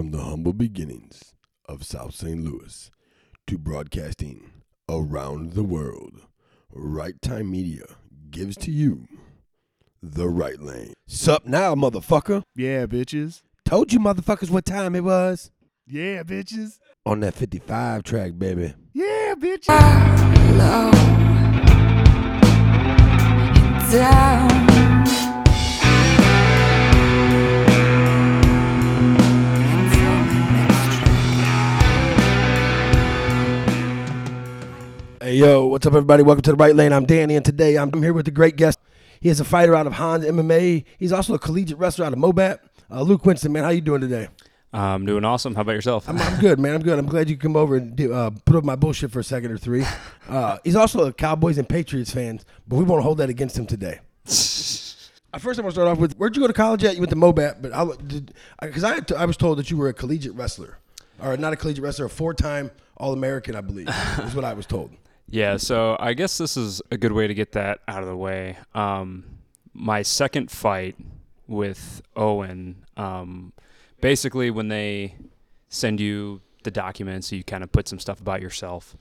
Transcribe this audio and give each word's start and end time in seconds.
From 0.00 0.12
the 0.12 0.22
humble 0.22 0.54
beginnings 0.54 1.34
of 1.68 1.84
South 1.84 2.14
St. 2.14 2.42
Louis 2.42 2.90
to 3.46 3.58
broadcasting 3.58 4.50
around 4.88 5.52
the 5.52 5.62
world, 5.62 6.22
Right 6.72 7.20
Time 7.20 7.50
Media 7.50 7.84
gives 8.30 8.56
to 8.56 8.70
you 8.70 9.06
the 10.02 10.26
Wright 10.26 10.58
Lane. 10.58 10.94
Sup 11.06 11.44
now, 11.44 11.74
motherfucker? 11.74 12.44
Yeah, 12.56 12.86
bitches. 12.86 13.42
Told 13.66 13.92
you 13.92 13.98
motherfuckers 14.00 14.48
what 14.48 14.64
time 14.64 14.94
it 14.94 15.04
was. 15.04 15.50
Yeah, 15.86 16.22
bitches. 16.22 16.78
On 17.04 17.20
that 17.20 17.34
55 17.34 18.02
track, 18.02 18.38
baby. 18.38 18.72
Yeah, 18.94 19.34
bitches. 19.38 19.68
low 20.56 20.90
down. 23.92 24.89
Hey, 35.30 35.36
yo, 35.36 35.64
what's 35.66 35.86
up, 35.86 35.92
everybody? 35.92 36.24
Welcome 36.24 36.42
to 36.42 36.50
the 36.50 36.56
Wright 36.56 36.74
Lane. 36.74 36.92
I'm 36.92 37.06
Danny, 37.06 37.36
and 37.36 37.44
today 37.44 37.78
I'm 37.78 37.92
here 38.02 38.12
with 38.12 38.26
a 38.26 38.32
great 38.32 38.56
guest. 38.56 38.80
He 39.20 39.28
is 39.28 39.38
a 39.38 39.44
fighter 39.44 39.76
out 39.76 39.86
of 39.86 39.92
Hans 39.92 40.24
MMA. 40.24 40.84
He's 40.98 41.12
also 41.12 41.34
a 41.34 41.38
collegiate 41.38 41.78
wrestler 41.78 42.04
out 42.04 42.12
of 42.12 42.18
MoBap. 42.18 42.58
Uh, 42.90 43.02
Luke 43.02 43.24
Winston, 43.24 43.52
man, 43.52 43.62
how 43.62 43.68
you 43.70 43.80
doing 43.80 44.00
today? 44.00 44.26
I'm 44.72 45.06
doing 45.06 45.24
awesome. 45.24 45.54
How 45.54 45.60
about 45.60 45.76
yourself? 45.76 46.08
I'm, 46.08 46.18
I'm 46.18 46.40
good, 46.40 46.58
man. 46.58 46.74
I'm 46.74 46.82
good. 46.82 46.98
I'm 46.98 47.06
glad 47.06 47.30
you 47.30 47.36
come 47.36 47.54
over 47.54 47.76
and 47.76 47.94
do, 47.94 48.12
uh, 48.12 48.30
put 48.44 48.56
up 48.56 48.64
my 48.64 48.74
bullshit 48.74 49.12
for 49.12 49.20
a 49.20 49.24
second 49.24 49.52
or 49.52 49.56
three. 49.56 49.86
Uh, 50.28 50.58
he's 50.64 50.74
also 50.74 51.06
a 51.06 51.12
Cowboys 51.12 51.58
and 51.58 51.68
Patriots 51.68 52.12
fan, 52.12 52.40
but 52.66 52.74
we 52.74 52.82
won't 52.82 53.04
hold 53.04 53.18
that 53.18 53.30
against 53.30 53.56
him 53.56 53.66
today. 53.66 54.00
Uh, 55.32 55.38
First, 55.38 55.60
I 55.60 55.62
want 55.62 55.76
to 55.76 55.80
start 55.80 55.86
off 55.86 55.98
with 55.98 56.16
where'd 56.16 56.34
you 56.34 56.42
go 56.42 56.48
to 56.48 56.52
college 56.52 56.82
at? 56.82 56.94
You 56.94 57.02
went 57.02 57.10
to 57.10 57.16
MoBap, 57.16 57.62
but 57.62 58.08
because 58.60 58.82
I, 58.82 58.98
I 59.16 59.26
was 59.26 59.36
told 59.36 59.58
that 59.60 59.70
you 59.70 59.76
were 59.76 59.86
a 59.86 59.94
collegiate 59.94 60.34
wrestler, 60.34 60.78
or 61.22 61.36
not 61.36 61.52
a 61.52 61.56
collegiate 61.56 61.84
wrestler, 61.84 62.06
a 62.06 62.10
four-time 62.10 62.72
All-American, 62.96 63.54
I 63.54 63.60
believe, 63.60 63.88
is 64.24 64.34
what 64.34 64.44
I 64.44 64.54
was 64.54 64.66
told. 64.66 64.90
Yeah, 65.30 65.56
so 65.56 65.96
I 65.98 66.14
guess 66.14 66.38
this 66.38 66.56
is 66.56 66.82
a 66.90 66.96
good 66.96 67.12
way 67.12 67.26
to 67.26 67.34
get 67.34 67.52
that 67.52 67.80
out 67.86 68.02
of 68.02 68.08
the 68.08 68.16
way. 68.16 68.58
Um, 68.74 69.24
my 69.72 70.02
second 70.02 70.50
fight 70.50 70.96
with 71.46 72.02
Owen, 72.16 72.84
um, 72.96 73.52
basically 74.00 74.50
when 74.50 74.68
they 74.68 75.14
send 75.68 76.00
you 76.00 76.40
the 76.64 76.70
documents, 76.70 77.32
you 77.32 77.44
kind 77.44 77.62
of 77.62 77.70
put 77.72 77.88
some 77.88 77.98
stuff 77.98 78.20
about 78.20 78.42
yourself. 78.42 78.96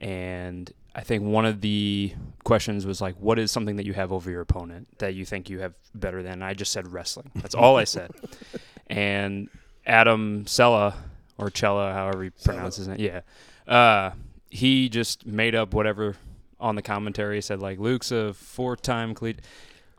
And 0.00 0.70
I 0.94 1.02
think 1.02 1.24
one 1.24 1.46
of 1.46 1.60
the 1.60 2.12
questions 2.44 2.86
was 2.86 3.00
like, 3.00 3.16
what 3.16 3.38
is 3.38 3.50
something 3.50 3.76
that 3.76 3.86
you 3.86 3.92
have 3.94 4.12
over 4.12 4.30
your 4.30 4.40
opponent 4.40 4.88
that 4.98 5.14
you 5.14 5.24
think 5.24 5.48
you 5.48 5.60
have 5.60 5.74
better 5.94 6.22
than? 6.22 6.42
I 6.42 6.54
just 6.54 6.72
said 6.72 6.92
wrestling. 6.92 7.30
That's 7.36 7.54
all 7.54 7.76
I 7.76 7.84
said. 7.84 8.10
and 8.86 9.48
Adam 9.86 10.46
Sella, 10.46 10.94
or 11.38 11.50
Cella, 11.54 11.92
however 11.92 12.24
he 12.24 12.30
pronounces 12.30 12.88
it, 12.88 13.00
yeah, 13.00 13.20
uh, 13.66 14.10
he 14.50 14.88
just 14.88 15.24
made 15.26 15.54
up 15.54 15.72
whatever 15.74 16.16
on 16.58 16.74
the 16.74 16.82
commentary. 16.82 17.40
Said 17.40 17.60
like 17.60 17.78
Luke's 17.78 18.10
a 18.12 18.34
four-time 18.34 19.14
collegiate. 19.14 19.44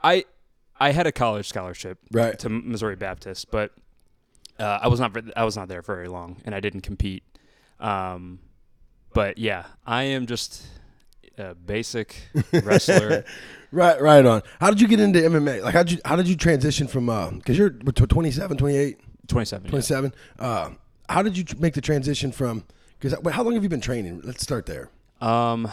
I 0.04 0.26
I 0.80 0.92
had 0.92 1.08
a 1.08 1.12
college 1.12 1.48
scholarship 1.48 2.00
Right. 2.12 2.38
to 2.40 2.50
Missouri 2.50 2.96
Baptist, 2.96 3.52
but 3.52 3.72
uh, 4.60 4.80
I 4.82 4.88
was 4.88 5.00
not 5.00 5.16
I 5.36 5.44
was 5.46 5.56
not 5.56 5.68
there 5.68 5.82
for 5.82 5.96
very 5.96 6.08
long, 6.08 6.38
and 6.46 6.54
I 6.54 6.60
didn't 6.60 6.82
compete. 6.82 7.24
Um, 7.80 8.40
but 9.14 9.38
yeah, 9.38 9.66
I 9.86 10.04
am 10.04 10.26
just 10.28 10.66
a 11.38 11.56
basic 11.56 12.16
wrestler. 12.54 13.26
Right, 13.72 14.02
right 14.02 14.26
on. 14.26 14.42
How 14.60 14.70
did 14.70 14.82
you 14.82 14.88
get 14.88 15.00
into 15.00 15.20
MMA? 15.20 15.64
Like, 15.64 15.74
how 15.74 15.84
did 15.84 15.94
you 15.94 16.00
how 16.06 16.16
did 16.16 16.28
you 16.28 16.36
transition 16.36 16.88
from 16.88 17.06
because 17.38 17.58
you're 17.58 17.72
what, 17.84 17.96
27, 17.96 18.58
28, 18.58 19.00
27. 19.28 19.66
yeah. 19.66 19.70
27? 19.70 20.14
Uh, 20.38 20.70
how 21.10 21.22
did 21.24 21.38
you 21.38 21.46
make 21.58 21.74
the 21.74 21.82
transition 21.82 22.32
from? 22.32 22.66
Because 23.02 23.34
how 23.34 23.44
long 23.44 23.54
have 23.56 23.64
you 23.64 23.70
been 23.70 23.82
training? 23.82 24.22
Let's 24.24 24.44
start 24.44 24.66
there. 24.68 24.90
Um, 25.20 25.68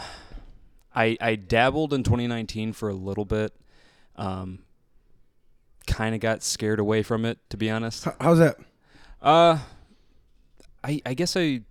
I 0.95 1.15
I 1.21 1.35
dabbled 1.35 1.93
in 1.93 2.03
2019 2.03 2.73
for 2.73 2.89
a 2.89 2.93
little 2.93 3.25
bit. 3.25 3.53
Um, 4.15 4.59
kind 5.87 6.15
of 6.15 6.21
got 6.21 6.41
scared 6.43 6.79
away 6.79 7.03
from 7.03 7.25
it, 7.25 7.37
to 7.51 7.57
be 7.57 7.69
honest. 7.69 8.05
How, 8.05 8.15
how's 8.19 8.39
that? 8.39 8.57
Uh, 9.21 9.59
I 10.83 11.01
I 11.05 11.13
guess 11.13 11.35
I 11.37 11.61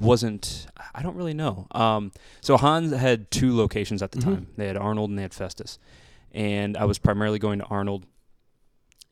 wasn't. 0.00 0.66
I 0.94 1.02
don't 1.02 1.16
really 1.16 1.34
know. 1.34 1.66
Um, 1.72 2.12
so 2.40 2.56
Hans 2.56 2.92
had 2.92 3.30
two 3.30 3.54
locations 3.56 4.02
at 4.02 4.12
the 4.12 4.18
Mhm. 4.18 4.24
time. 4.24 4.46
They 4.56 4.66
had 4.68 4.76
Arnold 4.76 5.10
and 5.10 5.18
they 5.18 5.22
had 5.22 5.34
Festus, 5.34 5.78
and 6.32 6.76
I 6.78 6.84
was 6.86 6.98
primarily 6.98 7.38
going 7.38 7.58
to 7.58 7.64
Arnold. 7.66 8.06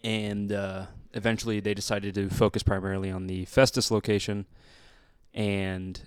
And 0.02 0.52
uh, 0.52 0.86
eventually, 1.14 1.60
they 1.60 1.74
decided 1.74 2.14
to 2.14 2.30
focus 2.30 2.62
primarily 2.62 3.10
on 3.10 3.26
the 3.26 3.44
Festus 3.46 3.90
location, 3.90 4.46
and 5.36 6.00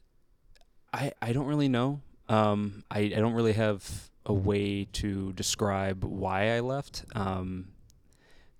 I 0.91 1.13
I 1.21 1.31
don't 1.31 1.45
really 1.45 1.69
know. 1.69 2.01
Um, 2.27 2.83
I 2.91 2.99
I 2.99 3.09
don't 3.09 3.33
really 3.33 3.53
have 3.53 4.09
a 4.25 4.33
way 4.33 4.85
to 4.85 5.31
describe 5.33 6.03
why 6.03 6.55
I 6.55 6.59
left. 6.59 7.05
Um, 7.15 7.69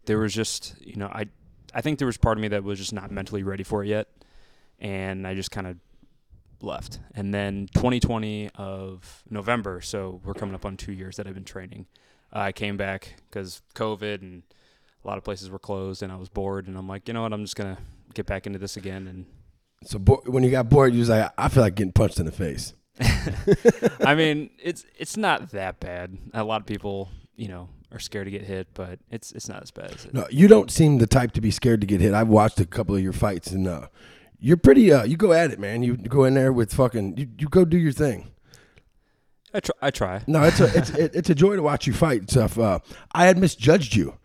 there 0.05 0.19
was 0.19 0.33
just 0.33 0.75
you 0.79 0.95
know 0.95 1.07
I 1.07 1.27
I 1.73 1.81
think 1.81 1.99
there 1.99 2.05
was 2.05 2.17
part 2.17 2.37
of 2.37 2.41
me 2.41 2.47
that 2.49 2.63
was 2.63 2.79
just 2.79 2.93
not 2.93 3.11
mentally 3.11 3.43
ready 3.43 3.63
for 3.63 3.83
it 3.83 3.87
yet, 3.87 4.07
and 4.79 5.27
I 5.27 5.33
just 5.33 5.51
kind 5.51 5.67
of 5.67 5.77
left. 6.61 6.99
And 7.15 7.33
then 7.33 7.67
2020 7.73 8.49
of 8.55 9.23
November, 9.29 9.81
so 9.81 10.21
we're 10.23 10.33
coming 10.33 10.55
up 10.55 10.65
on 10.65 10.77
two 10.77 10.91
years 10.91 11.17
that 11.17 11.27
I've 11.27 11.33
been 11.33 11.45
training. 11.45 11.87
I 12.31 12.51
came 12.51 12.77
back 12.77 13.15
because 13.29 13.61
COVID 13.75 14.21
and 14.21 14.43
a 15.03 15.07
lot 15.07 15.17
of 15.17 15.23
places 15.23 15.49
were 15.49 15.59
closed, 15.59 16.03
and 16.03 16.11
I 16.11 16.15
was 16.15 16.29
bored. 16.29 16.67
And 16.67 16.77
I'm 16.77 16.87
like, 16.87 17.07
you 17.07 17.13
know 17.13 17.23
what? 17.23 17.33
I'm 17.33 17.43
just 17.43 17.55
gonna 17.55 17.79
get 18.13 18.25
back 18.25 18.45
into 18.45 18.59
this 18.59 18.77
again. 18.77 19.07
And 19.07 19.25
So 19.83 19.99
bo- 19.99 20.21
when 20.25 20.43
you 20.43 20.51
got 20.51 20.69
bored, 20.69 20.93
you 20.93 20.99
was 20.99 21.09
like, 21.09 21.31
I 21.37 21.47
feel 21.49 21.63
like 21.63 21.75
getting 21.75 21.93
punched 21.93 22.19
in 22.19 22.25
the 22.25 22.31
face. 22.31 22.73
I 24.05 24.15
mean, 24.15 24.49
it's 24.61 24.85
it's 24.97 25.17
not 25.17 25.51
that 25.51 25.79
bad. 25.79 26.17
A 26.33 26.43
lot 26.43 26.61
of 26.61 26.67
people, 26.67 27.09
you 27.35 27.47
know, 27.47 27.69
are 27.91 27.99
scared 27.99 28.25
to 28.25 28.31
get 28.31 28.43
hit, 28.43 28.67
but 28.73 28.99
it's 29.09 29.31
it's 29.31 29.47
not 29.47 29.63
as 29.63 29.71
bad 29.71 29.91
as 29.93 30.05
it. 30.05 30.13
No, 30.13 30.27
you 30.29 30.47
don't 30.47 30.69
seem 30.69 30.97
the 30.97 31.07
type 31.07 31.31
to 31.33 31.41
be 31.41 31.51
scared 31.51 31.81
to 31.81 31.87
get 31.87 32.01
hit. 32.01 32.13
I've 32.13 32.27
watched 32.27 32.59
a 32.59 32.65
couple 32.65 32.95
of 32.95 33.01
your 33.01 33.13
fights, 33.13 33.51
and 33.51 33.67
uh, 33.67 33.87
you're 34.39 34.57
pretty. 34.57 34.91
Uh, 34.91 35.03
you 35.03 35.15
go 35.15 35.31
at 35.31 35.51
it, 35.51 35.59
man. 35.59 35.81
You 35.81 35.95
go 35.95 36.25
in 36.25 36.33
there 36.33 36.51
with 36.51 36.73
fucking. 36.73 37.17
You, 37.17 37.27
you 37.37 37.47
go 37.47 37.63
do 37.63 37.77
your 37.77 37.93
thing. 37.93 38.31
I 39.53 39.59
try. 39.61 39.75
I 39.81 39.91
try. 39.91 40.21
No, 40.27 40.43
it's 40.43 40.59
a 40.59 40.77
it's 40.77 40.89
it, 40.91 41.15
it's 41.15 41.29
a 41.29 41.35
joy 41.35 41.55
to 41.55 41.63
watch 41.63 41.87
you 41.87 41.93
fight 41.93 42.19
and 42.19 42.29
stuff. 42.29 42.59
Uh, 42.59 42.79
I 43.13 43.25
had 43.25 43.37
misjudged 43.37 43.95
you 43.95 44.17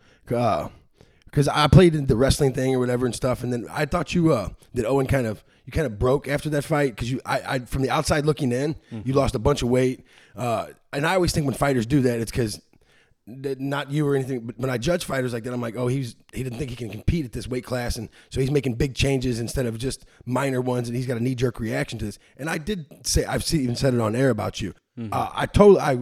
because 1.35 1.49
I 1.49 1.67
played 1.67 1.95
in 1.95 2.05
the 2.05 2.15
wrestling 2.15 2.53
thing 2.53 2.73
or 2.73 2.79
whatever 2.79 3.05
and 3.05 3.13
stuff, 3.13 3.43
and 3.43 3.51
then 3.51 3.67
I 3.69 3.83
thought 3.83 4.15
you 4.15 4.31
uh, 4.31 4.49
that 4.73 4.85
Owen 4.85 5.05
kind 5.05 5.27
of 5.27 5.43
you 5.65 5.73
kind 5.73 5.85
of 5.85 5.99
broke 5.99 6.29
after 6.29 6.49
that 6.51 6.63
fight 6.63 6.95
because 6.95 7.11
you 7.11 7.19
I, 7.25 7.41
I 7.55 7.59
from 7.59 7.81
the 7.81 7.89
outside 7.89 8.25
looking 8.25 8.53
in 8.53 8.77
you 9.03 9.13
lost 9.13 9.35
a 9.35 9.39
bunch 9.39 9.61
of 9.61 9.67
weight, 9.67 10.05
uh, 10.37 10.67
and 10.93 11.05
I 11.05 11.15
always 11.15 11.33
think 11.33 11.45
when 11.45 11.53
fighters 11.53 11.85
do 11.85 11.99
that 12.03 12.21
it's 12.21 12.31
because 12.31 12.61
not 13.27 13.91
you 13.91 14.07
or 14.07 14.15
anything, 14.15 14.41
but 14.41 14.57
when 14.57 14.69
I 14.69 14.77
judge 14.77 15.03
fighters 15.03 15.33
like 15.33 15.43
that, 15.43 15.51
I'm 15.53 15.59
like, 15.59 15.75
oh, 15.75 15.87
he's 15.87 16.15
he 16.31 16.41
didn't 16.41 16.57
think 16.57 16.69
he 16.69 16.77
can 16.77 16.89
compete 16.89 17.25
at 17.25 17.33
this 17.33 17.49
weight 17.49 17.65
class, 17.65 17.97
and 17.97 18.07
so 18.29 18.39
he's 18.39 18.51
making 18.51 18.75
big 18.75 18.95
changes 18.95 19.41
instead 19.41 19.65
of 19.65 19.77
just 19.77 20.05
minor 20.25 20.61
ones, 20.61 20.87
and 20.87 20.95
he's 20.95 21.05
got 21.07 21.17
a 21.17 21.19
knee 21.19 21.35
jerk 21.35 21.59
reaction 21.59 21.99
to 21.99 22.05
this. 22.05 22.17
And 22.37 22.49
I 22.49 22.59
did 22.59 22.85
say 23.05 23.25
I've 23.25 23.43
seen, 23.43 23.59
even 23.61 23.75
said 23.75 23.93
it 23.93 23.99
on 23.99 24.15
air 24.15 24.29
about 24.29 24.61
you. 24.61 24.73
Uh, 25.11 25.29
I 25.33 25.47
totally, 25.47 25.81
I 25.81 25.97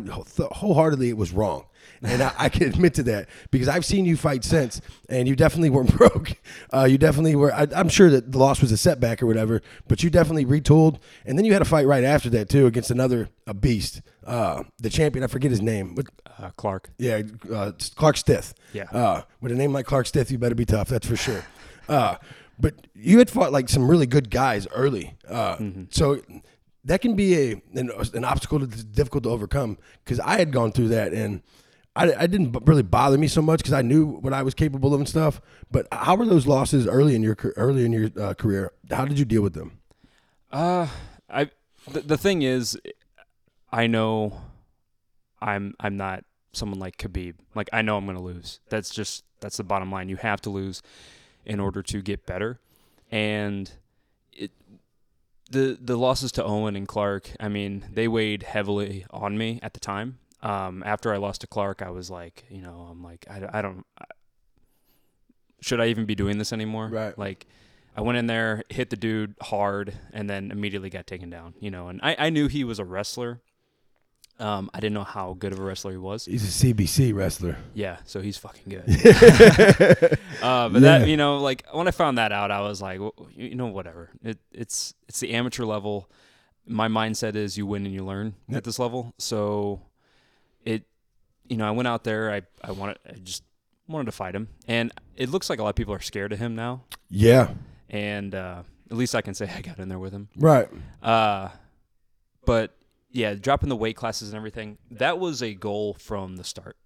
wholeheartedly, 0.52 1.10
it 1.10 1.18
was 1.18 1.32
wrong, 1.32 1.66
and 2.02 2.22
I, 2.22 2.32
I 2.38 2.50
can 2.50 2.64
admit 2.70 2.94
to 2.96 3.04
that 3.04 3.30
because 3.52 3.68
I've 3.68 3.86
seen 3.86 4.06
you 4.06 4.18
fight 4.18 4.44
since, 4.44 4.82
and 5.10 5.28
you 5.28 5.36
definitely 5.36 5.70
weren't 5.70 5.96
broke. 5.98 6.34
Uh, 6.74 6.86
you 6.86 6.98
definitely 6.98 7.36
were. 7.36 7.54
I, 7.54 7.68
I'm 7.76 7.90
sure 7.90 8.10
that 8.10 8.32
the 8.32 8.38
loss 8.38 8.62
was 8.62 8.72
a 8.72 8.78
setback 8.78 9.22
or 9.24 9.26
whatever, 9.28 9.62
but 9.88 10.04
you 10.04 10.10
definitely 10.10 10.46
retooled, 10.46 10.98
and 11.26 11.38
then 11.38 11.46
you 11.46 11.54
had 11.54 11.62
a 11.62 11.66
fight 11.66 11.86
right 11.88 12.04
after 12.04 12.30
that 12.32 12.50
too 12.50 12.66
against 12.66 12.92
another 12.92 13.30
a 13.48 13.54
beast, 13.54 14.02
uh, 14.26 14.64
the 14.80 14.90
champion. 14.90 15.24
I 15.24 15.28
forget 15.28 15.52
his 15.52 15.62
name. 15.62 15.96
What, 15.96 16.08
Uh, 16.40 16.50
Clark. 16.58 16.90
yeah, 16.98 17.22
uh, 17.54 17.72
Clark 17.96 18.18
Stith. 18.18 18.54
Yeah. 18.74 18.86
Uh, 18.92 19.22
with 19.42 19.52
a 19.52 19.56
name 19.56 19.72
like 19.74 19.86
Clark 19.86 20.08
Stith, 20.08 20.32
you 20.32 20.38
better 20.38 20.56
be 20.56 20.66
tough. 20.66 20.88
That's 20.90 21.06
for 21.08 21.16
sure. 21.16 21.44
Uh, 21.88 22.16
but 22.60 22.74
you 22.96 23.18
had 23.20 23.30
fought 23.30 23.52
like 23.52 23.68
some 23.70 23.88
really 23.90 24.06
good 24.08 24.30
guys 24.30 24.68
early. 24.74 25.16
Uh, 25.28 25.58
So 25.92 26.22
that 26.86 27.02
can 27.02 27.16
be 27.16 27.36
a 27.36 27.62
an, 27.76 27.92
an 28.14 28.24
obstacle 28.26 28.60
that's 28.60 28.84
difficult 28.84 29.24
to 29.26 29.30
overcome 29.30 29.78
because 30.04 30.20
I 30.20 30.38
had 30.38 30.52
gone 30.52 30.72
through 30.72 30.90
that 30.90 31.14
and 31.14 31.42
I, 31.96 32.14
I 32.14 32.28
didn't 32.28 32.58
really 32.66 32.84
bother 32.84 33.18
me 33.18 33.28
so 33.28 33.42
much 33.42 33.60
because 33.60 33.74
I 33.74 33.82
knew 33.82 34.06
what 34.06 34.34
I 34.34 34.42
was 34.42 34.54
capable 34.54 34.94
of 34.94 35.00
and 35.00 35.08
stuff. 35.08 35.40
But 35.70 35.88
how 35.92 36.16
were 36.16 36.26
those 36.26 36.48
losses 36.48 36.88
early 36.88 37.16
in 37.16 37.22
your 37.22 37.38
early 37.56 37.86
in 37.86 37.92
your 37.92 38.10
uh, 38.20 38.34
career? 38.34 38.72
How 38.90 39.06
did 39.06 39.20
you 39.20 39.26
deal 39.26 39.42
with 39.42 39.54
them? 39.54 39.80
Uh, 40.52 40.88
I 41.30 41.52
the, 41.92 42.02
the 42.02 42.18
thing 42.18 42.42
is, 42.42 42.78
I 43.72 43.88
know 43.88 44.42
I'm 45.42 45.76
I'm 45.80 45.98
not 45.98 46.24
someone 46.52 46.80
like 46.80 46.98
Khabib. 46.98 47.36
Like 47.54 47.70
I 47.72 47.82
know 47.82 47.98
I'm 47.98 48.06
gonna 48.06 48.22
lose. 48.22 48.60
That's 48.70 48.90
just 48.90 49.24
that's 49.40 49.58
the 49.58 49.64
bottom 49.64 49.92
line. 49.92 50.10
You 50.10 50.16
have 50.18 50.42
to 50.42 50.50
lose 50.50 50.82
in 51.46 51.60
order 51.60 51.84
to 51.84 52.02
get 52.02 52.26
better, 52.26 52.60
and 53.12 53.72
it 54.32 54.52
the 55.52 55.78
the 55.80 55.98
losses 55.98 56.32
to 56.34 56.44
Owen 56.44 56.76
and 56.76 56.88
Clark. 56.88 57.32
I 57.40 57.50
mean, 57.50 57.86
they 57.92 58.08
weighed 58.08 58.44
heavily 58.44 59.06
on 59.12 59.38
me 59.38 59.60
at 59.62 59.74
the 59.74 59.80
time. 59.80 60.18
Um, 60.44 60.84
after 60.86 61.14
I 61.14 61.18
lost 61.18 61.42
to 61.42 61.48
Clark, 61.48 61.82
I 61.82 61.90
was 61.90 62.12
like, 62.12 62.44
you 62.50 62.62
know, 62.62 62.88
I'm 62.92 63.02
like, 63.02 63.26
I, 63.30 63.60
I 63.60 63.62
don't. 63.62 63.86
I, 63.98 64.04
should 65.62 65.80
I 65.80 65.88
even 65.88 66.06
be 66.06 66.16
doing 66.16 66.38
this 66.38 66.52
anymore? 66.52 66.90
Right. 66.90 67.18
Like, 67.18 67.46
I 67.96 68.02
went 68.02 68.18
in 68.18 68.28
there, 68.28 68.64
hit 68.70 68.90
the 68.90 68.98
dude 68.98 69.36
hard, 69.42 69.94
and 70.12 70.30
then 70.30 70.52
immediately 70.52 70.90
got 70.90 71.08
taken 71.08 71.30
down. 71.30 71.54
You 71.60 71.72
know, 71.72 71.88
and 71.88 72.00
I, 72.04 72.16
I 72.20 72.30
knew 72.30 72.48
he 72.48 72.64
was 72.66 72.78
a 72.80 72.86
wrestler. 72.86 73.40
Um, 74.40 74.70
I 74.74 74.80
didn't 74.80 74.96
know 74.96 75.04
how 75.04 75.36
good 75.36 75.54
of 75.54 75.60
a 75.60 75.62
wrestler 75.64 75.92
he 75.92 75.98
was. 75.98 76.26
He's 76.26 76.44
a 76.64 76.74
CBC 76.74 77.14
wrestler. 77.14 77.56
Yeah, 77.76 77.98
so 78.04 78.20
he's 78.20 78.36
fucking 78.36 78.64
good. 78.68 78.84
uh, 80.42 80.68
but 80.70 80.82
Yeah. 80.82 81.00
that 81.00 81.08
you 81.08 81.16
know, 81.18 81.38
like 81.38 81.64
when 81.72 81.88
I 81.88 81.92
found 81.92 82.18
that 82.18 82.32
out, 82.32 82.50
I 82.52 82.62
was 82.62 82.82
like, 82.82 83.00
well, 83.00 83.14
you 83.36 83.56
know, 83.56 83.68
whatever. 83.68 84.10
It, 84.24 84.40
it's 84.52 84.96
it's 85.08 85.20
the 85.20 85.32
amateur 85.34 85.64
level. 85.66 86.10
My 86.66 86.88
mindset 86.88 87.36
is 87.36 87.58
you 87.58 87.66
win 87.68 87.86
and 87.86 87.94
you 87.94 88.04
learn 88.04 88.34
Yep. 88.50 88.58
at 88.58 88.64
this 88.64 88.80
level. 88.80 89.14
So 89.20 89.82
you 91.48 91.58
know, 91.58 91.68
I 91.68 91.72
went 91.72 91.88
out 91.88 92.04
there. 92.04 92.32
I 92.32 92.42
I 92.64 92.72
wanted 92.72 92.98
I 93.08 93.14
just 93.20 93.44
wanted 93.88 94.06
to 94.06 94.12
fight 94.12 94.36
him, 94.36 94.48
and 94.68 94.92
it 95.16 95.30
looks 95.30 95.50
like 95.50 95.60
a 95.60 95.64
lot 95.64 95.70
of 95.70 95.76
people 95.76 95.94
are 95.94 96.00
scared 96.00 96.32
of 96.34 96.40
him 96.40 96.56
now. 96.56 96.84
Yeah. 97.10 97.52
And 97.90 98.34
uh, 98.34 98.64
at 98.90 98.98
least 98.98 99.14
I 99.16 99.22
can 99.22 99.34
say 99.34 99.50
I 99.56 99.62
got 99.62 99.80
in 99.80 99.90
there 99.90 100.00
with 100.00 100.14
him. 100.14 100.30
Right. 100.38 100.68
Uh, 101.02 101.50
but 102.46 102.76
yeah, 103.12 103.36
dropping 103.36 103.70
the 103.70 103.76
weight 103.76 103.96
classes 103.96 104.30
and 104.30 104.38
everything, 104.38 104.78
that 104.92 105.20
was 105.20 105.44
a 105.44 105.54
goal 105.54 105.94
from 105.94 106.36
the 106.38 106.44
start. 106.44 106.78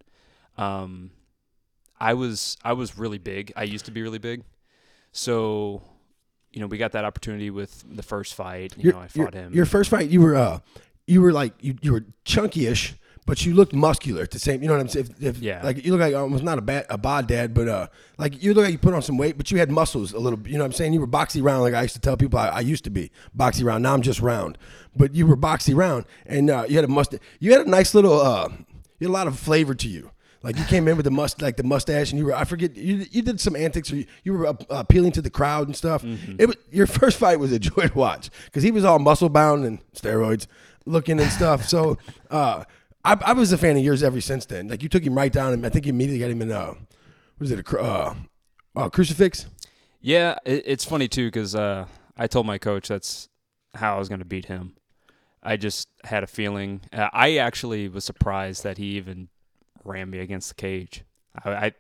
Um, 0.57 1.11
I 1.99 2.13
was 2.13 2.57
I 2.63 2.73
was 2.73 2.97
really 2.97 3.17
big. 3.19 3.53
I 3.55 3.63
used 3.63 3.85
to 3.85 3.91
be 3.91 4.01
really 4.01 4.19
big, 4.19 4.43
so 5.11 5.81
you 6.51 6.59
know 6.59 6.67
we 6.67 6.77
got 6.77 6.91
that 6.93 7.05
opportunity 7.05 7.49
with 7.49 7.83
the 7.89 8.03
first 8.03 8.33
fight. 8.35 8.75
You 8.77 8.83
Your, 8.85 8.93
know, 8.93 8.99
I 8.99 9.07
your- 9.13 9.25
fought 9.25 9.33
him. 9.33 9.53
Your 9.53 9.65
first 9.65 9.89
fight, 9.89 10.09
you 10.09 10.21
were 10.21 10.35
uh, 10.35 10.59
you 11.05 11.21
were 11.21 11.31
like 11.31 11.53
you, 11.61 11.75
you 11.81 11.91
were 11.93 12.05
chunky-ish, 12.25 12.95
but 13.27 13.45
you 13.45 13.53
looked 13.53 13.73
muscular 13.73 14.23
at 14.23 14.31
the 14.31 14.39
same. 14.39 14.63
You 14.63 14.69
know 14.69 14.75
what 14.75 14.79
I'm 14.79 14.87
saying? 14.87 15.13
If, 15.19 15.23
if, 15.23 15.37
Yeah. 15.39 15.61
Like 15.61 15.83
you 15.85 15.91
look 15.91 15.99
like 15.99 16.15
almost 16.15 16.43
not 16.43 16.57
a 16.57 16.61
bad 16.61 16.85
a 16.89 16.97
bod 16.97 17.27
dad, 17.27 17.53
but 17.53 17.67
uh, 17.67 17.87
like 18.17 18.41
you 18.41 18.53
look 18.53 18.63
like 18.63 18.71
you 18.71 18.79
put 18.79 18.93
on 18.93 19.01
some 19.01 19.17
weight, 19.17 19.37
but 19.37 19.51
you 19.51 19.59
had 19.59 19.69
muscles 19.69 20.13
a 20.13 20.17
little. 20.17 20.39
You 20.47 20.53
know 20.53 20.59
what 20.59 20.67
I'm 20.67 20.71
saying? 20.71 20.93
You 20.93 21.01
were 21.01 21.07
boxy 21.07 21.43
round, 21.43 21.61
like 21.61 21.73
I 21.73 21.81
used 21.83 21.93
to 21.93 22.01
tell 22.01 22.15
people 22.15 22.39
I, 22.39 22.47
I 22.47 22.59
used 22.61 22.85
to 22.85 22.89
be 22.89 23.11
boxy 23.37 23.65
round. 23.65 23.83
Now 23.83 23.93
I'm 23.93 24.01
just 24.01 24.21
round, 24.21 24.57
but 24.95 25.13
you 25.13 25.27
were 25.27 25.35
boxy 25.35 25.75
round, 25.75 26.05
and 26.25 26.49
uh, 26.49 26.65
you 26.67 26.77
had 26.77 26.85
a 26.85 26.87
must. 26.87 27.15
You 27.39 27.51
had 27.51 27.67
a 27.67 27.69
nice 27.69 27.93
little. 27.93 28.19
Uh, 28.19 28.47
you 28.97 29.07
had 29.07 29.09
a 29.09 29.11
lot 29.11 29.27
of 29.27 29.37
flavor 29.37 29.75
to 29.75 29.89
you. 29.89 30.09
Like 30.41 30.57
you 30.57 30.63
came 30.63 30.87
in 30.87 30.95
with 30.95 31.03
the 31.03 31.11
must, 31.11 31.41
like 31.41 31.57
the 31.57 31.63
mustache, 31.63 32.11
and 32.11 32.19
you 32.19 32.27
were. 32.27 32.33
I 32.33 32.45
forget. 32.45 32.77
You, 32.77 33.05
you 33.11 33.21
did 33.21 33.41
some 33.41 33.57
antics, 33.57 33.91
or 33.91 33.97
you, 33.97 34.05
you 34.23 34.33
were 34.33 34.47
uh, 34.47 34.55
appealing 34.69 35.11
to 35.13 35.21
the 35.21 35.29
crowd 35.29 35.67
and 35.67 35.75
stuff. 35.75 36.01
It 36.39 36.45
was, 36.45 36.55
your 36.71 36.87
first 36.99 37.17
fight 37.17 37.39
was 37.41 37.51
a 37.51 37.59
joy 37.59 37.87
to 37.87 37.93
watch 37.93 38.29
because 38.45 38.63
he 38.63 38.71
was 38.71 38.85
all 38.85 38.99
muscle 38.99 39.27
bound 39.27 39.65
and 39.65 39.79
steroids 39.91 40.47
looking 40.87 41.19
and 41.19 41.29
stuff. 41.31 41.67
So 41.67 41.97
uh, 42.31 42.63
I, 43.03 43.17
I 43.25 43.33
was 43.33 43.51
a 43.51 43.57
fan 43.57 43.77
of 43.77 43.83
yours 43.83 44.03
ever 44.03 44.21
since 44.21 44.45
then. 44.45 44.67
Like 44.67 44.83
you 44.83 44.89
took 44.89 45.03
him 45.03 45.15
right 45.15 45.31
down, 45.31 45.53
and 45.53 45.65
I 45.65 45.69
think 45.69 45.85
you 45.85 45.91
immediately 45.91 46.19
got 46.19 46.31
him 46.31 46.41
in. 46.41 46.51
Uh, 46.51 46.73
was 47.39 47.51
it? 47.51 47.59
A 47.59 47.79
uh, 47.79 48.15
uh, 48.75 48.89
crucifix. 48.89 49.45
yeah, 50.01 50.37
it, 50.45 50.63
it's 50.65 50.85
funny 50.85 51.07
too 51.07 51.27
because 51.27 51.55
uh, 51.55 51.85
I 52.17 52.27
told 52.27 52.45
my 52.45 52.57
coach 52.57 52.87
that's 52.87 53.29
how 53.75 53.95
I 53.95 53.99
was 53.99 54.09
going 54.09 54.19
to 54.19 54.25
beat 54.25 54.45
him. 54.45 54.75
I 55.43 55.55
just 55.55 55.87
had 56.03 56.23
a 56.23 56.27
feeling. 56.27 56.81
Uh, 56.91 57.09
I 57.13 57.37
actually 57.37 57.87
was 57.87 58.03
surprised 58.03 58.63
that 58.63 58.77
he 58.77 58.97
even 58.97 59.29
ran 59.83 60.09
me 60.09 60.19
against 60.19 60.49
the 60.49 60.55
cage. 60.55 61.03
I, 61.43 61.51
I 61.51 61.71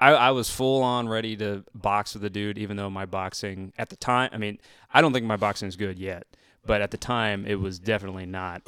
I, 0.00 0.12
I 0.12 0.30
was 0.30 0.48
full 0.50 0.82
on 0.82 1.08
ready 1.08 1.36
to 1.36 1.62
box 1.74 2.14
with 2.14 2.22
the 2.22 2.30
dude, 2.30 2.56
even 2.56 2.78
though 2.78 2.88
my 2.88 3.04
boxing 3.04 3.74
at 3.76 3.90
the 3.90 3.96
time, 3.96 4.30
I 4.32 4.38
mean, 4.38 4.58
I 4.92 5.02
don't 5.02 5.12
think 5.12 5.26
my 5.26 5.36
boxing 5.36 5.68
is 5.68 5.76
good 5.76 5.98
yet, 5.98 6.26
but 6.64 6.80
at 6.80 6.90
the 6.90 6.96
time 6.96 7.44
it 7.44 7.56
was 7.56 7.78
definitely 7.78 8.24
not 8.24 8.62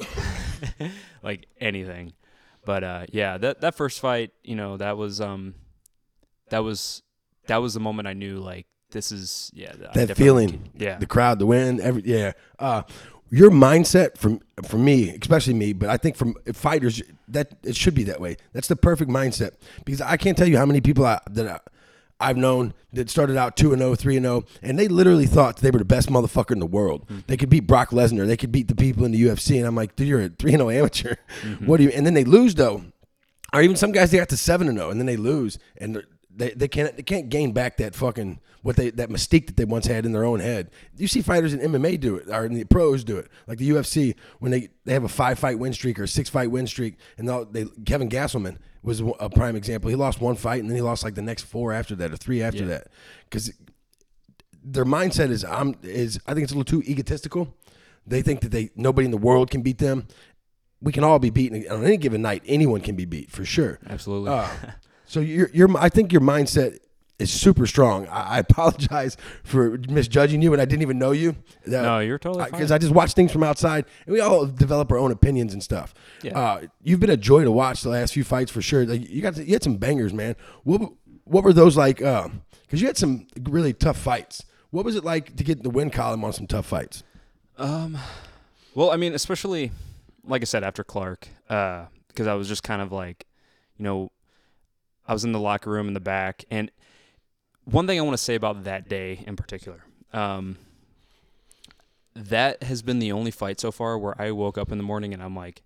like 1.23 1.47
anything. 1.59 2.13
But 2.65 2.83
uh, 2.83 3.05
yeah, 3.11 3.37
that 3.37 3.61
that 3.61 3.75
first 3.75 3.99
fight, 3.99 4.31
you 4.43 4.55
know, 4.55 4.77
that 4.77 4.97
was 4.97 5.19
um, 5.21 5.53
that 6.49 6.59
was 6.59 7.01
that 7.47 7.57
was 7.57 7.73
the 7.73 7.79
moment 7.79 8.07
I 8.07 8.13
knew 8.13 8.37
like 8.37 8.67
this 8.91 9.11
is 9.11 9.51
yeah 9.53 9.73
That 9.93 10.15
feeling. 10.15 10.49
can- 10.49 10.69
yeah 10.77 10.97
the 10.97 11.05
crowd, 11.07 11.39
the 11.39 11.45
win, 11.45 11.81
every 11.81 12.03
yeah. 12.05 12.33
Uh, 12.59 12.83
your 13.29 13.49
mindset 13.49 14.17
from 14.17 14.39
for 14.63 14.77
me, 14.77 15.09
especially 15.09 15.55
me, 15.55 15.73
but 15.73 15.89
I 15.89 15.97
think 15.97 16.15
from 16.15 16.35
fighters 16.53 17.01
that 17.27 17.51
it 17.63 17.75
should 17.75 17.95
be 17.95 18.03
that 18.03 18.21
way. 18.21 18.37
That's 18.53 18.67
the 18.67 18.75
perfect 18.75 19.09
mindset 19.09 19.53
because 19.85 20.01
I 20.01 20.17
can't 20.17 20.37
tell 20.37 20.47
you 20.47 20.57
how 20.57 20.67
many 20.67 20.81
people 20.81 21.05
I, 21.05 21.19
that 21.31 21.47
I, 21.47 21.59
I've 22.19 22.37
known 22.37 22.73
that 22.93 23.09
started 23.09 23.37
out 23.37 23.57
two 23.57 23.73
and 23.73 23.81
0, 23.81 23.95
3 23.95 24.17
and 24.17 24.25
zero, 24.25 24.45
and 24.61 24.79
they 24.79 24.87
literally 24.87 25.25
thought 25.25 25.57
they 25.57 25.71
were 25.71 25.79
the 25.79 25.85
best 25.85 26.09
motherfucker 26.09 26.51
in 26.51 26.59
the 26.59 26.65
world. 26.65 27.05
Mm-hmm. 27.07 27.19
They 27.27 27.37
could 27.37 27.49
beat 27.49 27.67
Brock 27.67 27.89
Lesnar, 27.89 28.25
they 28.25 28.37
could 28.37 28.51
beat 28.51 28.67
the 28.67 28.75
people 28.75 29.03
in 29.03 29.11
the 29.11 29.21
UFC, 29.21 29.57
and 29.57 29.65
I'm 29.67 29.75
like, 29.75 29.95
dude, 29.95 30.07
you're 30.07 30.21
a 30.21 30.29
three 30.29 30.53
and 30.53 30.59
zero 30.59 30.69
amateur. 30.69 31.15
Mm-hmm. 31.43 31.65
What 31.65 31.77
do 31.77 31.83
you? 31.83 31.89
And 31.89 32.05
then 32.05 32.13
they 32.13 32.23
lose 32.23 32.55
though, 32.55 32.83
or 33.51 33.61
even 33.61 33.75
some 33.75 33.91
guys 33.91 34.11
they 34.11 34.17
got 34.17 34.29
to 34.29 34.37
seven 34.37 34.69
and 34.69 34.77
zero, 34.77 34.91
and 34.91 34.99
then 34.99 35.07
they 35.07 35.17
lose, 35.17 35.57
and 35.77 36.03
they 36.33 36.51
they 36.51 36.67
can't 36.67 36.95
they 36.95 37.03
can't 37.03 37.29
gain 37.29 37.51
back 37.51 37.77
that 37.77 37.95
fucking 37.95 38.39
what 38.61 38.75
they 38.75 38.89
that 38.91 39.09
mystique 39.09 39.47
that 39.47 39.57
they 39.57 39.65
once 39.65 39.87
had 39.87 40.05
in 40.05 40.11
their 40.11 40.23
own 40.23 40.39
head. 40.39 40.71
You 40.97 41.07
see 41.07 41.21
fighters 41.21 41.53
in 41.53 41.59
MMA 41.59 41.99
do 41.99 42.15
it, 42.15 42.29
or 42.29 42.45
in 42.45 42.53
the 42.53 42.63
pros 42.63 43.03
do 43.03 43.17
it, 43.17 43.29
like 43.47 43.57
the 43.57 43.69
UFC 43.69 44.15
when 44.39 44.51
they 44.51 44.69
they 44.85 44.93
have 44.93 45.03
a 45.03 45.09
five 45.09 45.37
fight 45.37 45.59
win 45.59 45.73
streak 45.73 45.99
or 45.99 46.03
a 46.03 46.07
six 46.07 46.29
fight 46.29 46.49
win 46.49 46.67
streak, 46.67 46.95
and 47.17 47.27
they 47.51 47.65
Kevin 47.85 48.09
Gastelum 48.09 48.57
was 48.83 49.01
a 49.19 49.29
prime 49.29 49.55
example. 49.55 49.89
He 49.89 49.95
lost 49.95 50.19
one 50.21 50.35
fight, 50.35 50.61
and 50.61 50.69
then 50.69 50.75
he 50.75 50.81
lost 50.81 51.03
like 51.03 51.15
the 51.15 51.21
next 51.21 51.43
four 51.43 51.71
after 51.73 51.95
that 51.95 52.11
or 52.11 52.17
three 52.17 52.41
after 52.43 52.59
Yeah. 52.63 52.65
that, 52.67 52.87
because 53.29 53.51
their 54.63 54.85
mindset 54.85 55.29
is 55.29 55.43
I'm 55.43 55.75
is 55.83 56.19
I 56.27 56.33
think 56.33 56.43
it's 56.43 56.53
a 56.53 56.57
little 56.57 56.79
too 56.79 56.83
egotistical. 56.89 57.53
They 58.05 58.21
think 58.21 58.41
that 58.41 58.49
they 58.51 58.69
nobody 58.75 59.05
in 59.05 59.11
the 59.11 59.17
world 59.17 59.49
can 59.51 59.61
beat 59.61 59.77
them. 59.77 60.07
We 60.81 60.91
can 60.91 61.03
all 61.03 61.19
be 61.19 61.29
beaten 61.29 61.63
on 61.71 61.83
any 61.85 61.97
given 61.97 62.21
night. 62.21 62.43
Anyone 62.45 62.81
can 62.81 62.95
be 62.95 63.05
beat 63.05 63.31
for 63.31 63.45
sure. 63.45 63.79
absolutely 63.89 64.31
Uh, 64.31 64.47
so 65.05 65.19
your 65.21 65.49
your 65.53 65.69
I 65.77 65.89
think 65.89 66.11
your 66.11 66.21
mindset 66.21 66.79
is 67.19 67.31
super 67.31 67.65
strong. 67.67 68.07
I, 68.07 68.35
I 68.35 68.39
apologize 68.39 69.17
for 69.43 69.77
misjudging 69.89 70.41
you, 70.41 70.53
and 70.53 70.61
I 70.61 70.65
didn't 70.65 70.81
even 70.81 70.97
know 70.99 71.11
you. 71.11 71.35
no 71.65 71.99
you're 71.99 72.19
totally 72.19 72.43
fine 72.43 72.51
Because 72.51 72.71
I, 72.71 72.77
just 72.77 72.93
watch 72.93 73.13
things 73.13 73.31
from 73.31 73.43
outside, 73.43 73.85
and 74.05 74.13
we 74.13 74.19
all 74.19 74.45
develop 74.45 74.91
our 74.91 74.97
own 74.97 75.11
opinions 75.11 75.53
and 75.53 75.63
stuff. 75.63 75.93
Yeah. 76.21 76.37
Uh, 76.37 76.61
you've 76.81 76.99
been 76.99 77.09
a 77.09 77.17
joy 77.17 77.43
to 77.43 77.51
watch 77.51 77.81
the 77.81 77.89
last 77.89 78.13
few 78.13 78.23
fights 78.23 78.51
for 78.51 78.61
sure. 78.61 78.85
Like, 78.85 79.09
you 79.09 79.21
got 79.21 79.37
you 79.37 79.53
had 79.53 79.63
some 79.63 79.77
bangers, 79.77 80.13
man. 80.13 80.35
What 80.63 80.91
what 81.25 81.43
were 81.43 81.53
those 81.53 81.77
like? 81.77 81.97
Because 81.97 82.81
you 82.81 82.87
had 82.87 82.97
some 82.97 83.27
really 83.41 83.73
tough 83.73 83.97
fights. 83.97 84.43
What 84.71 84.85
was 84.85 84.95
it 84.95 85.03
like 85.03 85.35
to 85.35 85.43
get 85.43 85.57
in 85.57 85.63
the 85.63 85.69
win 85.69 85.91
column 85.91 86.23
on 86.23 86.33
some 86.33 86.47
tough 86.47 86.65
fights? 86.65 87.03
Um, 87.57 87.97
well, 88.73 88.89
I 88.89 88.97
mean, 88.97 89.13
especially 89.13 89.71
like 90.23 90.41
I 90.41 90.45
said 90.45 90.63
after 90.63 90.83
Clark, 90.83 91.27
because 91.47 92.27
I 92.27 92.33
was 92.33 92.47
just 92.47 92.63
kind 92.63 92.81
of 92.81 92.91
like, 92.91 93.25
you 93.77 93.83
know, 93.83 94.11
I 95.07 95.13
was 95.13 95.23
in 95.23 95.31
the 95.31 95.39
locker 95.39 95.69
room 95.69 95.87
in 95.87 95.93
the 95.93 95.99
back, 95.99 96.45
and 96.49 96.71
one 97.65 97.87
thing 97.87 97.97
I 97.99 98.01
want 98.01 98.17
to 98.17 98.23
say 98.23 98.35
about 98.35 98.63
that 98.65 98.87
day 98.89 99.23
in 99.25 99.35
particular, 99.35 99.83
um, 100.13 100.57
that 102.15 102.63
has 102.63 102.81
been 102.81 102.99
the 102.99 103.11
only 103.11 103.31
fight 103.31 103.59
so 103.59 103.71
far 103.71 103.97
where 103.97 104.19
I 104.21 104.31
woke 104.31 104.57
up 104.57 104.71
in 104.71 104.77
the 104.77 104.83
morning 104.83 105.13
and 105.13 105.23
I'm 105.23 105.35
like, 105.35 105.63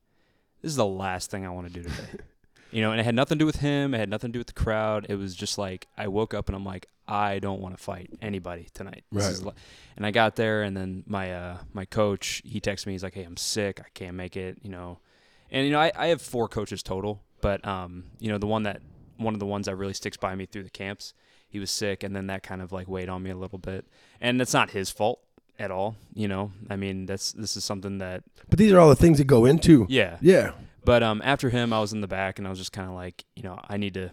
this 0.61 0.69
is 0.71 0.75
the 0.75 0.85
last 0.85 1.29
thing 1.29 1.45
I 1.45 1.49
want 1.49 1.67
to 1.67 1.73
do 1.73 1.83
today. 1.83 1.95
You 2.69 2.81
know, 2.81 2.91
and 2.91 2.99
it 2.99 3.05
had 3.05 3.15
nothing 3.15 3.37
to 3.37 3.41
do 3.43 3.45
with 3.45 3.61
him. 3.61 3.93
It 3.93 3.97
had 3.99 4.09
nothing 4.09 4.27
to 4.29 4.33
do 4.33 4.39
with 4.41 4.47
the 4.47 4.53
crowd. 4.53 5.05
It 5.07 5.15
was 5.15 5.33
just 5.33 5.57
like 5.57 5.87
I 5.97 6.09
woke 6.09 6.33
up 6.33 6.49
and 6.49 6.55
I'm 6.55 6.65
like, 6.65 6.87
I 7.07 7.39
don't 7.39 7.61
want 7.61 7.77
to 7.77 7.81
fight 7.81 8.09
anybody 8.21 8.67
tonight. 8.73 9.05
This 9.09 9.37
Right. 9.37 9.45
li- 9.47 9.61
and 9.95 10.05
I 10.05 10.11
got 10.11 10.35
there, 10.35 10.63
and 10.63 10.75
then 10.75 11.05
my 11.07 11.33
uh, 11.33 11.57
my 11.71 11.85
coach 11.85 12.41
he 12.43 12.59
texted 12.59 12.87
me. 12.87 12.91
He's 12.91 13.03
like, 13.03 13.13
"Hey, 13.13 13.23
I'm 13.23 13.37
sick. 13.37 13.79
I 13.79 13.87
can't 13.93 14.17
make 14.17 14.35
it." 14.35 14.57
You 14.63 14.69
know, 14.69 14.99
and 15.49 15.65
you 15.65 15.71
know 15.71 15.79
I, 15.79 15.93
I 15.95 16.07
have 16.07 16.21
four 16.21 16.49
coaches 16.49 16.83
total, 16.83 17.23
but 17.39 17.65
um, 17.65 18.03
you 18.19 18.29
know 18.29 18.37
the 18.37 18.47
one 18.47 18.63
that 18.63 18.81
one 19.15 19.33
of 19.33 19.39
the 19.39 19.45
ones 19.45 19.67
that 19.67 19.77
really 19.77 19.93
sticks 19.93 20.17
by 20.17 20.35
me 20.35 20.45
through 20.45 20.63
the 20.63 20.69
camps, 20.69 21.13
he 21.49 21.59
was 21.59 21.71
sick, 21.71 22.03
and 22.03 22.15
then 22.15 22.27
that 22.27 22.43
kind 22.43 22.61
of 22.61 22.71
like 22.71 22.87
weighed 22.87 23.09
on 23.09 23.23
me 23.23 23.29
a 23.29 23.35
little 23.37 23.57
bit. 23.59 23.85
And 24.21 24.41
it's 24.41 24.53
not 24.53 24.71
his 24.71 24.89
fault 24.89 25.19
at 25.59 25.71
all. 25.71 25.95
You 26.13 26.27
know, 26.27 26.51
I 26.69 26.75
mean 26.75 27.05
that's 27.05 27.31
this 27.33 27.55
is 27.57 27.63
something 27.63 27.97
that 27.99 28.23
But 28.49 28.59
these 28.59 28.71
are 28.71 28.79
all 28.79 28.89
the 28.89 28.95
things 28.95 29.17
that 29.17 29.25
go 29.25 29.45
into. 29.45 29.85
yeah, 29.89 30.17
Yeah. 30.21 30.51
but 30.85 31.01
um, 31.03 31.21
after 31.23 31.49
him, 31.49 31.71
I 31.73 31.79
was 31.79 31.93
in 31.93 32.01
the 32.01 32.07
back, 32.07 32.37
and 32.37 32.47
I 32.47 32.49
was 32.49 32.59
just 32.59 32.71
kind 32.73 32.87
of 32.89 32.95
like, 32.95 33.25
you 33.35 33.43
know, 33.43 33.59
I 33.67 33.77
need 33.77 33.93
to. 33.95 34.11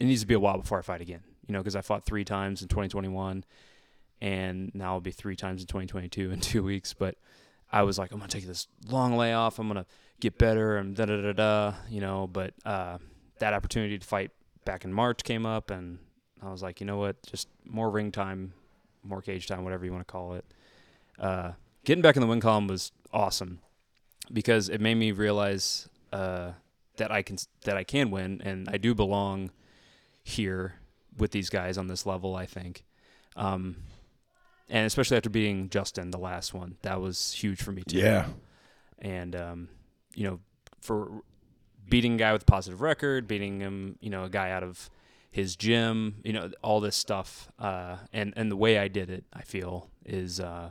It 0.00 0.04
needs 0.04 0.20
to 0.20 0.26
be 0.26 0.34
a 0.34 0.40
while 0.40 0.58
before 0.58 0.78
I 0.78 0.82
fight 0.82 1.00
again. 1.00 1.20
You 1.46 1.52
know, 1.54 1.58
because 1.60 1.74
I 1.74 1.80
fought 1.80 2.04
three 2.04 2.24
times 2.24 2.60
in 2.62 2.68
2021, 2.68 3.42
and 4.20 4.70
now 4.74 4.88
it'll 4.90 5.00
be 5.00 5.10
three 5.10 5.36
times 5.36 5.62
in 5.62 5.66
2022 5.66 6.30
in 6.30 6.40
two 6.52 6.62
weeks. 6.62 6.92
But 6.94 7.16
I 7.72 7.82
was 7.82 7.98
like, 7.98 8.12
I'm 8.12 8.18
gonna 8.18 8.28
take 8.28 8.46
this 8.46 8.66
long 8.88 9.16
layoff. 9.16 9.58
I'm 9.58 9.68
gonna 9.68 9.86
get 10.20 10.38
better 10.38 10.76
and 10.76 10.94
da 10.96 11.06
da 11.06 11.20
da 11.20 11.32
da. 11.32 11.74
You 11.88 12.00
know, 12.00 12.26
but 12.26 12.54
uh, 12.64 12.98
that 13.38 13.54
opportunity 13.54 13.98
to 13.98 14.06
fight 14.06 14.30
back 14.64 14.84
in 14.84 14.92
March 14.92 15.24
came 15.24 15.46
up, 15.46 15.70
and 15.70 15.98
I 16.42 16.50
was 16.50 16.62
like, 16.62 16.80
you 16.80 16.86
know 16.86 16.98
what, 16.98 17.16
just 17.26 17.48
more 17.64 17.90
ring 17.90 18.12
time, 18.12 18.52
more 19.02 19.22
cage 19.22 19.46
time, 19.46 19.64
whatever 19.64 19.84
you 19.84 19.92
want 19.92 20.06
to 20.06 20.12
call 20.12 20.34
it. 20.34 20.44
Uh, 21.18 21.52
getting 21.84 22.02
back 22.02 22.16
in 22.16 22.20
the 22.20 22.26
win 22.28 22.40
column 22.40 22.66
was 22.68 22.92
awesome 23.12 23.60
because 24.32 24.68
it 24.68 24.80
made 24.80 24.94
me 24.94 25.10
realize 25.12 25.88
uh, 26.12 26.52
that 26.96 27.10
I 27.10 27.22
can 27.22 27.38
that 27.64 27.76
I 27.76 27.84
can 27.84 28.10
win 28.10 28.40
and 28.44 28.68
I 28.68 28.76
do 28.76 28.94
belong 28.94 29.50
here 30.22 30.74
with 31.16 31.30
these 31.32 31.50
guys 31.50 31.76
on 31.78 31.86
this 31.88 32.06
level. 32.06 32.36
I 32.36 32.46
think, 32.46 32.84
um, 33.36 33.76
and 34.68 34.86
especially 34.86 35.16
after 35.16 35.30
beating 35.30 35.70
Justin 35.70 36.10
the 36.10 36.18
last 36.18 36.54
one, 36.54 36.76
that 36.82 37.00
was 37.00 37.32
huge 37.32 37.60
for 37.62 37.72
me 37.72 37.82
too. 37.82 37.98
Yeah. 37.98 38.26
and 38.98 39.34
um, 39.34 39.68
you 40.14 40.24
know, 40.24 40.40
for 40.80 41.22
beating 41.88 42.14
a 42.14 42.18
guy 42.18 42.32
with 42.32 42.42
a 42.42 42.46
positive 42.46 42.80
record, 42.82 43.26
beating 43.26 43.60
him, 43.60 43.96
you 44.00 44.10
know, 44.10 44.24
a 44.24 44.28
guy 44.28 44.50
out 44.50 44.62
of 44.62 44.90
his 45.30 45.56
gym, 45.56 46.20
you 46.24 46.32
know, 46.32 46.50
all 46.62 46.80
this 46.80 46.96
stuff. 46.96 47.50
Uh, 47.58 47.96
and 48.12 48.32
and 48.36 48.50
the 48.50 48.56
way 48.56 48.78
I 48.78 48.88
did 48.88 49.10
it, 49.10 49.24
I 49.32 49.42
feel 49.42 49.90
is, 50.04 50.40
uh, 50.40 50.70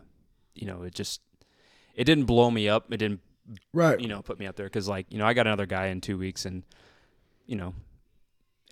you 0.56 0.68
know, 0.68 0.84
it 0.84 0.94
just 0.96 1.22
it 1.96 2.04
didn't 2.06 2.26
blow 2.26 2.50
me 2.52 2.68
up. 2.70 2.92
It 2.92 2.98
didn't 2.98 3.22
Right. 3.74 3.98
you 3.98 4.10
know 4.10 4.22
put 4.22 4.40
me 4.40 4.46
up 4.46 4.58
there 4.58 4.66
because 4.66 4.90
like 4.90 5.06
you 5.10 5.18
know 5.18 5.26
I 5.26 5.34
got 5.34 5.48
another 5.48 5.66
guy 5.66 5.86
in 5.86 6.02
two 6.02 6.18
weeks 6.18 6.44
and 6.46 6.64
you 7.46 7.56
know 7.56 7.74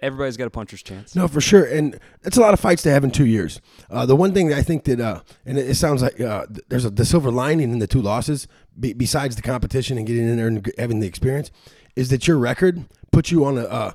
everybody's 0.02 0.36
got 0.36 0.48
a 0.48 0.50
puncher's 0.50 0.84
chance. 0.84 1.16
No, 1.16 1.28
for 1.30 1.40
sure, 1.40 1.64
and 1.64 1.98
it's 2.24 2.36
a 2.36 2.42
lot 2.42 2.54
of 2.54 2.60
fights 2.60 2.82
to 2.84 2.92
have 2.92 3.04
in 3.06 3.12
two 3.12 3.26
years. 3.26 3.62
Uh, 3.90 4.06
the 4.06 4.16
one 4.18 4.34
thing 4.34 4.50
that 4.50 4.58
I 4.58 4.62
think 4.64 4.84
that, 4.84 5.00
uh, 5.00 5.22
and 5.46 5.58
it, 5.58 5.70
it 5.70 5.76
sounds 5.76 6.02
like 6.02 6.20
uh, 6.20 6.46
there's 6.68 6.84
a 6.84 6.90
the 6.90 7.06
silver 7.06 7.32
lining 7.32 7.72
in 7.72 7.80
the 7.80 7.88
two 7.88 8.02
losses, 8.02 8.48
be, 8.78 8.92
besides 8.92 9.38
the 9.38 9.42
competition 9.42 9.98
and 9.98 10.06
getting 10.06 10.28
in 10.28 10.36
there 10.36 10.48
and 10.48 10.70
having 10.78 11.00
the 11.00 11.08
experience, 11.08 11.52
is 11.96 12.10
that 12.10 12.28
your 12.28 12.38
record 12.38 12.86
puts 13.12 13.32
you 13.32 13.46
on 13.46 13.58
a. 13.58 13.64
Uh, 13.64 13.92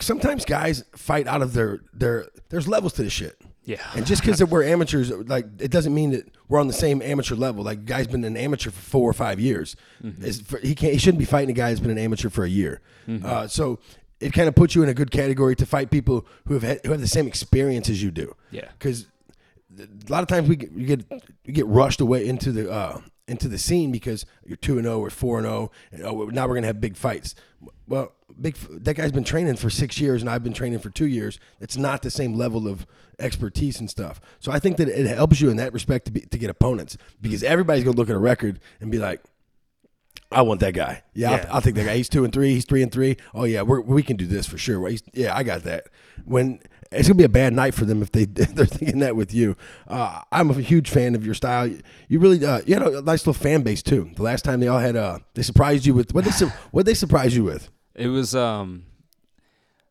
sometimes 0.00 0.44
guys 0.44 0.84
fight 0.94 1.26
out 1.26 1.42
of 1.42 1.52
their 1.52 1.80
their. 1.92 2.26
There's 2.48 2.68
levels 2.68 2.92
to 2.94 3.02
this 3.02 3.12
shit. 3.12 3.40
Yeah. 3.64 3.82
And 3.96 4.06
just 4.06 4.22
because 4.22 4.42
we're 4.44 4.62
amateurs, 4.62 5.10
like 5.10 5.46
it 5.58 5.72
doesn't 5.72 5.92
mean 5.92 6.10
that 6.10 6.30
we're 6.48 6.60
on 6.60 6.68
the 6.68 6.72
same 6.72 7.02
amateur 7.02 7.34
level. 7.34 7.64
Like, 7.64 7.84
guy's 7.84 8.06
been 8.06 8.22
an 8.24 8.36
amateur 8.36 8.70
for 8.70 8.80
four 8.80 9.10
or 9.10 9.12
five 9.12 9.40
years. 9.40 9.74
Is 10.20 10.40
for, 10.40 10.58
he 10.58 10.74
can't. 10.76 10.92
He 10.92 10.98
shouldn't 10.98 11.18
be 11.18 11.24
fighting 11.24 11.50
a 11.50 11.52
guy 11.52 11.70
who's 11.70 11.80
been 11.80 11.90
an 11.90 11.98
amateur 11.98 12.30
for 12.30 12.44
a 12.44 12.48
year. 12.48 12.80
Uh, 13.24 13.48
so 13.48 13.80
it 14.20 14.32
kind 14.32 14.48
of 14.48 14.54
puts 14.54 14.74
you 14.74 14.82
in 14.82 14.88
a 14.88 14.94
good 14.94 15.10
category 15.10 15.56
to 15.56 15.66
fight 15.66 15.90
people 15.90 16.26
who 16.46 16.54
have 16.54 16.62
had, 16.62 16.80
who 16.84 16.92
have 16.92 17.00
the 17.00 17.08
same 17.08 17.26
experience 17.26 17.88
as 17.88 18.02
you 18.02 18.10
do. 18.10 18.34
Yeah. 18.50 18.68
Because 18.78 19.06
a 19.78 20.12
lot 20.12 20.22
of 20.22 20.28
times 20.28 20.48
we 20.48 20.56
get, 20.56 20.70
you 20.72 20.86
get 20.86 21.04
you 21.44 21.52
get 21.52 21.66
rushed 21.66 22.00
away 22.00 22.26
into 22.26 22.52
the 22.52 22.70
uh, 22.70 23.00
into 23.28 23.48
the 23.48 23.58
scene 23.58 23.90
because 23.90 24.24
you're 24.44 24.56
two 24.56 24.78
and 24.78 24.86
oh, 24.86 24.90
zero 24.90 25.00
or 25.00 25.10
four 25.10 25.38
and 25.38 25.46
zero, 25.46 25.70
and 25.90 26.02
oh, 26.04 26.26
now 26.26 26.46
we're 26.46 26.54
gonna 26.54 26.66
have 26.66 26.80
big 26.80 26.96
fights. 26.96 27.34
Well, 27.88 28.12
big 28.40 28.56
that 28.70 28.94
guy's 28.94 29.12
been 29.12 29.24
training 29.24 29.56
for 29.56 29.70
six 29.70 30.00
years, 30.00 30.22
and 30.22 30.30
I've 30.30 30.44
been 30.44 30.52
training 30.52 30.78
for 30.78 30.90
two 30.90 31.06
years. 31.06 31.38
It's 31.60 31.76
not 31.76 32.02
the 32.02 32.10
same 32.10 32.34
level 32.34 32.68
of 32.68 32.86
expertise 33.18 33.80
and 33.80 33.90
stuff. 33.90 34.20
So 34.38 34.52
I 34.52 34.58
think 34.58 34.76
that 34.76 34.88
it 34.88 35.06
helps 35.06 35.40
you 35.40 35.50
in 35.50 35.56
that 35.56 35.72
respect 35.72 36.06
to 36.06 36.12
be, 36.12 36.20
to 36.20 36.38
get 36.38 36.50
opponents 36.50 36.96
because 37.20 37.42
mm-hmm. 37.42 37.52
everybody's 37.52 37.84
gonna 37.84 37.96
look 37.96 38.10
at 38.10 38.16
a 38.16 38.20
record 38.20 38.60
and 38.80 38.90
be 38.90 38.98
like. 38.98 39.22
I 40.32 40.42
want 40.42 40.58
that 40.58 40.74
guy. 40.74 41.04
Yeah, 41.14 41.30
Yeah. 41.30 41.46
I'll, 41.48 41.54
I'll 41.54 41.60
take 41.62 41.76
that 41.76 41.86
guy. 41.86 41.96
He's 41.96 42.08
two 42.08 42.24
and 42.24 42.32
three. 42.32 42.52
He's 42.52 42.64
three 42.64 42.82
and 42.82 42.90
three. 42.90 43.16
Oh 43.32 43.44
yeah, 43.44 43.62
we're, 43.62 43.80
we 43.80 44.02
can 44.02 44.16
do 44.16 44.26
this 44.26 44.44
for 44.44 44.58
sure. 44.58 44.88
He's, 44.88 45.04
yeah, 45.14 45.36
I 45.36 45.44
got 45.44 45.62
that. 45.62 45.86
When 46.24 46.58
it's 46.92 47.08
gonna 47.08 47.16
be 47.18 47.24
a 47.24 47.28
bad 47.28 47.52
night 47.52 47.74
for 47.74 47.84
them 47.84 48.02
if 48.02 48.12
they 48.12 48.24
they're 48.26 48.66
thinking 48.66 49.00
that 49.00 49.16
with 49.16 49.32
you. 49.34 49.56
Uh, 49.86 50.20
I'm 50.32 50.50
a 50.50 50.54
huge 50.54 50.90
fan 50.90 51.14
of 51.14 51.24
your 51.24 51.34
style. 51.34 51.68
You 52.08 52.18
really 52.18 52.44
uh, 52.44 52.60
you 52.66 52.74
had 52.74 52.82
a 52.82 53.02
nice 53.02 53.26
little 53.26 53.34
fan 53.34 53.62
base 53.62 53.82
too. 53.82 54.10
The 54.16 54.22
last 54.22 54.44
time 54.44 54.60
they 54.60 54.68
all 54.68 54.78
had 54.78 54.96
uh 54.96 55.18
they 55.34 55.42
surprised 55.42 55.86
you 55.86 55.94
with 55.94 56.14
what 56.14 56.24
they 56.24 56.30
su- 56.30 56.48
what 56.70 56.86
they 56.86 56.94
surprised 56.94 57.34
you 57.34 57.44
with. 57.44 57.70
It 57.94 58.08
was 58.08 58.34
um, 58.34 58.84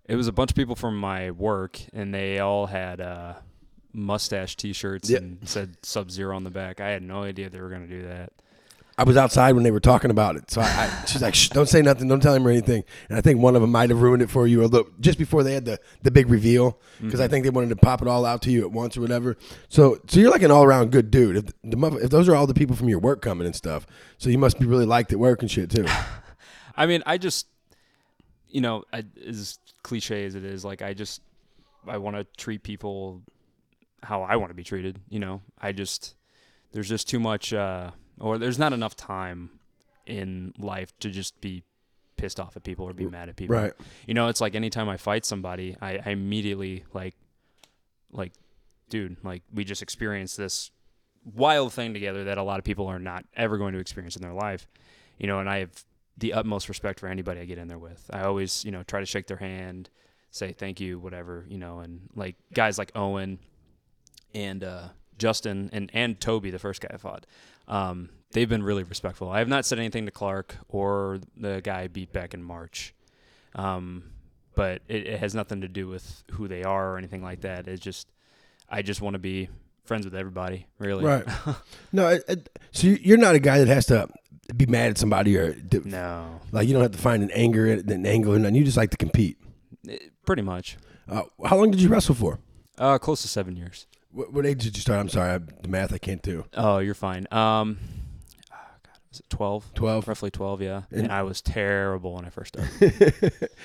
it 0.07 0.15
was 0.15 0.27
a 0.27 0.31
bunch 0.31 0.51
of 0.51 0.55
people 0.55 0.75
from 0.75 0.97
my 0.97 1.31
work, 1.31 1.79
and 1.93 2.13
they 2.13 2.39
all 2.39 2.67
had 2.67 3.01
uh, 3.01 3.33
mustache 3.93 4.55
T-shirts 4.55 5.09
Yeah. 5.09 5.17
and 5.17 5.39
said 5.47 5.77
Sub 5.83 6.11
Zero 6.11 6.35
on 6.35 6.43
the 6.43 6.51
back. 6.51 6.79
I 6.79 6.89
had 6.89 7.01
no 7.01 7.23
idea 7.23 7.49
they 7.49 7.59
were 7.59 7.69
gonna 7.69 7.87
do 7.87 8.03
that. 8.03 8.31
I 8.97 9.03
was 9.03 9.17
outside 9.17 9.53
when 9.53 9.63
they 9.63 9.71
were 9.71 9.81
talking 9.81 10.09
about 10.09 10.37
it, 10.37 10.49
so 10.49 10.61
I, 10.61 10.65
I 10.65 11.05
she's 11.05 11.21
like, 11.21 11.35
"Don't 11.49 11.67
say 11.67 11.81
nothing, 11.81 12.07
don't 12.07 12.21
tell 12.21 12.33
him 12.33 12.47
or 12.47 12.49
anything." 12.49 12.83
And 13.09 13.17
I 13.17 13.21
think 13.21 13.41
one 13.41 13.55
of 13.55 13.61
them 13.61 13.71
might 13.71 13.89
have 13.89 14.01
ruined 14.01 14.21
it 14.21 14.29
for 14.29 14.47
you 14.47 14.63
a 14.63 14.67
little 14.67 14.89
just 15.01 15.17
before 15.17 15.43
they 15.43 15.53
had 15.53 15.65
the, 15.65 15.79
the 16.03 16.11
big 16.11 16.29
reveal 16.29 16.79
because 17.01 17.19
I 17.19 17.27
think 17.27 17.43
they 17.43 17.49
wanted 17.49 17.69
to 17.69 17.75
pop 17.75 18.01
it 18.01 18.07
all 18.07 18.25
out 18.25 18.41
to 18.43 18.51
you 18.51 18.61
at 18.61 18.71
once 18.71 18.95
or 18.95 19.01
whatever. 19.01 19.35
So 19.67 19.99
so 20.07 20.19
you're 20.19 20.31
like 20.31 20.43
an 20.43 20.51
all 20.51 20.63
around 20.63 20.91
good 20.91 21.11
dude. 21.11 21.35
If 21.35 21.45
the 21.63 21.99
if 22.01 22.09
those 22.09 22.29
are 22.29 22.35
all 22.35 22.47
the 22.47 22.53
people 22.53 22.75
from 22.75 22.87
your 22.87 22.99
work 22.99 23.21
coming 23.21 23.45
and 23.45 23.55
stuff, 23.55 23.85
so 24.17 24.29
you 24.29 24.37
must 24.37 24.59
be 24.59 24.65
really 24.65 24.85
liked 24.85 25.11
at 25.11 25.19
work 25.19 25.41
and 25.41 25.51
shit 25.51 25.69
too. 25.69 25.85
I 26.77 26.85
mean, 26.85 27.03
I 27.05 27.17
just, 27.17 27.47
you 28.49 28.61
know, 28.61 28.83
I, 28.91 29.03
as 29.25 29.59
cliche 29.83 30.25
as 30.25 30.35
it 30.35 30.43
is, 30.43 30.65
like 30.65 30.81
I 30.81 30.93
just, 30.93 31.21
I 31.87 31.97
want 31.97 32.15
to 32.17 32.25
treat 32.37 32.63
people 32.63 33.21
how 34.03 34.23
I 34.23 34.35
want 34.35 34.49
to 34.49 34.55
be 34.55 34.63
treated. 34.63 34.99
You 35.09 35.19
know, 35.19 35.41
I 35.59 35.71
just, 35.71 36.15
there's 36.71 36.89
just 36.89 37.07
too 37.07 37.19
much, 37.19 37.53
uh, 37.53 37.91
or 38.19 38.37
there's 38.37 38.59
not 38.59 38.73
enough 38.73 38.95
time 38.95 39.49
in 40.05 40.53
life 40.57 40.97
to 40.99 41.09
just 41.09 41.39
be 41.41 41.63
pissed 42.17 42.39
off 42.39 42.55
at 42.55 42.63
people 42.63 42.85
or 42.85 42.93
be 42.93 43.05
mad 43.05 43.29
at 43.29 43.35
people. 43.35 43.55
Right. 43.55 43.73
You 44.07 44.13
know, 44.13 44.27
it's 44.27 44.41
like 44.41 44.55
anytime 44.55 44.87
I 44.87 44.97
fight 44.97 45.25
somebody, 45.25 45.75
I, 45.81 45.99
I 46.05 46.11
immediately 46.11 46.85
like, 46.93 47.15
like, 48.11 48.31
dude, 48.89 49.17
like 49.23 49.43
we 49.53 49.63
just 49.63 49.81
experienced 49.81 50.37
this 50.37 50.71
wild 51.33 51.73
thing 51.73 51.93
together 51.93 52.25
that 52.25 52.37
a 52.37 52.43
lot 52.43 52.59
of 52.59 52.65
people 52.65 52.87
are 52.87 52.99
not 52.99 53.25
ever 53.35 53.57
going 53.57 53.73
to 53.73 53.79
experience 53.79 54.15
in 54.15 54.21
their 54.21 54.33
life. 54.33 54.67
You 55.17 55.27
know, 55.27 55.39
and 55.39 55.49
I 55.49 55.59
have 55.59 55.83
the 56.17 56.33
utmost 56.33 56.69
respect 56.69 56.99
for 56.99 57.07
anybody 57.07 57.41
I 57.41 57.45
get 57.45 57.57
in 57.57 57.67
there 57.67 57.79
with. 57.79 58.09
I 58.11 58.21
always, 58.21 58.63
you 58.63 58.71
know, 58.71 58.83
try 58.83 58.99
to 58.99 59.05
shake 59.05 59.27
their 59.27 59.37
hand, 59.37 59.89
say 60.31 60.53
thank 60.53 60.79
you, 60.79 60.99
whatever, 60.99 61.45
you 61.49 61.57
know, 61.57 61.79
and 61.79 62.01
like 62.15 62.35
guys 62.53 62.77
like 62.77 62.91
Owen 62.95 63.39
and 64.33 64.63
uh, 64.63 64.89
Justin 65.17 65.69
and 65.73 65.89
and 65.93 66.19
Toby, 66.19 66.51
the 66.51 66.59
first 66.59 66.81
guy 66.81 66.89
I 66.93 66.97
fought. 66.97 67.25
Um, 67.67 68.09
they've 68.31 68.49
been 68.49 68.63
really 68.63 68.83
respectful. 68.83 69.29
I 69.29 69.39
have 69.39 69.47
not 69.47 69.65
said 69.65 69.79
anything 69.79 70.05
to 70.05 70.11
Clark 70.11 70.55
or 70.69 71.19
the 71.37 71.61
guy 71.63 71.81
I 71.81 71.87
beat 71.87 72.11
back 72.13 72.33
in 72.33 72.43
March. 72.43 72.93
Um, 73.55 74.11
but 74.55 74.81
it, 74.87 75.07
it 75.07 75.19
has 75.19 75.33
nothing 75.35 75.61
to 75.61 75.67
do 75.67 75.87
with 75.87 76.23
who 76.31 76.47
they 76.47 76.63
are 76.63 76.93
or 76.93 76.97
anything 76.97 77.23
like 77.23 77.41
that. 77.41 77.67
It's 77.67 77.81
just 77.81 78.07
I 78.69 78.81
just 78.81 79.01
want 79.01 79.13
to 79.15 79.19
be 79.19 79.49
friends 79.83 80.05
with 80.05 80.15
everybody, 80.15 80.65
really. 80.79 81.03
Right. 81.03 81.25
No, 81.91 82.09
it, 82.09 82.23
it, 82.27 82.49
so 82.71 82.87
you- 82.87 82.99
you're 83.01 83.17
not 83.17 83.35
a 83.35 83.39
guy 83.39 83.59
that 83.59 83.67
has 83.67 83.85
to 83.87 84.07
be 84.55 84.65
mad 84.65 84.91
at 84.91 84.97
somebody 84.97 85.37
or 85.37 85.55
No, 85.85 86.39
like 86.51 86.67
you 86.67 86.73
don't 86.73 86.81
have 86.83 86.91
to 86.91 86.97
find 86.97 87.23
an 87.23 87.31
anger 87.31 87.65
an 87.71 88.05
angle 88.05 88.33
and 88.33 88.55
you 88.55 88.63
just 88.63 88.77
like 88.77 88.91
to 88.91 88.97
compete. 88.97 89.37
Pretty 90.25 90.41
much. 90.41 90.77
Uh, 91.07 91.23
how 91.45 91.55
long 91.57 91.71
did 91.71 91.81
you 91.81 91.87
wrestle 91.89 92.15
for? 92.15 92.39
Uh, 92.77 92.97
close 92.97 93.21
to 93.21 93.27
seven 93.27 93.55
years. 93.55 93.87
What, 94.15 94.31
what 94.33 94.45
age 94.45 94.63
did 94.63 94.75
you 94.77 94.81
start? 94.81 94.99
I'm 94.99 95.09
sorry, 95.09 95.31
I, 95.33 95.37
the 95.39 95.67
math 95.67 95.93
I 95.93 95.97
can't 95.97 96.21
do. 96.21 96.45
Oh, 96.53 96.77
you're 96.79 96.93
fine. 96.93 97.27
Um, 97.31 97.77
oh 98.51 98.55
God, 98.83 98.97
was 99.11 99.19
it 99.19 99.29
twelve? 99.29 99.71
12. 99.75 100.07
Roughly 100.07 100.31
twelve, 100.31 100.61
yeah. 100.61 100.83
And- 100.89 101.03
And, 101.03 101.11
I 101.11 101.23
was 101.23 101.41
terrible 101.41 102.13
when 102.15 102.23
I 102.25 102.29
first 102.29 102.55
started. 102.55 103.13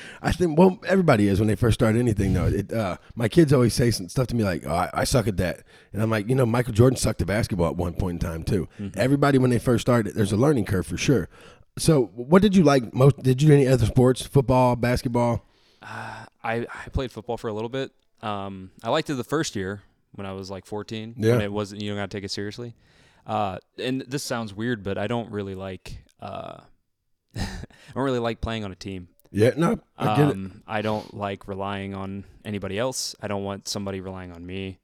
I 0.23 0.33
think 0.33 0.59
well, 0.59 0.81
everybody 0.87 1.29
is 1.29 1.39
when 1.39 1.47
they 1.47 1.55
first 1.55 1.75
start 1.75 1.95
anything. 1.95 2.33
Though, 2.35 2.47
it, 2.47 2.73
uh, 2.73 2.97
my 3.15 3.29
kids 3.29 3.53
always 3.53 3.75
say 3.75 3.93
some 3.93 4.09
stuff 4.09 4.27
to 4.29 4.35
me 4.35 4.43
like, 4.43 4.67
"Oh, 4.67 4.71
I, 4.75 4.91
I 4.93 5.05
suck 5.05 5.29
at 5.29 5.37
that," 5.37 5.63
and 5.93 6.03
I'm 6.03 6.11
like, 6.11 6.29
you 6.29 6.35
know, 6.35 6.47
Michael 6.47 6.73
Jordan 6.73 6.97
sucked 6.97 7.21
at 7.21 7.29
basketball 7.29 7.69
at 7.69 7.77
one 7.77 7.95
point 7.95 8.23
in 8.23 8.29
time 8.29 8.43
too. 8.43 8.69
Everybody 8.97 9.39
when 9.39 9.51
they 9.51 9.59
first 9.61 9.83
started, 9.83 10.15
there's 10.17 10.33
a 10.33 10.37
learning 10.37 10.65
curve 10.65 10.87
for 10.87 10.97
sure. 10.97 11.29
So, 11.79 12.07
what 12.17 12.43
did 12.43 12.57
you 12.57 12.65
like 12.65 12.93
most? 12.93 13.23
Did 13.23 13.41
you 13.41 13.49
do 13.49 13.55
any 13.55 13.69
other 13.69 13.87
sports? 13.87 14.27
Football, 14.27 14.75
basketball? 14.75 15.47
Uh, 15.81 16.25
I 16.43 16.67
I 16.85 16.89
played 16.93 17.13
football 17.13 17.37
for 17.37 17.47
a 17.47 17.53
little 17.53 17.69
bit. 17.71 17.93
Um, 18.21 18.73
I 18.83 18.91
liked 18.91 19.09
it 19.09 19.15
the 19.15 19.25
first 19.25 19.55
year 19.57 19.83
when 20.13 20.27
I 20.27 20.33
was 20.33 20.51
like 20.51 20.67
14. 20.67 21.15
Yeah. 21.17 21.39
It 21.41 21.53
wasn't, 21.53 21.83
you 21.83 21.91
don't 21.91 21.99
got 21.99 22.11
to 22.11 22.17
take 22.17 22.25
it 22.25 22.31
seriously. 22.31 22.75
Uh, 23.27 23.59
and 23.79 24.03
this 24.03 24.23
sounds 24.23 24.55
weird, 24.55 24.83
but 24.83 24.99
I 24.99 25.07
don't 25.07 25.31
really 25.31 25.55
like. 25.55 26.05
Uh, 26.21 26.61
I 27.37 27.47
don't 27.95 28.05
really 28.05 28.19
like 28.19 28.41
playing 28.41 28.65
on 28.65 28.73
a 28.73 28.77
team. 28.77 29.09
Yeah, 29.33 29.53
no, 29.57 29.79
I 29.97 30.17
get 30.17 30.29
it. 30.31 30.33
Um, 30.33 30.63
I 30.67 30.83
don't 30.83 31.15
like 31.15 31.47
relying 31.47 31.95
on 31.95 32.25
anybody 32.45 32.79
else. 32.79 33.15
I 33.21 33.29
don't 33.29 33.45
want 33.45 33.69
somebody 33.69 34.01
relying 34.01 34.33
on 34.33 34.45
me, 34.45 34.81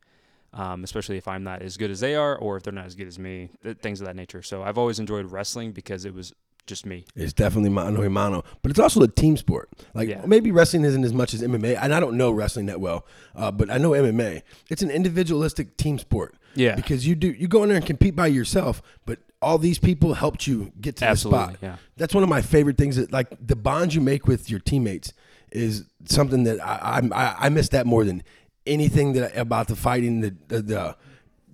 um, 0.53 0.85
especially 0.85 1.17
if 1.17 1.27
I'm 1.27 1.43
not 1.43 1.63
as 1.63 1.77
good 1.77 1.91
as 1.91 1.99
they 1.99 2.15
are 2.15 2.37
or 2.37 2.57
if 2.57 2.63
they're 2.63 2.73
not 2.73 2.87
as 2.87 2.95
good 2.95 3.09
as 3.09 3.19
me, 3.19 3.51
th- 3.65 3.79
things 3.79 4.01
of 4.01 4.07
that 4.07 4.15
nature. 4.15 4.43
So 4.43 4.63
I've 4.63 4.79
always 4.79 5.01
enjoyed 5.01 5.33
wrestling 5.33 5.73
because 5.73 6.05
it 6.05 6.15
was 6.15 6.33
just 6.67 6.85
me. 6.87 7.05
It's 7.15 7.33
definitely 7.33 7.71
mano 7.71 8.03
a 8.03 8.11
mano, 8.11 8.43
but 8.63 8.71
it's 8.71 8.81
also 8.81 9.01
a 9.03 9.09
team 9.09 9.37
sport. 9.37 9.71
Like 9.95 10.09
Yeah. 10.09 10.23
maybe 10.27 10.51
wrestling 10.51 10.85
isn't 10.85 11.05
as 11.05 11.13
much 11.13 11.33
as 11.35 11.43
MMA, 11.43 11.77
and 11.81 11.95
I 11.95 12.01
don't 12.01 12.17
know 12.17 12.31
wrestling 12.31 12.67
that 12.67 12.81
well, 12.81 13.07
uh, 13.35 13.51
but 13.53 13.71
I 13.71 13.79
know 13.79 13.91
MMA. 13.91 14.43
It's 14.69 14.83
an 14.83 14.91
individualistic 14.91 15.77
team 15.77 15.99
sport. 15.99 16.35
Yeah. 16.55 16.75
because 16.75 17.07
you 17.07 17.15
do 17.15 17.29
you 17.29 17.49
go 17.49 17.63
in 17.65 17.69
there 17.69 17.77
and 17.77 17.85
compete 17.85 18.17
by 18.17 18.29
yourself, 18.29 18.81
but 19.05 19.19
all 19.43 19.59
these 19.59 19.79
people 19.79 20.15
helped 20.15 20.47
you 20.47 20.73
get 20.81 20.97
to 20.97 21.05
Absolutely, 21.05 21.39
the 21.39 21.45
spot. 21.53 21.59
yeah. 21.63 21.77
That's 21.99 22.15
one 22.15 22.23
of 22.23 22.31
my 22.31 22.41
favorite 22.41 22.79
things. 22.79 22.97
That 22.97 23.13
like 23.13 23.29
the 23.47 23.57
bonds 23.57 23.95
you 23.95 24.01
make 24.01 24.27
with 24.27 24.49
your 24.49 24.59
teammates 24.61 25.13
is 25.53 25.85
something 26.07 26.45
that 26.45 26.59
I 26.67 27.03
I, 27.13 27.37
I- 27.47 27.49
miss 27.51 27.69
that 27.71 27.87
more 27.87 28.05
than 28.05 28.23
anything 28.67 29.13
that 29.13 29.37
about 29.37 29.69
the 29.69 29.77
fighting 29.77 30.21
the 30.23 30.35
the 30.49 30.63
the, 30.63 30.97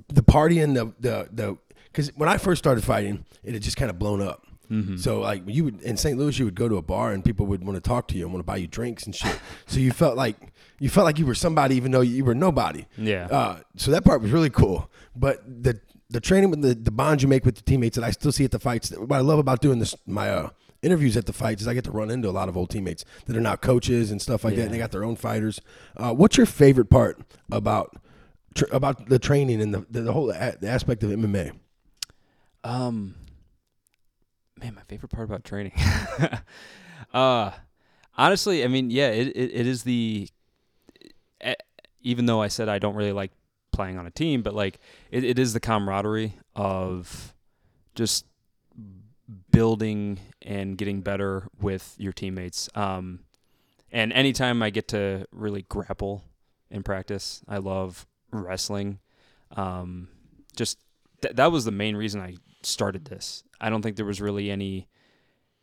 the 0.09 0.23
partying 0.23 0.75
the 0.75 0.93
the 1.01 1.29
the 1.33 1.59
because 1.87 2.09
when 2.17 2.29
I 2.29 2.39
first 2.39 2.61
started 2.63 2.85
fighting, 2.85 3.25
it 3.43 3.55
had 3.55 3.63
just 3.63 3.77
kind 3.77 3.91
of 3.91 3.99
blown 3.99 4.23
up. 4.23 4.47
Mm-hmm. 4.73 4.97
So 4.97 5.21
like 5.21 5.43
you 5.47 5.65
would 5.65 5.83
in 5.83 5.99
St. 5.99 6.19
Louis, 6.19 6.39
you 6.39 6.47
would 6.47 6.55
go 6.55 6.67
to 6.69 6.77
a 6.79 6.83
bar 6.83 7.13
and 7.13 7.23
people 7.23 7.45
would 7.47 7.63
want 7.63 7.77
to 7.77 7.87
talk 7.87 8.09
to 8.09 8.17
you 8.17 8.25
and 8.25 8.33
want 8.33 8.41
to 8.43 8.47
buy 8.47 8.57
you 8.57 8.67
drinks 8.67 9.05
and 9.05 9.15
shit. 9.15 9.39
so 9.67 9.79
you 9.79 9.93
felt 9.93 10.17
like 10.17 10.37
you 10.79 10.89
felt 10.89 11.05
like 11.05 11.19
you 11.19 11.27
were 11.27 11.35
somebody 11.35 11.77
even 11.77 11.91
though 11.93 12.01
you 12.01 12.25
were 12.25 12.35
nobody. 12.35 12.87
Yeah. 12.97 13.27
Uh, 13.27 13.61
so 13.77 13.91
that 13.91 14.05
part 14.05 14.23
was 14.23 14.31
really 14.31 14.51
cool. 14.51 14.91
But 15.15 15.43
the 15.47 15.79
the 16.09 16.21
training 16.21 16.51
with 16.51 16.63
the 16.63 16.75
the 16.75 16.91
bonds 16.91 17.23
you 17.23 17.29
make 17.29 17.45
with 17.45 17.57
the 17.57 17.63
teammates 17.63 17.97
that 17.97 18.05
I 18.05 18.11
still 18.13 18.33
see 18.33 18.45
at 18.45 18.51
the 18.51 18.59
fights. 18.59 18.91
What 18.91 19.13
I 19.17 19.21
love 19.21 19.39
about 19.39 19.61
doing 19.61 19.79
this 19.79 19.95
my 20.07 20.31
uh, 20.31 20.51
interviews 20.81 21.17
at 21.17 21.27
the 21.27 21.33
fights 21.33 21.63
is 21.63 21.69
I 21.69 21.75
get 21.75 21.85
to 21.85 21.91
run 21.91 22.11
into 22.11 22.29
a 22.29 22.33
lot 22.33 22.49
of 22.49 22.57
old 22.57 22.71
teammates 22.71 23.05
that 23.27 23.37
are 23.37 23.41
now 23.41 23.57
coaches 23.57 24.11
and 24.11 24.21
stuff 24.23 24.43
like 24.43 24.57
that. 24.57 24.63
And 24.63 24.75
they 24.75 24.79
got 24.79 24.91
their 24.91 25.05
own 25.05 25.17
fighters. 25.17 25.61
Uh, 25.97 26.13
what's 26.13 26.37
your 26.37 26.47
favorite 26.47 26.91
part 26.91 27.21
about 27.51 27.97
tr- 28.55 28.65
about 28.73 29.09
the 29.09 29.19
training 29.19 29.61
and 29.61 29.75
the 29.75 29.87
the, 29.91 30.01
the 30.01 30.13
whole 30.13 30.31
a- 30.31 30.57
the 30.59 30.69
aspect 30.69 31.03
of 31.03 31.11
MMA? 31.11 31.53
Um, 32.65 33.17
man, 34.63 34.75
my 34.75 34.83
favorite 34.83 35.11
part 35.11 35.29
about 35.29 35.45
training. 35.45 35.73
uh, 37.15 37.51
honestly, 38.17 38.65
I 38.65 38.69
mean, 38.69 38.91
yeah, 38.91 39.09
it, 39.09 39.29
it, 39.29 39.51
it 39.53 39.67
is 39.67 39.83
the 39.83 40.29
even 42.03 42.27
though 42.27 42.43
I 42.43 42.49
said 42.49 42.69
I 42.69 42.79
don't 42.79 42.95
really 42.95 43.13
like 43.13 43.33
playing 43.71 43.99
on 43.99 44.07
a 44.07 44.11
team, 44.11 44.43
but 44.43 44.55
like 44.55 44.79
it, 45.11 45.25
it 45.25 45.39
is 45.39 45.53
the 45.53 45.61
camaraderie 45.61 46.35
of 46.55 47.35
just 47.95 48.27
building 49.51 50.19
and 50.43 50.77
getting 50.77 51.01
better 51.01 51.49
with 51.61 51.95
your 51.99 52.13
teammates. 52.13 52.69
Um, 52.75 53.21
and 53.91 54.13
anytime 54.13 54.63
I 54.63 54.71
get 54.71 54.89
to 54.89 55.27
really 55.31 55.63
grapple 55.63 56.25
in 56.71 56.83
practice, 56.83 57.43
I 57.49 57.59
love 57.59 58.07
wrestling. 58.31 58.99
Um, 59.57 60.09
just 60.57 60.79
th- 61.21 61.37
that 61.37 61.53
was 61.53 61.65
the 61.65 61.71
main 61.71 61.97
reason 61.97 62.21
I 62.21 62.37
started 62.63 63.07
this. 63.07 63.45
I 63.63 63.71
don't 63.71 63.81
think 63.81 63.97
there 63.97 64.05
was 64.05 64.21
really 64.21 64.51
any 64.51 64.89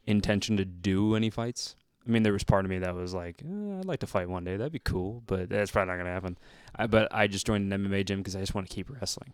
intention 0.05 0.57
to 0.57 0.65
do 0.65 1.15
any 1.15 1.29
fights. 1.29 1.75
I 2.07 2.11
mean, 2.11 2.23
there 2.23 2.33
was 2.33 2.43
part 2.43 2.65
of 2.65 2.71
me 2.71 2.79
that 2.79 2.95
was 2.95 3.13
like, 3.13 3.43
eh, 3.43 3.79
I'd 3.79 3.85
like 3.85 3.99
to 3.99 4.07
fight 4.07 4.29
one 4.29 4.43
day. 4.43 4.57
That'd 4.57 4.71
be 4.71 4.79
cool, 4.79 5.21
but 5.27 5.49
that's 5.49 5.69
probably 5.69 5.91
not 5.91 5.97
gonna 5.97 6.13
happen. 6.13 6.37
I, 6.75 6.87
but 6.87 7.13
I 7.13 7.27
just 7.27 7.45
joined 7.45 7.71
an 7.71 7.83
MMA 7.87 8.05
gym 8.05 8.19
because 8.19 8.35
I 8.35 8.39
just 8.39 8.55
want 8.55 8.67
to 8.67 8.73
keep 8.73 8.89
wrestling. 8.89 9.33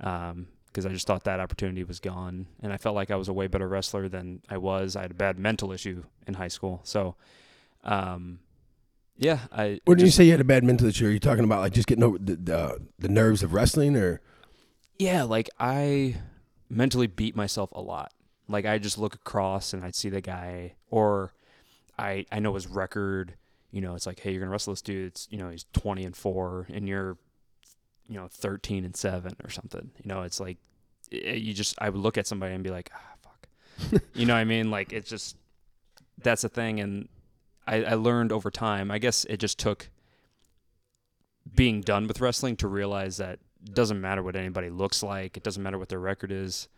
Um, 0.00 0.48
because 0.66 0.86
I 0.86 0.88
just 0.88 1.06
thought 1.06 1.22
that 1.24 1.38
opportunity 1.38 1.84
was 1.84 2.00
gone, 2.00 2.48
and 2.60 2.72
I 2.72 2.78
felt 2.78 2.96
like 2.96 3.12
I 3.12 3.16
was 3.16 3.28
a 3.28 3.32
way 3.32 3.46
better 3.46 3.68
wrestler 3.68 4.08
than 4.08 4.42
I 4.48 4.58
was. 4.58 4.96
I 4.96 5.02
had 5.02 5.12
a 5.12 5.14
bad 5.14 5.38
mental 5.38 5.70
issue 5.70 6.02
in 6.26 6.34
high 6.34 6.48
school, 6.48 6.80
so, 6.82 7.14
um, 7.84 8.40
yeah. 9.16 9.38
I 9.52 9.78
When 9.84 10.00
you 10.00 10.10
say 10.10 10.24
you 10.24 10.32
had 10.32 10.40
a 10.40 10.44
bad 10.44 10.64
mental 10.64 10.88
issue, 10.88 11.06
are 11.06 11.10
you 11.10 11.20
talking 11.20 11.44
about 11.44 11.60
like 11.60 11.74
just 11.74 11.86
getting 11.86 12.02
over 12.02 12.18
the 12.18 12.34
the, 12.34 12.78
the 12.98 13.08
nerves 13.08 13.44
of 13.44 13.52
wrestling, 13.52 13.96
or 13.96 14.20
yeah, 14.98 15.22
like 15.22 15.48
I 15.60 16.16
mentally 16.68 17.06
beat 17.06 17.36
myself 17.36 17.70
a 17.72 17.80
lot. 17.80 18.12
Like 18.48 18.66
I 18.66 18.78
just 18.78 18.98
look 18.98 19.14
across 19.14 19.72
and 19.72 19.84
I'd 19.84 19.94
see 19.94 20.08
the 20.08 20.20
guy, 20.20 20.74
or 20.90 21.34
I 21.98 22.26
I 22.30 22.40
know 22.40 22.54
his 22.54 22.66
record. 22.66 23.34
You 23.70 23.80
know, 23.80 23.94
it's 23.94 24.06
like, 24.06 24.20
hey, 24.20 24.30
you're 24.30 24.40
gonna 24.40 24.50
wrestle 24.50 24.72
this 24.72 24.82
dude. 24.82 25.06
It's 25.08 25.28
you 25.30 25.38
know 25.38 25.48
he's 25.48 25.64
20 25.72 26.04
and 26.04 26.16
four, 26.16 26.66
and 26.72 26.88
you're 26.88 27.16
you 28.08 28.16
know 28.16 28.28
13 28.30 28.84
and 28.84 28.96
seven 28.96 29.34
or 29.42 29.50
something. 29.50 29.90
You 30.02 30.08
know, 30.08 30.22
it's 30.22 30.40
like 30.40 30.58
i 31.12 31.16
you 31.16 31.54
just 31.54 31.74
I 31.80 31.90
would 31.90 32.00
look 32.00 32.18
at 32.18 32.26
somebody 32.26 32.54
and 32.54 32.62
be 32.62 32.70
like, 32.70 32.90
ah, 32.94 33.14
fuck. 33.22 34.02
you 34.14 34.26
know 34.26 34.34
what 34.34 34.40
I 34.40 34.44
mean? 34.44 34.70
Like 34.70 34.92
it's 34.92 35.08
just 35.08 35.36
that's 36.22 36.42
the 36.42 36.48
thing, 36.48 36.80
and 36.80 37.08
I, 37.66 37.84
I 37.84 37.94
learned 37.94 38.32
over 38.32 38.50
time. 38.50 38.90
I 38.90 38.98
guess 38.98 39.24
it 39.24 39.38
just 39.38 39.58
took 39.58 39.88
being 41.54 41.80
done 41.80 42.06
with 42.06 42.20
wrestling 42.20 42.56
to 42.56 42.68
realize 42.68 43.18
that 43.18 43.34
it 43.34 43.40
doesn't 43.72 44.00
matter 44.00 44.22
what 44.22 44.36
anybody 44.36 44.70
looks 44.70 45.02
like. 45.02 45.36
It 45.36 45.42
doesn't 45.42 45.62
matter 45.62 45.78
what 45.78 45.88
their 45.88 46.00
record 46.00 46.32
is. 46.32 46.68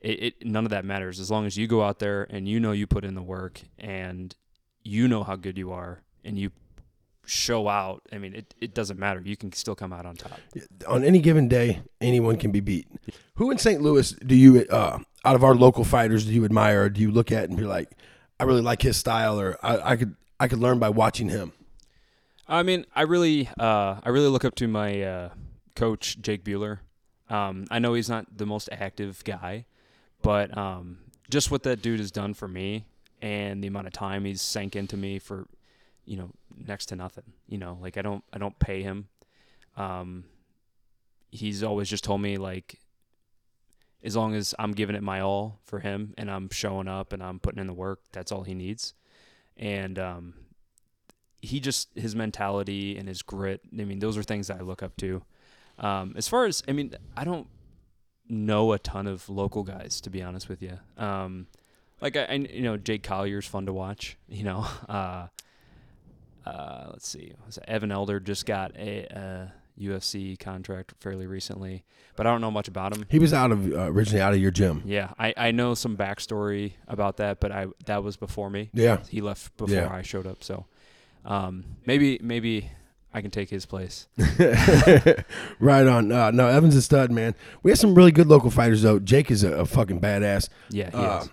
It, 0.00 0.22
it 0.22 0.46
none 0.46 0.64
of 0.64 0.70
that 0.70 0.84
matters 0.84 1.20
as 1.20 1.30
long 1.30 1.46
as 1.46 1.56
you 1.56 1.66
go 1.66 1.82
out 1.82 1.98
there 1.98 2.26
and 2.28 2.48
you 2.48 2.60
know 2.60 2.72
you 2.72 2.86
put 2.86 3.04
in 3.04 3.14
the 3.14 3.22
work 3.22 3.62
and 3.78 4.34
you 4.82 5.08
know 5.08 5.24
how 5.24 5.36
good 5.36 5.56
you 5.56 5.72
are 5.72 6.02
and 6.24 6.38
you 6.38 6.50
show 7.26 7.68
out. 7.68 8.02
I 8.12 8.18
mean, 8.18 8.34
it, 8.34 8.54
it 8.60 8.74
doesn't 8.74 8.98
matter. 8.98 9.22
You 9.24 9.36
can 9.36 9.52
still 9.52 9.74
come 9.74 9.92
out 9.92 10.06
on 10.06 10.16
top. 10.16 10.40
on 10.86 11.04
any 11.04 11.20
given 11.20 11.48
day, 11.48 11.80
anyone 12.00 12.36
can 12.36 12.52
be 12.52 12.60
beat. 12.60 12.86
Who 13.36 13.50
in 13.50 13.58
St. 13.58 13.80
Louis 13.80 14.10
do 14.12 14.34
you, 14.34 14.66
uh, 14.70 14.98
out 15.24 15.34
of 15.34 15.42
our 15.42 15.54
local 15.54 15.84
fighters, 15.84 16.26
do 16.26 16.32
you 16.32 16.44
admire? 16.44 16.84
Or 16.84 16.88
do 16.90 17.00
you 17.00 17.10
look 17.10 17.32
at 17.32 17.48
and 17.48 17.56
be 17.56 17.64
like, 17.64 17.90
I 18.38 18.44
really 18.44 18.62
like 18.62 18.82
his 18.82 18.96
style, 18.96 19.40
or 19.40 19.56
I, 19.62 19.92
I 19.92 19.96
could 19.96 20.16
I 20.40 20.48
could 20.48 20.58
learn 20.58 20.78
by 20.78 20.88
watching 20.88 21.28
him? 21.28 21.52
I 22.48 22.62
mean, 22.62 22.84
I 22.94 23.02
really, 23.02 23.48
uh, 23.58 24.00
I 24.02 24.08
really 24.08 24.28
look 24.28 24.44
up 24.44 24.56
to 24.56 24.68
my 24.68 25.02
uh, 25.02 25.28
coach 25.74 26.20
Jake 26.20 26.44
Bueller. 26.44 26.80
Um, 27.28 27.66
I 27.70 27.78
know 27.78 27.94
he's 27.94 28.08
not 28.08 28.36
the 28.36 28.46
most 28.46 28.68
active 28.70 29.22
guy, 29.24 29.66
but 30.22 30.56
um, 30.56 30.98
just 31.30 31.50
what 31.50 31.62
that 31.64 31.82
dude 31.82 32.00
has 32.00 32.10
done 32.10 32.34
for 32.34 32.48
me 32.48 32.84
and 33.22 33.62
the 33.62 33.68
amount 33.68 33.86
of 33.86 33.92
time 33.92 34.24
he's 34.24 34.42
sank 34.42 34.76
into 34.76 34.96
me 34.96 35.18
for, 35.18 35.46
you 36.04 36.16
know, 36.16 36.30
next 36.56 36.86
to 36.86 36.96
nothing. 36.96 37.24
You 37.48 37.58
know, 37.58 37.78
like 37.80 37.96
I 37.96 38.02
don't, 38.02 38.22
I 38.32 38.38
don't 38.38 38.58
pay 38.58 38.82
him. 38.82 39.08
Um, 39.76 40.24
he's 41.30 41.62
always 41.62 41.88
just 41.88 42.04
told 42.04 42.20
me 42.20 42.36
like, 42.36 42.78
as 44.04 44.14
long 44.14 44.34
as 44.34 44.54
I'm 44.58 44.72
giving 44.72 44.96
it 44.96 45.02
my 45.02 45.20
all 45.20 45.60
for 45.64 45.80
him 45.80 46.12
and 46.18 46.30
I'm 46.30 46.50
showing 46.50 46.88
up 46.88 47.14
and 47.14 47.22
I'm 47.22 47.40
putting 47.40 47.58
in 47.58 47.66
the 47.66 47.72
work, 47.72 48.00
that's 48.12 48.30
all 48.30 48.42
he 48.42 48.52
needs. 48.52 48.92
And 49.56 49.98
um, 49.98 50.34
he 51.40 51.58
just 51.58 51.88
his 51.94 52.14
mentality 52.14 52.98
and 52.98 53.08
his 53.08 53.22
grit. 53.22 53.62
I 53.72 53.84
mean, 53.84 54.00
those 54.00 54.18
are 54.18 54.22
things 54.22 54.48
that 54.48 54.58
I 54.58 54.60
look 54.60 54.82
up 54.82 54.96
to. 54.98 55.22
Um, 55.78 56.14
as 56.16 56.28
far 56.28 56.46
as 56.46 56.62
I 56.68 56.72
mean, 56.72 56.94
I 57.16 57.24
don't 57.24 57.46
know 58.28 58.72
a 58.72 58.78
ton 58.78 59.06
of 59.06 59.28
local 59.28 59.62
guys 59.64 60.00
to 60.02 60.10
be 60.10 60.22
honest 60.22 60.48
with 60.48 60.62
you. 60.62 60.78
Um, 60.96 61.46
like 62.00 62.16
I, 62.16 62.24
I, 62.24 62.32
you 62.34 62.62
know, 62.62 62.76
Jake 62.76 63.02
Collier's 63.02 63.46
fun 63.46 63.66
to 63.66 63.72
watch. 63.72 64.16
You 64.28 64.44
know, 64.44 64.66
uh, 64.88 65.26
uh, 66.46 66.86
let's 66.90 67.08
see, 67.08 67.32
Evan 67.66 67.90
Elder 67.90 68.20
just 68.20 68.44
got 68.46 68.76
a, 68.76 69.04
a 69.16 69.52
UFC 69.80 70.38
contract 70.38 70.94
fairly 71.00 71.26
recently, 71.26 71.84
but 72.16 72.26
I 72.26 72.30
don't 72.30 72.40
know 72.40 72.50
much 72.50 72.68
about 72.68 72.94
him. 72.96 73.06
He 73.08 73.18
was 73.18 73.32
out 73.32 73.50
of 73.50 73.72
uh, 73.72 73.90
originally 73.90 74.20
out 74.20 74.34
of 74.34 74.40
your 74.40 74.50
gym. 74.50 74.82
Yeah, 74.84 75.10
I, 75.18 75.34
I 75.36 75.50
know 75.50 75.74
some 75.74 75.96
backstory 75.96 76.74
about 76.86 77.16
that, 77.16 77.40
but 77.40 77.50
I 77.50 77.66
that 77.86 78.04
was 78.04 78.16
before 78.16 78.50
me. 78.50 78.70
Yeah, 78.74 78.98
He 79.08 79.20
left 79.20 79.56
before 79.56 79.74
Yeah. 79.74 79.92
I 79.92 80.02
showed 80.02 80.26
up, 80.26 80.44
so 80.44 80.66
um, 81.24 81.64
maybe 81.86 82.20
maybe 82.22 82.70
I 83.16 83.20
can 83.22 83.30
take 83.30 83.48
his 83.48 83.64
place. 83.64 84.08
right 85.60 85.86
on. 85.86 86.10
Uh, 86.12 86.30
no, 86.32 86.48
Evan's 86.48 86.76
a 86.76 86.82
stud, 86.82 87.10
man. 87.10 87.34
We 87.62 87.70
have 87.70 87.78
some 87.78 87.94
really 87.94 88.12
good 88.12 88.26
local 88.26 88.50
fighters 88.50 88.82
though. 88.82 88.98
Jake 88.98 89.30
is 89.30 89.44
a, 89.44 89.52
a 89.52 89.64
fucking 89.66 90.00
badass. 90.00 90.48
Yeah, 90.70 90.90
he 90.90 90.96
Uh, 90.96 91.20
is. 91.20 91.30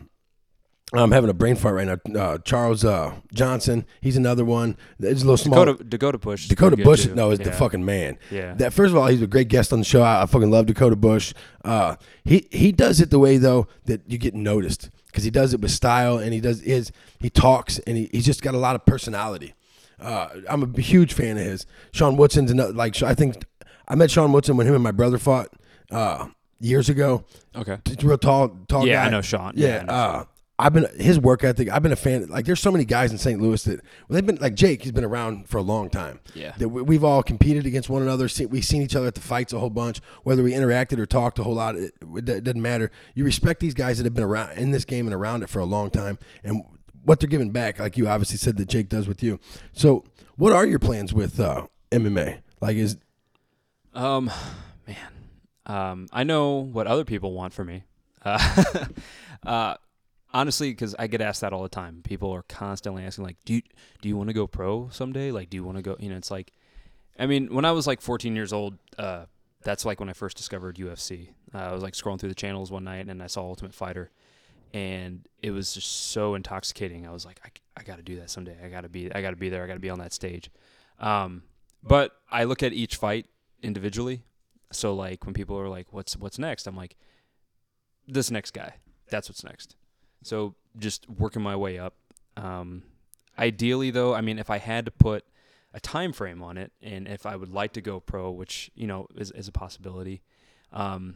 I'm 0.93 1.11
having 1.13 1.29
a 1.29 1.33
brain 1.33 1.55
fart 1.55 1.75
right 1.75 1.87
now. 1.87 2.21
Uh, 2.21 2.37
Charles 2.39 2.83
uh, 2.83 3.13
Johnson, 3.33 3.85
he's 4.01 4.17
another 4.17 4.43
one. 4.43 4.75
It's 4.99 5.21
a 5.21 5.25
little 5.25 5.37
small. 5.37 5.63
Dakota 5.63 5.83
Dakota 5.85 6.17
Bush. 6.17 6.49
Dakota 6.49 6.75
Bush, 6.75 7.05
too. 7.05 7.15
no, 7.15 7.31
is 7.31 7.39
the 7.39 7.51
fucking 7.53 7.85
man. 7.85 8.17
Yeah. 8.29 8.55
That 8.55 8.73
first 8.73 8.91
of 8.91 8.97
all, 8.97 9.07
he's 9.07 9.21
a 9.21 9.27
great 9.27 9.47
guest 9.47 9.71
on 9.71 9.79
the 9.79 9.85
show. 9.85 10.01
I, 10.01 10.23
I 10.23 10.25
fucking 10.25 10.51
love 10.51 10.65
Dakota 10.65 10.97
Bush. 10.97 11.33
Uh, 11.63 11.95
he 12.25 12.45
he 12.51 12.73
does 12.73 12.99
it 12.99 13.09
the 13.09 13.19
way 13.19 13.37
though 13.37 13.67
that 13.85 14.01
you 14.05 14.17
get 14.17 14.35
noticed 14.35 14.89
because 15.07 15.23
he 15.23 15.29
does 15.31 15.53
it 15.53 15.61
with 15.61 15.71
style 15.71 16.17
and 16.17 16.33
he 16.33 16.41
does 16.41 16.59
his 16.59 16.91
he 17.19 17.29
talks 17.29 17.79
and 17.79 17.95
he, 17.97 18.09
he's 18.11 18.25
just 18.25 18.41
got 18.41 18.53
a 18.53 18.57
lot 18.59 18.75
of 18.75 18.85
personality. 18.85 19.53
Uh, 20.01 20.29
I'm 20.49 20.73
a 20.75 20.81
huge 20.81 21.13
fan 21.13 21.37
of 21.37 21.43
his. 21.43 21.65
Sean 21.91 22.17
Woodson's 22.17 22.51
another, 22.51 22.73
like 22.73 23.01
I 23.03 23.13
think 23.13 23.43
I 23.87 23.95
met 23.95 24.11
Sean 24.11 24.31
Woodson 24.31 24.57
when 24.57 24.67
him 24.67 24.73
and 24.73 24.83
my 24.83 24.91
brother 24.91 25.17
fought 25.17 25.49
uh, 25.91 26.27
years 26.59 26.89
ago. 26.89 27.23
okay. 27.55 27.77
He's 27.85 28.03
a 28.03 28.07
real 28.07 28.17
tall, 28.17 28.49
tall 28.67 28.87
Yeah, 28.87 29.01
guy. 29.03 29.05
I 29.05 29.09
know 29.09 29.21
Sean. 29.21 29.53
Yeah, 29.55 29.79
I 29.81 29.83
know 29.83 29.93
uh, 29.93 30.23
I've 30.59 30.73
been 30.73 30.85
his 30.99 31.17
work 31.19 31.43
ethic. 31.43 31.69
I've 31.69 31.81
been 31.81 31.91
a 31.91 31.95
fan. 31.95 32.27
Like, 32.27 32.45
there's 32.45 32.59
so 32.59 32.71
many 32.71 32.85
guys 32.85 33.11
in 33.11 33.17
St. 33.17 33.41
Louis 33.41 33.63
that 33.63 33.79
well, 33.79 34.15
they've 34.15 34.25
been 34.25 34.35
like 34.35 34.53
Jake. 34.53 34.83
He's 34.83 34.91
been 34.91 35.03
around 35.03 35.49
for 35.49 35.57
a 35.57 35.63
long 35.63 35.89
time. 35.89 36.19
Yeah. 36.35 36.53
that 36.59 36.69
we, 36.69 36.83
we've 36.83 37.03
all 37.03 37.23
competed 37.23 37.65
against 37.65 37.89
one 37.89 38.03
another. 38.03 38.27
See, 38.29 38.45
we've 38.45 38.63
seen 38.63 38.83
each 38.83 38.95
other 38.95 39.07
at 39.07 39.15
the 39.15 39.21
fights 39.21 39.53
a 39.53 39.59
whole 39.59 39.71
bunch. 39.71 40.01
Whether 40.23 40.43
we 40.43 40.51
interacted 40.53 40.99
or 40.99 41.07
talked 41.07 41.39
a 41.39 41.43
whole 41.43 41.55
lot, 41.55 41.75
it, 41.75 41.93
it 42.15 42.43
doesn't 42.43 42.61
matter. 42.61 42.91
You 43.15 43.23
respect 43.25 43.59
these 43.59 43.73
guys 43.73 43.97
that 43.97 44.03
have 44.03 44.13
been 44.13 44.23
around 44.23 44.51
in 44.57 44.69
this 44.69 44.85
game 44.85 45.07
and 45.07 45.15
around 45.15 45.41
it 45.41 45.49
for 45.49 45.57
a 45.59 45.65
long 45.65 45.89
time, 45.89 46.19
and 46.43 46.63
what 47.03 47.19
they're 47.19 47.29
giving 47.29 47.51
back. 47.51 47.79
Like 47.79 47.97
you 47.97 48.07
obviously 48.07 48.37
said 48.37 48.57
that 48.57 48.67
Jake 48.67 48.89
does 48.89 49.07
with 49.07 49.23
you. 49.23 49.39
So, 49.73 50.03
what 50.35 50.53
are 50.53 50.65
your 50.65 50.79
plans 50.79 51.13
with 51.13 51.39
uh, 51.39 51.67
MMA? 51.91 52.41
Like, 52.59 52.75
is 52.77 52.97
Um, 53.93 54.31
man, 54.87 54.97
um, 55.65 56.07
I 56.11 56.23
know 56.23 56.57
what 56.57 56.87
other 56.87 57.05
people 57.05 57.33
want 57.33 57.53
from 57.53 57.67
me. 57.67 57.83
Uh, 58.23 58.85
uh, 59.43 59.73
honestly, 60.31 60.69
because 60.69 60.93
I 60.99 61.07
get 61.07 61.21
asked 61.21 61.41
that 61.41 61.53
all 61.53 61.63
the 61.63 61.69
time. 61.69 62.01
People 62.03 62.31
are 62.31 62.43
constantly 62.43 63.03
asking, 63.03 63.23
like, 63.25 63.37
"Do 63.45 63.55
you 63.55 63.61
do 63.99 64.07
you 64.07 64.15
want 64.15 64.29
to 64.29 64.33
go 64.33 64.45
pro 64.45 64.89
someday? 64.89 65.31
Like, 65.31 65.49
do 65.49 65.57
you 65.57 65.63
want 65.63 65.77
to 65.77 65.81
go?" 65.81 65.95
You 65.99 66.11
know, 66.11 66.17
it's 66.17 66.29
like, 66.29 66.51
I 67.17 67.25
mean, 67.25 67.51
when 67.51 67.65
I 67.65 67.71
was 67.71 67.87
like 67.87 67.99
14 67.99 68.35
years 68.35 68.53
old, 68.53 68.77
uh, 68.99 69.25
that's 69.63 69.85
like 69.85 69.99
when 69.99 70.09
I 70.09 70.13
first 70.13 70.37
discovered 70.37 70.77
UFC. 70.77 71.29
Uh, 71.53 71.57
I 71.57 71.71
was 71.71 71.83
like 71.83 71.93
scrolling 71.93 72.19
through 72.19 72.29
the 72.29 72.35
channels 72.35 72.71
one 72.71 72.83
night 72.83 73.07
and 73.07 73.21
I 73.21 73.27
saw 73.27 73.41
Ultimate 73.41 73.73
Fighter, 73.73 74.11
and 74.73 75.27
it 75.41 75.51
was 75.51 75.73
just 75.73 76.11
so 76.11 76.35
intoxicating. 76.35 77.07
I 77.07 77.11
was 77.11 77.25
like, 77.25 77.39
I, 77.43 77.49
I 77.77 77.83
got 77.83 77.97
to 77.97 78.03
do 78.03 78.17
that 78.17 78.29
someday. 78.29 78.57
I 78.63 78.69
got 78.69 78.81
to 78.81 78.89
be 78.89 79.13
I 79.13 79.21
got 79.21 79.31
to 79.31 79.35
be 79.35 79.49
there. 79.49 79.63
I 79.63 79.67
got 79.67 79.73
to 79.73 79.79
be 79.79 79.89
on 79.89 79.99
that 79.99 80.13
stage. 80.13 80.49
Um, 80.99 81.43
but 81.83 82.15
I 82.31 82.43
look 82.43 82.63
at 82.63 82.73
each 82.73 82.95
fight 82.95 83.25
individually. 83.61 84.23
So 84.71 84.93
like 84.93 85.25
when 85.25 85.33
people 85.33 85.57
are 85.59 85.69
like, 85.69 85.91
"What's 85.91 86.15
what's 86.15 86.39
next?" 86.39 86.67
I'm 86.67 86.77
like, 86.77 86.95
"This 88.07 88.31
next 88.31 88.51
guy. 88.51 88.75
That's 89.09 89.27
what's 89.29 89.43
next." 89.43 89.75
So 90.23 90.55
just 90.77 91.09
working 91.09 91.41
my 91.41 91.55
way 91.55 91.77
up. 91.77 91.95
Um, 92.37 92.83
ideally, 93.37 93.91
though, 93.91 94.13
I 94.13 94.21
mean, 94.21 94.39
if 94.39 94.49
I 94.49 94.59
had 94.59 94.85
to 94.85 94.91
put 94.91 95.25
a 95.73 95.79
time 95.79 96.13
frame 96.13 96.41
on 96.41 96.57
it, 96.57 96.71
and 96.81 97.07
if 97.07 97.25
I 97.25 97.35
would 97.35 97.49
like 97.49 97.73
to 97.73 97.81
go 97.81 97.99
pro, 97.99 98.31
which 98.31 98.71
you 98.75 98.87
know 98.87 99.07
is 99.15 99.31
is 99.31 99.47
a 99.47 99.51
possibility, 99.51 100.21
um, 100.71 101.15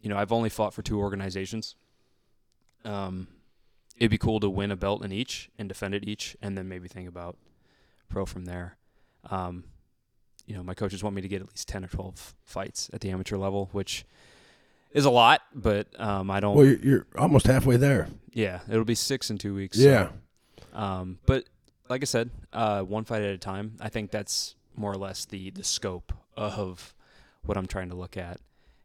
you 0.00 0.08
know, 0.10 0.18
I've 0.18 0.32
only 0.32 0.50
fought 0.50 0.74
for 0.74 0.82
two 0.82 0.98
organizations. 0.98 1.76
Um, 2.84 3.28
it'd 3.96 4.10
be 4.10 4.18
cool 4.18 4.40
to 4.40 4.50
win 4.50 4.70
a 4.70 4.76
belt 4.76 5.04
in 5.04 5.12
each 5.12 5.50
and 5.58 5.68
defend 5.68 5.94
it 5.94 6.08
each, 6.08 6.36
and 6.42 6.56
then 6.56 6.68
maybe 6.68 6.88
think 6.88 7.08
about 7.08 7.36
pro 8.08 8.26
from 8.26 8.44
there. 8.44 8.76
Um, 9.30 9.64
you 10.46 10.56
know, 10.56 10.62
my 10.62 10.74
coaches 10.74 11.02
want 11.02 11.14
me 11.16 11.22
to 11.22 11.28
get 11.28 11.40
at 11.42 11.48
least 11.48 11.68
ten 11.68 11.84
or 11.84 11.88
twelve 11.88 12.34
fights 12.44 12.90
at 12.92 13.00
the 13.00 13.10
amateur 13.10 13.36
level, 13.36 13.68
which 13.72 14.04
is 14.92 15.04
a 15.04 15.10
lot, 15.10 15.40
but 15.54 15.88
um, 16.00 16.30
I 16.30 16.40
don't. 16.40 16.56
well, 16.56 16.66
you're, 16.66 16.78
you're 16.78 17.06
almost 17.16 17.46
halfway 17.46 17.76
there. 17.76 18.08
yeah, 18.32 18.60
it'll 18.68 18.84
be 18.84 18.94
six 18.94 19.30
in 19.30 19.38
two 19.38 19.54
weeks. 19.54 19.78
so, 19.78 19.84
Yeah. 19.88 20.08
um, 20.74 21.18
but 21.26 21.44
like 21.88 22.02
I 22.02 22.04
said, 22.04 22.30
uh, 22.52 22.82
one 22.82 23.04
fight 23.04 23.22
at 23.22 23.30
a 23.34 23.38
time. 23.38 23.76
I 23.80 23.88
think 23.88 24.10
that's 24.10 24.54
more 24.76 24.90
or 24.92 24.96
less 24.96 25.24
the 25.24 25.50
the 25.50 25.64
scope 25.64 26.12
of 26.36 26.94
what 27.44 27.56
I'm 27.56 27.66
trying 27.66 27.88
to 27.90 27.94
look 27.94 28.16
at, 28.16 28.38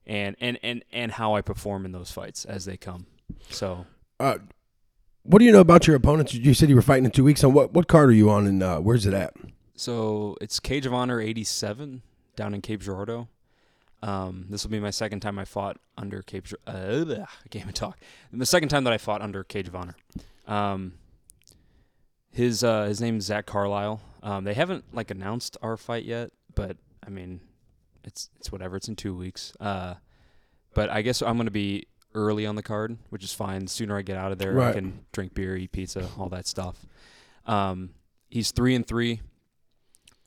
and 0.05 0.35
and 0.39 0.59
and 0.61 0.83
and 0.93 1.11
how 1.13 1.33
I 1.35 1.41
perform 1.41 1.85
in 1.85 1.91
those 1.91 2.11
fights 2.11 2.45
as 2.45 2.65
they 2.65 2.77
come. 2.77 3.07
So 3.49 3.85
Uh, 4.19 4.37
what 5.23 5.39
do 5.39 5.45
you 5.45 5.51
know 5.51 5.59
about 5.61 5.87
your 5.87 5.95
opponents? 5.95 6.33
You 6.33 6.53
said 6.53 6.69
you 6.69 6.75
were 6.75 6.81
fighting 6.81 7.05
in 7.05 7.11
two 7.11 7.23
weeks. 7.23 7.43
On 7.43 7.53
what 7.53 7.73
what 7.73 7.87
card 7.87 8.09
are 8.09 8.13
you 8.13 8.29
on, 8.29 8.47
and 8.47 8.63
uh, 8.63 8.79
where's 8.79 9.05
it 9.05 9.13
at? 9.13 9.33
so 9.75 10.35
it's 10.41 10.59
Cage 10.59 10.87
of 10.87 10.93
Honor 10.93 11.21
87 11.21 12.01
down 12.35 12.53
in 12.55 12.61
Cape 12.61 12.81
Girardeau. 12.81 13.27
Um, 14.01 14.45
this 14.49 14.63
will 14.63 14.71
be 14.71 14.79
my 14.79 14.89
second 14.89 15.19
time 15.19 15.37
I 15.37 15.45
fought 15.45 15.77
under 15.97 16.21
Cape. 16.23 16.47
Uh, 16.65 16.71
I 17.09 17.47
can't 17.49 17.63
even 17.65 17.73
talk. 17.73 17.99
The 18.31 18.45
second 18.45 18.69
time 18.69 18.83
that 18.85 18.93
I 18.93 18.97
fought 18.97 19.21
under 19.21 19.43
Cage 19.43 19.67
of 19.67 19.75
Honor. 19.75 19.95
Um, 20.47 20.93
his 22.31 22.63
uh, 22.63 22.85
his 22.85 23.01
name's 23.01 23.25
Zach 23.25 23.45
Carlisle. 23.45 24.01
Um, 24.23 24.43
they 24.45 24.53
haven't 24.53 24.85
like 24.93 25.11
announced 25.11 25.57
our 25.61 25.77
fight 25.77 26.05
yet, 26.05 26.31
but 26.55 26.77
I 27.05 27.09
mean, 27.09 27.41
it's 28.03 28.29
it's 28.37 28.51
whatever. 28.51 28.77
It's 28.77 28.87
in 28.87 28.95
two 28.95 29.15
weeks. 29.15 29.53
Uh, 29.59 29.95
but 30.73 30.89
I 30.89 31.01
guess 31.01 31.21
I'm 31.21 31.37
gonna 31.37 31.51
be 31.51 31.87
early 32.17 32.45
on 32.45 32.55
the 32.55 32.63
card, 32.63 32.97
which 33.11 33.23
is 33.23 33.31
fine. 33.31 33.65
The 33.65 33.69
sooner 33.69 33.97
I 33.97 34.01
get 34.01 34.17
out 34.17 34.31
of 34.31 34.39
there, 34.39 34.59
I 34.59 34.73
can 34.73 35.05
drink 35.13 35.33
beer, 35.33 35.55
eat 35.55 35.71
pizza, 35.71 36.09
all 36.17 36.29
that 36.29 36.47
stuff. 36.47 36.85
Um, 37.45 37.91
he's 38.29 38.51
three 38.51 38.75
and 38.75 38.85
three, 38.85 39.21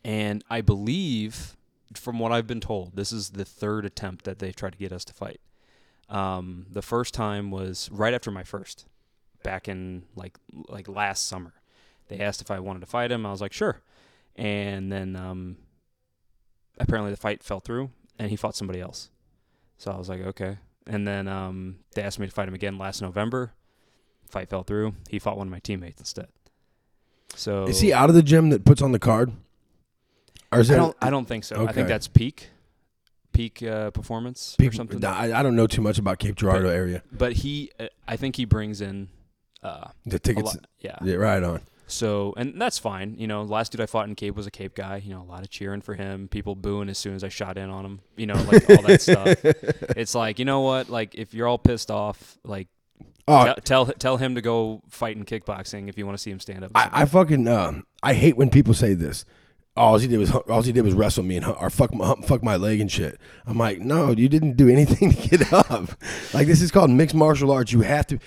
and 0.05 0.43
I 0.49 0.63
believe, 0.63 1.57
from 1.95 2.19
what 2.19 2.33
I've 2.33 2.47
been 2.47 2.61
told, 2.61 2.97
this 2.97 3.13
is 3.13 3.31
the 3.31 3.45
third 3.45 3.85
attempt 3.85 4.25
that 4.25 4.39
they've 4.39 4.57
tried 4.57 4.73
to 4.73 4.79
get 4.79 4.93
us 4.93 5.05
to 5.07 5.13
fight. 5.13 5.41
Um, 6.09 6.67
the 6.71 6.83
first 6.83 7.13
time 7.13 7.51
was 7.51 7.91
right 7.93 8.15
after 8.15 8.31
my 8.31 8.45
first, 8.45 8.87
back 9.43 9.69
in 9.69 10.05
like 10.15 10.39
like 10.69 10.89
last 10.89 11.27
summer. 11.27 11.53
They 12.09 12.21
asked 12.21 12.41
if 12.41 12.51
I 12.51 12.59
wanted 12.61 12.81
to 12.81 12.87
fight 12.87 13.13
him. 13.13 13.25
I 13.27 13.31
was 13.31 13.41
like, 13.41 13.53
sure. 13.53 13.83
And 14.37 14.91
then 14.91 15.15
um, 15.17 15.57
apparently 16.79 17.11
the 17.11 17.17
fight 17.17 17.43
fell 17.43 17.61
through, 17.61 17.91
and 18.19 18.31
he 18.31 18.37
fought 18.37 18.57
somebody 18.57 18.81
else. 18.81 19.11
So 19.79 19.93
I 19.93 19.97
was 19.99 20.09
like, 20.09 20.21
okay. 20.21 20.59
And 20.87 21.07
then 21.07 21.29
um, 21.29 21.77
they 21.95 22.03
asked 22.03 22.19
me 22.19 22.27
to 22.27 22.33
fight 22.33 22.49
him 22.49 22.55
again 22.55 22.79
last 22.79 23.01
November. 23.03 23.53
Fight 24.29 24.49
fell 24.49 24.63
through. 24.63 24.95
He 25.09 25.19
fought 25.19 25.37
one 25.37 25.47
of 25.47 25.51
my 25.51 25.59
teammates 25.61 26.01
instead. 26.01 26.29
So 27.37 27.65
Is 27.67 27.81
he 27.81 27.93
out 27.93 28.09
of 28.09 28.15
the 28.17 28.23
gym 28.23 28.51
that 28.51 28.65
puts 28.65 28.83
on 28.83 28.93
the 28.93 28.99
card? 28.99 29.33
Or 30.53 30.61
is 30.61 30.71
I 30.71 30.77
don't. 30.77 30.97
I 31.01 31.11
don't 31.11 31.27
think 31.27 31.45
so. 31.45 31.57
I 31.57 31.61
Okay. 31.61 31.73
think 31.75 31.89
that's 31.89 32.09
peak, 32.09 32.51
peak 33.33 33.63
uh, 33.63 33.91
performance 33.93 34.55
or 34.55 34.63
people, 34.63 34.77
something. 34.77 34.99
Nah, 34.99 35.13
I, 35.15 35.39
I 35.39 35.43
don't 35.45 35.55
know 35.55 35.69
too 35.69 35.81
much 35.81 35.99
about 35.99 36.19
Cape 36.19 36.35
Girardeau 36.35 36.69
area. 36.69 37.03
But 37.13 37.35
he, 37.35 37.71
uh, 37.79 37.87
I 38.09 38.17
think 38.17 38.35
he 38.35 38.45
brings 38.47 38.81
in 38.81 39.09
uh, 39.63 39.89
The 40.07 40.17
a 40.17 40.19
tickets, 40.19 40.55
lot. 40.57 40.67
Yeah. 40.81 40.97
yeah, 41.03 41.15
right 41.17 41.43
on. 41.43 41.61
So, 41.91 42.33
and 42.37 42.61
that's 42.61 42.79
fine. 42.79 43.17
You 43.19 43.27
know, 43.27 43.43
last 43.43 43.73
dude 43.73 43.81
I 43.81 43.87
fought 43.87 44.09
in 44.09 44.15
Cape 44.15 44.35
was 44.37 44.47
a 44.47 44.51
Cape 44.51 44.75
guy. 44.75 45.03
You 45.05 45.11
know, 45.13 45.23
a 45.23 45.25
lot 45.31 45.43
of 45.43 45.51
cheering 45.51 45.81
for 45.81 45.95
him, 45.95 46.29
people 46.29 46.55
booing 46.55 46.89
as 46.89 46.99
soon 46.99 47.15
as 47.15 47.25
I 47.25 47.29
shot 47.29 47.59
in 47.59 47.69
on 47.71 47.85
him. 47.85 48.01
You 48.17 48.27
know, 48.27 48.35
like 48.35 48.69
all 48.71 48.83
that 48.83 49.03
stuff. 49.03 49.39
It's 49.97 50.15
like, 50.15 50.39
you 50.39 50.45
know 50.45 50.61
what? 50.61 50.89
Like, 50.89 51.15
if 51.15 51.35
you're 51.35 51.49
all 51.49 51.59
pissed 51.59 51.91
off, 51.91 52.39
like, 52.45 52.69
Oh, 53.29 53.45
tell, 53.45 53.55
tell 53.57 53.87
tell 53.87 54.17
him 54.17 54.35
to 54.35 54.41
go 54.41 54.83
fight 54.89 55.17
in 55.17 55.25
kickboxing 55.25 55.89
if 55.89 55.97
you 55.97 56.05
want 56.05 56.19
to 56.19 56.23
see 56.23 56.31
him 56.31 56.41
stand 56.41 56.65
up. 56.65 56.73
I, 56.75 56.89
I 56.93 57.05
fucking 57.05 57.47
um, 57.47 57.87
I 58.03 58.15
hate 58.15 58.37
when 58.37 58.51
people 58.51 58.75
say 58.75 58.95
this. 58.95 59.25
All 59.77 59.99
he 59.99 60.09
did 60.09 60.19
was 60.19 60.33
all 60.33 60.63
he 60.63 60.73
did 60.73 60.83
was 60.83 60.95
wrestle 60.95 61.23
me 61.23 61.37
and 61.37 61.47
or 61.47 61.71
fuck 61.71 61.95
my 61.95 62.15
fuck 62.25 62.43
my 62.43 62.57
leg 62.57 62.81
and 62.81 62.91
shit. 62.91 63.21
I'm 63.47 63.57
like, 63.57 63.79
no, 63.81 64.11
you 64.11 64.29
didn't 64.29 64.57
do 64.57 64.69
anything 64.69 65.13
to 65.13 65.29
get 65.29 65.53
up. 65.71 65.91
like 66.35 66.49
this 66.49 66.61
is 66.61 66.73
called 66.73 66.91
mixed 66.91 67.15
martial 67.15 67.53
arts. 67.53 67.73
You 67.73 67.83
have 67.83 68.07
to. 68.09 68.19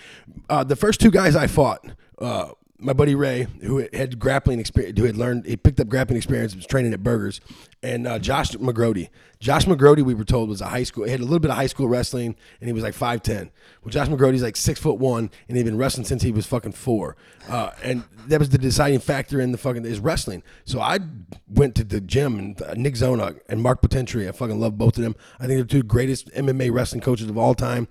Uh, 0.49 0.63
the 0.63 0.77
first 0.77 1.01
two 1.01 1.11
guys 1.11 1.35
I 1.35 1.47
fought, 1.47 1.85
uh, 2.19 2.51
my 2.79 2.93
buddy 2.93 3.15
Ray, 3.15 3.47
who 3.61 3.87
had 3.93 4.19
grappling 4.19 4.59
experience, 4.59 4.99
who 4.99 5.05
had 5.05 5.15
learned, 5.15 5.45
he 5.45 5.55
picked 5.55 5.79
up 5.79 5.87
grappling 5.87 6.17
experience, 6.17 6.55
was 6.55 6.65
training 6.65 6.93
at 6.93 7.03
Burgers, 7.03 7.39
and 7.81 8.07
uh, 8.07 8.19
Josh 8.19 8.51
McGrody. 8.51 9.09
Josh 9.39 9.65
McGrody, 9.65 10.01
we 10.03 10.13
were 10.13 10.23
told, 10.23 10.49
was 10.49 10.61
a 10.61 10.67
high 10.67 10.83
school. 10.83 11.03
He 11.05 11.11
had 11.11 11.19
a 11.19 11.23
little 11.23 11.39
bit 11.39 11.51
of 11.51 11.57
high 11.57 11.67
school 11.67 11.87
wrestling, 11.87 12.35
and 12.59 12.67
he 12.67 12.73
was 12.73 12.83
like 12.83 12.93
five 12.93 13.21
ten. 13.21 13.51
Well, 13.83 13.91
Josh 13.91 14.07
McGrody's 14.07 14.41
like 14.41 14.55
six 14.55 14.79
foot 14.79 14.97
one, 14.97 15.29
and 15.47 15.57
he'd 15.57 15.63
been 15.63 15.77
wrestling 15.77 16.05
since 16.05 16.23
he 16.23 16.31
was 16.31 16.45
fucking 16.45 16.71
four. 16.71 17.15
Uh, 17.47 17.71
and 17.83 18.03
that 18.27 18.39
was 18.39 18.49
the 18.49 18.57
deciding 18.57 18.99
factor 18.99 19.39
in 19.39 19.51
the 19.51 19.57
fucking 19.57 19.85
is 19.85 19.99
wrestling. 19.99 20.43
So 20.65 20.79
I 20.79 20.99
went 21.47 21.75
to 21.75 21.83
the 21.83 22.01
gym 22.01 22.39
and 22.39 22.61
uh, 22.61 22.73
Nick 22.75 22.95
Zona 22.95 23.35
and 23.49 23.61
Mark 23.61 23.81
Potentry. 23.81 24.27
I 24.27 24.31
fucking 24.31 24.59
love 24.59 24.77
both 24.77 24.97
of 24.97 25.03
them. 25.03 25.15
I 25.39 25.47
think 25.47 25.57
they're 25.57 25.79
two 25.79 25.83
greatest 25.83 26.29
MMA 26.31 26.71
wrestling 26.71 27.01
coaches 27.01 27.29
of 27.29 27.37
all 27.37 27.53
time. 27.53 27.87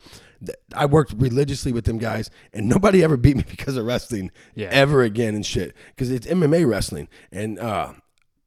I 0.75 0.87
worked 0.87 1.13
religiously 1.17 1.73
with 1.73 1.85
them 1.85 1.99
guys, 1.99 2.31
and 2.53 2.69
nobody 2.69 3.03
ever 3.05 3.17
beat 3.17 3.37
me 3.37 3.45
because 3.51 3.77
of 3.77 3.85
wrestling 3.87 4.31
Yeah. 4.55 4.69
ever 4.71 5.03
again 5.03 5.35
and 5.35 5.45
shit. 5.47 5.75
Because 5.91 6.11
it's 6.11 6.27
MMA 6.27 6.69
wrestling, 6.69 7.09
and 7.31 7.59
uh, 7.59 7.93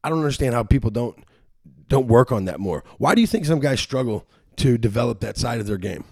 I 0.04 0.08
don't 0.08 0.18
understand 0.18 0.54
how 0.54 0.62
people 0.62 0.90
don't 0.90 1.24
don't 1.88 2.06
work 2.08 2.32
on 2.32 2.44
that 2.46 2.58
more. 2.60 2.82
Why 2.98 3.14
do 3.14 3.20
you 3.20 3.26
think 3.26 3.44
some 3.46 3.60
guys 3.60 3.80
struggle 3.80 4.26
to 4.56 4.76
develop 4.76 5.20
that 5.20 5.36
side 5.38 5.60
of 5.60 5.66
their 5.66 5.76
game? 5.78 6.04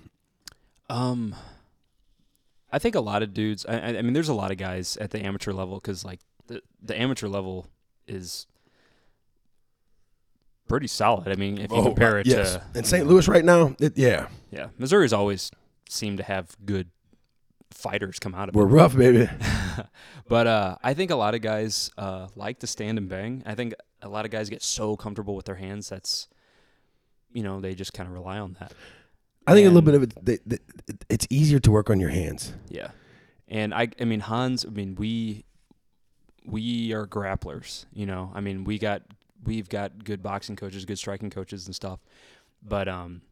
Um, 0.89 1.35
I 2.71 2.79
think 2.79 2.95
a 2.95 3.01
lot 3.01 3.23
of 3.23 3.35
dudes. 3.35 3.65
I, 3.69 3.75
I- 3.79 3.99
I 3.99 4.03
mean, 4.03 4.13
there's 4.13 4.29
a 4.29 4.35
lot 4.35 4.51
of 4.53 4.57
guys 4.59 4.97
at 4.99 5.11
the 5.11 5.25
amateur 5.25 5.53
level 5.53 5.77
because 5.77 6.05
like 6.05 6.21
the 6.47 6.63
the 6.83 6.99
amateur 7.01 7.29
level 7.29 7.67
is 8.07 8.47
pretty 10.69 10.87
solid. 10.87 11.29
I 11.29 11.35
mean, 11.35 11.59
if 11.59 11.71
you 11.71 11.77
Oh, 11.77 11.85
compare 11.85 12.19
it 12.19 12.27
yes. 12.27 12.55
to 12.55 12.63
in 12.79 12.85
St. 12.85 13.07
Louis 13.07 13.27
right 13.29 13.45
now, 13.45 13.75
it, 13.79 13.97
yeah, 13.97 14.29
yeah, 14.51 14.69
Missouri's 14.79 15.13
always 15.13 15.51
seemed 15.89 16.19
to 16.19 16.25
have 16.25 16.57
good 16.65 16.91
fighters 17.71 18.19
come 18.19 18.35
out 18.35 18.49
of 18.49 18.55
it. 18.55 18.59
we're 18.59 18.67
it. 18.67 18.73
rough, 18.73 18.97
baby. 18.97 19.29
but 20.29 20.47
uh, 20.47 20.77
I 20.83 20.95
think 20.95 21.11
a 21.11 21.17
lot 21.17 21.35
of 21.35 21.43
guys 21.43 21.91
uh, 21.99 22.29
like 22.37 22.61
to 22.61 22.67
stand 22.67 22.99
and 22.99 23.09
bang. 23.09 23.43
I 23.47 23.55
think 23.55 23.75
a 24.03 24.09
lot 24.09 24.25
of 24.25 24.31
guys 24.31 24.51
get 24.51 24.63
so 24.63 24.97
comfortable 24.97 25.35
with 25.35 25.47
their 25.47 25.57
hands 25.57 25.89
that's 25.89 26.29
you 27.33 27.43
know 27.43 27.61
they 27.61 27.75
just 27.75 27.93
kind 27.93 28.09
of 28.09 28.15
rely 28.15 28.39
on 28.39 28.57
that. 28.61 28.73
I 29.47 29.53
think 29.53 29.67
a 29.67 29.69
little 29.69 29.83
bit 29.83 29.95
of 29.95 30.03
it, 30.05 30.25
they, 30.25 30.39
they, 30.47 30.59
it's 31.11 31.27
easier 31.29 31.59
to 31.61 31.71
work 31.71 31.91
on 31.91 32.01
your 32.01 32.09
hands. 32.09 32.55
Yeah, 32.69 32.89
and 33.49 33.75
I, 33.75 33.89
I 34.01 34.05
mean 34.05 34.21
Hans. 34.21 34.65
I 34.65 34.71
mean 34.71 34.95
we, 34.95 35.45
we 36.47 36.93
are 36.93 37.07
grapplers. 37.07 37.85
You 37.93 38.07
know, 38.07 38.33
I 38.35 38.41
mean 38.41 38.65
we 38.65 38.79
got 38.79 39.03
we've 39.45 39.69
got 39.69 40.05
good 40.05 40.23
boxing 40.23 40.57
coaches, 40.57 40.85
good 40.85 40.99
striking 40.99 41.31
coaches 41.31 41.67
and 41.67 41.75
stuff, 41.75 42.01
but 42.63 42.89
um, 42.89 43.23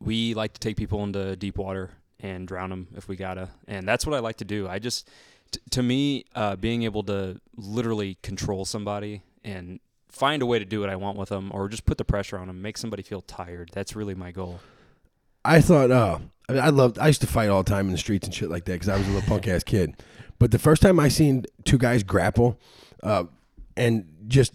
we 0.00 0.34
like 0.34 0.52
to 0.54 0.60
take 0.60 0.76
people 0.76 1.02
into 1.04 1.36
deep 1.36 1.58
water 1.58 1.90
and 2.20 2.46
drown 2.48 2.70
them 2.70 2.88
if 2.96 3.08
we 3.08 3.16
gotta, 3.16 3.48
and 3.66 3.86
that's 3.86 4.06
what 4.06 4.14
I 4.14 4.20
like 4.20 4.36
to 4.36 4.44
do. 4.44 4.68
I 4.68 4.78
just, 4.78 5.08
t- 5.50 5.60
to 5.70 5.82
me, 5.82 6.24
uh, 6.34 6.56
being 6.56 6.82
able 6.82 7.02
to 7.04 7.40
literally 7.56 8.18
control 8.22 8.64
somebody 8.64 9.22
and 9.44 9.80
find 10.08 10.42
a 10.42 10.46
way 10.46 10.58
to 10.58 10.64
do 10.64 10.80
what 10.80 10.90
I 10.90 10.96
want 10.96 11.18
with 11.18 11.28
them, 11.28 11.50
or 11.52 11.68
just 11.68 11.84
put 11.84 11.98
the 11.98 12.04
pressure 12.04 12.38
on 12.38 12.46
them, 12.48 12.62
make 12.62 12.78
somebody 12.78 13.02
feel 13.02 13.20
tired. 13.20 13.70
That's 13.72 13.94
really 13.94 14.14
my 14.14 14.32
goal. 14.32 14.60
I 15.44 15.60
thought, 15.60 15.90
uh, 15.90 16.18
I, 16.48 16.52
mean, 16.52 16.62
I 16.62 16.70
loved. 16.70 16.98
I 16.98 17.06
used 17.06 17.20
to 17.20 17.26
fight 17.26 17.48
all 17.48 17.62
the 17.62 17.70
time 17.70 17.86
in 17.86 17.92
the 17.92 17.98
streets 17.98 18.26
and 18.26 18.34
shit 18.34 18.50
like 18.50 18.64
that 18.64 18.72
because 18.72 18.88
I 18.88 18.96
was 18.96 19.06
a 19.06 19.10
little 19.10 19.28
punk 19.28 19.46
ass 19.46 19.62
kid. 19.62 19.94
But 20.38 20.50
the 20.50 20.58
first 20.58 20.82
time 20.82 21.00
I 21.00 21.08
seen 21.08 21.44
two 21.64 21.78
guys 21.78 22.02
grapple, 22.02 22.58
uh, 23.02 23.24
and 23.76 24.06
just, 24.26 24.52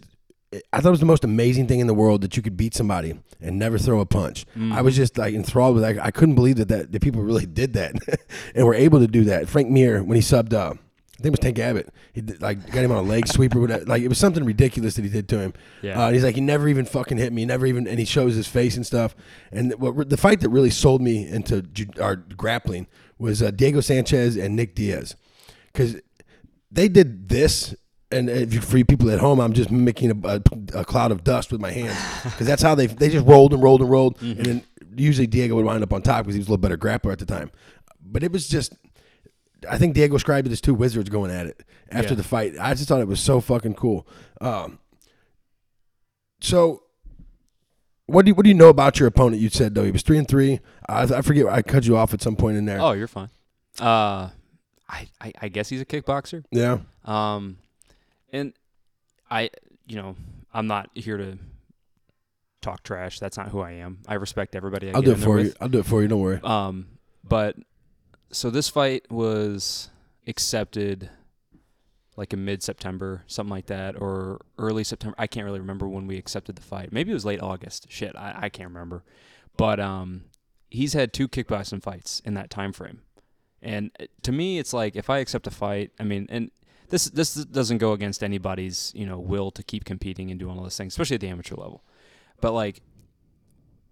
I 0.72 0.80
thought 0.80 0.90
it 0.90 0.92
was 0.92 1.00
the 1.00 1.06
most 1.06 1.24
amazing 1.24 1.68
thing 1.68 1.80
in 1.80 1.88
the 1.88 1.94
world 1.94 2.22
that 2.22 2.36
you 2.38 2.44
could 2.44 2.58
beat 2.58 2.74
somebody 2.74 3.20
and 3.42 3.58
never 3.58 3.78
throw 3.78 4.00
a 4.00 4.06
punch. 4.06 4.46
I 4.72 4.82
was 4.82 4.96
just 4.96 5.18
like 5.18 5.34
enthralled 5.34 5.76
with. 5.76 5.84
That. 5.84 6.04
I 6.04 6.12
couldn't 6.12 6.36
believe 6.36 6.58
that 6.58 6.68
that, 6.70 6.92
that 6.92 7.02
people 7.02 7.22
really 7.22 7.46
did 7.46 7.74
that 7.74 7.96
and 8.56 8.66
were 8.66 8.74
able 8.76 9.00
to 9.00 9.08
do 9.08 9.24
that. 9.26 9.50
Frank 9.50 9.70
Mir 9.70 10.04
when 10.04 10.16
he 10.16 10.22
subbed. 10.22 10.54
Uh, 10.54 10.74
I 10.76 11.18
think 11.18 11.28
it 11.28 11.32
was 11.32 11.40
Tank 11.40 11.60
Abbott. 11.60 11.90
He 12.12 12.22
did, 12.22 12.42
like 12.42 12.66
got 12.72 12.84
him 12.84 12.92
on 12.92 12.98
a 12.98 13.08
leg 13.08 13.28
sweep 13.28 13.56
or 13.56 13.62
whatever. 13.62 13.86
Like 13.86 14.02
it 14.02 14.08
was 14.08 14.18
something 14.18 14.44
ridiculous 14.44 14.96
that 14.96 15.04
he 15.04 15.10
did 15.10 15.30
to 15.30 15.40
him. 15.40 15.54
Yeah. 15.82 16.02
Uh, 16.02 16.08
and 16.08 16.16
he's 16.16 16.24
like, 16.24 16.36
he 16.36 16.42
never 16.42 16.68
even 16.68 16.86
fucking 16.86 17.18
hit 17.18 17.32
me. 17.32 17.44
He 17.44 17.46
never 17.46 17.66
even, 17.68 17.88
and 17.88 18.00
he 18.00 18.06
shows 18.06 18.36
his 18.36 18.48
face 18.48 18.76
and 18.76 18.86
stuff. 18.86 19.16
And 19.52 19.74
what 19.80 20.10
the 20.10 20.18
fight 20.18 20.42
that 20.42 20.50
really 20.50 20.72
sold 20.72 21.02
me 21.02 21.28
into 21.28 21.62
ju- 21.62 22.02
our 22.02 22.16
grappling 22.16 22.88
was 23.20 23.42
uh, 23.44 23.52
Diego 23.52 23.80
Sanchez 23.80 24.36
and 24.36 24.56
Nick 24.56 24.76
Diaz, 24.76 25.16
because 25.72 25.98
they 26.72 26.88
did 26.88 27.30
this. 27.30 27.76
And 28.14 28.30
if 28.30 28.54
you, 28.54 28.62
for 28.62 28.78
you 28.78 28.86
people 28.86 29.10
at 29.12 29.20
home, 29.20 29.40
I'm 29.40 29.54
just 29.54 29.72
making 29.72 30.12
a, 30.12 30.28
a, 30.28 30.42
a 30.82 30.86
cloud 30.86 31.12
of 31.12 31.24
dust 31.24 31.52
with 31.52 31.60
my 31.62 31.72
hands 31.72 31.98
because 32.24 32.48
that's 32.48 32.62
how 32.62 32.76
they 32.76 32.88
they 32.88 33.10
just 33.10 33.26
rolled 33.26 33.54
and 33.54 33.62
rolled 33.62 33.82
and 33.82 33.90
rolled. 33.90 34.22
And 34.22 34.38
then 34.46 34.64
usually 34.96 35.28
Diego 35.28 35.56
would 35.56 35.66
wind 35.66 35.84
up 35.84 35.92
on 35.94 36.02
top 36.02 36.24
because 36.24 36.36
he 36.36 36.40
was 36.40 36.48
a 36.48 36.52
little 36.52 36.62
better 36.62 36.78
grappler 36.78 37.12
at 37.12 37.20
the 37.20 37.26
time. 37.26 37.52
But 38.06 38.24
it 38.24 38.32
was 38.32 38.48
just 38.48 38.74
I 39.70 39.78
think 39.78 39.96
Diego 39.96 40.16
described 40.16 40.46
it 40.48 40.52
as 40.52 40.62
two 40.62 40.74
wizards 40.74 41.10
going 41.10 41.32
at 41.32 41.46
it 41.48 41.64
after 41.90 42.10
Yeah. 42.10 42.16
the 42.16 42.24
fight. 42.24 42.54
I 42.60 42.74
just 42.74 42.88
thought 42.88 43.02
it 43.02 43.08
was 43.08 43.20
so 43.22 43.40
fucking 43.42 43.76
cool. 43.76 44.08
Um, 44.42 44.80
so, 46.42 46.84
what 48.06 48.26
do 48.26 48.30
you, 48.30 48.36
what 48.36 48.44
do 48.44 48.50
you 48.50 48.56
know 48.56 48.68
about 48.70 49.00
your 49.00 49.08
opponent? 49.08 49.42
You 49.42 49.50
said 49.50 49.76
though 49.76 49.84
he 49.86 49.92
was 49.92 50.02
three 50.02 50.18
and 50.18 50.28
three. 50.28 50.60
I, 50.90 51.04
I 51.04 51.22
forget. 51.22 51.48
I 51.48 51.62
cut 51.62 51.86
you 51.86 51.96
off 51.98 52.14
at 52.14 52.22
some 52.22 52.36
point 52.36 52.58
in 52.58 52.66
there. 52.66 52.82
Oh, 52.82 52.92
you're 52.92 53.08
fine. 53.08 53.30
Uh, 53.80 54.30
I, 54.90 55.08
I, 55.22 55.32
I 55.44 55.48
guess 55.48 55.70
he's 55.70 55.82
a 55.82 55.86
kickboxer. 55.86 56.44
Yeah, 56.52 56.80
Um, 57.06 57.58
and 58.34 58.54
I, 59.32 59.52
you 59.88 59.96
know, 59.96 60.16
I'm 60.54 60.68
not 60.68 60.90
here 60.94 61.18
to 61.18 61.38
talk 62.62 62.84
trash. 62.84 63.20
That's 63.20 63.38
not 63.38 63.50
who 63.50 63.62
I 63.62 63.74
am. 63.74 64.00
I 64.08 64.16
respect 64.16 64.56
everybody. 64.56 64.90
I 64.90 64.94
I'll 64.96 65.02
get 65.02 65.06
do 65.06 65.12
it 65.12 65.16
in 65.16 65.22
for 65.22 65.40
you. 65.40 65.46
with. 65.46 65.58
I'll 65.62 65.70
do 65.70 65.80
it 65.80 65.86
for 65.86 66.02
you. 66.02 66.08
Don't 66.10 66.20
worry. 66.20 66.42
Um, 66.44 66.88
but 67.24 67.56
so 68.32 68.50
this 68.50 68.68
fight 68.68 69.10
was 69.12 69.90
accepted 70.28 71.10
like 72.16 72.34
in 72.34 72.46
mid 72.46 72.62
September, 72.62 73.24
something 73.28 73.52
like 73.52 73.68
that, 73.68 74.00
or 74.00 74.42
early 74.58 74.84
September. 74.84 75.16
I 75.18 75.28
can't 75.28 75.46
really 75.46 75.60
remember 75.60 75.88
when 75.88 76.08
we 76.08 76.18
accepted 76.18 76.56
the 76.56 76.62
fight. 76.62 76.92
Maybe 76.92 77.12
it 77.12 77.16
was 77.16 77.26
late 77.26 77.42
August. 77.42 77.88
Shit, 77.90 78.16
I, 78.16 78.36
I 78.44 78.50
can't 78.50 78.70
remember. 78.70 79.04
But 79.58 79.80
um, 79.80 80.26
he's 80.70 80.94
had 80.94 81.14
two 81.14 81.28
kickboxing 81.28 81.82
fights 81.82 82.22
in 82.26 82.34
that 82.36 82.50
time 82.50 82.74
frame, 82.74 83.02
and 83.62 83.92
uh, 84.00 84.06
to 84.24 84.32
me, 84.32 84.60
it's 84.60 84.74
like 84.74 84.96
if 84.96 85.10
I 85.10 85.20
accept 85.20 85.48
a 85.48 85.52
fight, 85.52 85.92
I 86.00 86.04
mean, 86.04 86.28
and 86.30 86.52
this 86.94 87.06
this 87.06 87.34
doesn't 87.34 87.80
go 87.80 87.94
against 87.94 88.24
anybody's 88.24 88.92
you 88.94 89.04
know 89.04 89.18
will 89.18 89.50
to 89.50 89.64
keep 89.64 89.84
competing 89.84 90.30
and 90.30 90.40
doing 90.40 90.56
all 90.56 90.64
those 90.64 90.78
things, 90.78 90.94
especially 90.94 91.16
at 91.16 91.22
the 91.22 91.28
amateur 91.28 91.56
level. 91.56 91.84
But 92.40 92.52
like 92.52 92.84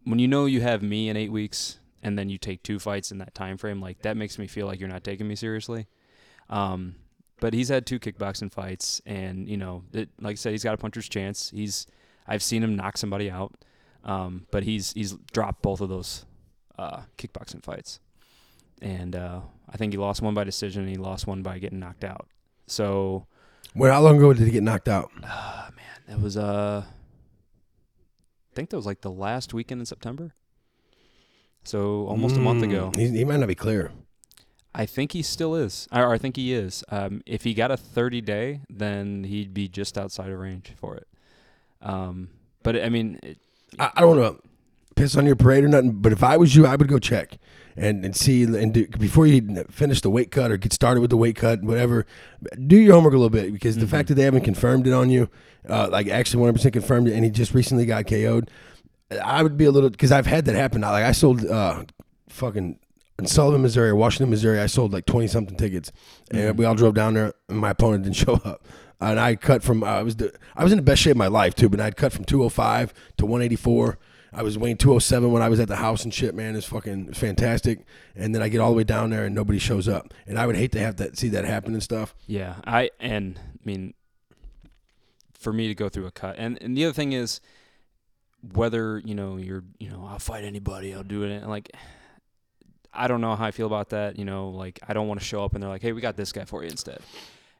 when 0.03 0.19
you 0.19 0.27
know 0.27 0.45
you 0.45 0.61
have 0.61 0.83
me 0.83 1.09
in 1.09 1.17
eight 1.17 1.31
weeks 1.31 1.79
and 2.03 2.17
then 2.17 2.29
you 2.29 2.37
take 2.37 2.61
two 2.61 2.77
fights 2.77 3.11
in 3.11 3.17
that 3.17 3.33
time 3.33 3.57
frame, 3.57 3.81
like 3.81 4.03
that 4.03 4.17
makes 4.17 4.37
me 4.37 4.45
feel 4.45 4.67
like 4.67 4.79
you're 4.79 4.87
not 4.87 5.03
taking 5.03 5.27
me 5.27 5.35
seriously. 5.35 5.87
Um, 6.47 6.95
but 7.39 7.55
he's 7.55 7.69
had 7.69 7.87
two 7.87 7.99
kickboxing 7.99 8.51
fights, 8.51 9.01
and 9.07 9.49
you 9.49 9.57
know, 9.57 9.83
it, 9.93 10.09
like 10.19 10.33
I 10.33 10.35
said, 10.35 10.51
he's 10.51 10.63
got 10.63 10.75
a 10.75 10.77
puncher's 10.77 11.09
chance. 11.09 11.49
He's 11.49 11.87
I've 12.27 12.43
seen 12.43 12.61
him 12.61 12.75
knock 12.75 12.97
somebody 12.97 13.31
out, 13.31 13.55
um, 14.03 14.45
but 14.51 14.61
he's 14.61 14.93
he's 14.93 15.13
dropped 15.33 15.63
both 15.63 15.81
of 15.81 15.89
those 15.89 16.23
uh, 16.77 17.01
kickboxing 17.17 17.63
fights, 17.63 17.99
and 18.79 19.15
uh, 19.15 19.41
I 19.67 19.77
think 19.77 19.91
he 19.91 19.97
lost 19.97 20.21
one 20.21 20.35
by 20.35 20.43
decision, 20.43 20.83
and 20.83 20.91
he 20.91 20.97
lost 20.97 21.25
one 21.25 21.41
by 21.41 21.57
getting 21.57 21.79
knocked 21.79 22.03
out. 22.03 22.27
So, 22.71 23.27
Well, 23.75 23.91
how 23.91 24.01
long 24.01 24.17
ago 24.17 24.33
did 24.33 24.45
he 24.45 24.51
get 24.51 24.63
knocked 24.63 24.87
out? 24.87 25.11
uh, 25.23 25.69
man, 25.75 25.85
that 26.07 26.21
was 26.21 26.37
uh, 26.37 26.83
I 26.85 28.55
think 28.55 28.69
that 28.69 28.77
was 28.77 28.85
like 28.85 29.01
the 29.01 29.11
last 29.11 29.53
weekend 29.53 29.81
in 29.81 29.85
September. 29.85 30.33
So 31.63 32.07
almost 32.07 32.37
a 32.37 32.39
month 32.39 32.61
Mm, 32.61 32.63
ago. 32.63 32.91
He, 32.95 33.09
he 33.09 33.25
might 33.25 33.39
not 33.39 33.47
be 33.47 33.55
clear. 33.55 33.91
I 34.73 34.85
think 34.85 35.11
he 35.11 35.21
still 35.21 35.53
is, 35.53 35.87
or 35.91 36.13
I 36.13 36.17
think 36.17 36.37
he 36.37 36.53
is. 36.53 36.81
Um, 36.89 37.21
if 37.25 37.43
he 37.43 37.53
got 37.53 37.71
a 37.71 37.77
30 37.77 38.21
day, 38.21 38.61
then 38.69 39.25
he'd 39.25 39.53
be 39.53 39.67
just 39.67 39.97
outside 39.97 40.29
of 40.31 40.39
range 40.39 40.71
for 40.79 40.95
it. 40.95 41.07
Um, 41.81 42.29
but 42.63 42.77
I 42.81 42.87
mean, 42.87 43.19
it, 43.21 43.37
I, 43.79 43.91
I 43.95 44.01
don't 44.01 44.17
want 44.17 44.37
to 44.41 44.49
piss 44.95 45.17
on 45.17 45.25
your 45.25 45.35
parade 45.35 45.65
or 45.65 45.67
nothing, 45.67 45.91
but 45.91 46.13
if 46.13 46.23
I 46.23 46.37
was 46.37 46.55
you, 46.55 46.65
I 46.65 46.77
would 46.77 46.87
go 46.87 46.99
check 46.99 47.37
and, 47.77 48.03
and 48.05 48.15
see 48.15 48.43
and 48.43 48.73
do, 48.73 48.87
before 48.87 49.25
you 49.27 49.63
finish 49.69 50.01
the 50.01 50.09
weight 50.09 50.31
cut 50.31 50.51
or 50.51 50.57
get 50.57 50.73
started 50.73 51.01
with 51.01 51.09
the 51.09 51.17
weight 51.17 51.35
cut, 51.35 51.61
whatever. 51.63 52.05
Do 52.67 52.77
your 52.77 52.93
homework 52.93 53.13
a 53.13 53.17
little 53.17 53.29
bit 53.29 53.51
because 53.53 53.77
the 53.77 53.85
Mhm. 53.85 53.89
fact 53.89 54.07
that 54.09 54.15
they 54.15 54.23
haven't 54.23 54.41
confirmed 54.43 54.87
it 54.87 54.93
on 54.93 55.09
you, 55.09 55.29
uh, 55.69 55.87
like 55.91 56.07
actually 56.07 56.41
100 56.41 56.53
percent 56.53 56.73
confirmed 56.73 57.07
it, 57.07 57.13
and 57.13 57.23
he 57.23 57.29
just 57.31 57.53
recently 57.53 57.85
got 57.85 58.05
KO'd. 58.07 58.49
I 59.23 59.43
would 59.43 59.57
be 59.57 59.65
a 59.65 59.71
little 59.71 59.89
because 59.89 60.11
I've 60.11 60.25
had 60.27 60.45
that 60.45 60.55
happen. 60.55 60.81
Like 60.81 61.03
I 61.03 61.11
sold 61.11 61.45
uh, 61.45 61.83
fucking 62.29 62.79
in 63.19 63.25
Sullivan, 63.27 63.61
Missouri, 63.61 63.89
or 63.89 63.95
Washington, 63.95 64.29
Missouri. 64.29 64.59
I 64.59 64.65
sold 64.67 64.93
like 64.93 65.05
20 65.05 65.27
something 65.27 65.55
tickets, 65.57 65.91
and 66.31 66.55
Mhm. 66.55 66.57
we 66.57 66.65
all 66.65 66.75
drove 66.75 66.93
down 66.95 67.13
there, 67.13 67.33
and 67.49 67.57
my 67.59 67.71
opponent 67.71 68.03
didn't 68.03 68.15
show 68.25 68.33
up. 68.45 68.65
And 68.99 69.19
I 69.19 69.35
cut 69.35 69.63
from 69.63 69.83
I 69.83 70.03
was 70.03 70.15
the, 70.17 70.31
I 70.55 70.63
was 70.63 70.71
in 70.71 70.77
the 70.77 70.83
best 70.83 71.01
shape 71.01 71.11
of 71.11 71.17
my 71.17 71.27
life 71.27 71.55
too, 71.55 71.69
but 71.69 71.79
I'd 71.79 71.95
cut 71.97 72.13
from 72.13 72.23
205 72.23 72.93
to 73.17 73.25
184. 73.25 73.97
I 74.33 74.43
was 74.43 74.57
weighing 74.57 74.77
207 74.77 75.31
when 75.31 75.41
I 75.41 75.49
was 75.49 75.59
at 75.59 75.67
the 75.67 75.75
house 75.75 76.03
and 76.03 76.13
shit, 76.13 76.33
man. 76.33 76.55
It's 76.55 76.65
fucking 76.65 77.13
fantastic. 77.13 77.85
And 78.15 78.33
then 78.33 78.41
I 78.41 78.47
get 78.47 78.59
all 78.61 78.71
the 78.71 78.77
way 78.77 78.83
down 78.83 79.09
there 79.09 79.25
and 79.25 79.35
nobody 79.35 79.59
shows 79.59 79.87
up. 79.87 80.13
And 80.25 80.39
I 80.39 80.47
would 80.47 80.55
hate 80.55 80.71
to 80.73 80.79
have 80.79 80.95
that 80.97 81.17
see 81.17 81.29
that 81.29 81.43
happen 81.45 81.73
and 81.73 81.83
stuff. 81.83 82.15
yeah, 82.27 82.55
I 82.65 82.91
and 82.99 83.39
I 83.39 83.61
mean, 83.65 83.93
for 85.33 85.51
me 85.51 85.67
to 85.67 85.75
go 85.75 85.89
through 85.89 86.05
a 86.05 86.11
cut, 86.11 86.35
and 86.37 86.57
and 86.61 86.77
the 86.77 86.85
other 86.85 86.93
thing 86.93 87.11
is 87.13 87.41
whether 88.53 88.99
you 88.99 89.13
know 89.15 89.37
you're 89.37 89.63
you 89.79 89.89
know 89.89 90.07
I'll 90.09 90.19
fight 90.19 90.43
anybody, 90.43 90.93
I'll 90.93 91.03
do 91.03 91.23
it, 91.23 91.31
and 91.31 91.49
like. 91.49 91.71
I 92.93 93.07
don't 93.07 93.21
know 93.21 93.37
how 93.37 93.45
I 93.45 93.51
feel 93.51 93.67
about 93.67 93.91
that. 93.91 94.19
You 94.19 94.25
know, 94.25 94.49
like 94.49 94.77
I 94.85 94.91
don't 94.91 95.07
want 95.07 95.21
to 95.21 95.25
show 95.25 95.45
up 95.45 95.53
and 95.53 95.63
they're 95.63 95.69
like, 95.69 95.81
"Hey, 95.81 95.93
we 95.93 96.01
got 96.01 96.17
this 96.17 96.33
guy 96.33 96.43
for 96.43 96.61
you 96.61 96.69
instead." 96.69 96.99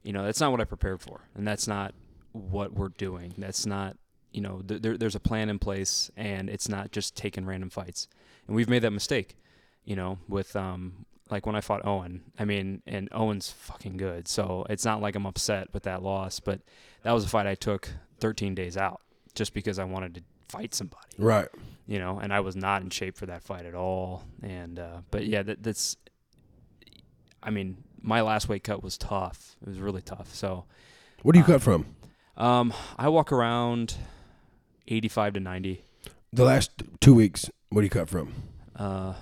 You 0.03 0.11
know, 0.11 0.25
that's 0.25 0.41
not 0.41 0.51
what 0.51 0.59
I 0.59 0.65
prepared 0.65 0.99
for, 0.99 1.21
and 1.35 1.47
that's 1.47 1.69
not 1.69 1.93
what 2.33 2.73
we're 2.73 2.89
doing. 2.89 3.33
That's 3.37 3.65
not, 3.65 3.95
you 4.31 4.41
know, 4.41 4.61
th- 4.67 4.81
there, 4.81 4.97
there's 4.97 5.15
a 5.15 5.19
plan 5.19 5.49
in 5.49 5.59
place, 5.59 6.09
and 6.15 6.49
it's 6.49 6.69
not 6.69 6.91
just 6.91 7.15
taking 7.15 7.45
random 7.45 7.69
fights. 7.69 8.07
And 8.47 8.55
we've 8.55 8.69
made 8.69 8.81
that 8.83 8.91
mistake, 8.91 9.37
you 9.85 9.95
know, 9.95 10.19
with 10.27 10.55
um, 10.55 11.05
like 11.29 11.45
when 11.45 11.55
I 11.55 11.61
fought 11.61 11.85
Owen. 11.85 12.23
I 12.39 12.45
mean, 12.45 12.81
and 12.87 13.09
Owen's 13.11 13.49
fucking 13.51 13.97
good, 13.97 14.27
so 14.27 14.65
it's 14.69 14.85
not 14.85 15.01
like 15.01 15.15
I'm 15.15 15.25
upset 15.25 15.73
with 15.73 15.83
that 15.83 16.01
loss. 16.03 16.39
But 16.39 16.61
that 17.03 17.11
was 17.11 17.25
a 17.25 17.29
fight 17.29 17.45
I 17.47 17.55
took 17.55 17.89
13 18.19 18.55
days 18.55 18.77
out 18.77 19.01
just 19.35 19.53
because 19.53 19.79
I 19.79 19.83
wanted 19.83 20.15
to 20.15 20.21
fight 20.49 20.75
somebody 20.75 21.07
Right. 21.17 21.47
you 21.87 21.97
know, 21.97 22.19
and 22.19 22.33
I 22.33 22.41
was 22.41 22.55
not 22.57 22.81
in 22.81 22.89
shape 22.89 23.15
for 23.15 23.25
that 23.27 23.41
fight 23.43 23.65
at 23.65 23.73
all. 23.75 24.23
And 24.43 24.77
uh, 24.79 25.01
but 25.11 25.25
yeah, 25.25 25.43
that, 25.43 25.63
that's. 25.63 25.97
I 27.43 27.49
mean, 27.49 27.77
my 28.01 28.21
last 28.21 28.49
weight 28.49 28.63
cut 28.63 28.83
was 28.83 28.97
tough. 28.97 29.55
It 29.61 29.67
was 29.69 29.79
really 29.79 30.01
tough. 30.01 30.33
So, 30.33 30.65
What 31.23 31.33
do 31.33 31.39
you 31.39 31.43
Uh, 31.43 31.47
cut 31.47 31.61
from? 31.61 31.85
um, 32.37 32.73
I 32.97 33.09
walk 33.09 33.31
around 33.31 33.95
eighty-five 34.91 35.33
to 35.33 35.39
ninety, 35.39 35.81
The 36.33 36.43
last 36.43 36.71
two 36.99 37.13
weeks, 37.15 37.49
what 37.69 37.81
do 37.81 37.85
you 37.85 37.89
cut 37.89 38.09
from? 38.09 38.33
uh, 38.75 39.13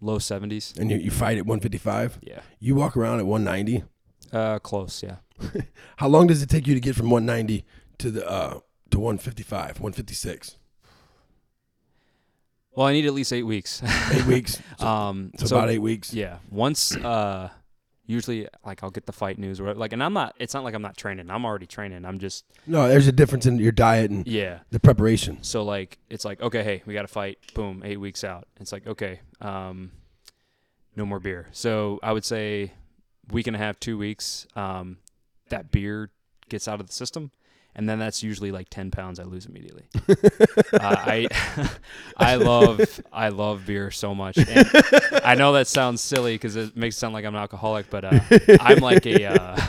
low 0.00 0.18
seventies. 0.18 0.74
And 0.78 0.90
you, 0.90 0.96
you 0.98 1.10
fight 1.10 1.38
at 1.38 1.46
155. 1.46 2.18
Yeah, 2.22 2.40
You 2.60 2.74
walk 2.74 2.96
around 2.96 3.20
at 3.20 3.26
190. 3.26 3.84
uh, 4.32 4.58
close. 4.58 5.02
Yeah. 5.02 5.16
How 5.96 6.08
long 6.08 6.26
does 6.26 6.42
it 6.42 6.48
take 6.50 6.66
you 6.66 6.74
to 6.74 6.80
get 6.80 6.94
from 6.96 7.10
190 7.10 7.64
to 7.98 8.10
the 8.10 8.28
uh, 8.28 8.60
to 8.90 8.98
155, 9.00 9.80
156? 9.80 10.56
Well, 12.76 12.86
I 12.86 12.92
need 12.92 13.06
at 13.06 13.14
least 13.14 13.32
eight 13.32 13.44
weeks. 13.44 13.82
Eight 14.12 14.26
weeks. 14.26 14.60
So, 14.78 14.86
um, 14.86 15.30
so 15.38 15.46
so 15.46 15.56
about 15.56 15.70
eight 15.70 15.78
weeks. 15.82 16.12
Yeah. 16.12 16.38
Once 16.50 16.96
uh 16.96 17.48
usually 18.06 18.48
like 18.64 18.82
I'll 18.82 18.90
get 18.90 19.06
the 19.06 19.12
fight 19.12 19.38
news 19.38 19.60
or 19.60 19.74
like 19.74 19.92
and 19.92 20.02
I'm 20.02 20.12
not 20.12 20.34
it's 20.38 20.54
not 20.54 20.64
like 20.64 20.74
I'm 20.74 20.82
not 20.82 20.96
training. 20.96 21.30
I'm 21.30 21.44
already 21.44 21.66
training. 21.66 22.04
I'm 22.04 22.18
just 22.18 22.44
No, 22.66 22.88
there's 22.88 23.08
a 23.08 23.12
difference 23.12 23.46
in 23.46 23.58
your 23.58 23.72
diet 23.72 24.10
and 24.10 24.26
yeah. 24.26 24.60
the 24.70 24.80
preparation. 24.80 25.42
So 25.42 25.62
like 25.64 25.98
it's 26.10 26.24
like 26.24 26.40
okay, 26.42 26.62
hey, 26.62 26.82
we 26.86 26.94
got 26.94 27.02
to 27.02 27.08
fight. 27.08 27.38
Boom, 27.54 27.82
8 27.84 27.98
weeks 27.98 28.24
out. 28.24 28.46
It's 28.60 28.72
like 28.72 28.86
okay, 28.86 29.20
um 29.40 29.92
no 30.96 31.06
more 31.06 31.18
beer. 31.18 31.48
So 31.52 31.98
I 32.02 32.12
would 32.12 32.24
say 32.24 32.72
week 33.30 33.46
and 33.46 33.56
a 33.56 33.58
half, 33.58 33.80
2 33.80 33.96
weeks 33.96 34.46
um 34.54 34.98
that 35.48 35.70
beer 35.70 36.10
gets 36.48 36.68
out 36.68 36.80
of 36.80 36.86
the 36.86 36.92
system 36.92 37.30
and 37.76 37.88
then 37.88 37.98
that's 37.98 38.22
usually 38.22 38.52
like 38.52 38.68
10 38.70 38.90
pounds 38.90 39.18
I 39.18 39.24
lose 39.24 39.46
immediately. 39.46 39.84
uh, 40.08 40.78
I 40.80 41.28
I 42.16 42.36
love 42.36 43.00
I 43.12 43.28
love 43.28 43.66
beer 43.66 43.90
so 43.90 44.14
much. 44.14 44.38
And 44.38 44.70
I 45.24 45.34
know 45.34 45.52
that 45.54 45.66
sounds 45.66 46.00
silly 46.00 46.34
because 46.34 46.56
it 46.56 46.76
makes 46.76 46.96
it 46.96 47.00
sound 47.00 47.14
like 47.14 47.24
I'm 47.24 47.34
an 47.34 47.40
alcoholic, 47.40 47.90
but 47.90 48.04
uh, 48.04 48.20
I'm 48.60 48.78
like 48.78 49.06
a 49.06 49.26
uh, 49.26 49.66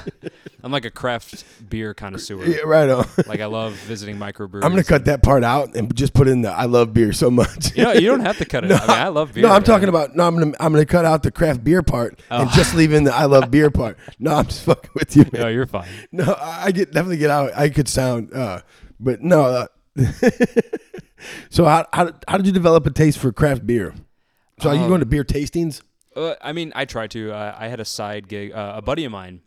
I'm 0.66 0.72
like 0.72 0.84
a 0.86 0.90
craft 0.90 1.46
beer 1.70 1.94
connoisseur. 1.94 2.44
Yeah, 2.44 2.62
right 2.66 2.90
on. 2.90 3.06
Like 3.28 3.40
I 3.40 3.46
love 3.46 3.74
visiting 3.74 4.18
microbreweries. 4.18 4.64
I'm 4.64 4.72
gonna 4.72 4.84
cut 4.84 5.06
that 5.06 5.22
part 5.22 5.44
out 5.44 5.76
and 5.76 5.96
just 5.96 6.14
put 6.16 6.28
in 6.28 6.42
the 6.42 6.52
I 6.52 6.66
love 6.66 6.92
beer 6.92 7.14
so 7.14 7.30
much. 7.30 7.76
You 7.78 7.84
know, 7.84 7.92
you 7.94 8.08
don't 8.08 8.22
have 8.22 8.40
to 8.40 8.46
cut 8.46 8.64
it. 8.64 8.68
No, 8.70 8.76
I 8.78 8.80
mean, 8.88 8.90
I 8.98 9.08
love 9.10 9.34
beer. 9.34 9.44
no, 9.44 9.52
I'm 9.52 9.64
talking 9.64 9.90
about 9.90 10.16
no. 10.16 10.26
I'm 10.26 10.34
gonna 10.38 10.54
I'm 10.60 10.74
gonna 10.74 10.86
cut 10.88 11.06
out 11.06 11.22
the 11.22 11.30
craft 11.32 11.64
beer 11.64 11.84
part 11.84 12.20
and 12.32 12.50
Oh. 12.50 12.52
just 12.56 12.74
leave 12.74 12.94
in 12.94 13.04
the 13.04 13.14
I 13.14 13.26
love 13.26 13.52
beer 13.52 13.70
part. 13.70 13.98
No, 14.20 14.34
I'm 14.34 14.46
just 14.46 14.64
fucking 14.64 14.90
with 14.96 15.16
you, 15.16 15.24
man. 15.32 15.42
No, 15.44 15.48
you're 15.50 15.68
fine. 15.68 15.88
No, 16.12 16.36
I 16.42 16.72
get 16.72 16.92
definitely 16.92 17.18
get 17.18 17.30
out. 17.30 17.56
I 17.56 17.70
could 17.70 17.88
sound, 17.88 18.34
uh, 18.34 18.62
but 19.00 19.22
no. 19.22 19.42
Uh, 19.46 19.68
so 21.50 21.66
how, 21.66 21.86
how 21.94 22.12
how 22.28 22.38
did 22.38 22.46
you 22.48 22.52
develop 22.54 22.86
a 22.88 22.92
taste 22.92 23.20
for 23.20 23.32
craft 23.32 23.66
beer? 23.68 23.94
So 24.62 24.70
are 24.70 24.76
you 24.76 24.82
Um, 24.82 24.88
going 24.88 25.00
to 25.02 25.06
beer 25.06 25.24
tastings? 25.24 25.82
Uh, 26.16 26.34
I 26.42 26.54
mean, 26.54 26.72
I 26.76 26.86
try 26.86 27.08
to. 27.08 27.32
Uh, 27.34 27.56
I 27.58 27.68
had 27.68 27.80
a 27.80 27.86
side 27.86 28.28
gig. 28.28 28.52
Uh, 28.54 28.74
a 28.78 28.82
buddy 28.82 29.06
of 29.06 29.12
mine 29.12 29.42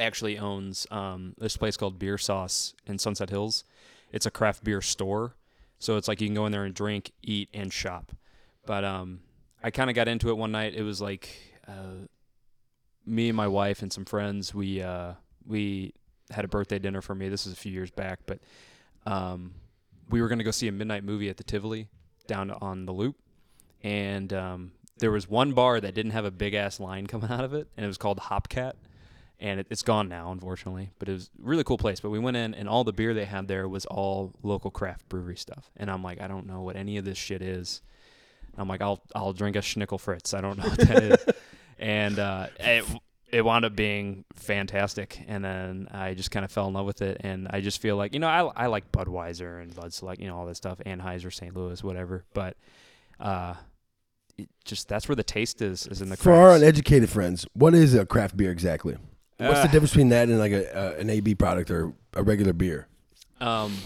actually 0.00 0.38
owns 0.38 0.86
um, 0.90 1.34
this 1.38 1.56
place 1.56 1.76
called 1.76 1.98
Beer 1.98 2.18
Sauce 2.18 2.74
in 2.86 2.98
Sunset 2.98 3.30
Hills. 3.30 3.64
It's 4.12 4.26
a 4.26 4.30
craft 4.30 4.64
beer 4.64 4.80
store, 4.80 5.36
so 5.78 5.96
it's 5.96 6.08
like 6.08 6.20
you 6.20 6.26
can 6.26 6.34
go 6.34 6.46
in 6.46 6.52
there 6.52 6.64
and 6.64 6.74
drink, 6.74 7.12
eat, 7.22 7.48
and 7.54 7.72
shop. 7.72 8.12
But 8.66 8.84
um, 8.84 9.20
I 9.62 9.70
kind 9.70 9.90
of 9.90 9.96
got 9.96 10.08
into 10.08 10.30
it 10.30 10.36
one 10.36 10.52
night. 10.52 10.74
It 10.74 10.82
was 10.82 11.00
like 11.00 11.28
uh, 11.68 12.06
me 13.06 13.28
and 13.28 13.36
my 13.36 13.48
wife 13.48 13.82
and 13.82 13.92
some 13.92 14.04
friends. 14.04 14.54
We 14.54 14.82
uh, 14.82 15.14
we 15.46 15.94
had 16.30 16.44
a 16.44 16.48
birthday 16.48 16.78
dinner 16.78 17.02
for 17.02 17.14
me. 17.14 17.28
This 17.28 17.46
is 17.46 17.52
a 17.52 17.56
few 17.56 17.72
years 17.72 17.90
back, 17.90 18.20
but 18.26 18.40
um, 19.06 19.54
we 20.08 20.20
were 20.20 20.28
going 20.28 20.38
to 20.38 20.44
go 20.44 20.50
see 20.50 20.68
a 20.68 20.72
midnight 20.72 21.04
movie 21.04 21.28
at 21.28 21.36
the 21.36 21.44
Tivoli 21.44 21.88
down 22.26 22.50
on 22.50 22.86
the 22.86 22.92
Loop, 22.92 23.16
and 23.82 24.32
um, 24.32 24.72
there 24.98 25.10
was 25.10 25.28
one 25.28 25.52
bar 25.52 25.80
that 25.80 25.94
didn't 25.94 26.12
have 26.12 26.24
a 26.24 26.30
big 26.30 26.54
ass 26.54 26.78
line 26.80 27.06
coming 27.06 27.30
out 27.30 27.44
of 27.44 27.54
it, 27.54 27.68
and 27.76 27.84
it 27.84 27.88
was 27.88 27.98
called 27.98 28.18
Hopcat, 28.18 28.74
and 29.40 29.60
it, 29.60 29.66
it's 29.70 29.82
gone 29.82 30.08
now, 30.08 30.30
unfortunately. 30.30 30.90
But 30.98 31.08
it 31.08 31.12
was 31.12 31.30
a 31.42 31.48
really 31.48 31.64
cool 31.64 31.78
place. 31.78 32.00
But 32.00 32.10
we 32.10 32.18
went 32.18 32.36
in, 32.36 32.54
and 32.54 32.68
all 32.68 32.84
the 32.84 32.92
beer 32.92 33.14
they 33.14 33.24
had 33.24 33.48
there 33.48 33.68
was 33.68 33.86
all 33.86 34.32
local 34.42 34.70
craft 34.70 35.08
brewery 35.08 35.36
stuff, 35.36 35.70
and 35.76 35.90
I'm 35.90 36.02
like, 36.02 36.20
I 36.20 36.28
don't 36.28 36.46
know 36.46 36.62
what 36.62 36.76
any 36.76 36.98
of 36.98 37.04
this 37.04 37.18
shit 37.18 37.42
is. 37.42 37.82
I'm 38.56 38.68
like, 38.68 38.82
I'll 38.82 39.02
I'll 39.14 39.32
drink 39.32 39.56
a 39.56 39.60
Schnickel 39.60 39.98
Fritz. 39.98 40.34
I 40.34 40.40
don't 40.40 40.58
know 40.58 40.64
what 40.68 40.78
that 40.78 41.02
is, 41.02 41.34
and 41.78 42.18
uh, 42.18 42.48
it 42.60 42.84
it 43.32 43.44
wound 43.44 43.64
up 43.64 43.74
being 43.74 44.24
fantastic. 44.34 45.24
And 45.26 45.44
then 45.44 45.88
I 45.90 46.14
just 46.14 46.30
kind 46.30 46.44
of 46.44 46.52
fell 46.52 46.68
in 46.68 46.74
love 46.74 46.86
with 46.86 47.00
it, 47.00 47.18
and 47.20 47.48
I 47.50 47.60
just 47.60 47.80
feel 47.80 47.96
like 47.96 48.12
you 48.12 48.20
know 48.20 48.28
I 48.28 48.64
I 48.64 48.66
like 48.66 48.92
Budweiser 48.92 49.62
and 49.62 49.74
Bud 49.74 49.92
Select, 49.92 50.20
you 50.20 50.28
know 50.28 50.36
all 50.36 50.46
that 50.46 50.56
stuff, 50.56 50.78
Anheuser, 50.84 51.32
St. 51.32 51.56
Louis, 51.56 51.82
whatever, 51.82 52.24
but. 52.34 52.56
Uh, 53.18 53.54
just 54.64 54.88
that's 54.88 55.06
where 55.06 55.16
the 55.16 55.22
taste 55.22 55.60
is 55.60 55.86
is 55.88 56.00
in 56.00 56.08
the 56.08 56.16
craft. 56.16 56.24
For 56.24 56.32
our 56.32 56.56
uneducated 56.56 57.10
friends, 57.10 57.46
what 57.52 57.74
is 57.74 57.92
a 57.92 58.06
craft 58.06 58.38
beer 58.38 58.50
exactly? 58.50 58.96
What's 59.48 59.62
the 59.62 59.68
difference 59.68 59.90
between 59.90 60.10
that 60.10 60.28
and 60.28 60.38
like 60.38 60.52
a, 60.52 60.76
uh, 60.76 60.98
an 60.98 61.10
AB 61.10 61.34
product 61.36 61.70
or 61.70 61.92
a 62.14 62.22
regular 62.22 62.52
beer? 62.52 62.86
Um, 63.40 63.76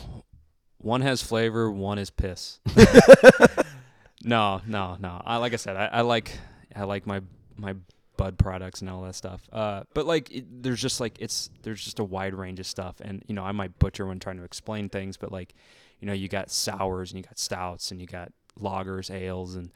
one 0.78 1.00
has 1.00 1.22
flavor, 1.22 1.70
one 1.70 1.98
is 1.98 2.10
piss. 2.10 2.60
no, 4.24 4.60
no, 4.66 4.96
no. 4.98 5.22
I 5.24 5.36
like 5.36 5.52
I 5.52 5.56
said, 5.56 5.76
I, 5.76 5.86
I 5.86 6.00
like 6.02 6.36
I 6.74 6.84
like 6.84 7.06
my 7.06 7.20
my 7.56 7.74
bud 8.16 8.38
products 8.38 8.80
and 8.80 8.90
all 8.90 9.02
that 9.02 9.14
stuff. 9.14 9.48
Uh, 9.52 9.84
but 9.94 10.06
like 10.06 10.30
it, 10.30 10.62
there's 10.62 10.80
just 10.80 11.00
like 11.00 11.16
it's 11.20 11.50
there's 11.62 11.82
just 11.82 11.98
a 11.98 12.04
wide 12.04 12.34
range 12.34 12.60
of 12.60 12.66
stuff, 12.66 12.96
and 13.00 13.22
you 13.26 13.34
know 13.34 13.44
I 13.44 13.52
might 13.52 13.78
butcher 13.78 14.06
when 14.06 14.18
trying 14.18 14.36
to 14.38 14.44
explain 14.44 14.88
things, 14.88 15.16
but 15.16 15.32
like 15.32 15.54
you 16.00 16.06
know 16.06 16.12
you 16.12 16.28
got 16.28 16.50
sours 16.50 17.10
and 17.10 17.18
you 17.18 17.24
got 17.24 17.38
stouts 17.38 17.90
and 17.90 18.00
you 18.00 18.06
got 18.06 18.32
lagers, 18.60 19.10
ales, 19.12 19.54
and 19.54 19.72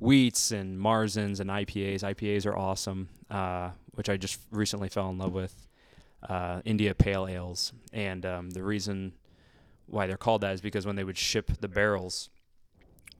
wheats 0.00 0.52
and 0.52 0.78
marzens 0.78 1.40
and 1.40 1.50
IPAs. 1.50 2.02
IPAs 2.02 2.46
are 2.46 2.56
awesome, 2.56 3.08
uh, 3.30 3.70
which 3.94 4.08
I 4.08 4.16
just 4.16 4.40
recently 4.50 4.88
fell 4.88 5.10
in 5.10 5.18
love 5.18 5.32
with. 5.32 5.66
Uh, 6.28 6.60
India 6.64 6.94
Pale 6.94 7.26
Ales, 7.26 7.72
and 7.92 8.24
um, 8.24 8.50
the 8.50 8.62
reason 8.62 9.12
why 9.86 10.06
they're 10.06 10.16
called 10.16 10.40
that 10.42 10.54
is 10.54 10.60
because 10.60 10.86
when 10.86 10.96
they 10.96 11.04
would 11.04 11.18
ship 11.18 11.50
the 11.60 11.68
barrels 11.68 12.30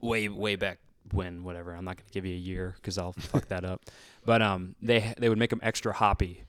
way 0.00 0.28
way 0.28 0.56
back 0.56 0.78
when 1.12 1.44
whatever 1.44 1.74
I'm 1.74 1.85
not 1.85 1.96
going 1.96 2.06
to 2.06 2.12
give 2.12 2.24
you 2.24 2.35
a 2.35 2.38
year 2.38 2.74
because 2.76 2.98
I'll 2.98 3.12
fuck 3.18 3.48
that 3.48 3.64
up. 3.64 3.82
But 4.24 4.42
um 4.42 4.74
they 4.80 5.14
they 5.18 5.28
would 5.28 5.38
make 5.38 5.50
them 5.50 5.61
extra 5.62 5.92
hoppy 5.92 6.44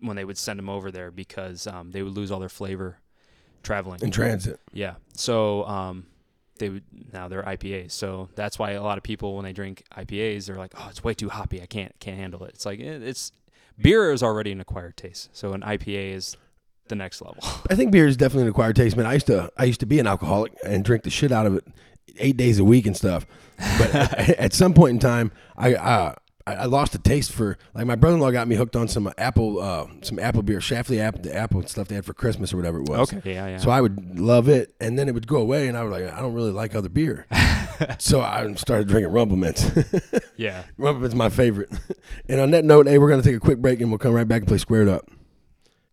when 0.00 0.16
they 0.16 0.24
would 0.24 0.38
send 0.38 0.58
them 0.58 0.68
over 0.68 0.90
there 0.90 1.10
because 1.10 1.66
um, 1.66 1.90
they 1.90 2.02
would 2.02 2.14
lose 2.14 2.30
all 2.30 2.40
their 2.40 2.48
flavor 2.48 2.98
traveling. 3.62 4.00
In 4.02 4.10
transit. 4.10 4.60
yeah. 4.72 4.94
So 5.14 5.64
um 5.66 6.06
they 6.58 6.68
would 6.68 6.84
now 7.12 7.28
they're 7.28 7.42
IPAs 7.42 7.92
so 7.92 8.28
that's 8.34 8.58
why 8.58 8.72
a 8.72 8.82
lot 8.82 8.98
of 8.98 9.02
people 9.04 9.34
when 9.34 9.44
they 9.44 9.52
drink 9.52 9.82
IPAs 9.96 10.46
they're 10.46 10.56
like 10.56 10.72
oh 10.76 10.86
it's 10.90 11.02
way 11.04 11.14
too 11.14 11.28
hoppy. 11.28 11.60
I 11.62 11.66
can't 11.66 11.94
can't 12.00 12.16
handle 12.16 12.44
it. 12.44 12.54
It's 12.54 12.66
like 12.66 12.80
eh, 12.80 12.98
it's 13.02 13.32
beer 13.82 14.12
is 14.12 14.22
already 14.22 14.52
an 14.52 14.60
acquired 14.60 14.96
taste 14.96 15.28
so 15.32 15.52
an 15.52 15.60
IPA 15.62 16.14
is 16.14 16.36
the 16.88 16.94
next 16.94 17.22
level 17.22 17.42
I 17.70 17.74
think 17.74 17.92
beer 17.92 18.06
is 18.06 18.16
definitely 18.16 18.42
an 18.42 18.48
acquired 18.48 18.76
taste, 18.76 18.96
man. 18.96 19.06
I 19.06 19.14
used 19.14 19.26
to 19.28 19.50
I 19.56 19.64
used 19.64 19.80
to 19.80 19.86
be 19.86 19.98
an 20.00 20.06
alcoholic 20.06 20.52
and 20.64 20.84
drink 20.84 21.04
the 21.04 21.10
shit 21.10 21.30
out 21.32 21.46
of 21.46 21.54
it 21.54 21.64
eight 22.18 22.36
days 22.36 22.58
a 22.58 22.64
week 22.64 22.86
and 22.86 22.96
stuff. 22.96 23.26
But 23.78 23.94
at 23.94 24.52
some 24.52 24.74
point 24.74 24.94
in 24.94 24.98
time, 24.98 25.32
I 25.56 25.74
uh, 25.74 26.14
I 26.50 26.62
I 26.62 26.64
lost 26.66 26.92
the 26.92 26.98
taste 26.98 27.32
for 27.32 27.56
like 27.74 27.86
my 27.86 27.94
brother 27.94 28.16
in 28.16 28.20
law 28.20 28.30
got 28.30 28.48
me 28.48 28.56
hooked 28.56 28.76
on 28.76 28.88
some 28.88 29.12
apple 29.18 29.60
uh, 29.60 29.86
some 30.02 30.18
apple 30.18 30.42
beer, 30.42 30.58
Schlafly 30.60 30.98
apple 31.00 31.22
the 31.22 31.34
apple 31.34 31.62
stuff 31.66 31.88
they 31.88 31.94
had 31.94 32.04
for 32.04 32.14
Christmas 32.14 32.52
or 32.52 32.56
whatever 32.56 32.78
it 32.80 32.88
was. 32.88 33.12
okay 33.12 33.32
yeah 33.34 33.46
yeah 33.48 33.58
So 33.58 33.70
I 33.70 33.80
would 33.80 34.18
love 34.18 34.48
it, 34.48 34.74
and 34.80 34.98
then 34.98 35.08
it 35.08 35.12
would 35.12 35.26
go 35.26 35.36
away, 35.36 35.68
and 35.68 35.76
I 35.76 35.82
was 35.84 35.92
like, 35.92 36.12
I 36.12 36.20
don't 36.20 36.34
really 36.34 36.52
like 36.52 36.74
other 36.74 36.88
beer. 36.88 37.26
so 37.98 38.20
I 38.20 38.52
started 38.54 38.88
drinking 38.88 39.12
Rumple 39.12 39.36
Minze. 39.36 39.70
yeah 40.36 40.64
Rumple 40.76 41.02
Minze 41.02 41.14
my 41.14 41.28
favorite. 41.28 41.70
and 42.28 42.40
on 42.40 42.50
that 42.52 42.64
note, 42.64 42.86
hey, 42.86 42.98
we're 42.98 43.08
gonna 43.10 43.22
take 43.22 43.36
a 43.36 43.40
quick 43.40 43.58
break, 43.58 43.80
and 43.80 43.90
we'll 43.90 43.98
come 43.98 44.12
right 44.12 44.28
back 44.28 44.40
and 44.42 44.48
play 44.48 44.58
Squared 44.58 44.88
Up. 44.88 45.08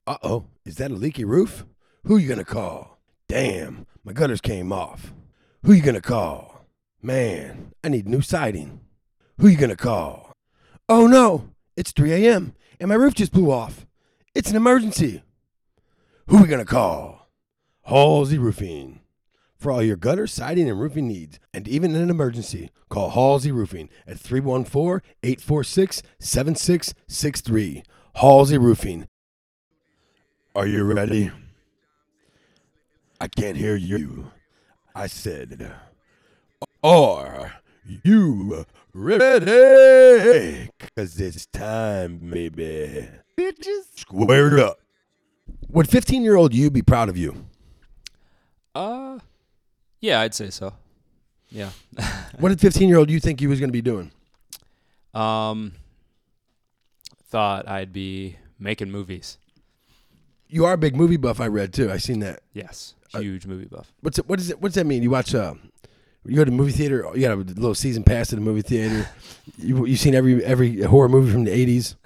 Uh 0.06 0.18
oh, 0.24 0.46
is 0.66 0.76
that 0.76 0.92
a 0.92 0.96
leaky 0.96 1.26
roof? 1.26 1.66
Who 2.06 2.18
you 2.18 2.28
gonna 2.30 2.46
call? 2.46 3.00
Damn, 3.28 3.86
my 4.04 4.14
gutters 4.14 4.40
came 4.42 4.72
off. 4.72 5.14
Who 5.64 5.74
you 5.74 5.82
gonna 5.82 6.02
call? 6.02 6.66
Man, 7.02 7.74
I 7.84 7.90
need 7.90 8.08
new 8.08 8.22
siding. 8.22 8.80
Who 9.40 9.48
you 9.48 9.58
gonna 9.58 9.76
call? 9.76 10.27
Oh 10.90 11.06
no, 11.06 11.50
it's 11.76 11.92
3 11.92 12.14
a.m. 12.14 12.54
and 12.80 12.88
my 12.88 12.96
roof 12.96 13.14
just 13.14 13.34
blew 13.34 13.52
off. 13.52 13.86
It's 14.34 14.50
an 14.50 14.56
emergency. 14.56 15.22
Who 16.28 16.42
we 16.42 16.48
gonna 16.48 16.64
call? 16.64 17.30
Halsey 17.84 18.38
Roofing. 18.38 19.02
For 19.58 19.72
all 19.72 19.82
your 19.82 19.98
gutter, 19.98 20.28
siding, 20.28 20.70
and 20.70 20.80
roofing 20.80 21.08
needs, 21.08 21.40
and 21.54 21.68
even 21.68 21.96
in 21.96 22.02
an 22.02 22.10
emergency, 22.10 22.70
call 22.90 23.10
Halsey 23.10 23.52
Roofing 23.52 23.90
at 24.06 24.20
314 24.20 25.02
846 25.24 26.04
7663. 26.20 27.84
Halsey 28.16 28.58
Roofing. 28.58 29.08
Are 30.56 30.68
you 30.68 30.84
ready? 30.84 31.32
I 33.20 33.28
can't 33.28 33.58
hear 33.58 33.76
you. 33.76 34.32
I 34.96 35.08
said, 35.08 35.74
Are 36.82 37.54
you 38.04 38.66
ready? 38.94 40.70
Because 40.80 41.20
it's 41.20 41.46
time, 41.48 42.18
baby. 42.18 43.08
Bitches. 43.38 43.84
Squared 43.96 44.60
up. 44.60 44.80
Would 45.70 45.90
15 45.90 46.24
year 46.24 46.36
old 46.36 46.54
you 46.54 46.70
be 46.72 46.82
proud 46.82 47.10
of 47.10 47.18
you? 47.18 47.46
uh 48.76 49.18
yeah 50.02 50.20
I'd 50.22 50.36
say 50.36 50.52
so 50.52 50.72
yeah 51.50 51.72
What 52.40 52.50
did 52.50 52.60
15 52.62 52.88
year 52.88 53.00
old 53.00 53.10
you 53.10 53.20
think 53.20 53.42
you 53.42 53.50
was 53.50 53.60
going 53.60 53.70
to 53.70 53.74
be 53.74 53.82
doing? 53.82 54.12
Um, 55.16 55.74
thought 57.30 57.68
I'd 57.68 57.92
be 57.92 58.38
making 58.60 58.92
movies. 58.92 59.40
You 60.48 60.66
are 60.66 60.74
a 60.74 60.78
big 60.78 60.96
movie 60.96 61.18
buff, 61.18 61.42
I 61.42 61.48
read 61.48 61.74
too. 61.74 61.92
I 61.92 61.98
seen 61.98 62.20
that. 62.20 62.42
Yes, 62.54 62.94
Uh, 63.16 63.20
huge 63.20 63.48
movie 63.48 63.66
buff. 63.66 63.92
What's 64.02 64.20
it, 64.20 64.30
what 64.30 64.40
is 64.40 64.52
it? 64.52 64.62
What's 64.62 64.76
that 64.76 64.86
mean? 64.86 65.02
You 65.02 65.10
watch 65.10 65.34
uh, 65.34 65.56
you 66.28 66.36
go 66.36 66.44
to 66.44 66.52
the 66.52 66.58
movie 66.58 66.72
theater. 66.72 67.10
You 67.16 67.22
got 67.22 67.34
a 67.34 67.38
little 67.38 67.76
season 67.76 68.04
pass 68.04 68.30
to 68.30 68.36
the 68.36 68.42
movie 68.42 68.62
theater. 68.62 69.10
you 69.58 69.86
you 69.86 69.96
seen 69.96 70.16
every 70.16 70.44
every 70.44 70.82
horror 70.82 71.10
movie 71.10 71.32
from 71.32 71.46
the 71.46 71.52
eighties. 71.52 71.96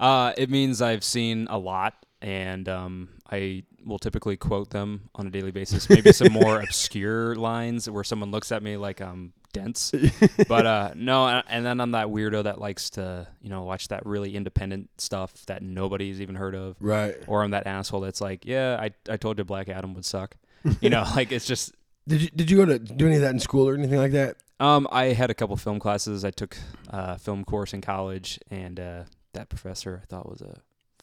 Uh, 0.00 0.32
it 0.36 0.48
means 0.48 0.80
I've 0.80 1.02
seen 1.02 1.48
a 1.50 1.58
lot, 1.58 2.06
and 2.22 2.68
um, 2.68 3.08
I 3.30 3.64
will 3.84 3.98
typically 3.98 4.36
quote 4.36 4.70
them 4.70 5.10
on 5.14 5.26
a 5.26 5.30
daily 5.30 5.50
basis. 5.50 5.88
Maybe 5.88 6.12
some 6.12 6.32
more 6.32 6.60
obscure 6.62 7.34
lines 7.34 7.90
where 7.90 8.04
someone 8.04 8.30
looks 8.30 8.52
at 8.52 8.62
me 8.62 8.76
like 8.76 9.00
I'm 9.00 9.32
dense, 9.52 9.92
but 10.48 10.66
uh, 10.66 10.92
no. 10.94 11.42
And 11.48 11.66
then 11.66 11.80
I'm 11.80 11.92
that 11.92 12.08
weirdo 12.08 12.44
that 12.44 12.60
likes 12.60 12.90
to, 12.90 13.26
you 13.42 13.48
know, 13.48 13.62
watch 13.62 13.88
that 13.88 14.06
really 14.06 14.36
independent 14.36 14.88
stuff 14.98 15.46
that 15.46 15.62
nobody's 15.62 16.20
even 16.20 16.36
heard 16.36 16.54
of. 16.54 16.76
Right. 16.80 17.16
Or 17.26 17.42
I'm 17.42 17.50
that 17.50 17.66
asshole 17.66 18.00
that's 18.00 18.20
like, 18.20 18.44
yeah, 18.46 18.78
I, 18.80 18.90
I 19.12 19.16
told 19.16 19.38
you 19.38 19.44
Black 19.44 19.68
Adam 19.68 19.94
would 19.94 20.04
suck. 20.04 20.36
You 20.80 20.90
know, 20.90 21.04
like 21.14 21.32
it's 21.32 21.46
just 21.46 21.72
Did 22.08 22.22
you 22.22 22.30
did 22.30 22.50
you 22.50 22.56
go 22.56 22.64
to 22.66 22.78
do 22.78 23.06
any 23.06 23.16
of 23.16 23.22
that 23.22 23.30
in 23.32 23.38
school 23.40 23.68
or 23.68 23.74
anything 23.74 23.98
like 23.98 24.12
that? 24.12 24.36
Um, 24.60 24.88
I 24.90 25.06
had 25.12 25.30
a 25.30 25.34
couple 25.34 25.56
film 25.56 25.78
classes. 25.78 26.24
I 26.24 26.30
took 26.30 26.56
a 26.88 27.18
film 27.18 27.44
course 27.44 27.72
in 27.72 27.80
college, 27.80 28.40
and 28.50 28.80
uh, 28.80 29.02
that 29.34 29.48
professor 29.48 30.00
I 30.02 30.06
thought 30.06 30.28
was 30.28 30.40
a 30.40 30.58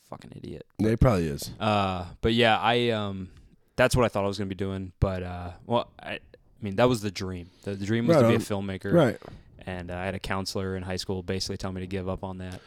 fucking 0.09 0.31
idiot. 0.35 0.65
It 0.79 0.99
probably 0.99 1.27
is. 1.27 1.51
Uh, 1.59 2.05
but 2.21 2.33
yeah, 2.33 2.57
I 2.59 2.89
um, 2.89 3.29
that's 3.77 3.95
what 3.95 4.03
I 4.03 4.07
thought 4.09 4.25
I 4.25 4.27
was 4.27 4.37
gonna 4.37 4.49
be 4.49 4.55
doing. 4.55 4.91
But 4.99 5.23
uh, 5.23 5.51
well, 5.65 5.91
I, 6.01 6.13
I 6.13 6.19
mean, 6.61 6.75
that 6.77 6.89
was 6.89 7.01
the 7.01 7.11
dream. 7.11 7.49
The, 7.63 7.75
the 7.75 7.85
dream 7.85 8.07
was 8.07 8.17
Right 8.17 8.23
to 8.23 8.27
be 8.29 8.35
a 8.35 8.39
filmmaker, 8.39 8.91
Right. 8.91 9.17
and 9.65 9.91
uh, 9.91 9.95
I 9.95 10.05
had 10.05 10.15
a 10.15 10.19
counselor 10.19 10.75
in 10.75 10.83
high 10.83 10.95
school 10.97 11.21
basically 11.23 11.57
tell 11.57 11.71
me 11.71 11.81
to 11.81 11.87
give 11.87 12.09
up 12.09 12.23
on 12.23 12.39
that. 12.39 12.59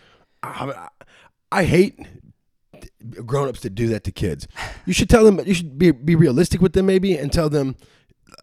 I, 0.43 0.49
I- 0.71 0.89
I 1.51 1.65
hate 1.65 1.99
grown-ups 3.25 3.61
to 3.61 3.71
do 3.71 3.89
that 3.89 4.05
to 4.05 4.13
kids. 4.13 4.47
You 4.87 4.93
should 4.93 5.09
tell 5.09 5.25
them. 5.25 5.41
You 5.47 5.55
should 5.55 5.79
be 5.79 5.91
be 5.91 6.15
realistic 6.15 6.61
with 6.61 6.73
them, 6.75 6.87
maybe, 6.87 7.17
and 7.17 7.33
tell 7.33 7.49
them 7.49 7.77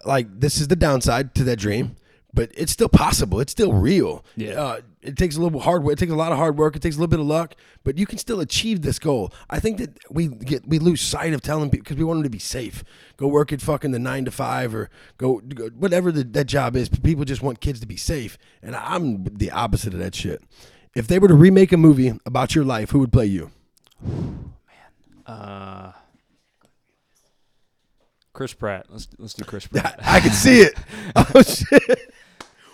like 0.06 0.28
this 0.39 0.60
is 0.60 0.67
the 0.67 0.76
downside 0.76 1.36
to 1.36 1.43
that 1.45 1.58
dream, 1.58 1.95
but 2.34 2.52
it's 2.56 2.71
still 2.71 2.89
possible. 2.89 3.39
It's 3.39 3.52
still 3.52 3.74
real. 3.74 4.24
Yeah. 4.36 4.62
Uh, 4.62 4.82
it 5.02 5.17
takes 5.17 5.38
a 5.38 5.41
little 5.41 5.60
hard 5.60 5.84
work. 5.84 5.93
It 5.93 6.00
takes 6.00 6.12
a 6.12 6.15
lot 6.15 6.32
of 6.32 6.38
hard 6.38 6.58
work. 6.58 6.76
It 6.76 6.82
takes 6.82 6.95
a 6.95 7.00
little 7.00 7.10
bit 7.10 7.19
of 7.19 7.28
luck, 7.28 7.56
but 7.84 7.98
you 7.98 8.06
can 8.06 8.17
still 8.17 8.39
achieve 8.39 8.82
this 8.82 9.00
goal. 9.00 9.32
I 9.50 9.60
think 9.60 9.78
that 9.78 9.98
we 10.10 10.28
get 10.28 10.67
we 10.67 10.80
lose 10.80 11.02
sight 11.02 11.34
of 11.34 11.41
telling 11.41 11.69
people 11.69 11.84
because 11.84 11.98
we 11.98 12.04
want 12.04 12.17
them 12.17 12.24
to 12.24 12.30
be 12.30 12.39
safe. 12.39 12.84
Go 13.17 13.28
work 13.28 13.54
at 13.54 13.62
fucking 13.62 13.91
the 13.91 14.00
nine 14.00 14.26
to 14.26 14.32
five 14.32 14.74
or 14.74 14.89
go, 15.17 15.39
go 15.39 15.69
whatever 15.69 16.12
the, 16.12 16.24
that 16.24 16.45
job 16.45 16.76
is. 16.76 16.89
People 16.89 17.26
just 17.26 17.41
want 17.41 17.62
kids 17.62 17.80
to 17.80 17.86
be 17.86 17.98
safe, 17.98 18.38
and 18.62 18.76
I'm 18.76 19.24
the 19.26 19.52
opposite 19.52 19.93
of 19.93 20.00
that 20.00 20.15
shit. 20.15 20.41
If 20.95 21.08
they 21.08 21.19
were 21.19 21.28
to 21.28 21.36
remake 21.36 21.71
a 21.71 21.78
movie 21.78 22.13
about 22.26 22.56
your 22.56 22.63
life, 22.63 22.91
who 22.91 23.00
would 23.00 23.12
play 23.12 23.26
you? 23.26 23.52
Man. 24.02 24.52
Uh, 25.26 25.91
Chris 28.36 28.54
Pratt. 28.54 28.86
Let's 28.89 29.08
let's 29.17 29.34
do 29.34 29.43
Chris 29.45 29.65
Pratt. 29.71 30.00
I 30.04 30.19
can 30.19 30.32
see 30.32 30.60
it. 30.62 30.78
Oh 31.15 31.41
shit. 31.41 32.12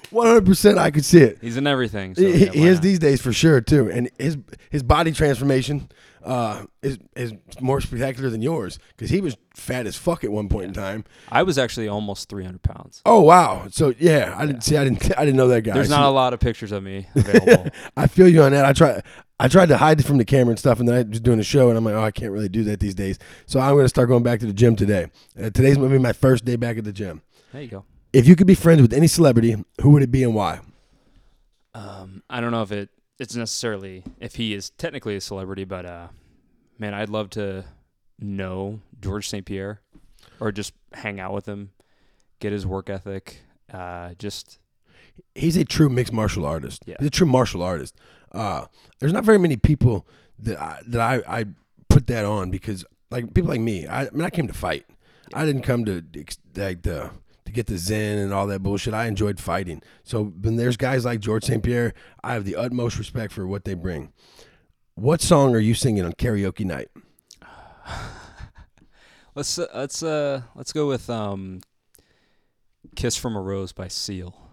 One 0.10 0.28
hundred 0.28 0.46
percent, 0.46 0.78
I 0.78 0.92
could 0.92 1.06
see 1.06 1.20
it. 1.22 1.38
He's 1.40 1.56
in 1.56 1.66
everything. 1.68 2.16
So 2.16 2.22
He, 2.24 2.46
yeah, 2.46 2.52
he 2.52 2.68
is 2.68 2.78
not? 2.78 2.84
these 2.84 3.00
days 3.00 3.22
for 3.22 3.32
sure 3.32 3.62
too, 3.62 3.90
and 3.90 4.10
his 4.20 4.38
his 4.70 4.84
body 4.84 5.14
transformation 5.14 5.90
uh, 6.26 6.66
is 6.82 6.98
is 7.16 7.34
more 7.62 7.80
spectacular 7.80 8.30
than 8.30 8.42
yours 8.42 8.78
because 8.98 9.10
he 9.10 9.22
was 9.22 9.38
fat 9.56 9.86
as 9.88 9.96
fuck 9.96 10.26
at 10.26 10.32
one 10.32 10.50
point 10.50 10.66
in 10.66 10.74
time. 10.74 11.06
I 11.30 11.44
was 11.44 11.58
actually 11.58 11.88
almost 11.88 12.28
300 12.28 12.62
pounds. 12.62 13.02
Oh 13.06 13.22
wow! 13.22 13.68
So 13.70 13.94
yeah, 14.00 14.36
I 14.38 14.46
didn't 14.46 14.64
see. 14.66 14.76
I 14.76 14.84
didn't. 14.84 15.18
I 15.18 15.24
didn't 15.24 15.38
know 15.38 15.48
that 15.48 15.62
guy. 15.62 15.74
There's 15.76 15.90
not 15.90 16.04
a 16.04 16.10
lot 16.10 16.34
of 16.34 16.42
pictures 16.42 16.74
of 16.74 16.84
me 16.84 17.08
available. 17.16 17.70
I 17.96 18.08
feel 18.08 18.28
you 18.28 18.42
on 18.44 18.52
that. 18.52 18.66
I 18.66 18.74
try. 18.74 19.02
I 19.42 19.48
tried 19.48 19.70
to 19.70 19.78
hide 19.78 20.00
it 20.00 20.06
from 20.06 20.20
the 20.20 20.26
camera 20.26 20.52
and 20.52 20.60
stuff, 20.60 20.80
and 20.80 20.88
then 20.88 20.96
I 20.96 21.02
was 21.02 21.20
doing 21.20 21.40
a 21.40 21.44
show, 21.44 21.70
and 21.70 21.78
I'm 21.78 21.84
like, 21.84 21.96
oh, 21.96 22.04
I 22.04 22.12
can't 22.12 22.32
really 22.32 22.48
do 22.48 22.64
that 22.66 22.80
these 22.80 22.94
days. 22.94 23.18
So 23.48 23.60
I'm 23.60 23.74
going 23.74 23.86
to 23.86 23.90
start 23.90 24.08
going 24.08 24.22
back 24.22 24.40
to 24.42 24.46
the 24.46 24.54
gym 24.54 24.76
today. 24.76 25.08
Uh, 25.36 25.50
today's 25.50 25.78
going 25.78 25.90
to 25.90 25.98
be 25.98 26.02
my 26.02 26.14
first 26.14 26.46
day 26.46 26.58
back 26.58 26.78
at 26.78 26.84
the 26.84 26.94
gym. 26.94 27.24
there 27.52 27.64
you 27.64 27.68
go. 27.68 27.86
If 28.14 28.28
you 28.28 28.36
could 28.36 28.46
be 28.46 28.54
friends 28.54 28.84
with 28.84 28.94
any 28.94 29.08
celebrity, 29.08 29.56
who 29.82 29.90
would 29.90 30.04
it 30.04 30.12
be 30.12 30.24
and 30.24 30.36
why? 30.36 30.60
Um, 31.74 32.22
I 32.30 32.40
don't 32.40 32.52
know 32.52 32.62
if 32.62 32.72
it 32.72 32.90
it's 33.18 33.36
necessarily 33.36 34.04
if 34.20 34.36
he 34.36 34.54
is 34.54 34.70
technically 34.72 35.16
a 35.16 35.22
celebrity, 35.22 35.64
but 35.64 35.86
uh, 35.88 36.08
man, 36.78 36.94
I'd 36.94 37.10
love 37.10 37.32
to 37.32 37.66
know 38.20 38.82
George 39.00 39.28
St. 39.28 39.46
Pierre, 39.46 39.82
or 40.40 40.52
just 40.52 40.74
hang 40.94 41.20
out 41.20 41.34
with 41.34 41.48
him, 41.48 41.72
get 42.40 42.52
his 42.52 42.68
work 42.68 42.92
ethic. 42.92 43.42
Uh, 43.74 44.14
just 44.20 44.60
He's 45.34 45.58
a 45.58 45.64
true 45.64 45.90
mixed 45.90 46.14
martial 46.14 46.46
artist. 46.46 46.84
Yeah. 46.86 46.96
He's 47.00 47.08
a 47.08 47.12
true 47.12 47.28
martial 47.28 47.64
artist. 47.64 47.96
Uh, 48.32 48.66
there's 49.00 49.14
not 49.14 49.24
very 49.24 49.40
many 49.40 49.58
people 49.58 50.08
that 50.40 50.60
I, 50.60 50.80
that 50.88 51.02
I, 51.02 51.40
I 51.40 51.46
put 51.90 52.08
that 52.08 52.26
on 52.26 52.50
because 52.50 52.86
like 53.10 53.34
people 53.34 53.50
like 53.50 53.62
me, 53.62 53.88
I, 53.88 54.08
I 54.08 54.10
mean, 54.12 54.22
I 54.22 54.30
came 54.30 54.48
to 54.48 54.54
fight. 54.54 54.86
I 55.34 55.46
didn't 55.46 55.62
come 55.62 55.86
to 55.86 56.04
like 56.56 56.82
the 56.82 57.12
to 57.46 57.52
get 57.52 57.68
the 57.68 57.78
zen 57.78 58.18
and 58.18 58.34
all 58.34 58.48
that 58.48 58.64
bullshit. 58.64 58.94
I 58.94 59.06
enjoyed 59.08 59.40
fighting. 59.40 59.82
So 60.04 60.26
when 60.26 60.56
there's 60.56 60.78
guys 60.78 61.06
like 61.06 61.20
George 61.20 61.44
St. 61.46 61.62
Pierre, 61.64 61.94
I 62.24 62.34
have 62.34 62.46
the 62.46 62.56
utmost 62.56 62.98
respect 62.98 63.34
for 63.34 63.46
what 63.46 63.66
they 63.66 63.74
bring. 63.74 64.14
What 64.96 65.22
song 65.22 65.56
are 65.56 65.60
you 65.60 65.74
singing 65.74 66.06
on 66.06 66.14
karaoke 66.14 66.66
night? 66.66 66.90
Let's 69.34 69.58
uh, 69.58 69.68
let's 69.74 70.04
uh 70.04 70.42
let's 70.56 70.74
go 70.74 70.90
with 70.90 71.10
um, 71.10 71.62
"Kiss 72.98 73.16
from 73.16 73.38
a 73.38 73.42
Rose" 73.42 73.72
by 73.72 73.88
Seal. 73.88 74.51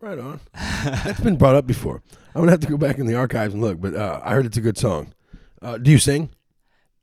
Right 0.00 0.18
on. 0.18 0.40
That's 0.54 1.20
been 1.20 1.36
brought 1.36 1.54
up 1.56 1.66
before. 1.66 2.02
I'm 2.34 2.40
gonna 2.42 2.52
have 2.52 2.60
to 2.60 2.66
go 2.68 2.78
back 2.78 2.98
in 2.98 3.06
the 3.06 3.14
archives 3.16 3.52
and 3.54 3.62
look, 3.62 3.80
but 3.80 3.94
uh, 3.94 4.20
I 4.24 4.32
heard 4.32 4.46
it's 4.46 4.56
a 4.56 4.60
good 4.62 4.78
song. 4.78 5.12
Uh, 5.60 5.76
do 5.78 5.90
you 5.90 5.98
sing? 5.98 6.30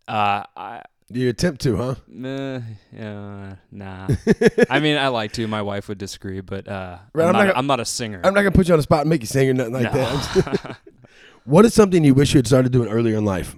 Uh, 0.07 0.43
I 0.55 0.81
Do 1.11 1.19
you 1.19 1.29
attempt 1.29 1.61
to, 1.61 1.77
huh? 1.77 1.95
uh, 2.27 2.61
yeah, 2.91 3.55
nah. 3.71 4.07
I 4.69 4.79
mean, 4.79 4.97
I 4.97 5.09
like 5.09 5.33
to. 5.33 5.45
My 5.47 5.61
wife 5.61 5.89
would 5.89 5.97
disagree, 5.99 6.41
but 6.41 6.67
uh, 6.67 6.97
Right, 7.13 7.25
I'm, 7.25 7.29
I'm 7.29 7.33
not, 7.33 7.39
not 7.39 7.43
gonna- 7.47 7.59
I'm 7.59 7.67
not 7.67 7.79
a 7.81 7.85
singer. 7.85 8.21
I'm 8.23 8.33
not 8.33 8.41
gonna 8.41 8.51
put 8.51 8.67
you 8.67 8.73
on 8.73 8.79
the 8.79 8.83
spot 8.83 9.01
and 9.01 9.09
make 9.09 9.21
you 9.21 9.27
sing 9.27 9.47
or 9.49 9.53
nothing 9.53 9.73
like 9.73 9.83
No. 9.83 9.91
that. 9.91 10.77
what 11.43 11.65
is 11.65 11.73
something 11.75 12.03
you 12.03 12.13
wish 12.15 12.33
you 12.33 12.39
had 12.39 12.47
started 12.47 12.71
doing 12.71 12.89
earlier 12.89 13.17
in 13.17 13.25
life? 13.25 13.55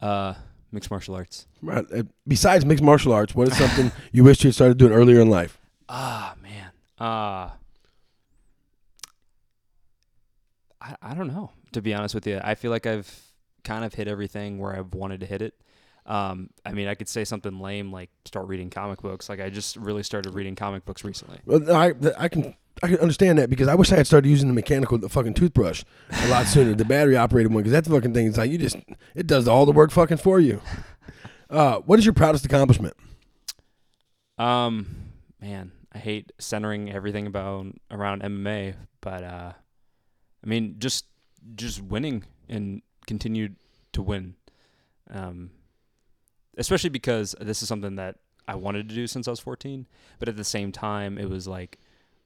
uh, 0.00 0.34
mixed 0.70 0.90
martial 0.90 1.14
arts. 1.16 1.46
Right. 1.60 1.84
uh, 1.92 2.04
Besides 2.28 2.64
mixed 2.64 2.84
martial 2.84 3.12
arts, 3.12 3.34
what 3.34 3.48
is 3.48 3.56
something 3.58 3.90
you 4.12 4.22
wish 4.22 4.44
you 4.44 4.48
had 4.48 4.54
started 4.54 4.78
doing 4.78 4.92
earlier 4.92 5.20
in 5.20 5.28
life? 5.28 5.58
Ah, 5.88 6.34
man. 6.40 6.70
Uh 6.98 7.50
I 10.80 10.96
I 11.02 11.14
don't 11.14 11.28
know. 11.28 11.50
To 11.72 11.82
be 11.82 11.94
honest 11.94 12.14
with 12.14 12.26
you, 12.26 12.40
I 12.42 12.54
feel 12.54 12.70
like 12.70 12.86
I've 12.86 13.10
kind 13.64 13.84
of 13.84 13.94
hit 13.94 14.08
everything 14.08 14.58
where 14.58 14.74
I've 14.74 14.94
wanted 14.94 15.20
to 15.20 15.26
hit 15.26 15.42
it. 15.42 15.54
Um, 16.06 16.50
I 16.64 16.72
mean, 16.72 16.88
I 16.88 16.94
could 16.94 17.08
say 17.08 17.24
something 17.24 17.60
lame 17.60 17.92
like 17.92 18.10
start 18.24 18.48
reading 18.48 18.70
comic 18.70 19.00
books. 19.02 19.28
Like 19.28 19.40
I 19.40 19.50
just 19.50 19.76
really 19.76 20.02
started 20.02 20.34
reading 20.34 20.56
comic 20.56 20.84
books 20.84 21.04
recently. 21.04 21.38
Well, 21.44 21.70
I 21.74 21.92
I 22.18 22.28
can 22.28 22.54
I 22.82 22.88
can 22.88 22.98
understand 22.98 23.38
that 23.38 23.50
because 23.50 23.68
I 23.68 23.74
wish 23.74 23.92
I 23.92 23.96
had 23.96 24.06
started 24.06 24.28
using 24.28 24.48
the 24.48 24.54
mechanical 24.54 24.98
the 24.98 25.08
fucking 25.08 25.34
toothbrush 25.34 25.84
a 26.10 26.28
lot 26.28 26.46
sooner, 26.46 26.74
the 26.74 26.84
battery 26.84 27.16
operated 27.16 27.52
one, 27.52 27.62
because 27.62 27.72
that 27.72 27.90
fucking 27.90 28.14
thing 28.14 28.26
is 28.26 28.38
like 28.38 28.50
you 28.50 28.58
just 28.58 28.76
it 29.14 29.26
does 29.26 29.46
all 29.46 29.66
the 29.66 29.72
work 29.72 29.90
fucking 29.90 30.18
for 30.18 30.40
you. 30.40 30.60
Uh, 31.50 31.80
what 31.80 31.98
is 31.98 32.06
your 32.06 32.14
proudest 32.14 32.44
accomplishment? 32.44 32.94
Um, 34.38 35.10
man, 35.40 35.72
I 35.92 35.98
hate 35.98 36.30
centering 36.38 36.92
everything 36.92 37.26
about 37.26 37.66
around 37.90 38.22
MMA, 38.22 38.76
but 39.00 39.24
uh, 39.24 39.52
I 40.44 40.48
mean, 40.48 40.76
just 40.78 41.06
just 41.54 41.82
winning 41.82 42.24
and 42.48 42.82
continued 43.06 43.56
to 43.92 44.02
win. 44.02 44.34
Um, 45.10 45.50
especially 46.56 46.90
because 46.90 47.34
this 47.40 47.62
is 47.62 47.68
something 47.68 47.96
that 47.96 48.16
I 48.46 48.54
wanted 48.54 48.88
to 48.88 48.94
do 48.94 49.06
since 49.06 49.26
I 49.28 49.30
was 49.30 49.40
14, 49.40 49.86
but 50.18 50.28
at 50.28 50.36
the 50.36 50.44
same 50.44 50.72
time, 50.72 51.18
it 51.18 51.28
was 51.28 51.46
like 51.48 51.78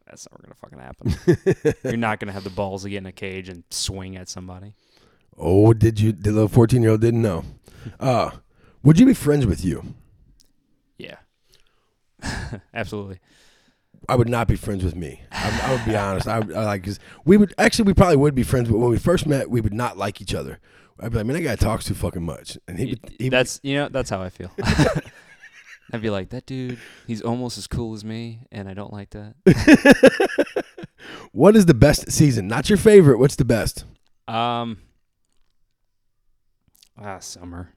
that's 0.06 0.28
not 0.30 0.42
gonna 0.42 0.54
fucking 0.54 0.78
happen. 0.78 1.74
You're 1.84 1.96
not 1.96 2.20
gonna 2.20 2.32
have 2.32 2.44
the 2.44 2.50
balls 2.50 2.82
to 2.82 2.90
get 2.90 2.98
in 2.98 3.06
a 3.06 3.12
cage 3.12 3.48
and 3.48 3.64
swing 3.70 4.16
at 4.16 4.28
somebody. 4.28 4.74
Oh, 5.36 5.72
did 5.72 5.98
you? 5.98 6.12
The 6.12 6.30
little 6.30 6.48
fourteen 6.48 6.82
year 6.82 6.92
old 6.92 7.00
didn't 7.00 7.22
know. 7.22 7.44
Uh, 8.00 8.30
would 8.82 8.98
you 8.98 9.04
be 9.04 9.12
friends 9.12 9.44
with 9.44 9.62
you? 9.62 9.84
Yeah, 10.96 11.16
absolutely. 12.74 13.18
I 14.08 14.16
would 14.16 14.28
not 14.28 14.48
be 14.48 14.56
friends 14.56 14.84
with 14.84 14.94
me. 14.96 15.22
I, 15.32 15.60
I 15.64 15.72
would 15.72 15.84
be 15.84 15.96
honest. 15.96 16.26
I, 16.28 16.36
I 16.36 16.40
like 16.64 16.82
because 16.82 16.98
we 17.24 17.36
would 17.36 17.54
actually 17.58 17.86
we 17.86 17.94
probably 17.94 18.16
would 18.16 18.34
be 18.34 18.42
friends, 18.42 18.68
but 18.68 18.78
when 18.78 18.90
we 18.90 18.98
first 18.98 19.26
met, 19.26 19.50
we 19.50 19.60
would 19.60 19.74
not 19.74 19.96
like 19.96 20.20
each 20.20 20.34
other. 20.34 20.58
I'd 21.00 21.10
be 21.10 21.18
like, 21.18 21.26
man, 21.26 21.34
that 21.34 21.42
guy 21.42 21.56
talks 21.56 21.84
too 21.86 21.94
fucking 21.94 22.22
much, 22.22 22.56
and 22.68 22.78
he, 22.78 22.90
would, 22.90 23.00
he 23.18 23.24
would- 23.24 23.32
that's 23.32 23.60
you 23.62 23.74
know 23.74 23.88
that's 23.88 24.10
how 24.10 24.22
I 24.22 24.28
feel. 24.30 24.50
I'd 25.92 26.00
be 26.02 26.10
like 26.10 26.30
that 26.30 26.46
dude. 26.46 26.78
He's 27.06 27.20
almost 27.20 27.58
as 27.58 27.66
cool 27.66 27.94
as 27.94 28.04
me, 28.04 28.40
and 28.50 28.68
I 28.68 28.74
don't 28.74 28.92
like 28.92 29.10
that. 29.10 29.34
what 31.32 31.56
is 31.56 31.66
the 31.66 31.74
best 31.74 32.10
season? 32.10 32.48
Not 32.48 32.68
your 32.68 32.78
favorite. 32.78 33.18
What's 33.18 33.36
the 33.36 33.44
best? 33.44 33.84
Um, 34.26 34.78
ah, 36.98 37.18
summer. 37.18 37.73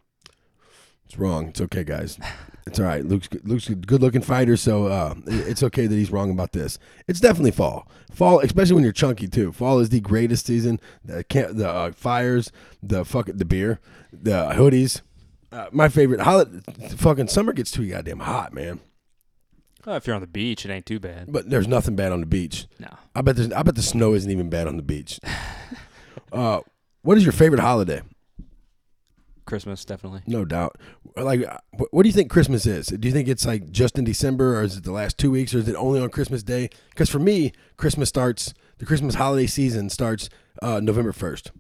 It's 1.08 1.18
wrong. 1.18 1.48
It's 1.48 1.62
okay, 1.62 1.86
guys. 1.86 2.20
It's 2.66 2.80
all 2.80 2.86
right. 2.86 3.06
Luke's 3.06 3.30
Luke's 3.44 3.70
a 3.70 3.76
good 3.76 4.02
looking 4.02 4.22
fighter, 4.22 4.58
so 4.58 4.88
uh, 4.88 5.16
it's 5.26 5.64
okay 5.64 5.88
that 5.88 5.96
he's 5.96 6.12
wrong 6.12 6.32
about 6.32 6.52
this. 6.52 6.78
It's 7.08 7.22
definitely 7.22 7.52
fall. 7.52 7.88
Fall, 8.12 8.42
especially 8.42 8.76
when 8.76 8.84
you're 8.84 8.92
chunky 8.92 9.30
too. 9.30 9.54
Fall 9.54 9.80
is 9.80 9.88
the 9.88 10.02
greatest 10.02 10.46
season. 10.46 10.82
The 11.06 11.24
camp, 11.24 11.56
the 11.56 11.70
uh, 11.70 11.92
fires, 11.94 12.52
the 12.84 13.06
fuck, 13.06 13.30
the 13.34 13.46
beer, 13.46 13.80
the 14.12 14.50
hoodies. 14.52 15.00
Uh, 15.50 15.68
my 15.72 15.88
favorite. 15.88 16.20
Holiday, 16.20 16.60
fucking 16.98 17.30
summer 17.30 17.54
gets 17.54 17.72
too 17.72 17.90
goddamn 17.90 18.20
hot, 18.20 18.54
man. 18.54 18.82
Oh, 19.86 19.96
if 19.96 20.06
you're 20.06 20.16
on 20.16 20.22
the 20.22 20.28
beach, 20.28 20.66
it 20.66 20.70
ain't 20.70 20.86
too 20.86 21.00
bad. 21.00 21.32
But 21.32 21.50
there's 21.50 21.70
nothing 21.70 21.96
bad 21.96 22.12
on 22.12 22.20
the 22.20 22.26
beach. 22.26 22.68
No. 22.80 22.90
I 23.16 23.22
bet 23.22 23.38
there's, 23.38 23.54
I 23.54 23.64
bet 23.64 23.76
the 23.76 23.82
snow 23.82 24.14
isn't 24.14 24.30
even 24.30 24.50
bad 24.50 24.68
on 24.68 24.76
the 24.76 24.84
beach. 24.84 25.22
uh, 26.34 26.60
what 27.04 27.18
is 27.18 27.24
your 27.24 27.32
favorite 27.32 27.62
holiday? 27.62 28.02
Christmas, 29.48 29.84
definitely. 29.84 30.22
No 30.28 30.46
doubt. 30.46 30.78
Like, 31.16 31.42
what 31.92 32.04
do 32.04 32.10
you 32.10 32.14
think 32.14 32.30
Christmas 32.30 32.66
is? 32.66 32.88
Do 32.88 33.08
you 33.08 33.14
think 33.14 33.28
it's 33.28 33.46
like 33.46 33.72
just 33.72 33.98
in 33.98 34.04
December, 34.04 34.60
or 34.60 34.64
is 34.64 34.78
it 34.78 34.84
the 34.84 34.92
last 34.92 35.18
two 35.18 35.32
weeks, 35.32 35.56
or 35.56 35.60
is 35.60 35.68
it 35.68 35.76
only 35.76 36.00
on 36.00 36.10
Christmas 36.10 36.44
Day? 36.44 36.70
Because 36.90 37.10
for 37.10 37.20
me, 37.20 37.54
Christmas 37.78 38.10
starts. 38.10 38.54
The 38.78 38.86
Christmas 38.86 39.16
holiday 39.16 39.48
season 39.48 39.90
starts 39.90 40.30
uh, 40.62 40.80
November 40.80 41.12
first. 41.12 41.52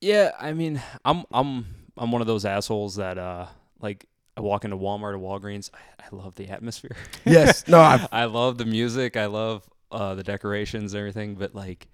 Yeah, 0.00 0.30
I 0.40 0.52
mean, 0.54 0.80
I'm 1.04 1.24
I'm 1.32 1.66
I'm 1.98 2.10
one 2.10 2.22
of 2.22 2.26
those 2.26 2.46
assholes 2.46 2.96
that 2.96 3.18
uh 3.18 3.46
like 3.80 4.06
I 4.36 4.40
walk 4.40 4.64
into 4.64 4.76
Walmart 4.78 5.14
or 5.14 5.18
Walgreens. 5.18 5.70
I, 5.74 6.04
I 6.04 6.16
love 6.16 6.34
the 6.36 6.48
atmosphere. 6.48 6.96
Yes. 7.26 7.68
No. 7.68 7.78
I. 7.78 8.06
I 8.12 8.24
love 8.24 8.56
the 8.56 8.64
music. 8.64 9.16
I 9.16 9.26
love 9.26 9.68
uh, 9.92 10.14
the 10.14 10.22
decorations 10.22 10.94
and 10.94 11.00
everything. 11.00 11.34
But 11.34 11.54
like, 11.54 11.88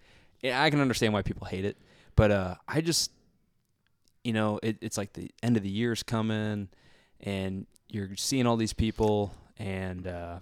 I 0.44 0.70
can 0.70 0.80
understand 0.80 1.12
why 1.12 1.22
people 1.22 1.46
hate 1.46 1.64
it. 1.64 1.76
But 2.14 2.30
uh, 2.30 2.54
I 2.68 2.80
just, 2.80 3.10
you 4.26 4.32
know, 4.32 4.58
it, 4.62 4.76
it's 4.80 4.98
like 4.98 5.12
the 5.12 5.30
end 5.42 5.56
of 5.56 5.62
the 5.62 5.68
year's 5.70 6.02
coming, 6.02 6.68
and 7.20 7.66
you're 7.88 8.10
seeing 8.16 8.46
all 8.46 8.56
these 8.56 8.72
people 8.72 9.32
and 9.58 10.06
uh, 10.06 10.40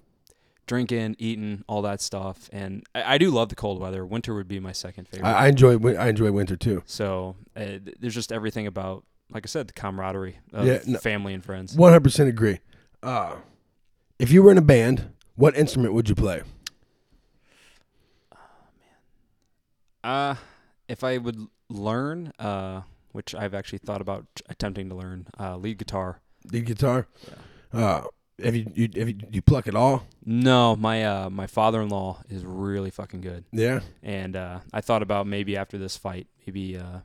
drinking, 0.67 1.17
eating, 1.19 1.63
all 1.69 1.83
that 1.83 2.01
stuff. 2.01 2.49
And 2.53 2.83
I, 2.95 3.15
I 3.15 3.19
do 3.19 3.31
love 3.31 3.51
the 3.51 3.55
cold 3.55 3.81
weather. 3.81 4.07
Winter 4.07 4.35
would 4.35 4.49
be 4.49 4.59
my 4.59 4.73
second 4.73 5.07
favorite. 5.09 5.29
I 5.29 5.45
I 5.45 5.49
enjoy. 5.49 5.79
I 5.97 6.09
enjoy 6.09 6.33
winter 6.33 6.57
too. 6.57 6.83
so 6.87 7.37
uh, 7.57 7.79
there's 8.01 8.15
just 8.15 8.33
everything 8.33 8.67
about, 8.67 9.05
like 9.31 9.45
I 9.47 9.49
said, 9.49 9.69
the 9.69 9.75
camaraderie 9.75 10.39
of 10.55 10.67
Yeah, 10.67 10.79
no- 10.87 10.99
family 10.99 11.35
and 11.35 11.45
friends. 11.45 11.77
One 11.77 11.91
hundred 11.93 12.05
percent 12.05 12.29
agree. 12.31 12.61
Uh, 13.03 13.37
if 14.19 14.31
you 14.33 14.43
were 14.43 14.51
in 14.51 14.59
a 14.59 14.63
band, 14.63 15.11
what 15.37 15.55
instrument 15.57 15.93
would 15.93 16.09
you 16.09 16.15
play? 16.15 16.41
Uh, 20.03 20.35
if 20.89 21.03
I 21.03 21.19
would 21.19 21.39
learn, 21.71 22.33
uh, 22.39 22.83
which 23.15 23.35
I've 23.35 23.55
actually 23.55 23.79
thought 23.79 24.01
about 24.01 24.27
attempting 24.49 24.89
to 24.89 24.95
learn, 24.97 25.29
uh, 25.39 25.57
lead 25.57 25.79
guitar. 25.79 26.21
Lead 26.53 26.67
guitar. 26.67 27.07
Uh, 27.73 28.03
have 28.43 28.57
you, 28.57 28.67
you 28.75 28.89
have 28.97 29.09
you, 29.09 29.17
you 29.31 29.41
pluck 29.41 29.69
at 29.69 29.77
all? 29.77 30.05
No, 30.27 30.75
my 30.75 31.05
uh, 31.05 31.31
my 31.31 31.47
father-in-law 31.47 32.23
is 32.29 32.45
really 32.45 32.91
fucking 32.91 33.21
good, 33.21 33.45
Yeah. 33.53 33.81
and 34.03 34.35
uh, 34.35 34.59
I 34.73 34.81
thought 34.81 35.03
about 35.03 35.27
maybe 35.29 35.57
after 35.57 35.79
this 35.79 35.97
fight, 35.97 36.27
maybe 36.45 36.77
uh, 36.77 36.99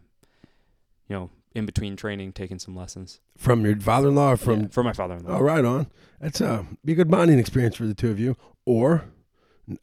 you 1.08 1.16
know, 1.16 1.30
in 1.54 1.68
between 1.68 1.96
training, 1.96 2.34
taking 2.34 2.58
some 2.60 2.76
lessons 2.76 3.20
From 3.38 3.64
your 3.64 3.80
father-in-law, 3.80 4.32
or 4.34 4.38
from 4.38 4.62
Yeah, 4.62 4.68
for 4.72 4.84
my 4.84 4.94
father-in-law. 4.94 5.38
Oh, 5.38 5.42
right 5.42 5.64
on. 5.64 5.88
That's 6.20 6.42
uh, 6.42 6.64
be 6.84 6.94
a 6.94 6.96
good 6.96 7.12
bonding 7.12 7.38
experience 7.38 7.76
for 7.76 7.86
the 7.86 7.94
two 7.94 8.10
of 8.10 8.20
you, 8.20 8.36
or 8.66 9.06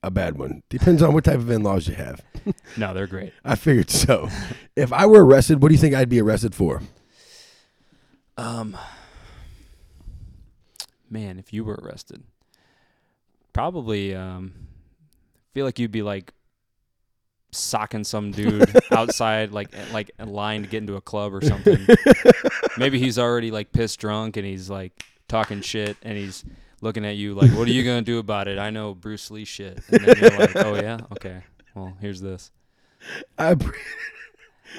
a 0.02 0.10
bad 0.10 0.38
one. 0.38 0.62
Depends 0.68 1.02
on 1.02 1.12
what 1.12 1.24
type 1.24 1.36
of 1.36 1.50
in-laws 1.50 1.88
you 1.88 1.94
have. 1.94 2.22
No, 2.76 2.94
they're 2.94 3.08
great. 3.08 3.32
I 3.44 3.56
figured 3.56 3.90
so. 3.90 4.28
if 4.76 4.92
I 4.92 5.06
were 5.06 5.24
arrested, 5.24 5.60
what 5.60 5.68
do 5.68 5.74
you 5.74 5.80
think 5.80 5.96
I'd 5.96 6.08
be 6.08 6.20
arrested 6.20 6.54
for? 6.54 6.80
Um, 8.36 8.76
man, 11.10 11.40
if 11.40 11.52
you 11.52 11.64
were 11.64 11.74
arrested, 11.82 12.22
probably 13.52 14.14
um, 14.14 14.52
feel 15.54 15.64
like 15.64 15.78
you'd 15.80 15.90
be 15.90 16.02
like 16.02 16.32
socking 17.50 18.04
some 18.04 18.30
dude 18.30 18.70
outside, 18.92 19.52
like 19.52 19.70
like 19.92 20.10
in 20.18 20.28
line 20.28 20.62
to 20.62 20.68
get 20.68 20.78
into 20.78 20.96
a 20.96 21.00
club 21.00 21.34
or 21.34 21.40
something. 21.40 21.86
Maybe 22.78 22.98
he's 22.98 23.18
already 23.18 23.50
like 23.50 23.72
pissed 23.72 23.98
drunk 23.98 24.36
and 24.36 24.46
he's 24.46 24.68
like 24.68 25.04
talking 25.28 25.62
shit 25.62 25.96
and 26.02 26.16
he's 26.16 26.44
looking 26.80 27.04
at 27.04 27.16
you 27.16 27.34
like, 27.34 27.50
"What 27.52 27.68
are 27.68 27.72
you 27.72 27.84
gonna 27.84 28.02
do 28.02 28.18
about 28.18 28.48
it?" 28.48 28.58
I 28.58 28.70
know 28.70 28.94
Bruce 28.94 29.30
Lee 29.30 29.44
shit. 29.44 29.82
And 29.88 30.04
then 30.04 30.18
you're 30.18 30.38
like, 30.38 30.56
"Oh 30.56 30.74
yeah, 30.74 30.98
okay. 31.12 31.42
Well, 31.74 31.96
here's 32.00 32.20
this." 32.20 32.50
I. 33.38 33.56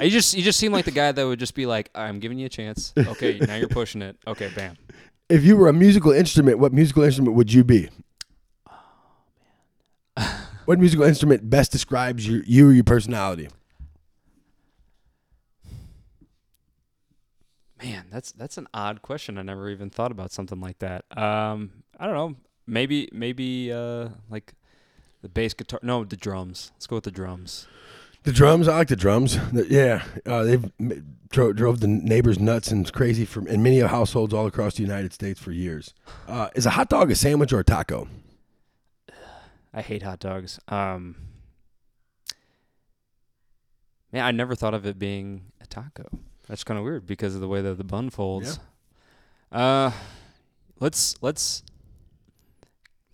You 0.01 0.11
just 0.11 0.35
you 0.35 0.43
just 0.43 0.59
seem 0.59 0.71
like 0.71 0.85
the 0.85 0.91
guy 0.91 1.11
that 1.11 1.25
would 1.25 1.39
just 1.39 1.55
be 1.55 1.65
like, 1.65 1.89
"I'm 1.95 2.19
giving 2.19 2.37
you 2.37 2.45
a 2.45 2.49
chance. 2.49 2.93
Okay, 2.95 3.39
now 3.39 3.55
you're 3.55 3.69
pushing 3.69 4.03
it. 4.03 4.17
Okay, 4.27 4.51
bam." 4.53 4.75
If 5.27 5.43
you 5.43 5.57
were 5.57 5.69
a 5.69 5.73
musical 5.73 6.11
instrument, 6.11 6.59
what 6.59 6.71
musical 6.71 7.03
instrument 7.03 7.35
would 7.35 7.51
you 7.51 7.63
be? 7.63 7.89
Oh, 10.17 10.45
what 10.65 10.77
musical 10.77 11.05
instrument 11.05 11.49
best 11.49 11.71
describes 11.71 12.27
your 12.27 12.43
you 12.43 12.69
or 12.69 12.73
your 12.73 12.83
personality? 12.83 13.47
Man, 17.81 18.07
that's 18.11 18.31
that's 18.31 18.57
an 18.57 18.67
odd 18.73 19.01
question. 19.01 19.37
I 19.37 19.43
never 19.43 19.69
even 19.69 19.89
thought 19.89 20.11
about 20.11 20.31
something 20.31 20.59
like 20.59 20.79
that. 20.79 21.05
Um, 21.17 21.83
I 21.99 22.05
don't 22.05 22.15
know. 22.15 22.35
Maybe 22.65 23.09
maybe 23.11 23.71
uh 23.71 24.09
like 24.29 24.53
the 25.21 25.29
bass 25.29 25.53
guitar. 25.53 25.79
No, 25.83 26.03
the 26.03 26.17
drums. 26.17 26.71
Let's 26.75 26.87
go 26.87 26.97
with 26.97 27.05
the 27.05 27.11
drums. 27.11 27.67
The 28.23 28.31
drums, 28.33 28.67
I 28.67 28.75
like 28.77 28.89
the 28.89 28.95
drums. 28.97 29.37
The- 29.51 29.67
yeah, 29.69 30.03
uh, 30.25 30.43
they've 30.43 30.65
m- 30.79 31.17
dro- 31.29 31.53
drove 31.53 31.79
the 31.79 31.87
neighbors 31.87 32.39
nuts 32.39 32.71
and 32.71 32.81
it's 32.81 32.91
crazy 32.91 33.23
for 33.23 33.47
in 33.47 33.63
many 33.63 33.79
households 33.79 34.33
all 34.33 34.45
across 34.47 34.75
the 34.75 34.83
United 34.83 35.13
States 35.13 35.39
for 35.39 35.51
years. 35.51 35.93
Uh, 36.27 36.49
is 36.53 36.65
a 36.65 36.71
hot 36.71 36.89
dog 36.89 37.09
a 37.09 37.15
sandwich 37.15 37.53
or 37.53 37.59
a 37.59 37.63
taco? 37.63 38.07
I 39.73 39.81
hate 39.81 40.03
hot 40.03 40.19
dogs. 40.19 40.59
Um, 40.67 41.15
man, 44.11 44.25
I 44.25 44.31
never 44.31 44.55
thought 44.55 44.73
of 44.73 44.85
it 44.85 44.99
being 44.99 45.51
a 45.61 45.65
taco. 45.67 46.05
That's 46.47 46.63
kind 46.63 46.77
of 46.77 46.83
weird 46.83 47.05
because 47.05 47.35
of 47.35 47.41
the 47.41 47.47
way 47.47 47.61
that 47.61 47.77
the 47.77 47.83
bun 47.83 48.09
folds. 48.09 48.59
Uh, 49.51 49.91
let's 50.79 51.15
let's 51.21 51.63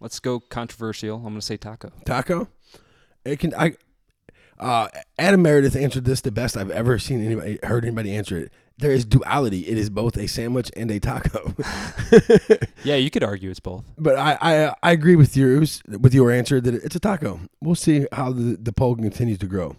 let's 0.04 0.20
go 0.20 0.40
controversial. 0.40 1.18
I'm 1.18 1.24
gonna 1.24 1.42
say 1.42 1.58
taco. 1.58 1.92
Taco. 2.06 2.48
It 3.26 3.40
can. 3.40 3.56
I. 3.56 3.74
Uh, 4.60 4.88
Adam 5.18 5.42
Meredith 5.42 5.76
answered 5.76 6.06
this 6.06 6.22
the 6.22 6.32
best 6.32 6.56
I've 6.56 6.70
ever 6.70 7.00
seen 7.00 7.26
anybody 7.26 7.58
heard 7.64 7.84
anybody 7.84 8.16
answer 8.16 8.38
it. 8.38 8.54
There 8.78 8.92
is 8.92 9.04
duality. 9.06 9.62
It 9.68 9.78
is 9.78 9.90
both 9.90 10.16
a 10.18 10.28
sandwich 10.28 10.70
and 10.76 10.92
a 10.92 11.00
taco. 11.00 11.56
Yeah, 12.84 12.96
you 12.96 13.10
could 13.10 13.24
argue 13.24 13.50
it's 13.50 13.60
both. 13.62 13.86
but 13.98 14.16
I, 14.18 14.38
I 14.42 14.76
I 14.84 14.92
agree 14.92 15.16
with 15.16 15.36
yours 15.38 15.82
with 15.88 16.14
your 16.14 16.32
answer 16.32 16.60
that 16.62 16.74
it's 16.76 16.96
a 16.96 17.00
taco. 17.00 17.40
We'll 17.62 17.76
see 17.76 18.06
how 18.12 18.32
the 18.34 18.58
the 18.62 18.74
poll 18.74 18.96
continues 18.96 19.40
to 19.40 19.48
grow. 19.48 19.76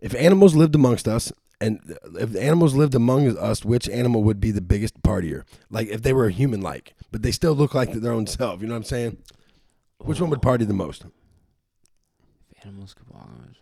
If 0.00 0.14
animals 0.14 0.54
lived 0.56 0.74
amongst 0.74 1.06
us, 1.06 1.32
and 1.62 1.96
if 2.18 2.32
the 2.32 2.42
animals 2.42 2.74
lived 2.74 2.94
among 2.94 3.36
us, 3.38 3.64
which 3.64 3.88
animal 3.88 4.22
would 4.24 4.40
be 4.40 4.50
the 4.50 4.60
biggest 4.60 5.02
partier? 5.02 5.44
Like 5.70 5.88
if 5.88 6.02
they 6.02 6.12
were 6.12 6.28
human 6.30 6.60
like, 6.60 6.94
but 7.10 7.22
they 7.22 7.32
still 7.32 7.54
look 7.54 7.74
like 7.74 7.92
their 7.92 8.12
own 8.12 8.26
self. 8.26 8.60
You 8.60 8.66
know 8.68 8.74
what 8.74 8.78
I'm 8.78 8.84
saying? 8.84 9.18
Which 9.98 10.20
one 10.20 10.30
would 10.30 10.42
party 10.42 10.64
the 10.64 10.74
most? 10.74 11.04
If 12.50 12.66
animals 12.66 12.94
could 12.94 13.08
walk. 13.08 13.22
on- 13.24 13.54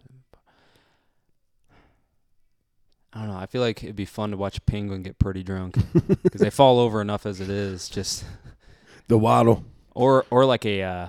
I 3.12 3.18
don't 3.20 3.28
know. 3.30 3.36
I 3.36 3.46
feel 3.46 3.60
like 3.60 3.82
it'd 3.82 3.96
be 3.96 4.04
fun 4.04 4.30
to 4.30 4.36
watch 4.36 4.58
a 4.58 4.60
penguin 4.60 5.02
get 5.02 5.18
pretty 5.18 5.42
drunk 5.42 5.76
because 6.22 6.40
they 6.40 6.50
fall 6.50 6.78
over 6.78 7.00
enough 7.00 7.26
as 7.26 7.40
it 7.40 7.50
is. 7.50 7.88
Just 7.88 8.24
The 9.08 9.18
waddle. 9.18 9.64
or 9.94 10.24
or 10.30 10.44
like 10.44 10.64
a 10.64 10.82
uh, 10.82 11.08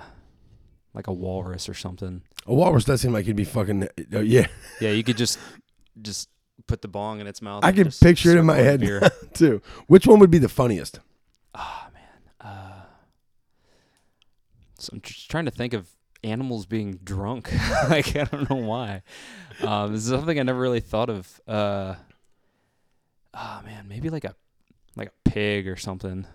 like 0.94 1.06
a 1.06 1.12
walrus 1.12 1.68
or 1.68 1.74
something. 1.74 2.22
A 2.44 2.52
walrus 2.54 2.84
does 2.84 3.00
seem 3.00 3.12
like 3.12 3.26
he'd 3.26 3.36
be 3.36 3.44
fucking. 3.44 3.84
Uh, 4.12 4.18
yeah, 4.18 4.48
Yeah, 4.80 4.90
you 4.90 5.04
could 5.04 5.16
just 5.16 5.38
just 6.00 6.28
put 6.66 6.82
the 6.82 6.88
bong 6.88 7.20
in 7.20 7.26
its 7.26 7.42
mouth. 7.42 7.64
I 7.64 7.72
can 7.72 7.90
picture 7.90 8.30
it 8.30 8.38
in 8.38 8.46
my 8.46 8.56
head 8.56 8.80
beer. 8.80 9.00
too. 9.34 9.62
Which 9.86 10.06
one 10.06 10.18
would 10.20 10.30
be 10.30 10.38
the 10.38 10.48
funniest? 10.48 11.00
Oh 11.54 11.86
man. 11.92 12.30
Uh, 12.40 12.82
so 14.78 14.90
I'm 14.92 15.00
just 15.00 15.30
trying 15.30 15.44
to 15.44 15.50
think 15.50 15.74
of 15.74 15.88
animals 16.24 16.66
being 16.66 16.98
drunk. 17.02 17.52
like 17.88 18.16
I 18.16 18.24
don't 18.24 18.48
know 18.48 18.56
why. 18.56 19.02
Um, 19.62 19.92
this 19.92 20.02
is 20.02 20.10
something 20.10 20.38
I 20.38 20.42
never 20.42 20.60
really 20.60 20.80
thought 20.80 21.10
of. 21.10 21.40
Uh, 21.46 21.94
oh 23.34 23.60
man, 23.64 23.86
maybe 23.88 24.10
like 24.10 24.24
a 24.24 24.34
like 24.96 25.08
a 25.08 25.30
pig 25.30 25.68
or 25.68 25.76
something. 25.76 26.26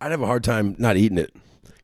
I'd 0.00 0.12
have 0.12 0.22
a 0.22 0.26
hard 0.26 0.44
time 0.44 0.76
not 0.78 0.96
eating 0.96 1.18
it 1.18 1.34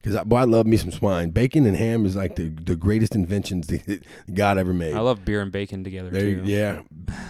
because 0.04 0.16
I, 0.16 0.22
boy, 0.24 0.36
I 0.36 0.44
love 0.44 0.66
me 0.66 0.76
some 0.76 0.90
swine. 0.90 1.30
Bacon 1.30 1.64
and 1.64 1.74
ham 1.74 2.04
is 2.04 2.14
like 2.14 2.36
the, 2.36 2.50
the 2.50 2.76
greatest 2.76 3.14
inventions 3.14 3.66
that 3.68 4.02
God 4.34 4.58
ever 4.58 4.74
made. 4.74 4.92
I 4.94 5.00
love 5.00 5.24
beer 5.24 5.40
and 5.40 5.50
bacon 5.50 5.82
together 5.82 6.10
There 6.10 6.34
too. 6.34 6.42
yeah, 6.44 6.82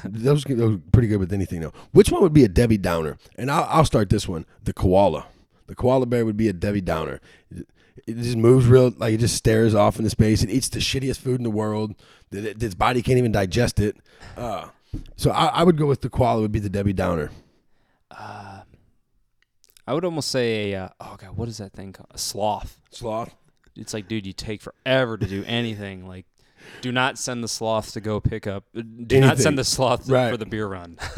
those 0.04 0.42
those 0.42 0.74
are 0.74 0.80
pretty 0.90 1.06
good 1.06 1.18
with 1.20 1.32
anything 1.32 1.60
though. 1.60 1.72
Which 1.92 2.10
one 2.10 2.20
would 2.22 2.32
be 2.32 2.42
a 2.42 2.48
Debbie 2.48 2.78
Downer? 2.78 3.16
And 3.38 3.48
I'll, 3.48 3.62
I'll 3.70 3.84
start 3.84 4.10
this 4.10 4.26
one. 4.26 4.44
The 4.64 4.72
koala. 4.72 5.26
The 5.68 5.76
koala 5.76 6.06
bear 6.06 6.24
would 6.24 6.36
be 6.36 6.48
a 6.48 6.52
Debbie 6.52 6.80
Downer. 6.80 7.20
It, 7.54 7.68
it 8.08 8.16
just 8.16 8.36
moves 8.36 8.66
real 8.66 8.92
like 8.98 9.14
it 9.14 9.20
just 9.20 9.36
stares 9.36 9.72
off 9.72 9.98
into 9.98 10.10
space. 10.10 10.42
It 10.42 10.50
eats 10.50 10.68
the 10.68 10.80
shittiest 10.80 11.18
food 11.20 11.38
in 11.38 11.44
the 11.44 11.50
world. 11.50 11.94
That 12.30 12.60
its 12.60 12.74
body 12.74 13.02
can't 13.02 13.18
even 13.18 13.30
digest 13.30 13.78
it. 13.78 13.96
Uh, 14.36 14.70
so 15.14 15.30
I, 15.30 15.46
I 15.46 15.62
would 15.62 15.76
go 15.76 15.86
with 15.86 16.00
the 16.00 16.10
koala. 16.10 16.40
Would 16.40 16.50
be 16.50 16.58
the 16.58 16.68
Debbie 16.68 16.92
Downer. 16.92 17.30
Uh, 18.10 18.53
I 19.86 19.92
would 19.94 20.04
almost 20.04 20.30
say 20.30 20.72
a 20.72 20.84
uh, 20.84 20.88
oh 21.00 21.16
god, 21.18 21.36
what 21.36 21.48
is 21.48 21.58
that 21.58 21.72
thing 21.72 21.92
called? 21.92 22.08
A 22.10 22.18
sloth. 22.18 22.80
Sloth. 22.90 23.34
It's 23.76 23.92
like, 23.92 24.06
dude, 24.08 24.26
you 24.26 24.32
take 24.32 24.62
forever 24.62 25.18
to 25.18 25.26
do 25.26 25.44
anything. 25.46 26.06
Like, 26.06 26.26
do 26.80 26.92
not 26.92 27.18
send 27.18 27.42
the 27.44 27.48
sloth 27.48 27.92
to 27.92 28.00
go 28.00 28.20
pick 28.20 28.46
up. 28.46 28.64
uh, 28.76 28.82
Do 29.06 29.20
not 29.20 29.38
send 29.38 29.58
the 29.58 29.64
sloth 29.64 30.08
Right. 30.08 30.30
for 30.30 30.36
the 30.36 30.46
beer 30.46 30.66
run. 30.68 30.98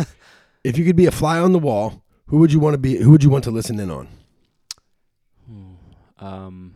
If 0.65 0.77
you 0.77 0.85
could 0.85 0.97
be 0.97 1.07
a 1.07 1.13
fly 1.13 1.39
on 1.39 1.53
the 1.53 1.61
wall, 1.61 2.03
who 2.27 2.39
would 2.39 2.53
you 2.53 2.59
want 2.59 2.75
to 2.75 2.79
be? 2.79 2.97
Who 2.97 3.11
would 3.13 3.23
you 3.23 3.31
want 3.31 3.45
to 3.45 3.53
listen 3.53 3.79
in 3.79 3.89
on? 3.89 4.09
um, 6.19 6.75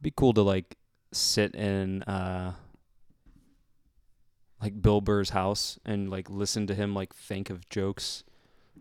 be 0.00 0.12
cool 0.14 0.32
to 0.34 0.42
like 0.42 0.76
sit 1.12 1.54
in 1.56 2.02
uh 2.04 2.52
like 4.60 4.80
Bill 4.80 5.00
Burr's 5.00 5.30
house 5.30 5.78
and 5.84 6.10
like 6.10 6.30
listen 6.30 6.66
to 6.68 6.74
him 6.74 6.94
like 6.94 7.14
think 7.14 7.50
of 7.50 7.68
jokes 7.68 8.24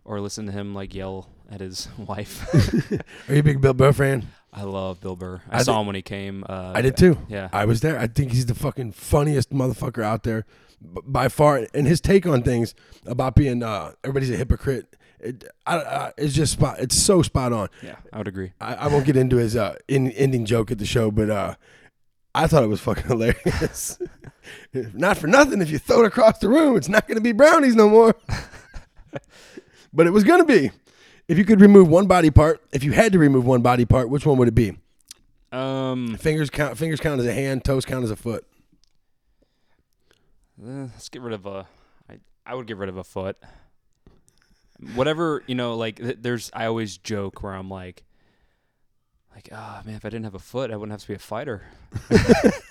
or 0.05 0.19
listen 0.21 0.45
to 0.45 0.51
him 0.51 0.73
like 0.73 0.93
yell 0.93 1.29
at 1.49 1.61
his 1.61 1.87
wife. 1.97 2.45
Are 3.29 3.33
you 3.33 3.39
a 3.39 3.43
big 3.43 3.61
Bill 3.61 3.73
Burr 3.73 3.93
fan? 3.93 4.27
I 4.51 4.63
love 4.63 5.01
Bill 5.01 5.15
Burr. 5.15 5.41
I, 5.49 5.59
I 5.59 5.63
saw 5.63 5.73
did- 5.75 5.79
him 5.81 5.87
when 5.87 5.95
he 5.95 6.01
came. 6.01 6.43
Uh, 6.47 6.73
I 6.75 6.81
did 6.81 6.95
too. 6.97 7.17
Yeah. 7.27 7.49
I 7.51 7.65
was 7.65 7.81
there. 7.81 7.97
I 7.99 8.07
think 8.07 8.31
he's 8.31 8.45
the 8.45 8.55
fucking 8.55 8.91
funniest 8.91 9.51
motherfucker 9.51 10.03
out 10.03 10.23
there 10.23 10.45
b- 10.81 11.01
by 11.05 11.27
far. 11.27 11.67
And 11.73 11.87
his 11.87 11.99
take 11.99 12.25
on 12.27 12.43
things 12.43 12.75
about 13.05 13.35
being 13.35 13.63
uh, 13.63 13.93
everybody's 14.03 14.29
a 14.29 14.35
hypocrite. 14.37 14.95
It, 15.19 15.45
I, 15.65 15.77
I, 15.77 16.11
it's 16.17 16.33
just 16.33 16.51
spot. 16.53 16.79
It's 16.79 16.95
so 16.95 17.21
spot 17.21 17.51
on. 17.53 17.69
Yeah, 17.81 17.95
I 18.11 18.17
would 18.19 18.27
agree. 18.27 18.51
I, 18.61 18.75
I 18.75 18.87
won't 18.87 19.05
get 19.05 19.15
into 19.17 19.37
his 19.37 19.55
uh, 19.55 19.77
in, 19.87 20.11
ending 20.11 20.45
joke 20.45 20.69
at 20.69 20.77
the 20.79 20.85
show, 20.85 21.09
but 21.11 21.29
uh, 21.29 21.55
I 22.35 22.47
thought 22.47 22.63
it 22.63 22.67
was 22.67 22.81
fucking 22.81 23.03
hilarious. 23.07 23.97
not 24.93 25.17
for 25.17 25.27
nothing. 25.27 25.61
If 25.61 25.69
you 25.69 25.77
throw 25.77 26.03
it 26.03 26.07
across 26.07 26.39
the 26.39 26.49
room, 26.49 26.75
it's 26.75 26.89
not 26.89 27.07
going 27.07 27.17
to 27.17 27.21
be 27.21 27.31
brownies 27.31 27.75
no 27.75 27.89
more. 27.89 28.15
but 29.93 30.07
it 30.07 30.11
was 30.11 30.23
going 30.23 30.39
to 30.39 30.45
be. 30.45 30.71
If 31.27 31.37
you 31.37 31.45
could 31.45 31.61
remove 31.61 31.87
one 31.87 32.07
body 32.07 32.31
part, 32.31 32.61
if 32.73 32.83
you 32.83 32.91
had 32.91 33.13
to 33.13 33.19
remove 33.19 33.45
one 33.45 33.61
body 33.61 33.85
part, 33.85 34.09
which 34.09 34.25
one 34.25 34.37
would 34.37 34.47
it 34.47 34.55
be? 34.55 34.77
Um, 35.51 36.17
Fingers 36.17 36.49
count. 36.49 36.77
Fingers 36.77 36.99
count 36.99 37.21
as 37.21 37.27
a 37.27 37.33
hand. 37.33 37.63
Toes 37.63 37.85
count 37.85 38.03
as 38.03 38.11
a 38.11 38.15
foot. 38.15 38.45
Uh, 40.61 40.87
let's 40.93 41.09
get 41.09 41.21
rid 41.21 41.33
of 41.33 41.45
a. 41.45 41.67
I 42.09 42.17
I 42.45 42.55
would 42.55 42.67
get 42.67 42.77
rid 42.77 42.89
of 42.89 42.97
a 42.97 43.03
foot. 43.03 43.37
Whatever 44.95 45.43
you 45.47 45.55
know, 45.55 45.75
like 45.75 45.97
th- 45.97 46.17
there's. 46.19 46.49
I 46.53 46.65
always 46.65 46.97
joke 46.97 47.43
where 47.43 47.53
I'm 47.53 47.69
like, 47.69 48.03
like, 49.33 49.49
ah 49.51 49.81
man, 49.85 49.95
if 49.95 50.05
I 50.05 50.09
didn't 50.09 50.25
have 50.25 50.35
a 50.35 50.39
foot, 50.39 50.71
I 50.71 50.75
wouldn't 50.75 50.91
have 50.91 51.01
to 51.01 51.07
be 51.07 51.13
a 51.13 51.19
fighter. 51.19 51.63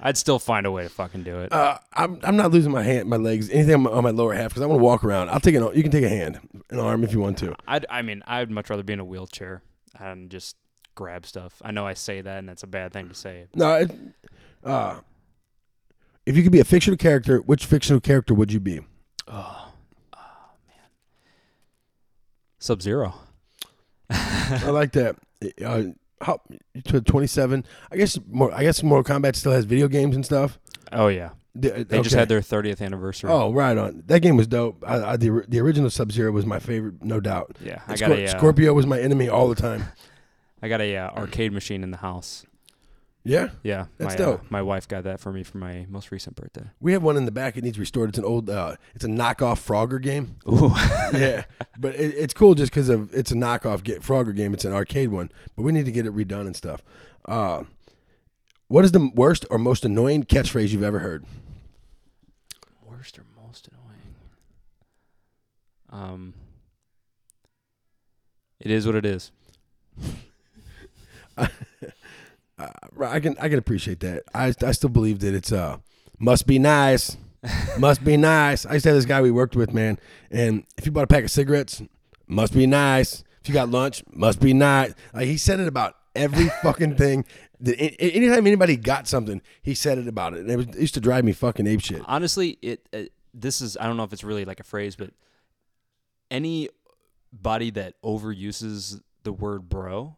I'd 0.00 0.16
still 0.16 0.38
find 0.38 0.66
a 0.66 0.70
way 0.70 0.82
to 0.84 0.88
fucking 0.88 1.22
do 1.22 1.40
it. 1.40 1.52
Uh, 1.52 1.78
I'm 1.92 2.20
I'm 2.22 2.36
not 2.36 2.50
losing 2.50 2.72
my 2.72 2.82
hand, 2.82 3.08
my 3.08 3.16
legs, 3.16 3.50
anything 3.50 3.74
on 3.74 3.82
my, 3.82 3.90
on 3.90 4.04
my 4.04 4.10
lower 4.10 4.34
half 4.34 4.50
because 4.50 4.62
I 4.62 4.66
want 4.66 4.80
to 4.80 4.84
walk 4.84 5.04
around. 5.04 5.30
I'll 5.30 5.40
take 5.40 5.54
an. 5.54 5.68
You 5.74 5.82
can 5.82 5.92
take 5.92 6.04
a 6.04 6.08
hand, 6.08 6.40
an 6.70 6.78
arm 6.78 7.04
if 7.04 7.12
you 7.12 7.20
want 7.20 7.38
to. 7.38 7.54
I'd. 7.66 7.86
I 7.90 8.02
mean, 8.02 8.22
I'd 8.26 8.50
much 8.50 8.70
rather 8.70 8.82
be 8.82 8.92
in 8.92 9.00
a 9.00 9.04
wheelchair 9.04 9.62
and 9.98 10.30
just 10.30 10.56
grab 10.94 11.26
stuff. 11.26 11.60
I 11.64 11.70
know 11.70 11.86
I 11.86 11.94
say 11.94 12.20
that, 12.20 12.38
and 12.38 12.48
that's 12.48 12.62
a 12.62 12.68
bad 12.68 12.92
thing 12.92 13.08
to 13.08 13.14
say. 13.14 13.46
No. 13.54 13.74
It, 13.74 13.90
uh, 14.64 15.00
if 16.24 16.36
you 16.36 16.42
could 16.42 16.52
be 16.52 16.60
a 16.60 16.64
fictional 16.64 16.96
character, 16.96 17.38
which 17.38 17.66
fictional 17.66 18.00
character 18.00 18.34
would 18.34 18.52
you 18.52 18.60
be? 18.60 18.80
Oh, 19.26 19.72
oh 20.14 20.50
man. 20.68 20.86
Sub 22.58 22.80
Zero. 22.80 23.14
I 24.12 24.70
like 24.70 24.92
that. 24.92 25.16
Uh, 25.64 25.82
how 26.20 26.40
to 26.84 27.00
27? 27.00 27.64
I 27.90 27.96
guess 27.96 28.18
more. 28.30 28.52
I 28.54 28.62
guess 28.62 28.82
Mortal 28.82 29.16
Kombat 29.16 29.34
still 29.36 29.52
has 29.52 29.64
video 29.64 29.88
games 29.88 30.14
and 30.14 30.24
stuff. 30.24 30.58
Oh 30.92 31.08
yeah, 31.08 31.30
They, 31.54 31.82
they 31.84 32.00
just 32.02 32.14
had 32.14 32.28
their 32.28 32.40
30th 32.40 32.80
anniversary. 32.80 33.30
Oh, 33.30 33.52
right 33.52 33.76
on. 33.76 34.02
That 34.06 34.20
game 34.20 34.36
was 34.36 34.46
dope. 34.46 34.84
I, 34.86 35.12
I, 35.12 35.16
the 35.16 35.44
the 35.48 35.58
original 35.60 35.90
Sub 35.90 36.12
Zero 36.12 36.30
was 36.30 36.46
my 36.46 36.58
favorite, 36.58 37.02
no 37.02 37.18
doubt. 37.18 37.56
yeah. 37.64 37.80
I 37.88 37.96
got 37.96 38.10
Scor- 38.10 38.18
a. 38.18 38.24
Uh, 38.26 38.38
Scorpio 38.38 38.72
was 38.74 38.86
my 38.86 39.00
enemy 39.00 39.28
all 39.28 39.48
the 39.48 39.54
time. 39.56 39.84
I 40.62 40.68
got 40.68 40.80
a 40.80 40.96
uh, 40.96 41.10
arcade 41.10 41.52
machine 41.52 41.82
in 41.82 41.90
the 41.90 41.96
house. 41.96 42.44
Yeah, 43.24 43.50
Yeah, 43.62 43.86
That's 43.98 44.18
my, 44.18 44.24
uh, 44.24 44.26
dope. 44.30 44.50
my 44.50 44.62
wife 44.62 44.88
got 44.88 45.04
that 45.04 45.20
for 45.20 45.32
me 45.32 45.44
for 45.44 45.58
my 45.58 45.86
most 45.88 46.10
recent 46.10 46.34
birthday. 46.34 46.64
we 46.80 46.92
have 46.92 47.04
one 47.04 47.16
in 47.16 47.24
the 47.24 47.30
back. 47.30 47.56
It 47.56 47.62
needs 47.62 47.78
restored. 47.78 48.08
It's 48.08 48.18
an 48.18 48.24
old. 48.24 48.50
Uh, 48.50 48.74
it's 48.96 49.04
a 49.04 49.08
knockoff 49.08 49.64
Frogger 49.64 50.02
game. 50.02 50.36
Ooh, 50.48 50.72
yeah, 51.16 51.44
but 51.78 51.94
it, 51.94 52.14
it's 52.16 52.34
cool 52.34 52.54
just 52.56 52.72
because 52.72 52.88
of 52.88 53.14
it's 53.14 53.30
a 53.30 53.36
knockoff 53.36 53.84
get 53.84 54.02
Frogger 54.02 54.34
game. 54.34 54.52
It's 54.54 54.64
an 54.64 54.72
arcade 54.72 55.10
one, 55.10 55.30
but 55.54 55.62
we 55.62 55.70
need 55.70 55.84
to 55.84 55.92
get 55.92 56.04
it 56.04 56.12
redone 56.14 56.46
and 56.46 56.56
stuff. 56.56 56.82
Uh, 57.24 57.62
what 58.66 58.84
is 58.84 58.90
the 58.90 59.10
worst 59.14 59.46
or 59.50 59.58
most 59.58 59.84
annoying 59.84 60.24
catchphrase 60.24 60.70
you've 60.70 60.82
ever 60.82 60.98
heard? 60.98 61.24
worst 62.84 63.18
or 63.18 63.24
most 63.46 63.68
annoying? 63.68 64.14
Um, 65.90 66.34
it 68.58 68.70
is 68.72 68.84
what 68.86 68.96
it 68.96 69.06
is. 69.06 69.30
Uh, 72.62 73.04
I 73.04 73.20
can 73.20 73.36
I 73.40 73.48
can 73.48 73.58
appreciate 73.58 74.00
that. 74.00 74.24
I 74.34 74.52
I 74.62 74.72
still 74.72 74.90
believe 74.90 75.20
that 75.20 75.34
it's 75.34 75.52
uh 75.52 75.78
must 76.18 76.46
be 76.46 76.58
nice, 76.58 77.16
must 77.78 78.04
be 78.04 78.16
nice. 78.16 78.64
I 78.66 78.74
used 78.74 78.84
to 78.84 78.90
have 78.90 78.96
this 78.96 79.04
guy 79.04 79.20
we 79.20 79.30
worked 79.30 79.56
with, 79.56 79.72
man, 79.72 79.98
and 80.30 80.64
if 80.78 80.86
you 80.86 80.92
bought 80.92 81.04
a 81.04 81.08
pack 81.08 81.24
of 81.24 81.30
cigarettes, 81.30 81.82
must 82.26 82.54
be 82.54 82.66
nice. 82.66 83.24
If 83.40 83.48
you 83.48 83.54
got 83.54 83.70
lunch, 83.70 84.04
must 84.12 84.40
be 84.40 84.54
nice. 84.54 84.94
Like 85.12 85.26
he 85.26 85.36
said 85.36 85.58
it 85.58 85.66
about 85.66 85.96
every 86.14 86.48
fucking 86.62 86.96
thing. 86.96 87.24
That 87.60 87.76
anytime 88.00 88.46
anybody 88.46 88.76
got 88.76 89.08
something, 89.08 89.40
he 89.62 89.74
said 89.74 89.98
it 89.98 90.08
about 90.08 90.34
it, 90.34 90.40
and 90.40 90.50
it, 90.50 90.56
was, 90.56 90.66
it 90.66 90.78
used 90.78 90.94
to 90.94 91.00
drive 91.00 91.24
me 91.24 91.32
fucking 91.32 91.66
ape 91.66 91.80
shit. 91.80 92.02
Honestly, 92.06 92.58
it 92.62 92.88
uh, 92.92 93.02
this 93.34 93.60
is 93.60 93.76
I 93.76 93.86
don't 93.86 93.96
know 93.96 94.04
if 94.04 94.12
it's 94.12 94.24
really 94.24 94.44
like 94.44 94.60
a 94.60 94.64
phrase, 94.64 94.96
but 94.96 95.10
anybody 96.30 97.70
that 97.70 97.94
overuses 98.02 99.00
the 99.22 99.32
word 99.32 99.68
bro, 99.68 100.16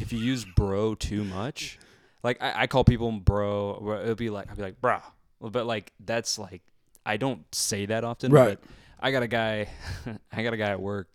if 0.00 0.12
you 0.12 0.18
use 0.18 0.44
bro 0.44 0.94
too 0.94 1.24
much, 1.24 1.78
like 2.26 2.42
I, 2.42 2.62
I 2.62 2.66
call 2.66 2.84
people 2.84 3.10
bro, 3.12 4.00
it'll 4.02 4.14
be 4.16 4.30
like 4.30 4.50
I'll 4.50 4.56
be 4.56 4.62
like 4.62 4.80
bro, 4.80 4.98
but 5.40 5.64
like 5.64 5.92
that's 6.04 6.38
like 6.38 6.60
I 7.06 7.16
don't 7.16 7.42
say 7.54 7.86
that 7.86 8.02
often. 8.04 8.32
Right. 8.32 8.58
But 8.60 8.70
I 8.98 9.12
got 9.12 9.22
a 9.22 9.28
guy, 9.28 9.68
I 10.32 10.42
got 10.42 10.52
a 10.52 10.56
guy 10.56 10.70
at 10.70 10.80
work 10.80 11.08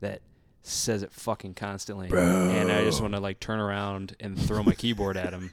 that 0.00 0.20
says 0.62 1.02
it 1.02 1.12
fucking 1.12 1.54
constantly, 1.54 2.08
and 2.10 2.70
I 2.70 2.84
just 2.84 3.00
want 3.00 3.14
to 3.14 3.20
like 3.20 3.38
turn 3.38 3.60
around 3.60 4.16
and 4.20 4.38
throw 4.38 4.62
my 4.62 4.74
keyboard 4.74 5.16
at 5.16 5.32
him. 5.32 5.52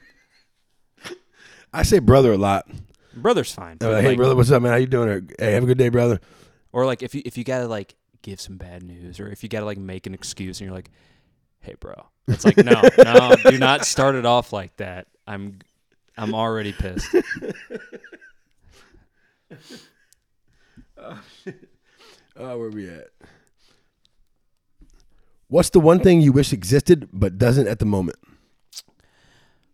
I 1.72 1.84
say 1.84 2.00
brother 2.00 2.32
a 2.32 2.38
lot. 2.38 2.68
Brother's 3.14 3.52
fine. 3.52 3.78
Like, 3.80 4.02
hey 4.02 4.08
like- 4.08 4.16
brother, 4.16 4.34
what's 4.34 4.50
up, 4.50 4.60
man? 4.60 4.72
How 4.72 4.78
you 4.78 4.86
doing? 4.86 5.30
Hey, 5.38 5.52
have 5.52 5.62
a 5.62 5.66
good 5.66 5.78
day, 5.78 5.88
brother. 5.88 6.20
Or 6.72 6.84
like 6.84 7.02
if 7.02 7.14
you 7.14 7.22
if 7.24 7.38
you 7.38 7.44
gotta 7.44 7.68
like 7.68 7.94
give 8.22 8.40
some 8.40 8.56
bad 8.56 8.82
news, 8.82 9.20
or 9.20 9.28
if 9.28 9.44
you 9.44 9.48
gotta 9.48 9.64
like 9.64 9.78
make 9.78 10.06
an 10.06 10.14
excuse, 10.14 10.60
and 10.60 10.66
you're 10.66 10.76
like, 10.76 10.90
"Hey, 11.60 11.74
bro," 11.78 12.08
it's 12.28 12.44
like, 12.44 12.56
no, 12.56 12.82
no, 12.98 13.36
do 13.50 13.58
not 13.58 13.84
start 13.84 14.14
it 14.14 14.26
off 14.26 14.52
like 14.52 14.76
that. 14.76 15.06
I'm 15.26 15.58
I'm 16.16 16.34
already 16.34 16.72
pissed. 16.72 17.14
Oh, 20.98 21.22
oh, 22.36 22.58
where 22.58 22.70
we 22.70 22.88
at? 22.88 23.08
What's 25.48 25.70
the 25.70 25.78
one 25.78 26.00
thing 26.00 26.20
you 26.20 26.32
wish 26.32 26.52
existed 26.52 27.08
but 27.12 27.38
doesn't 27.38 27.68
at 27.68 27.78
the 27.78 27.84
moment? 27.84 28.18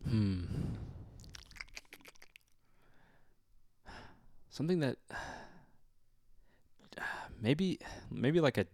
Hmm. 0.06 0.42
Something 4.50 4.80
that 4.80 4.98
maybe 7.40 7.78
maybe 8.10 8.40
like 8.40 8.58
a 8.58 8.66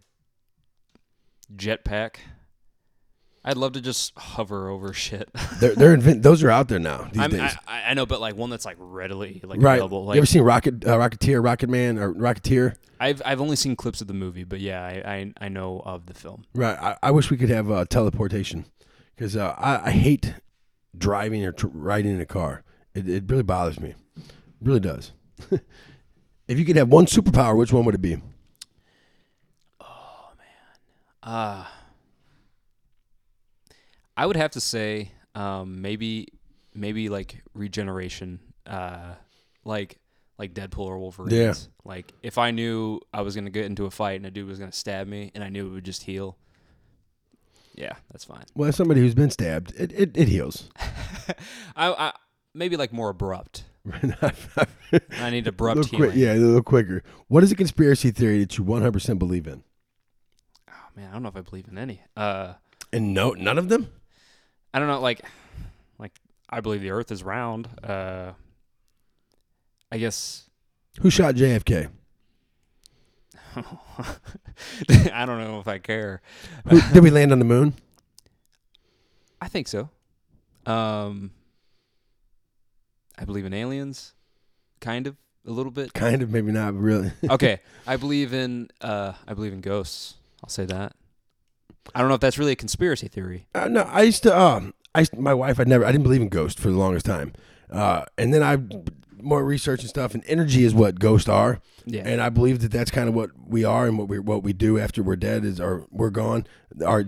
jetpack. 1.55 2.15
I'd 3.49 3.57
love 3.57 3.73
to 3.73 3.81
just 3.81 4.15
hover 4.15 4.69
over 4.69 4.93
shit. 4.93 5.27
They're 5.59 5.73
they're 5.73 5.93
invent- 5.95 6.21
those 6.21 6.43
are 6.43 6.51
out 6.51 6.67
there 6.67 6.77
now 6.77 7.09
these 7.11 7.19
I'm, 7.19 7.31
days. 7.31 7.51
I, 7.67 7.81
I 7.87 7.93
know, 7.95 8.05
but 8.05 8.21
like 8.21 8.35
one 8.35 8.51
that's 8.51 8.63
like 8.63 8.77
readily 8.77 9.41
like 9.43 9.59
right. 9.59 9.73
available. 9.73 10.05
Like 10.05 10.15
you 10.15 10.19
ever 10.19 10.27
seen 10.27 10.43
Rocket 10.43 10.85
uh, 10.85 10.99
Rocketeer, 10.99 11.43
Rocket 11.43 11.67
Man, 11.67 11.97
or 11.97 12.13
Rocketeer? 12.13 12.75
I've 12.99 13.23
I've 13.25 13.41
only 13.41 13.55
seen 13.55 13.75
clips 13.75 14.01
of 14.01 14.07
the 14.07 14.13
movie, 14.13 14.43
but 14.43 14.59
yeah, 14.59 14.85
I 14.85 15.11
I, 15.11 15.45
I 15.45 15.49
know 15.49 15.81
of 15.83 16.05
the 16.05 16.13
film. 16.13 16.45
Right. 16.53 16.77
I, 16.79 16.97
I 17.01 17.09
wish 17.09 17.31
we 17.31 17.37
could 17.37 17.49
have 17.49 17.71
uh, 17.71 17.85
teleportation 17.85 18.67
because 19.15 19.35
uh, 19.35 19.55
I, 19.57 19.87
I 19.87 19.91
hate 19.93 20.35
driving 20.95 21.43
or 21.43 21.51
tr- 21.51 21.69
riding 21.73 22.13
in 22.13 22.21
a 22.21 22.27
car. 22.27 22.63
It, 22.93 23.09
it 23.09 23.23
really 23.27 23.41
bothers 23.41 23.79
me. 23.79 23.95
It 24.15 24.23
really 24.61 24.79
does. 24.79 25.11
if 26.47 26.59
you 26.59 26.65
could 26.65 26.75
have 26.75 26.89
one 26.89 27.07
superpower, 27.07 27.57
which 27.57 27.73
one 27.73 27.83
would 27.85 27.95
it 27.95 28.01
be? 28.01 28.21
Oh 29.81 30.29
man. 30.37 31.33
Uh 31.33 31.65
I 34.19 34.25
would 34.25 34.35
have 34.35 34.51
to 34.51 34.59
say 34.59 35.13
um, 35.33 35.81
maybe 35.81 36.27
maybe 36.73 37.07
like 37.07 37.41
regeneration, 37.53 38.41
uh, 38.67 39.13
like 39.63 39.97
like 40.37 40.53
Deadpool 40.53 40.79
or 40.79 40.99
Wolverine. 40.99 41.33
Yeah. 41.33 41.53
Like 41.85 42.11
if 42.21 42.37
I 42.37 42.51
knew 42.51 42.99
I 43.13 43.21
was 43.21 43.33
gonna 43.33 43.49
get 43.49 43.63
into 43.63 43.85
a 43.85 43.89
fight 43.89 44.17
and 44.17 44.25
a 44.25 44.31
dude 44.31 44.45
was 44.45 44.59
gonna 44.59 44.73
stab 44.73 45.07
me, 45.07 45.31
and 45.33 45.41
I 45.41 45.47
knew 45.47 45.67
it 45.67 45.69
would 45.69 45.85
just 45.85 46.03
heal. 46.03 46.37
Yeah, 47.75 47.93
that's 48.11 48.25
fine. 48.25 48.43
Well, 48.55 48.67
as 48.67 48.75
somebody 48.75 48.99
who's 48.99 49.15
been 49.15 49.29
stabbed, 49.29 49.73
it, 49.77 49.93
it, 49.93 50.17
it 50.17 50.27
heals. 50.27 50.69
I, 51.77 51.93
I 51.93 52.13
maybe 52.53 52.75
like 52.75 52.91
more 52.91 53.07
abrupt. 53.07 53.63
I 53.89 55.29
need 55.29 55.47
abrupt 55.47 55.85
healing. 55.85 56.09
quick, 56.09 56.17
yeah, 56.17 56.33
a 56.33 56.35
little 56.35 56.61
quicker. 56.61 57.03
What 57.29 57.41
is 57.41 57.53
a 57.53 57.55
conspiracy 57.55 58.11
theory 58.11 58.39
that 58.39 58.57
you 58.57 58.65
100% 58.65 59.17
believe 59.17 59.47
in? 59.47 59.63
Oh 60.69 60.73
man, 60.97 61.07
I 61.09 61.13
don't 61.13 61.23
know 61.23 61.29
if 61.29 61.37
I 61.37 61.41
believe 61.41 61.69
in 61.71 61.77
any. 61.77 62.01
Uh, 62.17 62.55
And 62.91 63.13
no, 63.13 63.31
none 63.31 63.57
of 63.57 63.69
them? 63.69 63.87
I 64.73 64.79
don't 64.79 64.87
know. 64.87 64.99
Like, 64.99 65.21
like 65.97 66.13
I 66.49 66.61
believe 66.61 66.81
the 66.81 66.91
Earth 66.91 67.11
is 67.11 67.23
round. 67.23 67.67
Uh, 67.83 68.33
I 69.91 69.97
guess 69.97 70.49
Who 71.01 71.09
shot 71.09 71.35
JFK? 71.35 71.89
I 73.55 75.25
don't 75.25 75.39
know 75.39 75.59
if 75.59 75.67
I 75.67 75.79
care. 75.79 76.21
Who, 76.67 76.79
did 76.93 77.03
we 77.03 77.09
land 77.09 77.31
on 77.31 77.39
the 77.39 77.45
moon? 77.45 77.73
I 79.41 79.47
think 79.47 79.67
so. 79.67 79.89
Um, 80.65 81.31
I 83.17 83.25
believe 83.25 83.45
in 83.45 83.53
aliens, 83.53 84.13
kind 84.81 85.07
of, 85.07 85.15
a 85.47 85.51
little 85.51 85.71
bit. 85.71 85.93
Kind 85.93 86.21
of, 86.21 86.29
maybe 86.29 86.51
not 86.51 86.75
really. 86.75 87.11
Okay, 87.29 87.59
I 87.87 87.95
believe 87.97 88.33
in 88.33 88.69
uh, 88.81 89.13
I 89.27 89.33
believe 89.33 89.53
in 89.53 89.61
ghosts. 89.61 90.15
I'll 90.43 90.49
say 90.49 90.65
that. 90.65 90.93
I 91.93 91.99
don't 91.99 92.09
know 92.09 92.15
if 92.15 92.21
that's 92.21 92.37
really 92.37 92.51
a 92.51 92.57
conspiracy 92.57 93.07
theory. 93.07 93.47
Uh, 93.55 93.67
no, 93.67 93.81
I 93.81 94.03
used 94.03 94.23
to. 94.23 94.37
Um, 94.37 94.73
I 94.93 95.01
used, 95.01 95.17
my 95.17 95.33
wife. 95.33 95.59
I 95.59 95.63
never. 95.63 95.85
I 95.85 95.91
didn't 95.91 96.03
believe 96.03 96.21
in 96.21 96.29
ghosts 96.29 96.61
for 96.61 96.69
the 96.69 96.77
longest 96.77 97.05
time. 97.05 97.33
Uh, 97.71 98.05
and 98.17 98.33
then 98.33 98.43
I 98.43 98.57
more 99.21 99.43
research 99.43 99.81
and 99.81 99.89
stuff. 99.89 100.13
And 100.13 100.23
energy 100.27 100.63
is 100.63 100.73
what 100.73 100.99
ghosts 100.99 101.29
are. 101.29 101.61
Yeah. 101.85 102.03
And 102.05 102.21
I 102.21 102.29
believe 102.29 102.59
that 102.61 102.71
that's 102.71 102.91
kind 102.91 103.09
of 103.09 103.15
what 103.15 103.31
we 103.45 103.63
are 103.63 103.87
and 103.87 103.97
what 103.97 104.07
we 104.07 104.19
what 104.19 104.43
we 104.43 104.53
do 104.53 104.79
after 104.79 105.03
we're 105.03 105.15
dead 105.15 105.45
is 105.45 105.59
our 105.59 105.85
we're 105.91 106.09
gone. 106.09 106.45
Our 106.85 107.05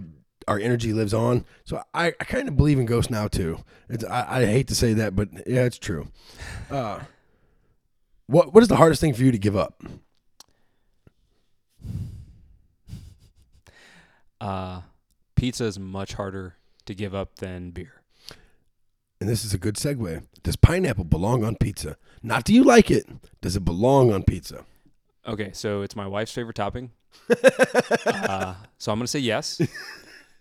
our 0.48 0.60
energy 0.60 0.94
lives 0.94 1.14
on. 1.14 1.46
So 1.66 1.82
I, 1.94 2.08
I 2.08 2.24
kind 2.24 2.48
of 2.48 2.58
believe 2.58 2.80
in 2.80 2.86
ghosts 2.86 3.12
now 3.12 3.28
too. 3.28 3.60
It's, 3.90 4.04
I, 4.04 4.42
I 4.42 4.46
hate 4.46 4.68
to 4.70 4.76
say 4.76 4.94
that, 4.94 5.16
but 5.16 5.30
yeah, 5.48 5.64
it's 5.64 5.78
true. 5.78 6.08
Uh, 6.70 7.00
what 8.28 8.54
what 8.54 8.64
is 8.64 8.70
the 8.70 8.78
hardest 8.78 9.02
thing 9.02 9.14
for 9.14 9.24
you 9.24 9.32
to 9.32 9.38
give 9.38 9.56
up? 9.56 9.84
Uh, 14.42 14.82
pizza 15.36 15.66
is 15.66 15.80
much 15.80 16.14
harder 16.14 16.56
to 16.86 16.94
give 16.94 17.16
up 17.16 17.36
than 17.36 17.72
beer. 17.72 18.02
And 19.22 19.30
this 19.30 19.46
is 19.46 19.54
a 19.54 19.60
good 19.60 19.76
segue. 19.76 20.26
Does 20.42 20.56
pineapple 20.56 21.04
belong 21.04 21.44
on 21.44 21.56
pizza? 21.56 21.96
Not 22.24 22.44
do 22.44 22.54
you 22.54 22.64
like 22.64 22.90
it? 22.90 23.06
Does 23.40 23.56
it 23.56 23.64
belong 23.64 24.12
on 24.12 24.24
pizza? 24.24 24.66
Okay, 25.28 25.52
so 25.54 25.84
it's 25.84 25.96
my 25.96 26.08
wife's 26.08 26.34
favorite 26.34 26.56
topping. 26.56 26.92
uh, 28.06 28.56
so 28.80 28.92
I'm 28.92 28.98
gonna 28.98 29.08
say 29.08 29.20
yes. 29.20 29.62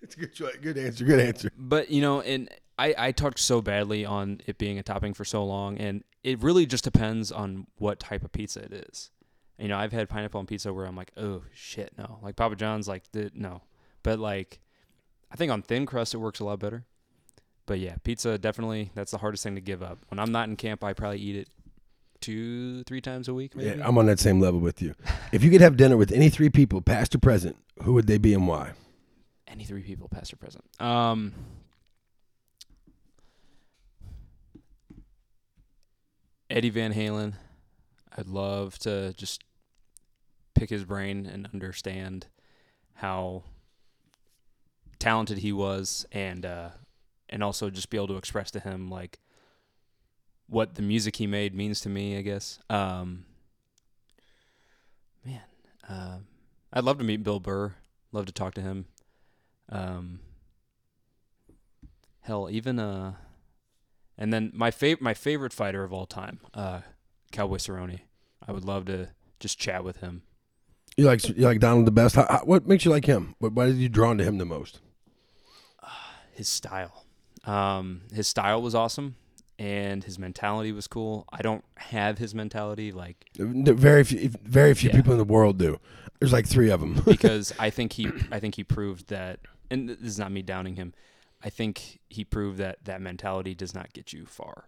It's 0.02 0.16
a 0.16 0.18
good 0.18 0.32
choice. 0.32 0.56
Good 0.62 0.78
answer. 0.78 1.04
Good 1.04 1.20
answer. 1.20 1.52
But 1.58 1.90
you 1.90 2.00
know, 2.00 2.22
and 2.22 2.48
I 2.78 2.94
I 2.96 3.12
talked 3.12 3.38
so 3.38 3.60
badly 3.60 4.06
on 4.06 4.40
it 4.46 4.56
being 4.56 4.78
a 4.78 4.82
topping 4.82 5.12
for 5.12 5.26
so 5.26 5.44
long, 5.44 5.76
and 5.76 6.04
it 6.24 6.42
really 6.42 6.64
just 6.64 6.84
depends 6.84 7.30
on 7.30 7.66
what 7.76 8.00
type 8.00 8.24
of 8.24 8.32
pizza 8.32 8.60
it 8.60 8.72
is. 8.72 9.10
You 9.58 9.68
know, 9.68 9.76
I've 9.76 9.92
had 9.92 10.08
pineapple 10.08 10.40
on 10.40 10.46
pizza 10.46 10.72
where 10.72 10.86
I'm 10.86 10.96
like, 10.96 11.12
oh 11.18 11.42
shit, 11.52 11.92
no. 11.98 12.18
Like 12.22 12.36
Papa 12.36 12.56
John's, 12.56 12.88
like 12.88 13.02
the, 13.12 13.30
no. 13.34 13.60
But 14.02 14.18
like, 14.18 14.60
I 15.30 15.36
think 15.36 15.52
on 15.52 15.62
thin 15.62 15.86
crust 15.86 16.14
it 16.14 16.18
works 16.18 16.40
a 16.40 16.44
lot 16.44 16.58
better. 16.58 16.84
But 17.66 17.78
yeah, 17.78 17.96
pizza 18.02 18.38
definitely 18.38 18.90
that's 18.94 19.10
the 19.10 19.18
hardest 19.18 19.42
thing 19.44 19.54
to 19.54 19.60
give 19.60 19.82
up. 19.82 19.98
When 20.08 20.18
I'm 20.18 20.32
not 20.32 20.48
in 20.48 20.56
camp, 20.56 20.82
I 20.82 20.92
probably 20.92 21.20
eat 21.20 21.36
it 21.36 21.48
two, 22.20 22.82
three 22.84 23.00
times 23.00 23.28
a 23.28 23.34
week. 23.34 23.54
Maybe. 23.54 23.78
Yeah, 23.78 23.86
I'm 23.86 23.96
on 23.98 24.06
that 24.06 24.18
same 24.18 24.40
level 24.40 24.60
with 24.60 24.82
you. 24.82 24.94
If 25.32 25.44
you 25.44 25.50
could 25.50 25.60
have 25.60 25.76
dinner 25.76 25.96
with 25.96 26.12
any 26.12 26.28
three 26.30 26.50
people, 26.50 26.80
past 26.80 27.14
or 27.14 27.18
present, 27.18 27.56
who 27.82 27.92
would 27.94 28.06
they 28.06 28.18
be 28.18 28.34
and 28.34 28.46
why? 28.46 28.72
Any 29.46 29.64
three 29.64 29.82
people, 29.82 30.08
past 30.08 30.32
or 30.32 30.36
present. 30.36 30.64
Um, 30.80 31.32
Eddie 36.48 36.70
Van 36.70 36.92
Halen. 36.92 37.34
I'd 38.16 38.26
love 38.26 38.78
to 38.80 39.12
just 39.14 39.44
pick 40.54 40.70
his 40.70 40.84
brain 40.84 41.26
and 41.26 41.48
understand 41.54 42.26
how 42.94 43.44
talented 45.00 45.38
he 45.38 45.52
was, 45.52 46.06
and 46.12 46.46
uh, 46.46 46.68
and 47.28 47.42
also 47.42 47.70
just 47.70 47.90
be 47.90 47.96
able 47.96 48.08
to 48.08 48.16
express 48.16 48.52
to 48.52 48.60
him 48.60 48.88
like 48.88 49.18
what 50.46 50.76
the 50.76 50.82
music 50.82 51.16
he 51.16 51.26
made 51.26 51.54
means 51.54 51.80
to 51.80 51.88
me. 51.88 52.16
I 52.16 52.22
guess. 52.22 52.60
Um, 52.70 53.24
man, 55.24 55.42
um 55.88 56.26
I'd 56.72 56.84
love 56.84 56.98
to 56.98 57.04
meet 57.04 57.24
Bill 57.24 57.40
Burr. 57.40 57.74
Love 58.12 58.26
to 58.26 58.32
talk 58.32 58.54
to 58.54 58.60
him. 58.60 58.86
Um, 59.68 60.20
hell, 62.20 62.48
even 62.50 62.78
uh, 62.78 63.14
and 64.16 64.32
then 64.32 64.52
my 64.54 64.70
favorite 64.70 65.02
my 65.02 65.14
favorite 65.14 65.52
fighter 65.52 65.84
of 65.84 65.92
all 65.92 66.06
time, 66.06 66.40
uh, 66.54 66.80
Cowboy 67.32 67.56
Cerrone. 67.56 68.00
I 68.46 68.52
would 68.52 68.64
love 68.64 68.86
to 68.86 69.08
just 69.38 69.58
chat 69.58 69.84
with 69.84 69.98
him. 69.98 70.22
You 70.96 71.06
like 71.06 71.28
you 71.28 71.44
like 71.44 71.60
Donald 71.60 71.86
the 71.86 71.92
best? 71.92 72.16
How, 72.16 72.26
how, 72.28 72.40
what 72.44 72.66
makes 72.66 72.84
you 72.84 72.90
like 72.90 73.04
him? 73.04 73.34
What, 73.38 73.52
why 73.52 73.66
did 73.66 73.76
you 73.76 73.88
drawn 73.88 74.18
to 74.18 74.24
him 74.24 74.38
the 74.38 74.44
most? 74.44 74.80
His 76.40 76.48
style. 76.48 77.04
Um, 77.44 78.00
his 78.14 78.26
style 78.26 78.62
was 78.62 78.74
awesome, 78.74 79.16
and 79.58 80.02
his 80.02 80.18
mentality 80.18 80.72
was 80.72 80.86
cool. 80.86 81.26
I 81.30 81.42
don't 81.42 81.62
have 81.76 82.16
his 82.16 82.34
mentality, 82.34 82.92
like 82.92 83.26
Very 83.36 84.04
few, 84.04 84.30
very 84.42 84.72
few 84.72 84.88
Yeah. 84.88 84.96
people 84.96 85.12
in 85.12 85.18
the 85.18 85.24
world 85.24 85.58
do. 85.58 85.78
There's 86.18 86.32
like 86.32 86.46
three 86.46 86.70
of 86.70 86.80
them. 86.80 87.02
because 87.04 87.52
I 87.58 87.68
think 87.68 87.92
he, 87.92 88.08
I 88.32 88.40
think 88.40 88.54
he 88.54 88.64
proved 88.64 89.08
that, 89.10 89.40
and 89.70 89.90
this 89.90 89.98
is 90.00 90.18
not 90.18 90.32
me 90.32 90.40
downing 90.40 90.76
him. 90.76 90.94
I 91.44 91.50
think 91.50 92.00
he 92.08 92.24
proved 92.24 92.56
that 92.56 92.78
that 92.86 93.02
mentality 93.02 93.54
does 93.54 93.74
not 93.74 93.92
get 93.92 94.14
you 94.14 94.24
far. 94.24 94.64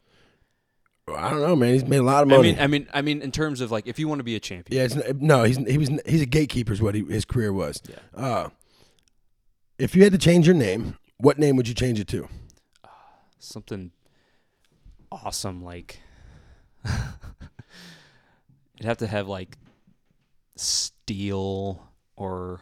I 1.09 1.31
don't 1.31 1.41
know, 1.41 1.57
man. 1.57 1.73
He's 1.73 1.87
made 1.87 2.01
a 2.01 2.03
lot 2.03 2.23
of 2.23 2.29
money. 2.29 2.51
I 2.51 2.53
mean, 2.53 2.61
I 2.61 2.67
mean, 2.67 2.89
I 2.93 3.01
mean, 3.01 3.23
in 3.23 3.33
terms 3.33 3.63
of 3.63 3.71
like, 3.71 3.87
if 3.87 3.99
you 3.99 4.09
want 4.09 4.19
to 4.19 4.25
be 4.25 4.37
a 4.37 4.41
champion, 4.41 4.79
yeah, 4.79 4.85
it's, 4.85 5.15
no, 5.23 5.45
he's 5.45 5.57
he 5.57 5.79
was 5.79 5.89
he's 6.05 6.21
a 6.21 6.27
gatekeeper. 6.27 6.75
Is 6.75 6.83
what 6.83 6.95
he, 6.95 7.03
his 7.07 7.25
career 7.25 7.51
was. 7.51 7.81
Yeah. 7.89 7.97
Uh, 8.23 8.49
if 9.79 9.97
you 9.97 10.03
had 10.03 10.13
to 10.13 10.19
change 10.19 10.47
your 10.47 10.55
name, 10.55 10.99
what 11.23 11.39
name 11.39 11.57
would 11.57 11.69
you 11.69 11.75
change 11.75 11.99
it 11.99 12.09
to? 12.09 12.29
something 13.39 13.91
awesome 15.11 15.65
like 15.65 15.99
it'd 16.85 16.95
have 18.85 18.99
to 18.99 19.07
have 19.07 19.27
like 19.27 19.59
steel 20.55 21.89
or 22.15 22.61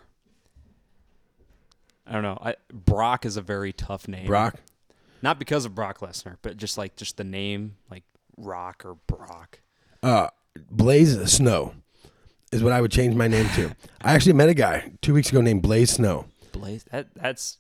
I 2.07 2.15
don't 2.15 2.23
know. 2.23 2.39
I, 2.43 2.57
Brock 2.73 3.25
is 3.25 3.37
a 3.37 3.43
very 3.43 3.73
tough 3.73 4.09
name. 4.09 4.27
Brock. 4.27 4.57
Not 5.23 5.39
because 5.39 5.65
of 5.65 5.75
Brock 5.75 6.01
Lesnar, 6.01 6.39
but 6.43 6.57
just 6.57 6.77
like 6.77 6.97
just 6.97 7.19
the 7.19 7.25
name, 7.25 7.77
like 7.89 8.03
Rock 8.37 8.85
or 8.85 8.97
Brock. 9.07 9.61
Uh, 10.03 10.29
Blaze 10.71 11.31
Snow 11.31 11.75
is 12.51 12.65
what 12.65 12.73
I 12.73 12.81
would 12.81 12.91
change 12.91 13.15
my 13.15 13.29
name 13.29 13.49
to. 13.51 13.77
I 14.01 14.15
actually 14.15 14.33
met 14.33 14.49
a 14.49 14.55
guy 14.55 14.93
two 15.03 15.15
weeks 15.15 15.31
ago 15.31 15.41
named 15.41 15.63
Blaze 15.63 15.91
Snow. 15.91 16.25
Blaze. 16.53 16.85
That 16.91 17.09
that's 17.15 17.59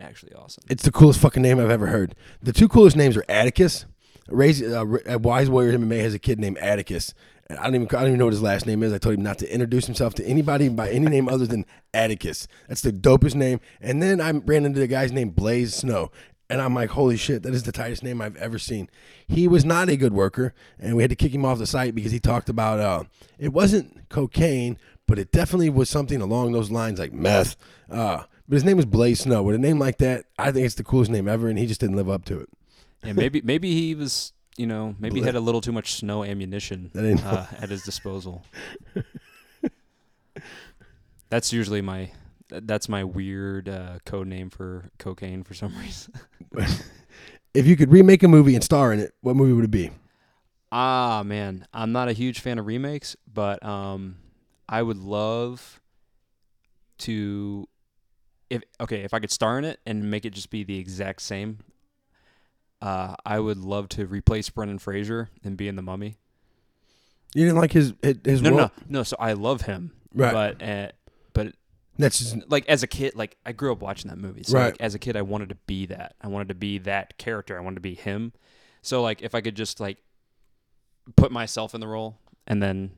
actually 0.00 0.32
awesome. 0.34 0.64
It's 0.68 0.82
the 0.82 0.92
coolest 0.92 1.20
fucking 1.20 1.42
name 1.42 1.58
I've 1.58 1.70
ever 1.70 1.86
heard. 1.86 2.14
The 2.42 2.52
two 2.52 2.68
coolest 2.68 2.96
names 2.96 3.16
are 3.16 3.24
Atticus. 3.28 3.86
Raise, 4.28 4.62
uh, 4.62 4.84
Wise 5.20 5.48
Warrior 5.48 5.78
MMA 5.78 6.00
has 6.00 6.14
a 6.14 6.18
kid 6.18 6.40
named 6.40 6.58
Atticus. 6.58 7.14
And 7.48 7.58
I 7.58 7.64
don't 7.64 7.76
even 7.76 7.88
I 7.88 8.00
don't 8.00 8.08
even 8.08 8.18
know 8.18 8.24
what 8.24 8.32
his 8.32 8.42
last 8.42 8.66
name 8.66 8.82
is. 8.82 8.92
I 8.92 8.98
told 8.98 9.14
him 9.14 9.22
not 9.22 9.38
to 9.38 9.52
introduce 9.52 9.86
himself 9.86 10.14
to 10.14 10.26
anybody 10.26 10.68
by 10.68 10.90
any 10.90 11.06
name 11.06 11.28
other 11.28 11.46
than 11.46 11.64
Atticus. 11.94 12.48
That's 12.68 12.80
the 12.80 12.92
dopest 12.92 13.36
name. 13.36 13.60
And 13.80 14.02
then 14.02 14.20
I 14.20 14.32
ran 14.32 14.64
into 14.64 14.80
the 14.80 14.88
guy's 14.88 15.12
name 15.12 15.30
Blaze 15.30 15.74
Snow. 15.74 16.10
And 16.48 16.60
I'm 16.60 16.74
like, 16.74 16.90
holy 16.90 17.16
shit, 17.16 17.42
that 17.42 17.54
is 17.54 17.64
the 17.64 17.72
tightest 17.72 18.04
name 18.04 18.20
I've 18.20 18.36
ever 18.36 18.58
seen. 18.58 18.88
He 19.26 19.48
was 19.48 19.64
not 19.64 19.88
a 19.88 19.96
good 19.96 20.12
worker, 20.12 20.54
and 20.78 20.94
we 20.94 21.02
had 21.02 21.10
to 21.10 21.16
kick 21.16 21.34
him 21.34 21.44
off 21.44 21.58
the 21.58 21.66
site 21.66 21.92
because 21.92 22.12
he 22.12 22.20
talked 22.20 22.48
about 22.48 22.78
uh, 22.78 23.02
it 23.36 23.52
wasn't 23.52 24.08
cocaine, 24.08 24.78
but 25.08 25.18
it 25.18 25.32
definitely 25.32 25.70
was 25.70 25.90
something 25.90 26.20
along 26.20 26.52
those 26.52 26.70
lines 26.70 27.00
like 27.00 27.12
meth. 27.12 27.56
Uh, 27.90 28.24
but 28.48 28.54
his 28.54 28.64
name 28.64 28.76
was 28.76 28.86
Blaze 28.86 29.20
Snow. 29.20 29.42
With 29.42 29.54
a 29.54 29.58
name 29.58 29.78
like 29.78 29.98
that, 29.98 30.26
I 30.38 30.52
think 30.52 30.66
it's 30.66 30.74
the 30.74 30.84
coolest 30.84 31.10
name 31.10 31.28
ever, 31.28 31.48
and 31.48 31.58
he 31.58 31.66
just 31.66 31.80
didn't 31.80 31.96
live 31.96 32.08
up 32.08 32.24
to 32.26 32.40
it. 32.40 32.48
And 33.02 33.16
maybe 33.16 33.40
maybe 33.42 33.72
he 33.72 33.94
was 33.94 34.32
you 34.56 34.66
know 34.66 34.94
maybe 34.98 35.20
he 35.20 35.26
had 35.26 35.34
a 35.34 35.40
little 35.40 35.60
too 35.60 35.72
much 35.72 35.94
snow 35.94 36.24
ammunition 36.24 36.90
uh, 36.94 37.46
at 37.60 37.68
his 37.68 37.82
disposal. 37.82 38.44
that's 41.28 41.52
usually 41.52 41.82
my 41.82 42.10
that's 42.48 42.88
my 42.88 43.04
weird 43.04 43.68
uh, 43.68 43.98
code 44.04 44.28
name 44.28 44.50
for 44.50 44.90
cocaine 44.98 45.42
for 45.42 45.54
some 45.54 45.76
reason. 45.78 46.14
If 47.56 47.66
you 47.66 47.74
could 47.74 47.90
remake 47.90 48.22
a 48.22 48.28
movie 48.28 48.54
and 48.54 48.62
star 48.62 48.92
in 48.92 49.00
it, 49.00 49.14
what 49.22 49.34
movie 49.34 49.54
would 49.54 49.64
it 49.64 49.70
be? 49.70 49.90
Ah 50.70 51.22
man, 51.24 51.66
I'm 51.72 51.90
not 51.90 52.08
a 52.08 52.12
huge 52.12 52.40
fan 52.40 52.58
of 52.58 52.66
remakes, 52.66 53.16
but 53.32 53.64
um, 53.64 54.18
I 54.68 54.82
would 54.82 54.98
love 54.98 55.80
to 56.98 57.66
if 58.50 58.62
okay 58.80 59.02
if 59.02 59.12
I 59.14 59.18
could 59.18 59.30
star 59.30 59.58
in 59.58 59.64
it 59.64 59.80
and 59.86 60.10
make 60.10 60.24
it 60.24 60.30
just 60.30 60.50
be 60.50 60.62
the 60.64 60.78
exact 60.78 61.22
same. 61.22 61.58
Uh, 62.82 63.14
I 63.24 63.40
would 63.40 63.56
love 63.58 63.88
to 63.90 64.06
replace 64.06 64.50
Brendan 64.50 64.78
Fraser 64.78 65.30
and 65.42 65.56
be 65.56 65.66
in 65.66 65.76
the 65.76 65.82
Mummy. 65.82 66.16
You 67.34 67.46
didn't 67.46 67.58
like 67.58 67.72
his 67.72 67.94
his, 68.02 68.42
No, 68.42 68.50
role? 68.50 68.58
no, 68.58 68.70
no. 68.88 69.02
So 69.02 69.16
I 69.18 69.32
love 69.32 69.62
him, 69.62 69.92
Right. 70.14 70.32
but 70.32 70.62
uh, 70.62 70.88
but 71.32 71.54
That's 71.98 72.18
just 72.18 72.36
like 72.50 72.68
as 72.68 72.82
a 72.82 72.86
kid, 72.86 73.14
like 73.14 73.36
I 73.46 73.52
grew 73.52 73.72
up 73.72 73.80
watching 73.80 74.10
that 74.10 74.18
movie. 74.18 74.42
So 74.42 74.58
Right. 74.58 74.66
like 74.66 74.76
as 74.80 74.94
a 74.94 74.98
kid, 74.98 75.16
I 75.16 75.22
wanted 75.22 75.48
to 75.48 75.54
be 75.66 75.86
that. 75.86 76.14
I 76.20 76.28
wanted 76.28 76.48
to 76.48 76.54
be 76.54 76.78
that 76.78 77.16
character. 77.18 77.56
I 77.58 77.60
wanted 77.62 77.76
to 77.76 77.80
be 77.80 77.94
him. 77.94 78.32
So 78.82 79.02
like 79.02 79.22
if 79.22 79.34
I 79.34 79.40
could 79.40 79.56
just 79.56 79.80
like 79.80 79.98
put 81.16 81.32
myself 81.32 81.74
in 81.74 81.80
the 81.80 81.88
role 81.88 82.18
and 82.46 82.62
then 82.62 82.90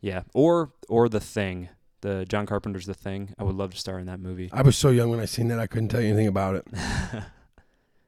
yeah, 0.00 0.22
or 0.34 0.72
or 0.88 1.08
the 1.08 1.20
thing, 1.20 1.68
the 2.04 2.26
John 2.28 2.44
Carpenter's 2.44 2.84
The 2.84 2.92
Thing. 2.94 3.34
I 3.38 3.44
would 3.44 3.56
love 3.56 3.72
to 3.72 3.78
star 3.78 3.98
in 3.98 4.06
that 4.06 4.20
movie. 4.20 4.50
I 4.52 4.60
was 4.60 4.76
so 4.76 4.90
young 4.90 5.08
when 5.08 5.20
I 5.20 5.24
seen 5.24 5.48
that 5.48 5.58
I 5.58 5.66
couldn't 5.66 5.88
tell 5.88 6.02
you 6.02 6.08
anything 6.08 6.28
about 6.28 6.56
it. 6.56 6.66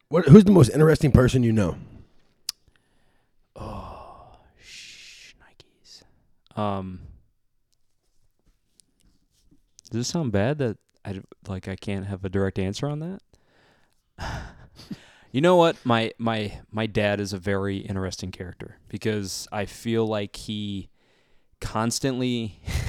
What? 0.09 0.27
Who's 0.27 0.45
the 0.45 0.53
most 0.53 0.69
interesting 0.69 1.11
person 1.11 1.43
you 1.43 1.53
know? 1.53 1.77
Oh, 3.57 4.39
shh, 4.57 5.33
Nikes. 5.35 6.03
Um, 6.57 7.01
does 9.83 9.91
this 9.91 10.07
sound 10.07 10.31
bad 10.31 10.59
that 10.59 10.77
I 11.05 11.21
like 11.49 11.67
I 11.67 11.75
can't 11.75 12.07
have 12.07 12.25
a 12.25 12.29
direct 12.29 12.61
answer 12.61 12.87
on 12.87 13.01
that? 13.01 13.21
you 15.33 15.41
know 15.41 15.57
what? 15.57 15.77
My 15.85 16.13
my 16.19 16.61
my 16.71 16.87
dad 16.87 17.21
is 17.21 17.33
a 17.33 17.39
very 17.39 17.79
interesting 17.79 18.31
character 18.31 18.79
because 18.87 19.49
I 19.51 19.65
feel 19.65 20.07
like 20.07 20.37
he 20.37 20.89
constantly 21.61 22.61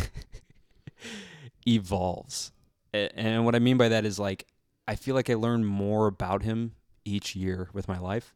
evolves. 1.67 2.51
And 2.93 3.45
what 3.45 3.55
I 3.55 3.59
mean 3.59 3.77
by 3.77 3.89
that 3.89 4.05
is 4.05 4.17
like 4.17 4.47
I 4.87 4.95
feel 4.95 5.15
like 5.15 5.29
I 5.29 5.33
learn 5.35 5.65
more 5.65 6.07
about 6.07 6.43
him 6.43 6.73
each 7.05 7.35
year 7.35 7.69
with 7.73 7.87
my 7.87 7.99
life. 7.99 8.33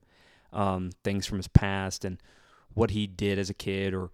Um, 0.54 0.92
things 1.04 1.26
from 1.26 1.38
his 1.38 1.48
past 1.48 2.04
and 2.04 2.22
what 2.74 2.92
he 2.92 3.08
did 3.08 3.40
as 3.40 3.50
a 3.50 3.54
kid 3.54 3.94
or 3.94 4.12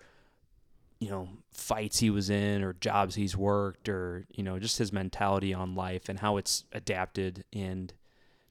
you 0.99 1.09
know 1.09 1.29
fights 1.51 1.99
he 1.99 2.09
was 2.11 2.29
in 2.29 2.63
or 2.63 2.73
jobs 2.73 3.15
he's 3.15 3.35
worked 3.37 3.87
or 3.89 4.25
you 4.35 4.43
know 4.43 4.57
just 4.59 4.77
his 4.77 4.91
mentality 4.93 5.53
on 5.53 5.75
life 5.75 6.09
and 6.09 6.19
how 6.19 6.37
it's 6.37 6.63
adapted 6.71 7.43
and 7.53 7.93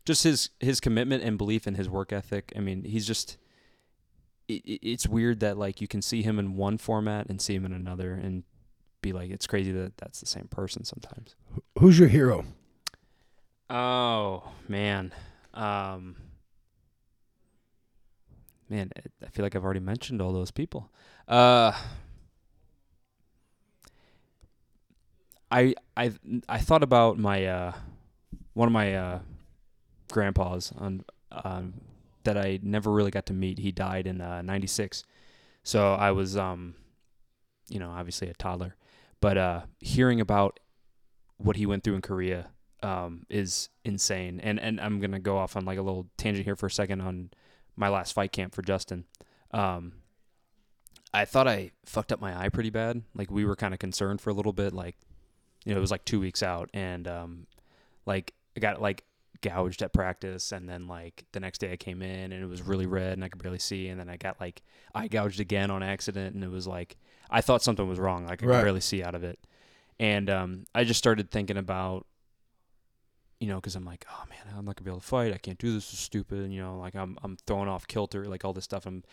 just 0.04 0.22
his 0.24 0.50
his 0.60 0.78
commitment 0.80 1.22
and 1.24 1.38
belief 1.38 1.66
in 1.66 1.74
his 1.74 1.88
work 1.88 2.12
ethic 2.12 2.52
i 2.56 2.60
mean 2.60 2.84
he's 2.84 3.04
just 3.06 3.36
it, 4.48 4.64
it- 4.64 4.80
it's 4.88 5.08
weird 5.08 5.40
that 5.40 5.58
like 5.58 5.80
you 5.80 5.88
can 5.88 6.00
see 6.02 6.22
him 6.22 6.38
in 6.38 6.54
one 6.56 6.78
format 6.78 7.26
and 7.28 7.40
see 7.40 7.54
him 7.54 7.66
in 7.66 7.72
another 7.72 8.12
and 8.14 8.44
be 9.06 9.12
like 9.12 9.30
it's 9.30 9.46
crazy 9.46 9.72
that 9.72 9.96
that's 9.96 10.18
the 10.20 10.26
same 10.36 10.48
person 10.48 10.84
sometimes 10.84 11.34
Who's 11.78 11.98
your 11.98 12.08
hero? 12.08 12.44
Oh 13.68 14.52
man, 14.68 15.12
um, 15.54 16.16
man, 18.68 18.90
I- 18.96 19.28
feel 19.30 19.44
like 19.44 19.54
I've 19.56 19.64
already 19.64 19.80
mentioned 19.80 20.22
all 20.22 20.32
those 20.32 20.50
people. 20.50 20.90
Uh, 21.28 21.72
I 25.50 25.74
I 25.96 26.12
I 26.48 26.58
thought 26.58 26.82
about 26.82 27.18
my 27.18 27.44
uh, 27.46 27.72
one 28.54 28.68
of 28.68 28.72
my 28.72 28.94
uh, 28.94 29.18
grandpas 30.10 30.72
on 30.76 31.04
um, 31.30 31.74
that 32.24 32.36
I 32.36 32.58
never 32.62 32.90
really 32.90 33.10
got 33.10 33.26
to 33.26 33.32
meet. 33.32 33.58
He 33.58 33.72
died 33.72 34.06
in 34.06 34.20
uh, 34.20 34.42
'96, 34.42 35.04
so 35.62 35.94
I 35.94 36.10
was 36.12 36.36
um, 36.36 36.74
you 37.68 37.78
know, 37.78 37.90
obviously 37.90 38.28
a 38.28 38.34
toddler, 38.34 38.76
but 39.20 39.38
uh, 39.38 39.62
hearing 39.80 40.20
about 40.20 40.60
what 41.38 41.56
he 41.56 41.66
went 41.66 41.84
through 41.84 41.94
in 41.94 42.02
Korea 42.02 42.50
um, 42.82 43.26
is 43.28 43.68
insane. 43.84 44.40
And 44.40 44.60
and 44.60 44.80
I'm 44.80 45.00
gonna 45.00 45.18
go 45.18 45.38
off 45.38 45.56
on 45.56 45.64
like 45.64 45.78
a 45.78 45.82
little 45.82 46.06
tangent 46.16 46.44
here 46.44 46.56
for 46.56 46.66
a 46.66 46.70
second 46.70 47.00
on 47.00 47.30
my 47.76 47.88
last 47.88 48.12
fight 48.12 48.32
camp 48.32 48.54
for 48.54 48.62
Justin. 48.62 49.04
Um, 49.50 49.92
I 51.12 51.24
thought 51.24 51.48
I 51.48 51.72
fucked 51.84 52.12
up 52.12 52.20
my 52.20 52.38
eye 52.38 52.48
pretty 52.48 52.70
bad. 52.70 53.02
Like 53.14 53.30
we 53.30 53.44
were 53.44 53.56
kind 53.56 53.74
of 53.74 53.80
concerned 53.80 54.20
for 54.20 54.30
a 54.30 54.34
little 54.34 54.52
bit. 54.52 54.72
Like 54.72 54.96
you 55.64 55.72
know 55.72 55.78
it 55.78 55.80
was 55.80 55.90
like 55.90 56.04
two 56.04 56.20
weeks 56.20 56.42
out, 56.42 56.70
and 56.74 57.08
um, 57.08 57.46
like 58.04 58.34
I 58.56 58.60
got 58.60 58.80
like 58.80 59.04
gouged 59.42 59.82
at 59.82 59.92
practice, 59.92 60.52
and 60.52 60.68
then 60.68 60.86
like 60.86 61.24
the 61.32 61.40
next 61.40 61.58
day 61.58 61.72
I 61.72 61.76
came 61.76 62.02
in 62.02 62.32
and 62.32 62.42
it 62.42 62.46
was 62.46 62.62
really 62.62 62.86
red 62.86 63.12
and 63.12 63.24
I 63.24 63.28
could 63.28 63.42
barely 63.42 63.58
see, 63.58 63.88
and 63.88 63.98
then 63.98 64.08
I 64.08 64.16
got 64.16 64.40
like 64.40 64.62
eye 64.94 65.08
gouged 65.08 65.40
again 65.40 65.70
on 65.70 65.82
accident, 65.82 66.34
and 66.34 66.44
it 66.44 66.50
was 66.50 66.66
like 66.66 66.96
I 67.30 67.40
thought 67.40 67.62
something 67.62 67.88
was 67.88 67.98
wrong. 67.98 68.26
Like 68.26 68.42
I 68.42 68.46
Right. 68.46 68.56
could 68.58 68.64
barely 68.64 68.80
see 68.80 69.02
out 69.02 69.14
of 69.14 69.24
it, 69.24 69.38
and 69.98 70.28
um, 70.30 70.64
I 70.74 70.84
just 70.84 70.98
started 70.98 71.30
thinking 71.30 71.56
about 71.56 72.06
you 73.38 73.48
know, 73.48 73.56
because 73.56 73.76
I'm 73.76 73.84
like, 73.84 74.06
oh 74.10 74.24
man, 74.30 74.38
I'm 74.56 74.64
not 74.64 74.76
gonna 74.76 74.84
be 74.86 74.90
able 74.90 75.00
to 75.00 75.06
fight. 75.06 75.34
I 75.34 75.36
can't 75.36 75.58
do 75.58 75.74
this. 75.74 75.92
Is 75.92 75.98
stupid. 75.98 76.50
You 76.50 76.60
know, 76.62 76.78
like 76.78 76.94
I'm 76.94 77.18
I'm 77.22 77.36
throwing 77.46 77.68
off 77.68 77.86
kilter, 77.86 78.24
like 78.24 78.44
all 78.46 78.54
this 78.54 78.64
stuff. 78.64 78.86
I'm 78.86 79.04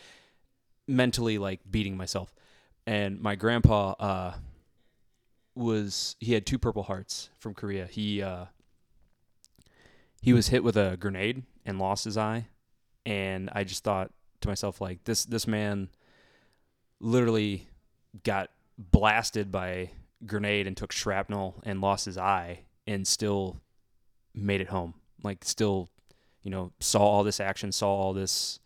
mentally 0.87 1.37
like 1.37 1.59
beating 1.69 1.97
myself. 1.97 2.33
And 2.87 3.19
my 3.19 3.35
grandpa 3.35 3.91
uh, 3.99 4.33
was 5.55 6.15
he 6.19 6.33
had 6.33 6.45
two 6.45 6.57
Purple 6.57 6.83
Hearts 6.83 7.29
from 7.37 7.53
Korea. 7.53 7.85
He 7.85 8.21
uh, 8.21 8.45
he 10.21 10.31
was 10.31 10.47
hit 10.47 10.63
with 10.63 10.77
a 10.77 10.95
grenade 10.97 11.43
and 11.65 11.77
lost 11.79 12.05
his 12.05 12.17
eye. 12.17 12.47
And 13.05 13.49
I 13.51 13.65
just 13.65 13.83
thought 13.83 14.11
to 14.41 14.47
myself, 14.47 14.79
like 14.79 15.03
this 15.03 15.25
this 15.25 15.47
man 15.47 15.89
literally 17.01 17.67
got 18.23 18.49
blasted 18.77 19.51
by 19.51 19.91
grenade 20.25 20.67
and 20.67 20.77
took 20.77 20.91
shrapnel 20.91 21.61
and 21.63 21.81
lost 21.81 22.05
his 22.05 22.17
eye 22.17 22.61
and 22.85 23.07
still 23.07 23.61
made 24.33 24.61
it 24.61 24.69
home. 24.69 24.93
Like 25.23 25.43
still 25.43 25.89
you 26.43 26.51
know, 26.51 26.71
saw 26.79 26.99
all 26.99 27.23
this 27.23 27.39
action, 27.39 27.71
saw 27.71 27.89
all 27.89 28.13
this 28.13 28.59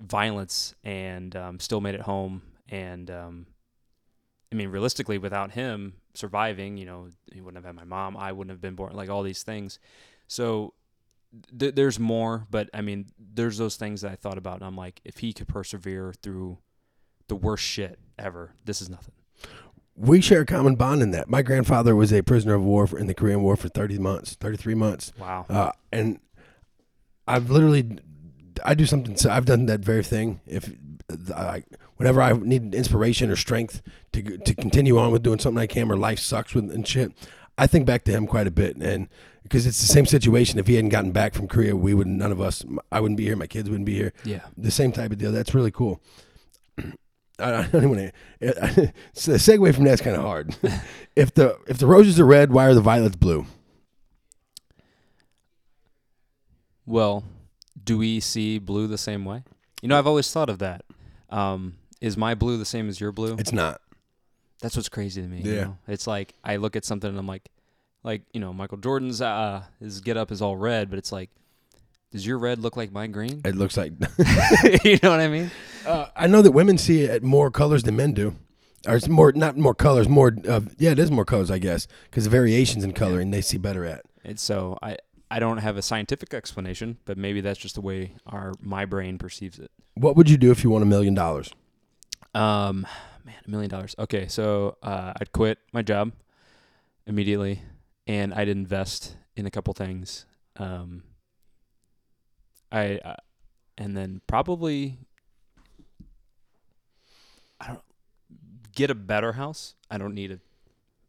violence, 0.00 0.74
and 0.82 1.36
um, 1.36 1.60
still 1.60 1.80
made 1.80 1.94
it 1.94 2.00
home. 2.00 2.42
And 2.68 3.10
um, 3.10 3.46
I 4.50 4.56
mean, 4.56 4.70
realistically, 4.70 5.18
without 5.18 5.52
him 5.52 5.94
surviving, 6.14 6.76
you 6.78 6.86
know, 6.86 7.08
he 7.32 7.40
wouldn't 7.40 7.62
have 7.62 7.66
had 7.66 7.76
my 7.76 7.84
mom. 7.84 8.16
I 8.16 8.32
wouldn't 8.32 8.50
have 8.50 8.60
been 8.60 8.74
born. 8.74 8.94
Like 8.94 9.10
all 9.10 9.22
these 9.22 9.42
things. 9.42 9.78
So 10.26 10.72
th- 11.56 11.74
there's 11.74 12.00
more, 12.00 12.46
but 12.50 12.70
I 12.72 12.80
mean, 12.80 13.06
there's 13.18 13.58
those 13.58 13.76
things 13.76 14.00
that 14.00 14.12
I 14.12 14.16
thought 14.16 14.38
about, 14.38 14.56
and 14.56 14.64
I'm 14.64 14.76
like, 14.76 15.00
if 15.04 15.18
he 15.18 15.34
could 15.34 15.48
persevere 15.48 16.14
through 16.22 16.58
the 17.28 17.36
worst 17.36 17.64
shit 17.64 17.98
ever, 18.18 18.52
this 18.64 18.80
is 18.80 18.88
nothing. 18.88 19.14
We 19.96 20.20
share 20.20 20.40
a 20.40 20.46
common 20.46 20.74
bond 20.74 21.02
in 21.02 21.12
that. 21.12 21.28
My 21.28 21.42
grandfather 21.42 21.94
was 21.94 22.12
a 22.12 22.22
prisoner 22.22 22.54
of 22.54 22.62
war 22.64 22.86
for, 22.86 22.98
in 22.98 23.06
the 23.06 23.14
Korean 23.14 23.42
War 23.42 23.56
for 23.56 23.68
30 23.68 23.98
months, 23.98 24.34
33 24.34 24.74
months. 24.74 25.12
Wow. 25.18 25.46
Uh, 25.48 25.70
and 25.92 26.18
I've 27.28 27.48
literally, 27.48 27.98
I 28.64 28.74
do 28.74 28.86
something. 28.86 29.16
So 29.16 29.30
I've 29.30 29.44
done 29.44 29.66
that 29.66 29.80
very 29.80 30.02
thing. 30.02 30.40
If 30.46 30.68
I, 31.34 31.62
whenever 31.96 32.20
I 32.20 32.32
need 32.32 32.74
inspiration 32.74 33.30
or 33.30 33.36
strength 33.36 33.82
to 34.12 34.38
to 34.38 34.54
continue 34.54 34.98
on 34.98 35.12
with 35.12 35.22
doing 35.22 35.38
something 35.38 35.60
I 35.62 35.68
can, 35.68 35.90
or 35.90 35.96
life 35.96 36.18
sucks 36.18 36.54
with 36.54 36.72
and 36.72 36.86
shit, 36.86 37.12
I 37.56 37.68
think 37.68 37.86
back 37.86 38.02
to 38.04 38.10
him 38.10 38.26
quite 38.26 38.48
a 38.48 38.50
bit. 38.50 38.76
And 38.76 39.08
because 39.44 39.64
it's 39.64 39.80
the 39.80 39.86
same 39.86 40.06
situation. 40.06 40.58
If 40.58 40.66
he 40.66 40.74
hadn't 40.74 40.90
gotten 40.90 41.12
back 41.12 41.34
from 41.34 41.46
Korea, 41.46 41.76
we 41.76 41.94
would 41.94 42.08
none 42.08 42.32
of 42.32 42.40
us. 42.40 42.64
I 42.90 42.98
wouldn't 43.00 43.18
be 43.18 43.24
here. 43.24 43.36
My 43.36 43.46
kids 43.46 43.70
wouldn't 43.70 43.86
be 43.86 43.94
here. 43.94 44.12
yeah. 44.24 44.40
The 44.56 44.72
same 44.72 44.90
type 44.90 45.12
of 45.12 45.18
deal. 45.18 45.30
That's 45.30 45.54
really 45.54 45.70
cool. 45.70 46.00
I 47.38 47.66
don't 47.66 47.90
want 47.90 48.12
to. 48.40 48.92
So 49.12 49.32
the 49.32 49.38
segue 49.38 49.74
from 49.74 49.84
that's 49.84 50.00
kind 50.00 50.16
of 50.16 50.22
hard. 50.22 50.56
if 51.16 51.34
the 51.34 51.58
if 51.66 51.78
the 51.78 51.86
roses 51.86 52.20
are 52.20 52.24
red, 52.26 52.52
why 52.52 52.66
are 52.66 52.74
the 52.74 52.80
violets 52.80 53.16
blue? 53.16 53.46
Well, 56.86 57.24
do 57.82 57.98
we 57.98 58.20
see 58.20 58.58
blue 58.58 58.86
the 58.86 58.98
same 58.98 59.24
way? 59.24 59.42
You 59.82 59.88
know, 59.88 59.98
I've 59.98 60.06
always 60.06 60.30
thought 60.30 60.50
of 60.50 60.58
that. 60.58 60.84
Um, 61.30 61.74
is 62.00 62.16
my 62.16 62.34
blue 62.34 62.58
the 62.58 62.64
same 62.64 62.88
as 62.88 63.00
your 63.00 63.12
blue? 63.12 63.36
It's 63.38 63.52
not. 63.52 63.80
That's 64.60 64.76
what's 64.76 64.88
crazy 64.88 65.22
to 65.22 65.28
me. 65.28 65.40
you 65.42 65.52
Yeah. 65.54 65.64
know? 65.64 65.78
It's 65.88 66.06
like 66.06 66.34
I 66.44 66.56
look 66.56 66.76
at 66.76 66.84
something 66.84 67.08
and 67.08 67.18
I'm 67.18 67.26
like, 67.26 67.48
like 68.02 68.22
you 68.32 68.40
know, 68.40 68.52
Michael 68.52 68.78
Jordan's 68.78 69.20
uh 69.20 69.62
his 69.80 70.00
get 70.00 70.16
up 70.16 70.30
is 70.30 70.40
all 70.42 70.56
red, 70.56 70.90
but 70.90 70.98
it's 70.98 71.12
like, 71.12 71.30
does 72.14 72.24
your 72.24 72.38
red 72.38 72.60
look 72.60 72.76
like 72.76 72.92
my 72.92 73.08
green? 73.08 73.40
It 73.44 73.56
looks 73.56 73.76
like. 73.76 73.92
you 74.84 75.00
know 75.02 75.10
what 75.10 75.18
I 75.18 75.26
mean? 75.26 75.50
Uh, 75.84 76.06
I 76.14 76.28
know 76.28 76.42
that 76.42 76.52
women 76.52 76.78
see 76.78 77.00
it 77.00 77.24
more 77.24 77.50
colors 77.50 77.82
than 77.82 77.96
men 77.96 78.12
do. 78.12 78.36
Or 78.86 78.94
it's 78.94 79.08
more, 79.08 79.32
not 79.32 79.56
more 79.56 79.74
colors, 79.74 80.08
more. 80.08 80.32
Uh, 80.48 80.60
yeah, 80.78 80.92
it 80.92 81.00
is 81.00 81.10
more 81.10 81.24
colors, 81.24 81.50
I 81.50 81.58
guess, 81.58 81.88
because 82.04 82.22
the 82.22 82.30
variations 82.30 82.84
in 82.84 82.92
coloring 82.92 83.32
they 83.32 83.40
see 83.40 83.58
better 83.58 83.84
at. 83.84 84.04
And 84.22 84.38
so 84.38 84.78
I 84.80 84.96
I 85.28 85.40
don't 85.40 85.58
have 85.58 85.76
a 85.76 85.82
scientific 85.82 86.32
explanation, 86.32 86.98
but 87.04 87.18
maybe 87.18 87.40
that's 87.40 87.58
just 87.58 87.74
the 87.74 87.80
way 87.80 88.14
our 88.26 88.52
my 88.60 88.84
brain 88.84 89.18
perceives 89.18 89.58
it. 89.58 89.72
What 89.94 90.14
would 90.14 90.30
you 90.30 90.36
do 90.36 90.52
if 90.52 90.62
you 90.62 90.70
won 90.70 90.82
a 90.82 90.86
million 90.86 91.14
dollars? 91.14 91.50
Um, 92.32 92.86
man, 93.24 93.34
a 93.44 93.50
million 93.50 93.70
dollars. 93.70 93.96
Okay, 93.98 94.28
so 94.28 94.76
uh, 94.84 95.14
I'd 95.20 95.32
quit 95.32 95.58
my 95.72 95.82
job 95.82 96.12
immediately, 97.08 97.62
and 98.06 98.32
I'd 98.32 98.48
invest 98.48 99.16
in 99.34 99.46
a 99.46 99.50
couple 99.50 99.74
things. 99.74 100.26
Um, 100.56 101.02
I 102.72 102.98
uh, 103.04 103.16
and 103.78 103.96
then 103.96 104.20
probably 104.26 104.98
I 107.60 107.68
don't 107.68 107.82
get 108.74 108.90
a 108.90 108.94
better 108.94 109.32
house. 109.32 109.74
I 109.90 109.98
don't 109.98 110.14
need 110.14 110.32
a 110.32 110.40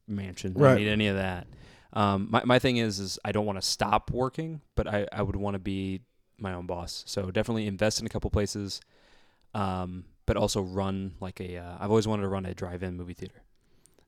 mansion. 0.07 0.53
I 0.55 0.59
Right. 0.59 0.67
don't 0.69 0.77
need 0.83 0.89
any 0.89 1.07
of 1.07 1.15
that. 1.15 1.47
Um, 1.93 2.27
my 2.29 2.43
my 2.45 2.59
thing 2.59 2.77
is 2.77 2.99
is 2.99 3.19
I 3.25 3.31
don't 3.31 3.45
want 3.45 3.57
to 3.61 3.67
stop 3.67 4.11
working, 4.11 4.61
but 4.75 4.87
I 4.87 5.07
I 5.11 5.21
would 5.21 5.35
want 5.35 5.55
to 5.55 5.59
be 5.59 6.01
my 6.37 6.53
own 6.53 6.65
boss. 6.65 7.03
So 7.07 7.31
definitely 7.31 7.67
invest 7.67 7.99
in 7.99 8.05
a 8.05 8.09
couple 8.09 8.29
places. 8.29 8.81
Um, 9.53 10.05
but 10.25 10.35
also 10.37 10.61
run 10.61 11.13
like 11.21 11.39
a. 11.39 11.57
Uh, 11.57 11.77
I've 11.79 11.89
always 11.89 12.07
wanted 12.07 12.23
to 12.23 12.27
run 12.27 12.45
a 12.45 12.53
drive-in 12.53 12.97
movie 12.97 13.13
theater. 13.13 13.41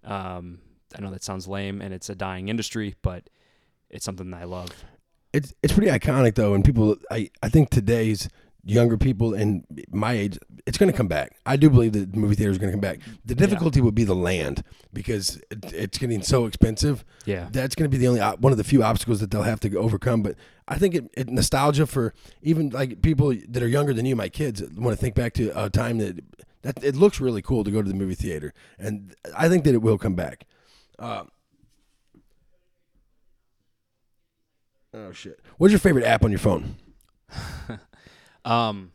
Um, 0.03 0.59
I 0.95 1.01
know 1.01 1.11
that 1.11 1.23
sounds 1.23 1.47
lame 1.47 1.81
and 1.81 1.93
it's 1.93 2.09
a 2.09 2.15
dying 2.15 2.49
industry, 2.49 2.95
but 3.01 3.29
it's 3.89 4.03
something 4.03 4.31
that 4.31 4.41
I 4.41 4.45
love. 4.45 4.69
It's 5.37 5.53
it's 5.61 5.73
pretty 5.73 5.91
iconic 5.91 6.35
though, 6.35 6.53
and 6.53 6.65
people. 6.65 6.97
I 7.11 7.29
I 7.43 7.49
think 7.49 7.69
today's 7.69 8.27
younger 8.63 8.97
people 8.97 9.33
and 9.33 9.65
my 9.91 10.11
age, 10.11 10.37
it's 10.65 10.77
going 10.77 10.91
to 10.91 10.97
come 10.97 11.07
back. 11.07 11.37
I 11.45 11.55
do 11.55 11.69
believe 11.69 11.93
that 11.93 12.11
the 12.11 12.17
movie 12.17 12.35
theater 12.35 12.51
is 12.51 12.57
going 12.57 12.69
to 12.69 12.73
come 12.73 12.81
back. 12.81 12.99
The 13.25 13.33
difficulty 13.33 13.79
would 13.79 13.95
be 13.95 14.03
the 14.03 14.15
land 14.15 14.63
because 14.91 15.37
it, 15.49 15.71
it's 15.73 15.97
getting 15.97 16.21
so 16.21 16.45
expensive. 16.45 17.05
Yeah. 17.25 17.47
That's 17.49 17.75
going 17.75 17.89
to 17.89 17.97
be 17.97 17.97
the 17.97 18.09
only 18.09 18.19
one 18.19 18.51
of 18.51 18.57
the 18.57 18.65
few 18.65 18.83
obstacles 18.83 19.21
that 19.21 19.31
they'll 19.31 19.43
have 19.43 19.61
to 19.61 19.73
overcome. 19.77 20.21
But 20.21 20.35
I 20.67 20.77
think 20.77 20.95
it, 20.95 21.09
it 21.13 21.29
nostalgia 21.29 21.87
for 21.87 22.13
even 22.41 22.69
like 22.71 23.01
people 23.01 23.33
that 23.47 23.63
are 23.63 23.67
younger 23.67 23.93
than 23.93 24.05
you, 24.05 24.15
my 24.15 24.29
kids, 24.29 24.61
want 24.75 24.97
to 24.97 25.01
think 25.01 25.15
back 25.15 25.33
to 25.35 25.51
a 25.55 25.69
time 25.69 25.99
that 25.99 26.19
that 26.63 26.83
it 26.83 26.95
looks 26.95 27.21
really 27.21 27.41
cool 27.41 27.63
to 27.63 27.71
go 27.71 27.81
to 27.81 27.87
the 27.87 27.95
movie 27.95 28.15
theater, 28.15 28.53
and 28.77 29.15
I 29.37 29.47
think 29.47 29.63
that 29.63 29.73
it 29.73 29.81
will 29.81 29.97
come 29.97 30.15
back. 30.15 30.45
Uh, 30.99 31.23
oh 34.97 35.11
shit! 35.11 35.39
What's 35.57 35.71
your 35.71 35.79
favorite 35.79 36.05
app 36.05 36.23
on 36.23 36.31
your 36.31 36.39
phone? 36.39 36.75
Um. 38.45 38.93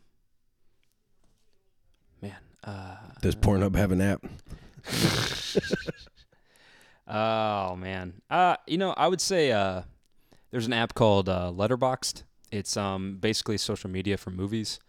Man. 2.23 2.33
Uh. 2.63 2.95
Does 3.21 3.35
Pornhub 3.35 3.75
have 3.75 3.91
an 3.91 4.01
app? 4.01 4.25
Oh 7.05 7.75
man. 7.75 8.21
Uh. 8.29 8.55
You 8.65 8.77
know, 8.77 8.93
I 8.93 9.07
would 9.07 9.21
say 9.21 9.51
uh, 9.51 9.81
there's 10.51 10.65
an 10.65 10.73
app 10.73 10.95
called 10.95 11.29
uh, 11.29 11.51
Letterboxd. 11.53 12.23
It's 12.51 12.77
um 12.77 13.17
basically 13.19 13.57
social 13.57 13.89
media 13.89 14.17
for 14.17 14.31
movies, 14.31 14.79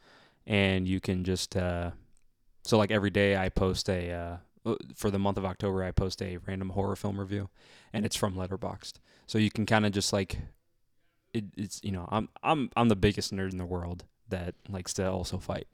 and 0.46 0.86
you 0.86 1.00
can 1.00 1.24
just 1.24 1.56
uh, 1.56 1.90
so 2.62 2.78
like 2.78 2.90
every 2.90 3.10
day 3.10 3.36
I 3.36 3.48
post 3.48 3.90
a 3.90 4.12
uh 4.12 4.36
uh, 4.64 4.76
for 4.94 5.10
the 5.10 5.18
month 5.18 5.36
of 5.36 5.44
October 5.44 5.82
I 5.84 5.90
post 5.90 6.22
a 6.22 6.38
random 6.46 6.70
horror 6.70 6.96
film 6.96 7.18
review, 7.20 7.50
and 7.92 8.06
it's 8.06 8.16
from 8.16 8.34
Letterboxd. 8.34 8.94
So 9.26 9.38
you 9.38 9.50
can 9.50 9.66
kind 9.66 9.84
of 9.84 9.92
just 9.92 10.12
like 10.12 10.38
it, 11.34 11.44
it's 11.56 11.80
you 11.82 11.92
know 11.92 12.08
I'm 12.10 12.28
I'm 12.42 12.70
I'm 12.76 12.88
the 12.88 12.96
biggest 12.96 13.32
nerd 13.34 13.52
in 13.52 13.58
the 13.58 13.66
world 13.66 14.04
that 14.30 14.54
likes 14.68 14.94
to 14.94 15.10
also 15.10 15.38
fight. 15.38 15.66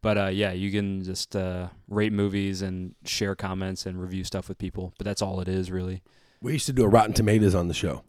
But 0.00 0.16
uh, 0.16 0.26
yeah, 0.26 0.52
you 0.52 0.70
can 0.70 1.02
just 1.02 1.34
uh, 1.36 1.68
rate 1.88 2.12
movies 2.12 2.62
and 2.62 2.94
share 3.04 3.34
comments 3.34 3.84
and 3.84 4.00
review 4.00 4.24
stuff 4.24 4.48
with 4.48 4.56
people. 4.58 4.94
But 4.96 5.04
that's 5.04 5.20
all 5.20 5.40
it 5.40 5.48
is, 5.48 5.70
really. 5.70 6.02
We 6.40 6.52
used 6.52 6.66
to 6.66 6.72
do 6.72 6.84
a 6.84 6.88
Rotten 6.88 7.12
Tomatoes 7.14 7.54
on 7.54 7.66
the 7.68 7.74
show. 7.74 8.04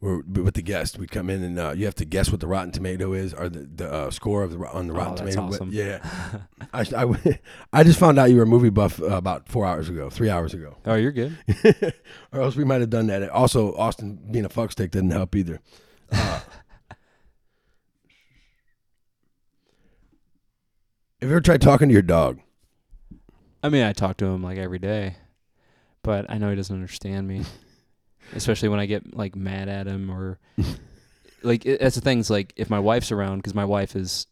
Where, 0.00 0.22
with 0.26 0.54
the 0.54 0.62
guest, 0.62 0.98
we 0.98 1.06
come 1.06 1.28
in 1.28 1.42
and 1.42 1.58
uh, 1.58 1.72
you 1.76 1.84
have 1.84 1.94
to 1.96 2.06
guess 2.06 2.30
what 2.30 2.40
the 2.40 2.46
Rotten 2.46 2.72
Tomato 2.72 3.12
is 3.12 3.34
or 3.34 3.50
the, 3.50 3.68
the 3.74 3.92
uh, 3.92 4.10
score 4.10 4.42
of 4.42 4.50
the 4.50 4.58
on 4.66 4.86
the 4.86 4.94
Oh, 4.94 4.96
Rotten 4.98 5.24
that's 5.26 5.36
Tomato. 5.36 5.54
Awesome. 5.54 5.70
Yeah, 5.72 5.98
I, 6.72 6.86
I, 6.96 7.38
I 7.74 7.84
just 7.84 7.98
found 7.98 8.18
out 8.18 8.30
you 8.30 8.36
were 8.36 8.44
a 8.44 8.46
movie 8.46 8.70
buff 8.70 8.98
uh, 9.00 9.06
about 9.08 9.46
four 9.48 9.66
hours 9.66 9.90
ago, 9.90 10.08
three 10.08 10.30
hours 10.30 10.54
ago, 10.54 10.78
Oh, 10.86 10.94
you're 10.94 11.12
good. 11.12 11.36
or 12.32 12.40
else 12.40 12.56
we 12.56 12.64
might 12.64 12.80
have 12.80 12.88
done 12.88 13.08
that. 13.08 13.28
Also, 13.28 13.74
Austin 13.76 14.18
being 14.30 14.46
a 14.46 14.48
fuckstick 14.48 14.90
didn't 14.90 15.10
help 15.10 15.34
either. 15.36 15.60
Uh, 16.12 16.40
have 21.20 21.28
you 21.28 21.28
ever 21.28 21.40
tried 21.40 21.60
talking 21.60 21.88
to 21.88 21.92
your 21.92 22.02
dog? 22.02 22.40
I 23.62 23.68
mean, 23.68 23.82
I 23.82 23.92
talk 23.92 24.16
to 24.18 24.24
him 24.26 24.42
like 24.42 24.58
every 24.58 24.78
day, 24.78 25.16
but 26.02 26.26
I 26.30 26.38
know 26.38 26.48
he 26.50 26.56
doesn't 26.56 26.74
understand 26.74 27.28
me, 27.28 27.44
especially 28.34 28.68
when 28.70 28.80
I 28.80 28.86
get 28.86 29.14
like 29.14 29.36
mad 29.36 29.68
at 29.68 29.86
him 29.86 30.10
or 30.10 30.38
like 31.42 31.66
it, 31.66 31.80
that's 31.80 31.94
the 31.94 32.00
things. 32.00 32.30
Like 32.30 32.52
if 32.56 32.70
my 32.70 32.78
wife's 32.78 33.12
around, 33.12 33.38
because 33.38 33.54
my 33.54 33.64
wife 33.66 33.94
is, 33.96 34.26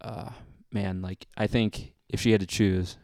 uh, 0.00 0.30
man, 0.72 1.02
like 1.02 1.26
I 1.36 1.46
think 1.46 1.94
if 2.08 2.20
she 2.20 2.32
had 2.32 2.40
to 2.40 2.46
choose, 2.46 2.96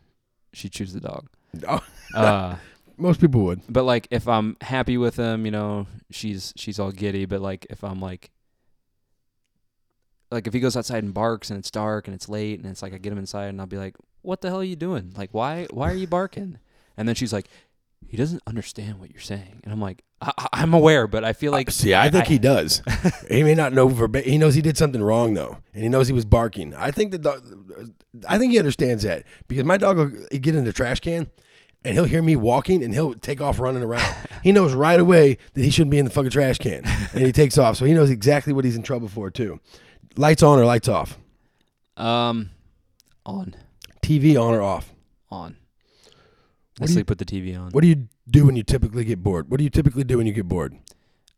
she'd 0.52 0.72
choose 0.72 0.92
the 0.92 1.00
dog. 1.00 1.28
Oh, 1.68 1.80
Uh, 2.14 2.56
most 2.96 3.20
people 3.20 3.42
would. 3.44 3.60
but 3.68 3.84
like 3.84 4.06
if 4.10 4.26
I'm 4.28 4.56
happy 4.60 4.96
with 4.96 5.16
him, 5.16 5.44
you 5.44 5.50
know, 5.50 5.86
she's 6.10 6.52
she's 6.56 6.78
all 6.78 6.92
giddy. 6.92 7.24
But 7.26 7.40
like 7.40 7.66
if 7.70 7.82
I'm 7.84 8.00
like 8.00 8.30
like 10.30 10.46
if 10.46 10.52
he 10.54 10.60
goes 10.60 10.76
outside 10.76 11.04
and 11.04 11.14
barks 11.14 11.50
and 11.50 11.58
it's 11.58 11.70
dark 11.70 12.06
and 12.08 12.14
it's 12.14 12.28
late 12.28 12.58
and 12.60 12.68
it's 12.68 12.82
like 12.82 12.92
I 12.94 12.98
get 12.98 13.12
him 13.12 13.18
inside 13.18 13.46
and 13.46 13.60
I'll 13.60 13.66
be 13.66 13.76
like, 13.78 13.96
"What 14.22 14.40
the 14.40 14.48
hell 14.48 14.60
are 14.60 14.64
you 14.64 14.76
doing? 14.76 15.12
Like 15.16 15.30
why 15.32 15.66
why 15.70 15.90
are 15.90 15.94
you 15.96 16.06
barking?" 16.06 16.58
And 16.96 17.08
then 17.08 17.16
she's 17.16 17.32
like, 17.32 17.48
"He 18.06 18.16
doesn't 18.16 18.40
understand 18.46 19.00
what 19.00 19.10
you're 19.10 19.20
saying." 19.20 19.60
And 19.64 19.72
I'm 19.72 19.80
like, 19.80 20.04
I- 20.20 20.32
I- 20.38 20.48
"I'm 20.62 20.72
aware, 20.74 21.08
but 21.08 21.24
I 21.24 21.32
feel 21.32 21.52
uh, 21.52 21.56
like 21.56 21.72
See, 21.72 21.92
I 21.92 22.08
think 22.08 22.26
he 22.28 22.38
does. 22.52 22.82
he 23.28 23.42
may 23.42 23.54
not 23.56 23.72
know 23.72 23.88
verbatim. 23.88 24.30
He 24.30 24.38
knows 24.38 24.54
he 24.54 24.62
did 24.62 24.78
something 24.78 25.02
wrong 25.02 25.34
though, 25.34 25.58
and 25.72 25.82
he 25.82 25.88
knows 25.88 26.06
he 26.06 26.12
was 26.12 26.24
barking. 26.24 26.72
I 26.72 26.92
think 26.92 27.10
the 27.10 27.18
dog. 27.18 27.42
I 28.28 28.38
think 28.38 28.52
he 28.52 28.60
understands 28.60 29.02
that 29.02 29.24
because 29.48 29.64
my 29.64 29.76
dog 29.76 29.96
will 29.96 30.10
get 30.38 30.54
in 30.54 30.64
the 30.64 30.72
trash 30.72 31.00
can, 31.00 31.28
and 31.84 31.94
he'll 31.94 32.04
hear 32.04 32.22
me 32.22 32.36
walking, 32.36 32.82
and 32.82 32.94
he'll 32.94 33.14
take 33.14 33.40
off 33.40 33.58
running 33.60 33.82
around. 33.82 34.14
he 34.42 34.52
knows 34.52 34.72
right 34.74 34.98
away 34.98 35.38
that 35.54 35.62
he 35.62 35.70
shouldn't 35.70 35.90
be 35.90 35.98
in 35.98 36.04
the 36.04 36.10
fucking 36.10 36.30
trash 36.30 36.58
can, 36.58 36.82
and 36.84 37.24
he 37.26 37.32
takes 37.32 37.58
off. 37.58 37.76
So 37.76 37.84
he 37.84 37.92
knows 37.92 38.10
exactly 38.10 38.52
what 38.52 38.64
he's 38.64 38.76
in 38.76 38.82
trouble 38.82 39.08
for 39.08 39.30
too. 39.30 39.60
Lights 40.16 40.42
on 40.42 40.58
or 40.58 40.64
lights 40.64 40.88
off. 40.88 41.18
um 41.96 42.50
on 43.26 43.54
TV 44.02 44.36
on 44.40 44.54
or 44.54 44.62
off. 44.62 44.92
on." 45.30 45.56
I 45.56 46.82
What 46.82 46.88
you- 46.90 46.94
sleep 46.94 47.08
with 47.08 47.18
the 47.18 47.24
TV 47.24 47.54
on. 47.58 47.70
What 47.70 47.82
do 47.82 47.88
you 47.88 48.08
do 48.28 48.46
when 48.46 48.56
you 48.56 48.62
typically 48.64 49.04
get 49.04 49.22
bored? 49.22 49.50
What 49.50 49.58
do 49.58 49.64
you 49.64 49.70
typically 49.70 50.02
do 50.04 50.18
when 50.18 50.26
you 50.26 50.32
get 50.32 50.48
bored? 50.48 50.76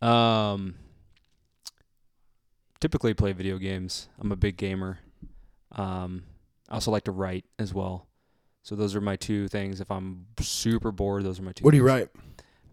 Um, 0.00 0.76
typically 2.80 3.14
play 3.14 3.32
video 3.32 3.58
games. 3.58 4.08
I'm 4.20 4.32
a 4.32 4.36
big 4.36 4.56
gamer. 4.56 4.98
Um, 5.72 6.24
I 6.68 6.74
also 6.74 6.90
like 6.90 7.04
to 7.04 7.12
write 7.12 7.44
as 7.58 7.74
well. 7.74 8.06
So 8.66 8.74
those 8.74 8.96
are 8.96 9.00
my 9.00 9.14
two 9.14 9.46
things. 9.46 9.80
If 9.80 9.92
I'm 9.92 10.26
super 10.40 10.90
bored, 10.90 11.22
those 11.22 11.38
are 11.38 11.42
my 11.44 11.52
two. 11.52 11.62
What 11.62 11.70
do 11.70 11.76
you 11.76 11.84
write? 11.84 12.08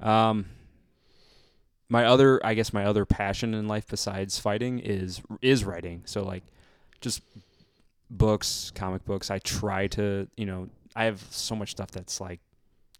Um, 0.01 0.47
my 1.87 2.05
other, 2.05 2.43
I 2.43 2.55
guess, 2.55 2.73
my 2.73 2.85
other 2.85 3.05
passion 3.05 3.53
in 3.53 3.67
life 3.67 3.85
besides 3.87 4.39
fighting 4.39 4.79
is 4.79 5.21
is 5.43 5.63
writing. 5.63 6.01
So 6.05 6.23
like, 6.23 6.41
just 6.99 7.21
books, 8.09 8.71
comic 8.73 9.05
books. 9.05 9.29
I 9.29 9.37
try 9.37 9.85
to, 9.89 10.27
you 10.35 10.47
know, 10.47 10.67
I 10.95 11.03
have 11.03 11.21
so 11.29 11.55
much 11.55 11.69
stuff 11.69 11.91
that's 11.91 12.19
like 12.19 12.39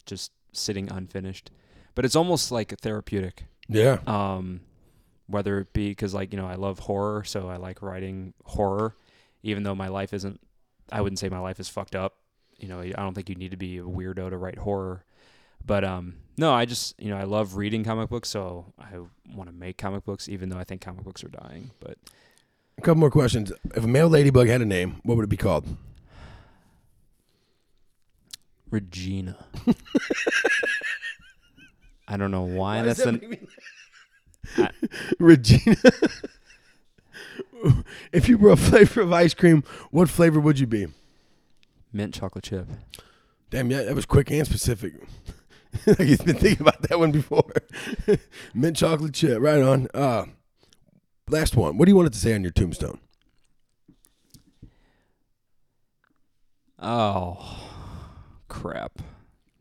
just 0.06 0.30
sitting 0.52 0.88
unfinished, 0.88 1.50
but 1.96 2.04
it's 2.04 2.14
almost 2.14 2.52
like 2.52 2.78
therapeutic. 2.78 3.46
Yeah. 3.66 3.98
Um, 4.06 4.60
whether 5.26 5.58
it 5.58 5.72
be 5.72 5.88
because 5.88 6.14
like 6.14 6.32
you 6.32 6.38
know 6.38 6.46
I 6.46 6.54
love 6.54 6.78
horror, 6.78 7.24
so 7.24 7.48
I 7.48 7.56
like 7.56 7.82
writing 7.82 8.34
horror, 8.44 8.94
even 9.42 9.64
though 9.64 9.74
my 9.74 9.88
life 9.88 10.14
isn't. 10.14 10.40
I 10.92 11.00
wouldn't 11.00 11.18
say 11.18 11.28
my 11.28 11.40
life 11.40 11.58
is 11.58 11.68
fucked 11.68 11.96
up. 11.96 12.18
You 12.58 12.68
know, 12.68 12.80
I 12.80 12.90
don't 12.90 13.14
think 13.14 13.28
you 13.28 13.34
need 13.34 13.50
to 13.50 13.56
be 13.56 13.78
a 13.78 13.82
weirdo 13.82 14.30
to 14.30 14.36
write 14.36 14.58
horror. 14.58 15.04
But 15.66 15.84
um, 15.84 16.16
no, 16.36 16.52
I 16.52 16.64
just 16.66 16.94
you 17.00 17.08
know 17.10 17.16
I 17.16 17.24
love 17.24 17.56
reading 17.56 17.84
comic 17.84 18.08
books, 18.10 18.28
so 18.28 18.72
I 18.78 18.98
want 19.34 19.48
to 19.50 19.54
make 19.54 19.78
comic 19.78 20.04
books, 20.04 20.28
even 20.28 20.48
though 20.50 20.58
I 20.58 20.64
think 20.64 20.80
comic 20.82 21.04
books 21.04 21.24
are 21.24 21.28
dying. 21.28 21.70
But 21.80 21.96
A 22.78 22.82
couple 22.82 23.00
more 23.00 23.10
questions. 23.10 23.50
If 23.74 23.82
a 23.84 23.88
male 23.88 24.08
ladybug 24.08 24.48
had 24.48 24.60
a 24.60 24.66
name, 24.66 25.00
what 25.04 25.16
would 25.16 25.24
it 25.24 25.28
be 25.30 25.36
called? 25.36 25.66
Regina, 28.70 29.36
I 32.08 32.16
don't 32.16 32.30
know 32.32 32.42
why, 32.42 32.78
Why 32.78 32.82
that's 32.82 33.04
that 33.04 33.22
me- 33.22 33.38
I- 34.58 34.70
Regina. 35.20 35.76
if 38.12 38.28
you 38.28 38.36
were 38.36 38.50
a 38.50 38.56
flavor 38.56 39.02
of 39.02 39.12
ice 39.12 39.32
cream, 39.32 39.62
what 39.92 40.08
flavor 40.10 40.40
would 40.40 40.58
you 40.58 40.66
be? 40.66 40.88
Mint 41.94 42.12
chocolate 42.14 42.44
chip. 42.44 42.68
Damn, 43.50 43.70
yeah, 43.70 43.82
that 43.84 43.94
was 43.94 44.04
quick 44.06 44.30
and 44.30 44.46
specific. 44.46 44.94
like 45.86 46.00
you've 46.00 46.24
been 46.24 46.36
thinking 46.36 46.60
about 46.66 46.82
that 46.82 46.98
one 46.98 47.12
before. 47.12 47.50
Mint 48.54 48.76
chocolate 48.76 49.14
chip, 49.14 49.40
right 49.40 49.62
on. 49.62 49.88
Uh, 49.94 50.24
last 51.28 51.56
one. 51.56 51.76
What 51.78 51.86
do 51.86 51.90
you 51.90 51.96
want 51.96 52.06
it 52.08 52.12
to 52.14 52.18
say 52.18 52.34
on 52.34 52.42
your 52.42 52.52
tombstone? 52.52 52.98
Oh, 56.78 57.70
crap! 58.48 59.00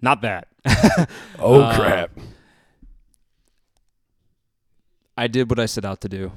Not 0.01 0.21
that. 0.21 0.47
Oh 1.39 1.61
Uh, 1.61 1.75
crap! 1.77 2.11
I 5.17 5.27
did 5.27 5.49
what 5.49 5.59
I 5.59 5.65
set 5.65 5.85
out 5.85 6.01
to 6.01 6.09
do. 6.09 6.31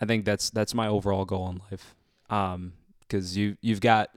I 0.00 0.06
think 0.06 0.24
that's 0.24 0.50
that's 0.50 0.74
my 0.74 0.86
overall 0.86 1.24
goal 1.24 1.48
in 1.50 1.60
life. 1.70 1.94
Um, 2.30 2.74
because 3.00 3.36
you 3.36 3.56
you've 3.60 3.80
got, 3.80 4.10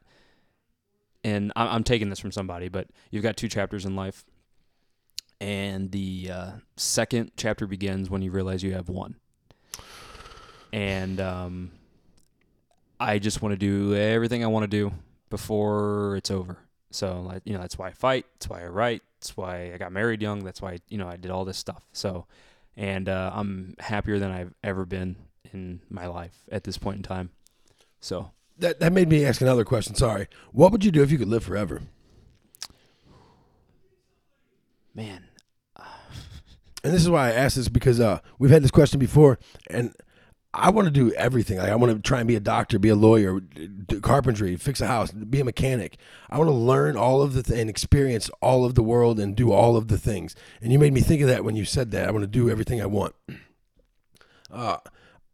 and 1.24 1.51
I'm, 1.55 1.84
taking 1.84 2.09
this 2.09 2.19
from 2.19 2.32
somebody, 2.32 2.69
but 2.69 2.88
you've 3.11 3.24
got 3.24 3.38
two 3.38 3.47
chapters 3.47 3.86
in 3.86 3.95
life, 3.95 4.26
and 5.39 5.91
the 5.91 6.30
uh, 6.32 6.51
second 6.76 7.32
chapter 7.38 7.67
begins 7.67 8.09
when 8.09 8.21
you 8.21 8.32
realize 8.32 8.63
you 8.63 8.74
have 8.74 8.89
one. 8.89 9.15
And 10.71 11.21
um, 11.21 11.71
I 12.99 13.19
just 13.19 13.41
want 13.41 13.53
to 13.53 13.57
do 13.57 13.95
everything 13.95 14.43
I 14.43 14.47
want 14.47 14.63
to 14.63 14.67
do 14.67 14.91
before 15.30 16.15
it's 16.15 16.32
over. 16.32 16.57
So 16.91 17.21
like 17.21 17.41
you 17.45 17.53
know 17.53 17.59
that's 17.59 17.78
why 17.78 17.88
I 17.88 17.91
fight. 17.91 18.26
That's 18.36 18.49
why 18.49 18.63
I 18.63 18.67
write. 18.67 19.01
That's 19.19 19.36
why 19.36 19.74
I 19.74 19.78
got 19.78 19.91
married 19.91 20.21
young. 20.21 20.43
That's 20.43 20.61
why 20.61 20.78
you 20.89 20.97
know 20.97 21.07
I 21.07 21.17
did 21.17 21.32
all 21.32 21.45
this 21.45 21.57
stuff. 21.57 21.84
So 21.91 22.28
and 22.76 23.09
uh, 23.09 23.32
I'm 23.34 23.76
happier 23.80 24.19
than 24.19 24.32
I've 24.32 24.53
ever 24.63 24.86
been 24.86 25.15
in 25.51 25.82
my 25.89 26.07
life 26.07 26.43
at 26.51 26.63
this 26.63 26.78
point 26.78 26.97
in 26.97 27.03
time. 27.03 27.30
So 27.99 28.32
That 28.60 28.80
that 28.80 28.93
made 28.93 29.10
me 29.10 29.26
ask 29.26 29.41
another 29.41 29.66
question. 29.66 29.95
Sorry. 29.95 30.28
What 30.51 30.72
would 30.72 30.86
you 30.86 30.91
do 30.91 31.01
if 31.04 31.12
you 31.12 31.18
could 31.18 31.28
live 31.28 31.43
forever? 31.43 31.82
man, 34.95 35.24
And 36.84 36.93
this 36.93 37.01
is 37.01 37.10
why 37.10 37.30
I 37.30 37.32
asked 37.32 37.56
this 37.56 37.68
because 37.68 37.99
uh, 37.99 38.20
we've 38.38 38.51
had 38.51 38.64
this 38.64 38.72
question 38.72 38.99
before, 38.99 39.39
and 39.68 39.93
I 40.54 40.70
want 40.70 40.86
to 40.86 40.91
do 40.91 41.12
everything. 41.14 41.58
Like 41.58 41.70
I 41.70 41.76
want 41.76 41.93
to 41.93 41.99
try 41.99 42.20
and 42.20 42.28
be 42.28 42.36
a 42.36 42.39
doctor, 42.39 42.78
be 42.78 42.89
a 42.89 42.95
lawyer, 42.95 43.39
do 43.39 43.99
carpentry, 44.01 44.56
fix 44.56 44.82
a 44.82 44.88
house, 44.88 45.12
be 45.12 45.39
a 45.39 45.43
mechanic. 45.43 45.97
I 46.30 46.38
want 46.38 46.49
to 46.49 46.54
learn 46.54 46.95
all 46.95 47.24
of 47.24 47.34
the 47.34 47.41
th- 47.41 47.60
and 47.60 47.70
experience 47.70 48.30
all 48.41 48.66
of 48.66 48.76
the 48.76 48.84
world 48.84 49.20
and 49.20 49.36
do 49.36 49.51
all 49.51 49.76
of 49.76 49.88
the 49.88 49.97
things. 49.97 50.36
And 50.62 50.72
you 50.72 50.78
made 50.78 50.93
me 50.93 51.01
think 51.01 51.22
of 51.22 51.28
that 51.28 51.43
when 51.43 51.56
you 51.56 51.66
said 51.66 51.89
that. 51.91 52.08
I 52.08 52.12
want 52.12 52.24
to 52.24 52.28
do 52.28 52.51
everything 52.51 52.82
I 52.82 52.86
want. 52.86 53.16
Uh, 54.51 54.78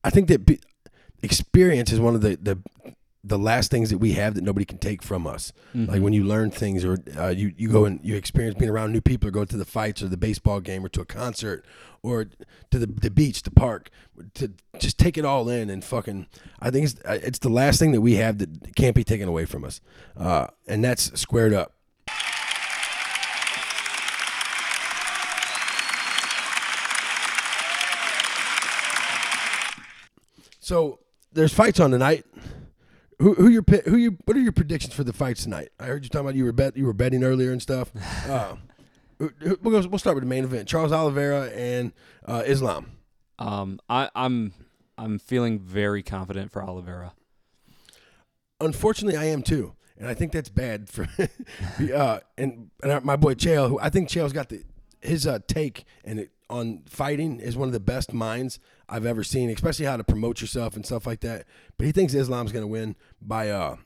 I 0.06 0.10
think 0.10 0.30
that 0.30 0.46
be, 0.46 0.62
experience 1.22 1.92
is 1.92 2.00
one 2.00 2.16
of 2.16 2.22
the, 2.22 2.38
the 2.38 2.60
the 3.30 3.38
last 3.38 3.72
things 3.72 3.90
that 3.92 4.00
we 4.00 4.14
have 4.14 4.36
that 4.36 4.44
nobody 4.44 4.66
can 4.66 4.78
take 4.80 5.02
from 5.02 5.26
us. 5.26 5.54
Like 5.74 6.02
when 6.02 6.14
you 6.14 6.24
learn 6.24 6.52
things, 6.52 6.84
or 6.84 6.98
uh, 7.18 7.30
you 7.30 7.54
you 7.58 7.70
go 7.70 7.86
and 7.86 8.00
you 8.04 8.16
experience 8.16 8.58
being 8.58 8.72
around 8.72 8.92
new 8.92 9.02
people, 9.02 9.28
or 9.28 9.32
go 9.32 9.46
to 9.46 9.58
the 9.58 9.66
fights, 9.66 10.02
or 10.04 10.08
the 10.08 10.18
baseball 10.18 10.60
game, 10.60 10.84
or 10.84 10.90
to 10.90 11.02
a 11.02 11.06
concert, 11.06 11.66
or 12.02 12.26
to 12.72 12.80
the 12.80 12.88
the 12.88 13.10
beach, 13.12 13.44
the 13.44 13.52
park, 13.52 13.90
to 14.34 14.52
just 14.80 14.98
take 14.98 15.18
it 15.18 15.26
all 15.26 15.48
in 15.48 15.70
and 15.70 15.84
fucking. 15.84 16.28
I 16.60 16.72
think 16.72 16.86
it's 16.86 16.96
uh, 17.06 17.20
it's 17.22 17.40
the 17.40 17.50
last 17.50 17.80
thing 17.80 17.92
that 17.94 18.02
we 18.02 18.16
have 18.16 18.40
that 18.40 18.76
can't 18.76 18.96
be 18.96 19.04
taken 19.04 19.28
away 19.30 19.46
from 19.46 19.64
us, 19.64 19.80
uh, 20.18 20.48
and 20.68 20.84
that's 20.84 21.20
squared 21.20 21.54
up. 21.54 21.74
So 30.60 31.00
there's 31.34 31.54
fights 31.54 31.80
on 31.80 31.92
tonight. 31.92 32.26
Who 33.20 33.34
who 33.34 33.50
your 33.50 33.64
pi- 33.64 33.82
who 33.86 33.98
you 33.98 34.18
what 34.26 34.38
are 34.38 34.42
your 34.42 34.52
predictions 34.54 34.94
for 34.94 35.04
the 35.04 35.12
fights 35.14 35.44
tonight? 35.44 35.70
I 35.80 35.86
heard 35.86 36.04
you 36.04 36.10
talking 36.10 36.26
about 36.28 36.36
you 36.36 36.46
were 36.46 36.54
bet 36.54 36.78
you 36.78 36.86
were 36.86 36.94
betting 36.94 37.24
earlier 37.24 37.52
and 37.52 37.62
stuff. 37.62 37.92
Uh, 38.28 38.56
who- 39.18 39.32
who- 39.40 39.58
we'll, 39.62 39.82
go, 39.82 39.88
we'll 39.90 40.00
start 40.00 40.16
with 40.16 40.24
the 40.24 40.30
main 40.30 40.46
event: 40.46 40.70
Charles 40.70 40.94
Oliveira 40.94 41.50
and 41.50 41.92
uh, 42.26 42.44
Islam. 42.46 42.92
um, 43.38 43.80
I, 43.90 44.10
I'm 44.16 44.54
I'm 44.98 45.20
feeling 45.20 45.60
very 45.60 46.02
confident 46.02 46.52
for 46.52 46.64
Oliveira. 46.64 47.14
Unfortunately, 48.62 49.18
I 49.18 49.26
am 49.26 49.42
too, 49.44 49.74
and 49.98 50.08
I 50.08 50.14
think 50.14 50.32
that's 50.32 50.48
bad 50.50 50.90
for. 50.90 51.08
uh, 51.94 52.20
and 52.38 52.70
and 52.82 52.92
our- 52.92 53.02
my 53.02 53.18
boy 53.18 53.34
Chael, 53.36 53.68
who 53.68 53.78
I 53.82 53.90
think 53.90 54.08
Chael's 54.08 54.32
got 54.32 54.48
the 54.50 54.64
his 55.02 55.28
uh, 55.28 55.40
take 55.48 55.84
and 56.06 56.20
it, 56.22 56.32
on 56.50 56.82
fighting 56.88 57.40
is 57.40 57.56
one 57.56 57.68
of 57.68 57.74
the 57.74 57.80
best 57.80 58.14
minds 58.14 58.60
I've 58.88 59.06
ever 59.06 59.24
seen, 59.24 59.50
especially 59.50 59.86
how 59.86 59.98
to 59.98 60.04
promote 60.04 60.42
yourself 60.42 60.76
and 60.76 60.86
stuff 60.86 61.06
like 61.06 61.22
that. 61.22 61.46
But 61.78 61.86
he 61.86 61.92
thinks 61.92 62.14
Islam's 62.14 62.52
going 62.52 62.64
to 62.64 62.68
win 62.68 62.96
by 63.22 63.50
uh 63.50 63.78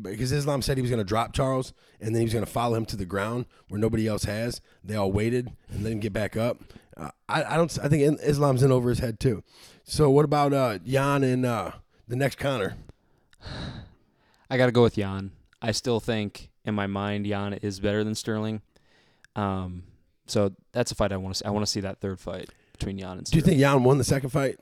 because 0.00 0.30
Islam 0.30 0.62
said 0.62 0.78
he 0.78 0.82
was 0.82 0.90
going 0.90 1.02
to 1.02 1.08
drop 1.08 1.32
Charles 1.32 1.72
and 2.00 2.14
then 2.14 2.20
he 2.20 2.24
was 2.24 2.32
going 2.32 2.44
to 2.44 2.50
follow 2.50 2.76
him 2.76 2.86
to 2.86 2.96
the 2.96 3.04
ground 3.04 3.46
where 3.68 3.80
nobody 3.80 4.06
else 4.06 4.24
has. 4.24 4.60
They 4.84 4.94
all 4.94 5.10
waited 5.10 5.50
and 5.68 5.82
let 5.82 5.92
him 5.92 6.00
get 6.00 6.12
back 6.12 6.36
up. 6.36 6.62
Uh, 6.96 7.10
I, 7.28 7.42
I 7.42 7.56
don't. 7.56 7.76
I 7.82 7.88
think 7.88 8.20
Islam's 8.22 8.62
in 8.62 8.70
over 8.70 8.88
his 8.90 8.98
head 9.00 9.18
too. 9.18 9.42
So 9.84 10.10
what 10.10 10.24
about 10.24 10.52
uh, 10.52 10.78
Yan 10.84 11.24
and 11.24 11.44
uh, 11.44 11.72
the 12.06 12.16
next 12.16 12.38
Conor? 12.38 12.76
I 14.50 14.56
got 14.56 14.66
to 14.66 14.72
go 14.72 14.82
with 14.82 14.98
Yan. 14.98 15.32
I 15.62 15.72
still 15.72 16.00
think 16.00 16.50
in 16.64 16.74
my 16.74 16.86
mind 16.86 17.26
Yan 17.26 17.54
is 17.54 17.80
better 17.80 18.04
than 18.04 18.14
Sterling. 18.14 18.62
Um, 19.36 19.84
so 20.30 20.52
that's 20.72 20.92
a 20.92 20.94
fight 20.94 21.12
I 21.12 21.16
want 21.16 21.34
to 21.34 21.38
see. 21.38 21.44
I 21.44 21.50
want 21.50 21.64
to 21.66 21.70
see 21.70 21.80
that 21.80 22.00
third 22.00 22.20
fight 22.20 22.50
between 22.72 22.98
Yan 22.98 23.18
and 23.18 23.30
Do 23.30 23.36
you 23.36 23.42
think 23.42 23.58
Yan 23.58 23.82
won 23.84 23.98
the 23.98 24.04
second 24.04 24.30
fight? 24.30 24.58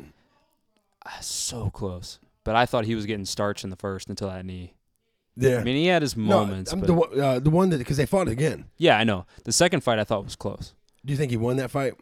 Ah, 1.07 1.19
so 1.21 1.71
close? 1.71 2.19
But 2.45 2.57
I 2.57 2.67
thought 2.67 2.85
he 2.87 2.95
was 2.95 3.07
getting 3.07 3.25
starched 3.27 3.65
in 3.65 3.71
the 3.71 3.77
first 3.77 4.09
until 4.09 4.29
that 4.29 4.45
knee. 4.45 4.75
Yeah. 5.37 5.59
I 5.59 5.63
mean, 5.65 5.77
he 5.77 5.87
had 5.87 6.03
his 6.03 6.17
moments. 6.17 6.73
I'm 6.73 6.81
but 6.81 6.87
the 6.87 6.95
one- 6.95 7.21
uh, 7.21 7.39
the 7.39 7.51
one 7.51 7.69
that 7.71 7.79
because 7.79 7.97
they 7.97 8.07
fought 8.07 8.27
again. 8.29 8.65
yeah, 8.77 8.99
I 8.99 9.05
know. 9.05 9.27
The 9.45 9.53
second 9.53 9.83
fight 9.83 9.99
I 9.99 10.05
thought 10.05 10.25
was 10.25 10.35
close. 10.37 10.75
Do 11.05 11.13
you 11.13 11.17
think 11.17 11.31
he 11.31 11.37
won 11.37 11.57
that 11.59 11.71
fight? 11.71 11.95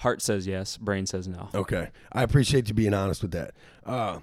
Heart 0.00 0.20
says 0.20 0.46
yes, 0.46 0.76
brain 0.76 1.06
says 1.06 1.26
no. 1.26 1.48
Okay, 1.54 1.88
I 2.12 2.22
appreciate 2.22 2.68
you 2.68 2.74
being 2.74 2.92
honest 2.94 3.22
with 3.22 3.30
that. 3.32 3.52
Uh, 3.84 4.18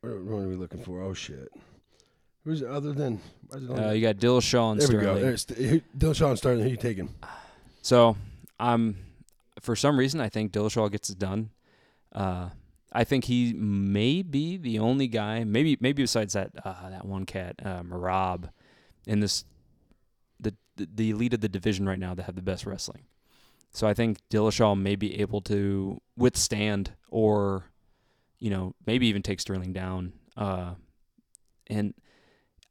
what 0.00 0.10
are 0.12 0.48
we 0.48 0.54
looking 0.54 0.82
for? 0.82 1.02
Oh 1.02 1.14
shit, 1.14 1.48
who's 2.44 2.62
other 2.62 2.92
than? 2.92 3.20
why 3.48 3.58
is 3.58 3.64
it 3.64 3.70
Uh, 3.70 3.90
you 3.90 4.00
got 4.02 4.16
Dillashaw 4.16 4.72
and 4.72 4.82
Sterling? 4.82 5.04
there 5.04 5.14
we 5.14 5.20
go. 5.20 5.36
Sterling. 5.36 5.60
There's 5.60 5.70
who- 5.70 5.80
Dillashaw 5.98 6.28
and 6.30 6.38
Sterling. 6.38 6.64
Who 6.64 6.70
you 6.70 6.76
taking? 6.76 7.14
So 7.82 8.16
I'm 8.58 8.96
for 9.60 9.74
some 9.76 9.98
reason 9.98 10.20
I 10.20 10.28
think 10.28 10.52
Dillashaw 10.52 10.90
gets 10.90 11.10
it 11.10 11.18
done. 11.18 11.50
Uh, 12.12 12.50
I 12.92 13.04
think 13.04 13.24
he 13.24 13.52
may 13.52 14.22
be 14.22 14.56
the 14.56 14.78
only 14.78 15.08
guy, 15.08 15.44
maybe 15.44 15.76
maybe 15.80 16.02
besides 16.02 16.32
that 16.32 16.50
uh, 16.64 16.88
that 16.90 17.04
one 17.04 17.26
cat, 17.26 17.56
uh, 17.64 17.82
Merab, 17.82 18.50
in 19.06 19.20
this 19.20 19.44
the 20.40 20.54
the 20.76 21.10
elite 21.10 21.34
of 21.34 21.40
the 21.40 21.48
division 21.48 21.86
right 21.88 21.98
now 21.98 22.14
that 22.14 22.22
have 22.24 22.34
the 22.36 22.42
best 22.42 22.64
wrestling. 22.66 23.02
So 23.72 23.86
I 23.86 23.92
think 23.94 24.18
Dillashaw 24.30 24.80
may 24.80 24.96
be 24.96 25.20
able 25.20 25.42
to 25.42 26.00
withstand 26.16 26.92
or, 27.10 27.64
you 28.38 28.48
know, 28.48 28.74
maybe 28.86 29.06
even 29.08 29.22
take 29.22 29.40
Sterling 29.40 29.74
down. 29.74 30.14
Uh, 30.38 30.74
and 31.66 31.92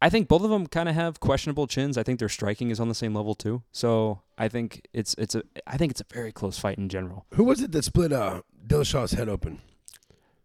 I 0.02 0.10
think 0.10 0.28
both 0.28 0.44
of 0.44 0.50
them 0.50 0.68
kind 0.68 0.88
of 0.88 0.96
have 0.96 1.20
questionable 1.20 1.66
chins. 1.66 1.98
I 1.98 2.04
think 2.04 2.20
their 2.20 2.30
striking 2.30 2.70
is 2.70 2.80
on 2.80 2.88
the 2.88 2.96
same 2.96 3.16
level 3.16 3.34
too. 3.34 3.64
So 3.72 4.22
I 4.38 4.48
think 4.48 4.88
it's 4.94 5.16
it's 5.18 5.34
a 5.36 5.44
I 5.66 5.78
think 5.78 5.92
it's 5.92 6.02
a 6.02 6.06
very 6.14 6.32
close 6.32 6.60
fight 6.60 6.78
in 6.78 6.90
general. 6.90 7.26
Who 7.34 7.44
was 7.44 7.62
it 7.62 7.72
that 7.72 7.84
split 7.84 8.14
uh, 8.14 8.42
Dillashaw's 8.66 9.14
head 9.14 9.30
open? 9.30 9.62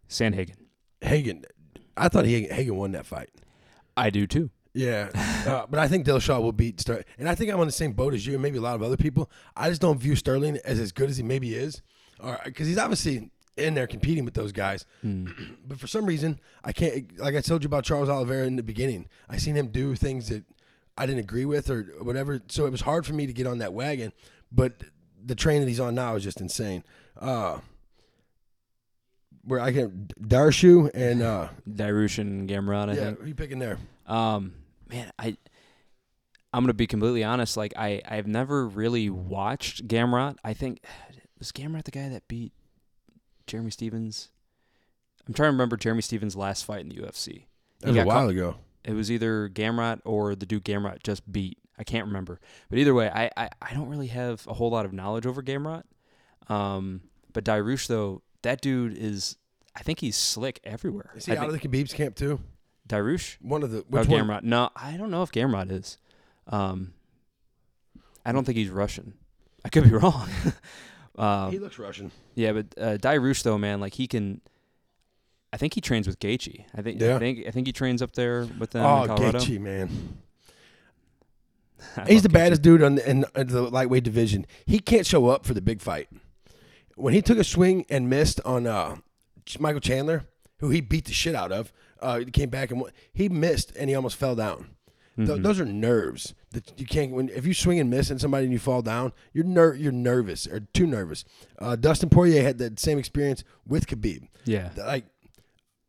Sandhagen. 0.09 0.57
Hagen. 1.01 1.45
I 1.95 2.09
thought 2.09 2.25
Hagen, 2.25 2.55
Hagen 2.55 2.75
won 2.75 2.91
that 2.93 3.05
fight. 3.05 3.29
I 3.95 4.09
do 4.09 4.25
too. 4.25 4.49
Yeah, 4.73 5.09
uh, 5.47 5.65
but 5.69 5.79
I 5.79 5.87
think 5.87 6.05
Dillashaw 6.05 6.41
will 6.41 6.51
beat 6.51 6.79
Sterling, 6.79 7.03
and 7.19 7.29
I 7.29 7.35
think 7.35 7.51
I'm 7.51 7.59
on 7.59 7.67
the 7.67 7.71
same 7.71 7.93
boat 7.93 8.13
as 8.13 8.25
you 8.25 8.33
and 8.33 8.41
maybe 8.41 8.57
a 8.57 8.61
lot 8.61 8.75
of 8.75 8.81
other 8.81 8.97
people. 8.97 9.29
I 9.55 9.69
just 9.69 9.81
don't 9.81 9.99
view 9.99 10.15
Sterling 10.15 10.57
as 10.65 10.79
as 10.79 10.91
good 10.91 11.09
as 11.09 11.17
he 11.17 11.23
maybe 11.23 11.53
is, 11.53 11.81
or 12.19 12.39
because 12.43 12.67
he's 12.67 12.79
obviously 12.79 13.29
in 13.57 13.73
there 13.73 13.87
competing 13.87 14.25
with 14.25 14.33
those 14.33 14.51
guys. 14.51 14.85
but 15.03 15.79
for 15.79 15.87
some 15.87 16.05
reason, 16.05 16.39
I 16.63 16.71
can't. 16.71 17.17
Like 17.19 17.35
I 17.35 17.41
told 17.41 17.63
you 17.63 17.67
about 17.67 17.83
Charles 17.83 18.09
Oliveira 18.09 18.47
in 18.47 18.55
the 18.55 18.63
beginning, 18.63 19.07
I 19.29 19.37
seen 19.37 19.55
him 19.55 19.67
do 19.67 19.95
things 19.95 20.29
that 20.29 20.43
I 20.97 21.05
didn't 21.05 21.19
agree 21.21 21.45
with 21.45 21.69
or 21.69 21.83
whatever. 22.01 22.41
So 22.47 22.65
it 22.65 22.71
was 22.71 22.81
hard 22.81 23.05
for 23.05 23.13
me 23.13 23.25
to 23.27 23.33
get 23.33 23.47
on 23.47 23.59
that 23.59 23.73
wagon. 23.73 24.13
But 24.51 24.83
the 25.23 25.35
train 25.35 25.61
that 25.61 25.67
he's 25.67 25.79
on 25.79 25.95
now 25.95 26.15
is 26.15 26.23
just 26.23 26.41
insane. 26.41 26.83
Uh, 27.19 27.59
where 29.45 29.59
I 29.59 29.71
can 29.71 30.09
Darshu 30.21 30.89
and 30.93 31.21
uh, 31.21 31.49
Dariush 31.69 32.19
and 32.19 32.49
Gamrot, 32.49 32.89
I 32.89 32.93
yeah, 32.93 33.05
think. 33.05 33.19
who 33.19 33.27
you 33.27 33.35
picking 33.35 33.59
there? 33.59 33.77
Um, 34.05 34.53
man, 34.89 35.11
I 35.19 35.37
I'm 36.53 36.63
gonna 36.63 36.73
be 36.73 36.87
completely 36.87 37.23
honest. 37.23 37.57
Like 37.57 37.73
I 37.77 38.01
I've 38.07 38.27
never 38.27 38.67
really 38.67 39.09
watched 39.09 39.87
Gamrot. 39.87 40.37
I 40.43 40.53
think 40.53 40.83
was 41.39 41.51
Gamrot 41.51 41.83
the 41.83 41.91
guy 41.91 42.09
that 42.09 42.27
beat 42.27 42.53
Jeremy 43.53 43.69
Stephens. 43.69 44.29
I'm 45.27 45.33
trying 45.35 45.49
to 45.49 45.51
remember 45.51 45.77
Jeremy 45.77 46.01
Stephens' 46.01 46.35
last 46.35 46.65
fight 46.65 46.81
in 46.81 46.89
the 46.89 46.95
UFC. 46.95 47.45
That 47.81 47.89
was 47.89 47.97
a 47.97 48.03
while 48.03 48.21
caught- 48.21 48.29
ago. 48.31 48.55
It 48.83 48.93
was 48.93 49.11
either 49.11 49.47
Gamrot 49.47 50.01
or 50.05 50.33
the 50.33 50.47
dude 50.47 50.65
Gamrot 50.65 51.03
just 51.03 51.31
beat. 51.31 51.59
I 51.77 51.83
can't 51.83 52.07
remember. 52.07 52.39
But 52.71 52.79
either 52.79 52.95
way, 52.95 53.11
I, 53.13 53.29
I, 53.37 53.49
I 53.61 53.73
don't 53.75 53.89
really 53.89 54.07
have 54.07 54.45
a 54.47 54.53
whole 54.55 54.71
lot 54.71 54.85
of 54.85 54.91
knowledge 54.91 55.27
over 55.27 55.43
Gamrot. 55.43 55.83
Um, 56.49 57.01
but 57.31 57.45
Dariush 57.45 57.85
though, 57.85 58.23
that 58.41 58.59
dude 58.59 58.97
is 58.97 59.37
I 59.75 59.83
think 59.83 59.99
he's 59.99 60.17
slick 60.17 60.59
everywhere. 60.63 61.11
Is 61.15 61.27
he 61.27 61.33
I 61.33 61.37
out 61.37 61.45
of 61.45 61.53
the 61.53 61.59
Khabib's 61.59 61.93
camp 61.93 62.15
too? 62.15 62.39
Dariush? 62.89 63.37
One 63.39 63.61
of 63.61 63.69
the 63.69 63.81
Or 63.81 63.83
which 63.99 64.07
one? 64.07 64.25
Gamrot. 64.27 64.41
No, 64.41 64.71
I 64.75 64.97
don't 64.97 65.11
know 65.11 65.21
if 65.21 65.31
Gamrot 65.31 65.69
is. 65.71 65.99
Um, 66.47 66.93
I 68.25 68.31
don't 68.31 68.45
think 68.45 68.57
he's 68.57 68.69
Russian. 68.71 69.13
I 69.63 69.69
could 69.69 69.83
be 69.83 69.91
wrong. 69.91 70.27
um, 71.17 71.51
He 71.51 71.59
looks 71.59 71.79
Russian. 71.79 72.11
yeah, 72.35 72.51
but 72.53 72.65
uh, 72.77 72.97
Dariush 72.97 73.43
though, 73.43 73.57
man, 73.57 73.79
like 73.79 73.93
he 73.93 74.07
can. 74.07 74.41
I 75.51 75.57
think 75.57 75.75
he 75.75 75.81
trains 75.81 76.07
with 76.07 76.19
Gaethje. 76.19 76.65
I 76.75 76.81
think. 76.81 76.99
Yeah. 76.99 77.15
I 77.15 77.19
think. 77.19 77.47
I 77.47 77.51
think 77.51 77.67
he 77.67 77.73
trains 77.73 78.01
up 78.01 78.13
there 78.13 78.47
with 78.59 78.71
them 78.71 78.83
Oh, 78.85 79.03
in 79.03 79.07
Colorado. 79.09 79.39
Gaethje, 79.39 79.59
man. 79.59 79.89
He's 82.07 82.23
the 82.23 82.29
Gaethje. 82.29 82.33
baddest 82.33 82.61
dude 82.61 82.81
on 82.81 82.95
the, 82.95 83.09
in, 83.09 83.25
in 83.35 83.47
the 83.47 83.61
lightweight 83.63 84.03
division. 84.03 84.45
He 84.65 84.79
can't 84.79 85.05
show 85.05 85.27
up 85.27 85.45
for 85.45 85.53
the 85.53 85.61
big 85.61 85.81
fight. 85.81 86.09
When 86.95 87.13
he 87.13 87.21
took 87.21 87.37
a 87.37 87.43
swing 87.43 87.85
and 87.89 88.09
missed 88.09 88.39
on 88.45 88.65
uh, 88.67 88.97
Michael 89.59 89.81
Chandler, 89.81 90.25
who 90.59 90.69
he 90.69 90.81
beat 90.81 91.05
the 91.05 91.13
shit 91.13 91.35
out 91.35 91.51
of, 91.51 91.73
uh, 92.01 92.19
he 92.19 92.25
came 92.25 92.49
back 92.49 92.71
and 92.71 92.81
won- 92.81 92.91
he 93.13 93.29
missed 93.29 93.75
and 93.75 93.89
he 93.89 93.95
almost 93.95 94.15
fell 94.15 94.35
down. 94.35 94.69
Th- 95.17 95.29
Mhm. 95.29 95.43
those 95.43 95.59
are 95.59 95.65
nerves 95.65 96.33
that 96.53 96.79
you 96.79 96.85
can't. 96.85 97.11
When 97.11 97.29
if 97.29 97.45
you 97.45 97.53
swing 97.53 97.79
and 97.79 97.89
miss 97.89 98.09
and 98.09 98.19
somebody 98.19 98.45
and 98.45 98.53
you 98.53 98.59
fall 98.59 98.81
down, 98.81 99.13
you're 99.33 99.43
ner- 99.45 99.73
you're 99.75 99.91
nervous 99.91 100.47
or 100.47 100.61
too 100.61 100.87
nervous. 100.87 101.25
Uh, 101.59 101.75
Dustin 101.75 102.09
Poirier 102.09 102.41
had 102.43 102.57
that 102.59 102.79
same 102.79 102.97
experience 102.97 103.43
with 103.67 103.87
Khabib. 103.87 104.27
Yeah. 104.45 104.69
Like, 104.77 105.05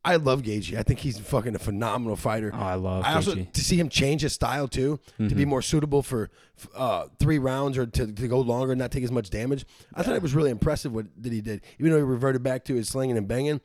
I 0.06 0.16
love 0.16 0.42
Gaethje. 0.42 0.76
I 0.76 0.82
think 0.82 1.00
he's 1.00 1.18
fucking 1.18 1.54
a 1.54 1.58
phenomenal 1.58 2.16
fighter. 2.16 2.50
Oh, 2.52 2.58
I 2.58 2.74
love 2.74 3.04
I 3.06 3.14
also 3.14 3.34
to 3.36 3.60
see 3.64 3.76
him 3.80 3.88
change 3.88 4.20
his 4.20 4.34
style 4.34 4.68
too 4.68 5.00
to 5.18 5.34
be 5.34 5.44
Mhm. 5.44 5.48
more 5.48 5.62
suitable 5.62 6.02
for 6.02 6.30
uh, 6.76 7.06
three 7.18 7.38
rounds 7.38 7.78
or 7.78 7.86
to, 7.86 8.12
to 8.12 8.28
go 8.28 8.40
longer 8.40 8.72
and 8.72 8.78
not 8.78 8.90
take 8.90 9.02
as 9.02 9.10
much 9.10 9.30
damage. 9.30 9.64
I 9.94 10.02
thought 10.02 10.14
it 10.14 10.20
was 10.22 10.34
really 10.34 10.50
impressive 10.50 10.92
what 10.92 11.06
that 11.22 11.32
he 11.32 11.40
did, 11.40 11.62
even 11.78 11.90
though 11.92 11.96
he 11.98 12.02
reverted 12.04 12.42
back 12.42 12.64
to 12.66 12.74
his 12.74 12.86
slinging 12.88 13.16
and 13.16 13.26
banging. 13.26 13.60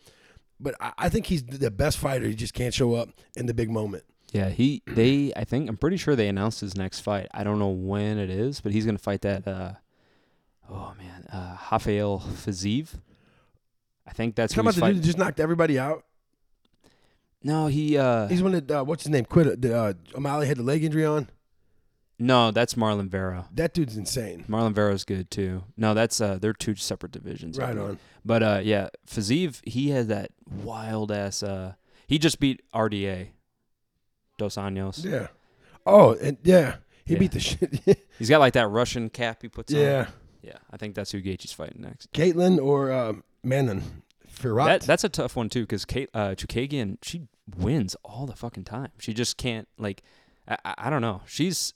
But 0.61 0.75
I, 0.79 0.93
I 0.97 1.09
think 1.09 1.25
he's 1.25 1.43
the 1.43 1.71
best 1.71 1.97
fighter. 1.97 2.25
He 2.25 2.35
just 2.35 2.53
can't 2.53 2.73
show 2.73 2.93
up 2.95 3.09
in 3.35 3.45
the 3.45 3.53
big 3.53 3.69
moment. 3.69 4.03
Yeah, 4.31 4.49
he 4.49 4.83
they 4.85 5.33
I 5.35 5.43
think 5.43 5.69
I'm 5.69 5.77
pretty 5.77 5.97
sure 5.97 6.15
they 6.15 6.27
announced 6.27 6.61
his 6.61 6.75
next 6.77 6.99
fight. 7.01 7.27
I 7.33 7.43
don't 7.43 7.57
know 7.59 7.69
when 7.69 8.17
it 8.19 8.29
is, 8.29 8.61
but 8.61 8.71
he's 8.71 8.85
gonna 8.85 8.97
fight 8.99 9.21
that 9.21 9.47
uh 9.47 9.73
oh 10.69 10.93
man, 10.97 11.25
uh 11.31 11.57
Rafael 11.71 12.19
Fiziev. 12.19 12.89
I 14.05 14.11
think 14.11 14.35
that's 14.35 14.53
Talking 14.53 14.65
who 14.65 14.69
about 14.69 14.73
he's 14.75 14.81
the 14.81 14.93
dude 14.93 15.03
that 15.03 15.05
just 15.05 15.17
knocked 15.17 15.39
everybody 15.39 15.79
out. 15.79 16.03
No, 17.43 17.67
he 17.67 17.97
uh 17.97 18.27
He's 18.27 18.43
one 18.43 18.51
that 18.51 18.69
uh, 18.69 18.83
what's 18.83 19.03
his 19.03 19.09
name? 19.11 19.25
Quit. 19.25 19.61
The, 19.61 19.77
uh, 19.77 19.93
O'Malley 20.15 20.47
had 20.47 20.57
the 20.57 20.63
leg 20.63 20.83
injury 20.83 21.05
on. 21.05 21.29
no, 22.19 22.51
that's 22.51 22.73
Marlon 22.75 23.07
Vera. 23.07 23.47
That 23.53 23.73
dude's 23.73 23.95
insane. 23.97 24.45
Marlon 24.49 24.73
Vera's 24.73 25.05
good 25.05 25.31
too. 25.31 25.63
No, 25.77 25.93
that's 25.93 26.19
uh 26.21 26.37
they're 26.39 26.53
two 26.53 26.75
separate 26.75 27.11
divisions. 27.13 27.57
I 27.57 27.63
Right 27.67 27.75
believe. 27.75 27.89
on. 27.91 27.99
But 28.25 28.43
uh 28.43 28.59
yeah, 28.63 28.89
Fiziev, 29.07 29.65
he 29.67 29.89
has 29.91 30.07
that 30.07 30.31
wild 30.63 31.11
ass 31.11 31.41
uh 31.41 31.73
he 32.07 32.19
just 32.19 32.39
beat 32.39 32.61
RDA. 32.75 33.29
Dos 34.39 34.55
Anjos. 34.55 35.05
Yeah. 35.05 35.27
Oh, 35.85 36.13
and 36.15 36.37
yeah, 36.43 36.77
he 37.05 37.13
Yeah. 37.13 37.19
beat 37.19 37.31
the 37.31 37.39
shit. 37.39 37.99
He's 38.17 38.29
got 38.29 38.39
like 38.39 38.53
that 38.53 38.67
Russian 38.67 39.09
cap 39.09 39.41
he 39.43 39.47
puts 39.49 39.71
on. 39.73 39.79
yeah. 39.79 40.07
Yeah. 40.41 40.57
I 40.71 40.77
think 40.77 40.95
that's 40.95 41.11
who 41.11 41.21
Gaethje's 41.21 41.51
fighting 41.53 41.81
next. 41.81 42.11
Katlyn 42.13 42.59
or 42.63 42.91
uh, 42.91 43.13
Manon. 43.43 44.03
Fiorot. 44.33 44.65
That 44.65 44.81
that's 44.81 45.03
a 45.03 45.09
tough 45.09 45.35
one 45.35 45.49
too, 45.49 45.61
because 45.61 45.83
Kate 45.85 46.09
uh, 46.13 46.29
Chookagian 46.29 46.97
she 47.01 47.27
wins 47.57 47.95
all 48.05 48.25
the 48.25 48.35
fucking 48.35 48.63
time. 48.63 48.89
She 48.99 49.13
just 49.13 49.37
can't 49.37 49.67
like, 49.77 50.01
I, 50.47 50.57
I, 50.63 50.73
I 50.77 50.89
don't 50.89 51.01
know. 51.01 51.21
She's 51.25 51.73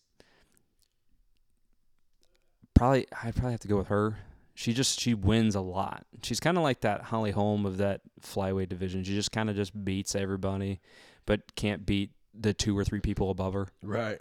probably 2.74 3.06
I'd 3.24 3.36
probably 3.36 3.52
have 3.52 3.60
to 3.62 3.68
go 3.68 3.78
with 3.78 3.88
her. 3.88 4.18
She 4.56 4.74
just 4.74 5.00
she 5.00 5.14
wins 5.14 5.56
a 5.56 5.62
lot. 5.62 6.06
She's 6.22 6.40
kind 6.40 6.58
of 6.58 6.64
like 6.64 6.82
that 6.82 7.02
Holly 7.02 7.32
Holm 7.32 7.66
of 7.66 7.78
that 7.78 8.02
flyweight 8.22 8.70
division. 8.70 9.04
She 9.04 9.14
just 9.16 9.32
kind 9.32 9.50
of 9.50 9.56
just 9.56 9.84
beats 9.84 10.16
everybody, 10.16 10.80
but 11.26 11.56
can't 11.56 11.86
beat 11.86 12.12
the 12.34 12.54
two 12.54 12.78
or 12.78 12.84
three 12.84 13.00
people 13.00 13.30
above 13.30 13.54
her. 13.54 13.68
Right. 13.82 14.20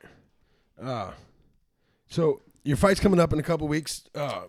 Uh, 0.80 1.12
so 2.08 2.40
your 2.64 2.76
fight's 2.76 3.00
coming 3.00 3.20
up 3.20 3.32
in 3.32 3.38
a 3.38 3.42
couple 3.42 3.66
weeks. 3.68 4.04
Uh, 4.14 4.42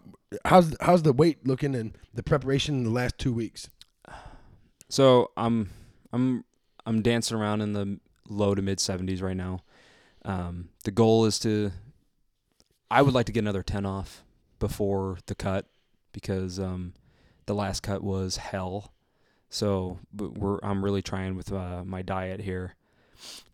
how's 0.46 0.76
how's 0.82 1.04
the 1.04 1.14
weight 1.14 1.46
looking 1.48 1.76
and 1.76 1.98
the 2.14 2.24
preparation 2.24 2.76
in 2.76 2.84
the 2.84 2.90
last 2.90 3.18
two 3.18 3.34
weeks? 3.34 3.70
So 4.90 5.32
I'm 5.38 5.70
I'm 6.12 6.46
I'm 6.86 7.02
dancing 7.02 7.38
around 7.38 7.62
in 7.62 7.74
the 7.74 8.00
low 8.30 8.56
to 8.56 8.62
mid 8.62 8.80
70s 8.80 9.22
right 9.22 9.38
now. 9.38 9.62
Um, 10.26 10.70
the 10.84 10.92
goal 10.92 11.26
is 11.26 11.40
to 11.40 11.72
I 12.92 13.02
would 13.02 13.14
like 13.14 13.26
to 13.28 13.32
get 13.32 13.40
another 13.40 13.64
10 13.64 13.86
off 13.86 14.24
before 14.60 15.18
the 15.26 15.36
cut 15.36 15.66
because 16.12 16.60
um, 16.60 16.94
the 17.46 17.56
last 17.56 17.82
cut 17.82 18.04
was 18.04 18.38
hell. 18.38 18.94
So 19.50 20.00
but 20.14 20.38
we're 20.38 20.60
I'm 20.64 20.84
really 20.84 21.02
trying 21.02 21.36
with 21.36 21.52
uh, 21.52 21.84
my 21.86 22.02
diet 22.02 22.42
here 22.42 22.76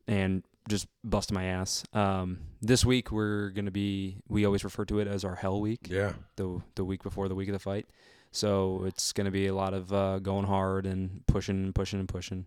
and 0.08 0.44
just 0.68 0.88
busting 1.04 1.34
my 1.36 1.46
ass. 1.46 1.84
Um, 1.94 2.40
this 2.62 2.86
week 2.86 3.12
we're 3.12 3.50
gonna 3.50 3.72
be 3.72 4.18
we 4.28 4.46
always 4.46 4.64
refer 4.64 4.86
to 4.86 5.00
it 5.00 5.08
as 5.08 5.24
our 5.26 5.36
hell 5.36 5.60
week 5.60 5.88
Yeah. 5.90 6.14
the 6.36 6.62
the 6.76 6.86
week 6.86 7.02
before 7.04 7.28
the 7.28 7.36
week 7.36 7.48
of 7.50 7.54
the 7.54 7.60
fight. 7.60 7.88
So 8.32 8.84
it's 8.86 9.12
going 9.12 9.26
to 9.26 9.32
be 9.32 9.48
a 9.48 9.56
lot 9.56 9.74
of 9.74 9.92
uh, 9.92 10.20
going 10.20 10.46
hard 10.46 10.86
and 10.86 11.26
pushing 11.26 11.64
and 11.64 11.74
pushing 11.74 12.00
and 12.00 12.08
pushing. 12.08 12.46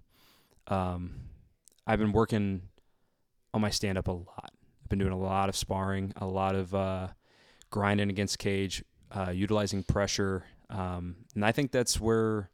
Um, 0.68 1.14
I've 1.88 1.98
been 1.98 2.12
working 2.12 2.62
on 3.52 3.62
my 3.62 3.70
stand 3.70 3.98
up 3.98 4.06
a 4.06 4.12
lot. 4.12 4.52
I've 4.84 4.88
been 4.88 5.00
doing 5.00 5.10
a 5.12 5.18
lot 5.18 5.48
of 5.48 5.56
sparring, 5.56 6.12
a 6.16 6.24
lot 6.26 6.54
of 6.54 6.72
uh, 6.72 7.08
grinding 7.70 8.10
against 8.10 8.38
cage, 8.38 8.84
uh, 9.10 9.32
utilizing 9.32 9.82
pressure, 9.82 10.44
um, 10.70 11.16
and 11.34 11.44
I 11.44 11.50
think 11.50 11.72
that's 11.72 12.00
where 12.00 12.48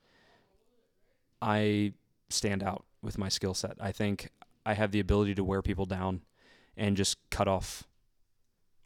I 1.41 1.93
stand 2.31 2.63
out 2.63 2.85
with 3.03 3.19
my 3.19 3.29
skill 3.29 3.53
set. 3.55 3.77
I 3.81 3.93
think 3.93 4.31
I 4.67 4.75
have 4.75 4.91
the 4.93 5.01
ability 5.01 5.35
to 5.37 5.45
wear 5.45 5.63
people 5.63 5.87
down 5.87 6.23
and 6.77 6.97
just 6.97 7.19
cut 7.31 7.49
off 7.49 7.85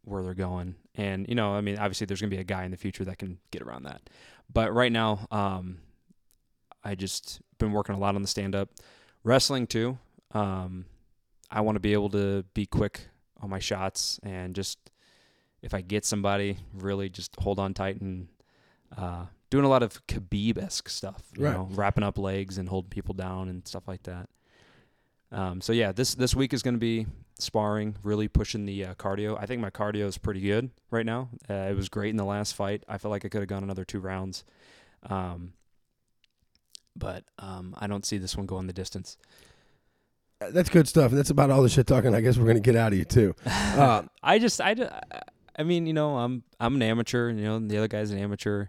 where 0.05 0.23
they're 0.23 0.35
going. 0.35 0.74
And 0.94 1.28
you 1.28 1.35
know, 1.35 1.53
I 1.55 1.61
mean, 1.61 1.78
obviously 1.78 2.07
there's 2.07 2.20
going 2.20 2.31
to 2.31 2.36
be 2.36 2.40
a 2.40 2.44
guy 2.44 2.65
in 2.65 2.70
the 2.70 2.77
future 2.77 3.05
that 3.05 3.19
can 3.19 3.39
get 3.51 3.62
around 3.62 3.85
that. 3.85 4.09
But 4.53 4.73
right 4.74 4.93
now, 4.93 5.27
um, 5.31 5.78
I 6.85 6.94
just 6.94 7.40
been 7.59 7.73
working 7.73 7.94
a 7.94 7.99
lot 7.99 8.15
on 8.15 8.23
the 8.23 8.28
stand 8.28 8.55
up, 8.55 8.70
wrestling 9.24 9.66
too. 9.66 9.99
Um, 10.32 10.86
I 11.51 11.61
want 11.61 11.77
to 11.77 11.81
be 11.81 11.93
able 11.93 12.11
to 12.11 12.44
be 12.55 12.66
quick 12.66 13.09
on 13.40 13.51
my 13.51 13.59
shots 13.59 14.19
and 14.23 14.55
just 14.55 14.78
if 15.62 15.74
I 15.74 15.81
get 15.81 16.05
somebody, 16.05 16.57
really 16.74 17.09
just 17.09 17.36
hold 17.39 17.59
on 17.61 17.73
tight 17.73 18.01
and 18.01 18.27
uh, 18.97 19.27
doing 19.51 19.65
a 19.65 19.69
lot 19.69 19.82
of 19.85 20.05
Khabib 20.09 20.59
esque 20.59 20.89
stuff. 20.89 21.23
You 21.36 21.44
Right. 21.44 21.55
know, 21.55 21.69
wrapping 21.70 22.03
up 22.03 22.19
legs 22.19 22.59
and 22.59 22.69
holding 22.69 22.90
people 22.90 23.15
down 23.15 23.49
and 23.49 23.66
stuff 23.66 23.86
like 23.86 24.03
that. 24.05 24.28
Um, 25.33 25.61
so 25.63 25.73
yeah, 25.73 25.93
this 25.93 26.15
this 26.15 26.35
week 26.37 26.53
is 26.53 26.63
going 26.63 26.75
to 26.75 26.81
be 26.81 27.07
sparring, 27.39 27.97
really 28.03 28.29
pushing 28.29 28.67
the 28.67 28.85
uh, 28.87 28.95
cardio. 28.95 29.37
I 29.41 29.47
think 29.47 29.61
my 29.63 29.71
cardio 29.71 30.07
is 30.07 30.19
pretty 30.19 30.41
good 30.41 30.71
right 30.91 31.07
now. 31.07 31.31
Uh, 31.49 31.55
it 31.55 31.77
was 31.77 31.89
great 31.89 32.11
in 32.11 32.17
the 32.17 32.25
last 32.25 32.55
fight. 32.55 32.85
I 32.87 32.99
feel 32.99 33.11
like 33.11 33.25
I 33.25 33.29
could 33.29 33.41
have 33.41 33.49
gone 33.49 33.63
another 33.63 33.85
two 33.85 33.99
rounds, 33.99 34.45
um, 35.09 35.55
but 36.95 37.25
um, 37.39 37.75
I 37.79 37.87
don't 37.87 38.05
see 38.05 38.19
this 38.19 38.37
one 38.37 38.47
going 38.47 38.67
the 38.67 38.75
distance. 38.75 39.17
that's 40.51 40.69
good 40.69 40.87
stuff, 40.87 41.11
that's 41.13 41.31
about 41.31 41.51
all 41.51 41.63
the 41.63 41.69
shit 41.71 41.87
talking. 41.87 42.15
I 42.15 42.21
guess 42.21 42.37
we're 42.37 42.47
gonna 42.47 42.61
get 42.61 42.77
out 42.77 42.93
of 42.93 42.99
you 42.99 43.05
too. 43.05 43.35
Uh, 43.73 44.03
I 44.23 44.39
just 44.39 44.61
I, 44.61 44.77
I 45.57 45.63
mean 45.63 45.87
you 45.87 45.95
know 45.95 46.19
I'm 46.19 46.43
I'm 46.61 46.75
an 46.75 46.83
amateur 46.83 47.31
you 47.31 47.43
know 47.43 47.59
the 47.59 47.79
other 47.79 47.89
guy's 47.89 48.11
an 48.11 48.19
amateur 48.19 48.67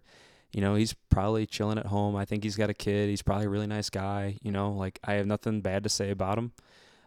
you 0.53 0.61
know 0.61 0.75
he's 0.75 0.93
probably 1.09 1.45
chilling 1.45 1.77
at 1.77 1.87
home 1.87 2.15
I 2.15 2.25
think 2.25 2.43
he's 2.43 2.55
got 2.55 2.69
a 2.69 2.73
kid 2.73 3.09
he's 3.09 3.21
probably 3.21 3.45
a 3.45 3.49
really 3.49 3.67
nice 3.67 3.89
guy 3.89 4.37
you 4.41 4.51
know 4.51 4.71
like 4.71 4.99
I 5.03 5.13
have 5.13 5.25
nothing 5.25 5.61
bad 5.61 5.83
to 5.83 5.89
say 5.89 6.11
about 6.11 6.37
him 6.37 6.51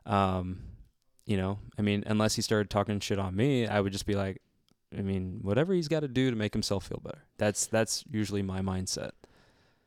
um 0.05 0.61
you 1.25 1.37
know 1.37 1.59
I 1.79 1.83
mean 1.83 2.05
unless 2.07 2.35
he 2.37 2.43
started 2.43 2.71
talking 2.71 3.01
shit 3.01 3.19
on 3.19 3.35
me 3.35 3.67
I 3.67 3.81
would 3.81 3.93
just 3.93 4.07
be 4.07 4.15
like 4.15 4.43
I 4.97 5.03
mean 5.03 5.41
whatever 5.43 5.73
he's 5.73 5.89
got 5.89 6.01
to 6.01 6.09
do 6.09 6.31
to 6.31 6.37
make 6.37 6.53
himself 6.53 6.87
feel 6.87 7.01
better 7.03 7.25
that's 7.39 7.67
that's 7.67 8.05
usually 8.11 8.43
my 8.43 8.61
mindset 8.61 9.11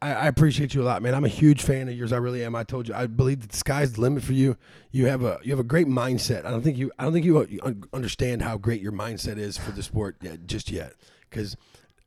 I, 0.02 0.14
I 0.14 0.28
appreciate 0.28 0.74
you 0.74 0.82
a 0.82 0.84
lot, 0.84 1.02
man. 1.02 1.14
I'm 1.14 1.26
a 1.26 1.30
huge 1.30 1.62
fan 1.62 1.90
of 1.90 1.94
yours. 1.94 2.14
I 2.14 2.18
really 2.18 2.44
am. 2.44 2.56
I 2.56 2.64
told 2.64 2.88
you, 2.88 2.94
I 2.94 3.08
believe 3.08 3.42
that 3.42 3.50
the 3.50 3.58
sky's 3.58 3.94
the 3.94 4.02
limit 4.02 4.24
for 4.24 4.34
you. 4.34 4.56
You 4.92 5.08
have 5.08 5.24
a 5.24 5.40
you 5.44 5.52
have 5.52 5.60
a 5.60 5.64
great 5.64 5.88
mindset. 5.88 6.46
I 6.46 6.52
don't 6.52 6.62
think 6.62 6.78
you 6.78 6.92
I 6.98 7.04
don't 7.04 7.14
think 7.14 7.26
you, 7.26 7.46
you 7.48 7.60
understand 7.94 8.42
how 8.42 8.58
great 8.58 8.82
your 8.82 8.94
mindset 8.94 9.38
is 9.38 9.58
for 9.58 9.72
the 9.72 9.84
sport 9.84 10.18
yet, 10.22 10.48
just 10.48 10.72
yet. 10.72 10.94
Because 11.30 11.58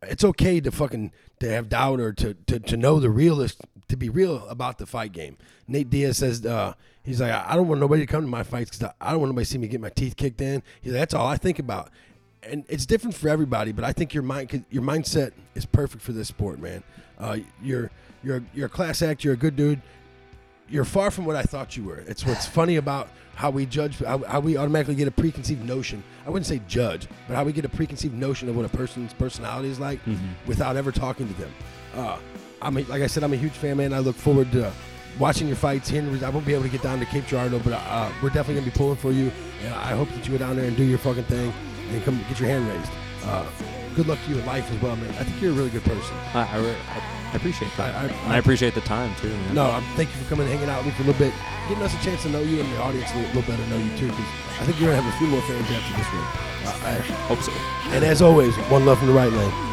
it's 0.02 0.24
okay 0.24 0.60
to 0.60 0.70
fucking 0.70 1.12
to 1.40 1.50
have 1.50 1.68
doubt 1.68 2.00
or 2.00 2.12
to, 2.12 2.34
to, 2.46 2.58
to 2.58 2.76
know 2.76 3.00
the 3.00 3.10
realist 3.10 3.60
to 3.88 3.96
be 3.96 4.08
real 4.08 4.46
about 4.48 4.78
the 4.78 4.86
fight 4.86 5.12
game. 5.12 5.36
Nate 5.68 5.90
Diaz 5.90 6.18
says 6.18 6.44
uh, 6.44 6.74
he's 7.02 7.20
like 7.20 7.32
I 7.32 7.54
don't 7.54 7.68
want 7.68 7.80
nobody 7.80 8.02
to 8.02 8.06
come 8.06 8.22
to 8.22 8.28
my 8.28 8.42
fights 8.42 8.70
because 8.70 8.94
I 9.00 9.10
don't 9.10 9.20
want 9.20 9.32
nobody 9.32 9.44
to 9.44 9.50
see 9.50 9.58
me 9.58 9.68
get 9.68 9.80
my 9.80 9.90
teeth 9.90 10.16
kicked 10.16 10.40
in. 10.40 10.62
He's 10.80 10.92
like, 10.92 11.00
that's 11.00 11.14
all 11.14 11.26
I 11.26 11.36
think 11.36 11.58
about. 11.58 11.90
And 12.42 12.64
it's 12.68 12.86
different 12.86 13.14
for 13.14 13.28
everybody, 13.28 13.70
but 13.70 13.84
I 13.84 13.92
think 13.92 14.14
your 14.14 14.24
mind 14.24 14.64
your 14.70 14.82
mindset 14.82 15.32
is 15.54 15.64
perfect 15.66 16.02
for 16.02 16.12
this 16.12 16.28
sport, 16.28 16.58
man. 16.58 16.82
Uh, 17.18 17.38
you're 17.62 17.90
you're 18.24 18.42
you're 18.54 18.66
a 18.66 18.70
class 18.70 19.02
act. 19.02 19.24
You're 19.24 19.34
a 19.34 19.36
good 19.36 19.56
dude. 19.56 19.80
You're 20.68 20.84
far 20.84 21.10
from 21.10 21.26
what 21.26 21.36
I 21.36 21.42
thought 21.42 21.76
you 21.76 21.84
were. 21.84 21.98
It's 21.98 22.24
what's 22.24 22.46
funny 22.46 22.76
about 22.76 23.08
how 23.34 23.50
we 23.50 23.66
judge, 23.66 23.98
how, 23.98 24.18
how 24.24 24.40
we 24.40 24.56
automatically 24.56 24.94
get 24.94 25.08
a 25.08 25.10
preconceived 25.10 25.64
notion. 25.66 26.02
I 26.26 26.30
wouldn't 26.30 26.46
say 26.46 26.60
judge, 26.68 27.08
but 27.28 27.34
how 27.34 27.44
we 27.44 27.52
get 27.52 27.64
a 27.64 27.68
preconceived 27.68 28.14
notion 28.14 28.48
of 28.48 28.56
what 28.56 28.64
a 28.64 28.68
person's 28.68 29.12
personality 29.12 29.68
is 29.68 29.78
like 29.80 30.00
without 30.46 30.76
ever 30.76 30.92
talking 30.92 31.28
to 31.28 31.34
them. 31.34 31.52
Uh, 31.94 32.18
I'm 32.62 32.76
a, 32.76 32.82
like 32.84 33.02
I 33.02 33.06
said, 33.06 33.22
I'm 33.24 33.32
a 33.32 33.36
huge 33.36 33.52
fan, 33.52 33.76
man. 33.78 33.92
I 33.92 33.98
look 33.98 34.16
forward 34.16 34.50
to 34.52 34.72
watching 35.18 35.46
your 35.46 35.56
fights. 35.56 35.90
Res- 35.92 36.22
I 36.22 36.30
won't 36.30 36.46
be 36.46 36.54
able 36.54 36.64
to 36.64 36.70
get 36.70 36.82
down 36.82 37.00
to 37.00 37.06
Cape 37.06 37.26
Girardeau, 37.26 37.58
but 37.58 37.72
uh, 37.74 38.10
we're 38.22 38.30
definitely 38.30 38.54
gonna 38.62 38.70
be 38.72 38.76
pulling 38.78 38.96
for 38.96 39.12
you. 39.12 39.30
And 39.64 39.74
I 39.74 39.94
hope 39.96 40.08
that 40.10 40.24
you 40.26 40.32
go 40.32 40.38
down 40.38 40.56
there 40.56 40.64
and 40.66 40.76
do 40.76 40.84
your 40.84 40.98
fucking 40.98 41.24
thing 41.24 41.52
and 41.90 42.02
come 42.04 42.18
get 42.28 42.38
your 42.40 42.48
hand 42.48 42.66
raised. 42.68 42.90
Uh, 43.24 43.44
good 43.94 44.06
luck 44.06 44.18
to 44.24 44.30
you 44.32 44.38
in 44.38 44.46
life 44.46 44.70
as 44.72 44.80
well, 44.80 44.96
man. 44.96 45.10
I 45.18 45.24
think 45.24 45.40
you're 45.42 45.50
a 45.52 45.54
really 45.54 45.70
good 45.70 45.84
person. 45.84 46.16
I, 46.34 46.48
I, 46.50 46.56
re- 46.58 46.76
I 47.32 47.36
appreciate 47.36 47.70
that 47.76 47.94
I, 47.94 48.04
I, 48.04 48.06
and 48.08 48.32
I 48.32 48.38
appreciate 48.38 48.74
the 48.74 48.82
time 48.82 49.14
too 49.16 49.28
man. 49.28 49.54
no, 49.54 49.70
um, 49.70 49.84
thank 49.96 50.10
you 50.10 50.16
for 50.22 50.28
coming 50.28 50.46
and 50.46 50.54
hanging 50.54 50.68
out 50.68 50.84
with 50.84 50.92
me 50.92 50.92
for 50.92 51.02
a 51.02 51.06
little 51.06 51.18
bit, 51.18 51.34
getting 51.68 51.82
us 51.82 51.94
a 51.94 52.04
chance 52.04 52.22
to 52.22 52.28
know 52.28 52.40
you 52.40 52.60
and 52.60 52.70
the 52.72 52.78
audience 52.80 53.10
a 53.12 53.18
little, 53.18 53.42
better 53.42 53.66
know 53.66 53.78
you 53.78 53.90
too. 53.96 54.08
Because 54.08 54.60
I 54.60 54.64
think 54.64 54.78
you're 54.78 54.90
gonna 54.90 55.00
have 55.00 55.14
a 55.14 55.18
few 55.18 55.26
more 55.28 55.40
fans 55.42 55.64
after 55.70 55.96
this 55.96 56.06
one. 56.12 56.52
Uh, 56.64 56.88
I, 56.88 56.94
hope 57.26 57.40
so 57.40 57.52
and 57.92 58.04
as 58.04 58.22
always, 58.22 58.54
one 58.70 58.86
love 58.86 58.98
from 58.98 59.08
the 59.08 59.14
Wright 59.14 59.32
Lane. 59.32 59.71